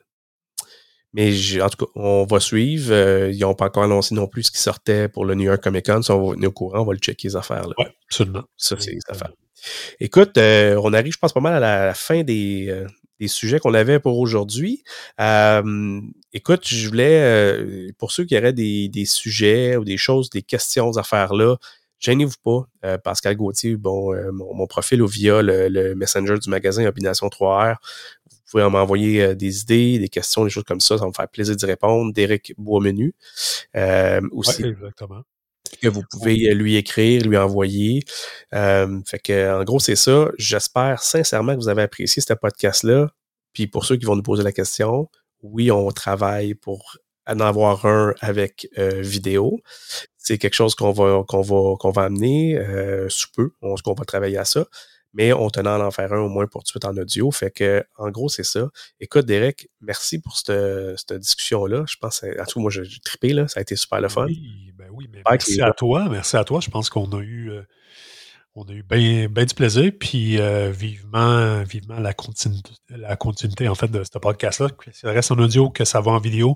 Mais 1.15 1.61
en 1.61 1.69
tout 1.69 1.85
cas, 1.85 1.91
on 1.95 2.25
va 2.25 2.41
suivre. 2.41 2.91
Euh, 2.91 3.31
ils 3.31 3.39
n'ont 3.39 3.55
pas 3.55 3.67
encore 3.67 3.83
annoncé 3.83 4.13
non 4.13 4.27
plus 4.27 4.43
ce 4.43 4.51
qui 4.51 4.59
sortait 4.59 5.07
pour 5.07 5.23
le 5.23 5.33
New 5.33 5.45
York 5.45 5.63
Comic 5.63 5.85
Con. 5.85 6.01
Si 6.01 6.11
on 6.11 6.27
va 6.27 6.33
venir 6.33 6.49
au 6.49 6.51
courant, 6.51 6.81
on 6.81 6.85
va 6.85 6.91
le 6.91 6.99
checker 6.99 7.29
les 7.29 7.35
affaires. 7.37 7.67
Oui, 7.77 7.85
absolument. 8.05 8.43
Ça, 8.57 8.75
c'est 8.77 8.91
les 8.91 8.99
affaires. 9.07 9.31
Écoute, 10.01 10.37
euh, 10.37 10.77
on 10.83 10.91
arrive, 10.91 11.13
je 11.13 11.17
pense, 11.17 11.31
pas 11.31 11.39
mal 11.39 11.63
à 11.63 11.85
la 11.85 11.93
fin 11.93 12.23
des, 12.23 12.65
euh, 12.67 12.85
des 13.21 13.29
sujets 13.29 13.59
qu'on 13.59 13.73
avait 13.73 13.99
pour 13.99 14.19
aujourd'hui. 14.19 14.83
écoute, 16.33 16.67
je 16.67 16.87
voulais, 16.89 17.93
pour 17.97 18.11
ceux 18.11 18.25
qui 18.25 18.37
auraient 18.37 18.51
des, 18.51 18.89
des, 18.89 19.05
sujets 19.05 19.77
ou 19.77 19.85
des 19.85 19.97
choses, 19.97 20.29
des 20.29 20.41
questions 20.41 20.97
à 20.97 21.03
faire 21.03 21.33
là, 21.33 21.55
gênez-vous 21.99 22.35
pas. 22.43 22.97
Pascal 22.97 23.37
Gauthier, 23.37 23.77
bon, 23.77 24.13
mon, 24.33 24.67
profil 24.67 25.01
ou 25.01 25.07
via 25.07 25.41
le, 25.41 25.69
le, 25.69 25.95
messenger 25.95 26.37
du 26.39 26.49
magasin 26.49 26.85
Opination 26.85 27.27
3R, 27.27 27.77
vous 28.45 28.51
pouvez 28.51 28.69
m'envoyer 28.69 29.23
euh, 29.23 29.35
des 29.35 29.61
idées, 29.61 29.97
des 29.97 30.09
questions, 30.09 30.43
des 30.43 30.51
choses 30.51 30.63
comme 30.63 30.79
ça. 30.79 30.97
Ça 30.97 31.03
va 31.03 31.07
me 31.07 31.13
faire 31.13 31.27
plaisir 31.27 31.55
d'y 31.55 31.65
répondre. 31.65 32.13
Derek 32.13 32.53
Boismenu 32.57 33.15
euh, 33.75 34.21
aussi. 34.31 34.63
exactement. 34.63 35.23
Que 35.81 35.87
vous 35.87 36.03
pouvez 36.11 36.49
euh, 36.49 36.53
lui 36.53 36.75
écrire, 36.75 37.23
lui 37.23 37.37
envoyer. 37.37 38.03
Euh, 38.53 38.99
fait 39.05 39.19
que, 39.19 39.59
en 39.59 39.63
gros, 39.63 39.79
c'est 39.79 39.95
ça. 39.95 40.29
J'espère 40.37 41.01
sincèrement 41.01 41.53
que 41.53 41.59
vous 41.59 41.69
avez 41.69 41.81
apprécié 41.81 42.21
ce 42.21 42.33
podcast-là. 42.33 43.09
Puis 43.53 43.65
pour 43.65 43.83
ceux 43.83 43.97
qui 43.97 44.05
vont 44.05 44.15
nous 44.15 44.23
poser 44.23 44.43
la 44.43 44.51
question, 44.51 45.09
oui, 45.41 45.71
on 45.71 45.89
travaille 45.91 46.53
pour 46.53 46.97
en 47.27 47.39
avoir 47.39 47.85
un 47.85 48.13
avec 48.19 48.67
vidéo. 48.77 49.59
C'est 50.17 50.37
quelque 50.37 50.53
chose 50.53 50.75
qu'on 50.75 50.91
va 50.91 51.23
qu'on 51.27 51.41
va 51.41 51.75
qu'on 51.77 51.91
va 51.91 52.03
amener 52.03 52.59
sous 53.07 53.29
peu. 53.33 53.51
On, 53.61 53.75
qu'on 53.75 53.93
va 53.93 54.03
travailler 54.03 54.37
à 54.37 54.45
ça 54.45 54.65
mais 55.15 55.33
on 55.33 55.49
tenait 55.49 55.69
à 55.69 55.79
en 55.79 55.91
faire 55.91 56.11
un 56.13 56.19
au 56.19 56.29
moins 56.29 56.45
pour 56.45 56.61
tout 56.61 56.65
de 56.65 56.69
suite 56.69 56.85
en 56.85 56.95
audio. 56.95 57.31
Fait 57.31 57.49
que, 57.49 57.83
en 57.97 58.09
gros, 58.09 58.29
c'est 58.29 58.43
ça. 58.43 58.67
Écoute, 58.99 59.25
Derek, 59.25 59.69
merci 59.81 60.19
pour 60.19 60.37
cette, 60.37 60.51
cette 60.97 61.13
discussion-là. 61.13 61.85
Je 61.87 61.95
pense, 61.99 62.23
à 62.23 62.45
tout, 62.45 62.59
moi, 62.59 62.69
j'ai 62.69 62.83
trippé, 63.03 63.29
là. 63.33 63.47
Ça 63.47 63.59
a 63.59 63.61
été 63.61 63.75
super 63.75 64.01
le 64.01 64.09
fun. 64.09 64.25
Oui, 64.25 64.73
ben 64.77 64.89
oui, 64.91 65.07
mais 65.11 65.21
merci 65.29 65.61
à 65.61 65.71
toi. 65.71 66.07
Merci 66.09 66.35
à 66.35 66.43
toi. 66.43 66.59
Je 66.59 66.69
pense 66.69 66.89
qu'on 66.89 67.09
a 67.11 67.21
eu. 67.21 67.49
Euh, 67.51 67.63
on 68.57 68.63
a 68.63 68.71
eu 68.71 68.83
bien 68.83 69.27
ben 69.29 69.43
du 69.45 69.53
plaisir, 69.53 69.91
puis 69.99 70.39
euh, 70.39 70.71
vivement, 70.71 71.61
vivement 71.63 71.99
la 71.99 72.13
continuité, 72.13 72.71
la 72.89 73.17
continuité 73.17 73.67
en 73.67 73.75
fait 73.75 73.89
de 73.89 74.01
ce 74.03 74.17
podcast-là. 74.17 74.69
Que 74.69 74.91
ça 74.93 75.11
reste 75.11 75.31
en 75.31 75.39
audio, 75.39 75.69
que 75.69 75.83
ça 75.83 75.99
va 75.99 76.11
en 76.11 76.19
vidéo. 76.19 76.55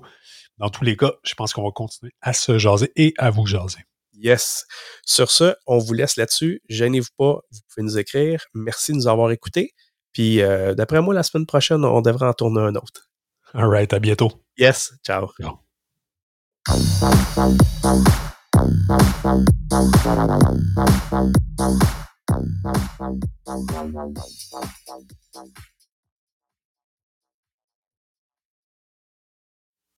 Dans 0.56 0.70
tous 0.70 0.84
les 0.84 0.96
cas, 0.96 1.12
je 1.24 1.34
pense 1.34 1.52
qu'on 1.52 1.62
va 1.62 1.70
continuer 1.72 2.12
à 2.22 2.32
se 2.32 2.58
jaser 2.58 2.90
et 2.96 3.12
à 3.18 3.30
vous 3.30 3.44
jaser. 3.46 3.80
Yes. 4.20 4.66
Sur 5.04 5.30
ce, 5.30 5.54
on 5.66 5.78
vous 5.78 5.94
laisse 5.94 6.16
là-dessus. 6.16 6.60
Gênez-vous 6.68 7.08
pas, 7.16 7.40
vous 7.50 7.60
pouvez 7.68 7.84
nous 7.84 7.98
écrire. 7.98 8.44
Merci 8.54 8.92
de 8.92 8.98
nous 8.98 9.08
avoir 9.08 9.30
écoutés. 9.30 9.72
Puis 10.12 10.42
euh, 10.42 10.74
d'après 10.74 11.00
moi, 11.00 11.14
la 11.14 11.22
semaine 11.22 11.46
prochaine, 11.46 11.84
on 11.84 12.02
devrait 12.02 12.26
en 12.26 12.34
tourner 12.34 12.60
un 12.60 12.74
autre. 12.74 13.10
All 13.54 13.68
right, 13.68 13.92
à 13.92 13.98
bientôt. 13.98 14.30
Yes, 14.58 14.92
ciao. 15.04 15.28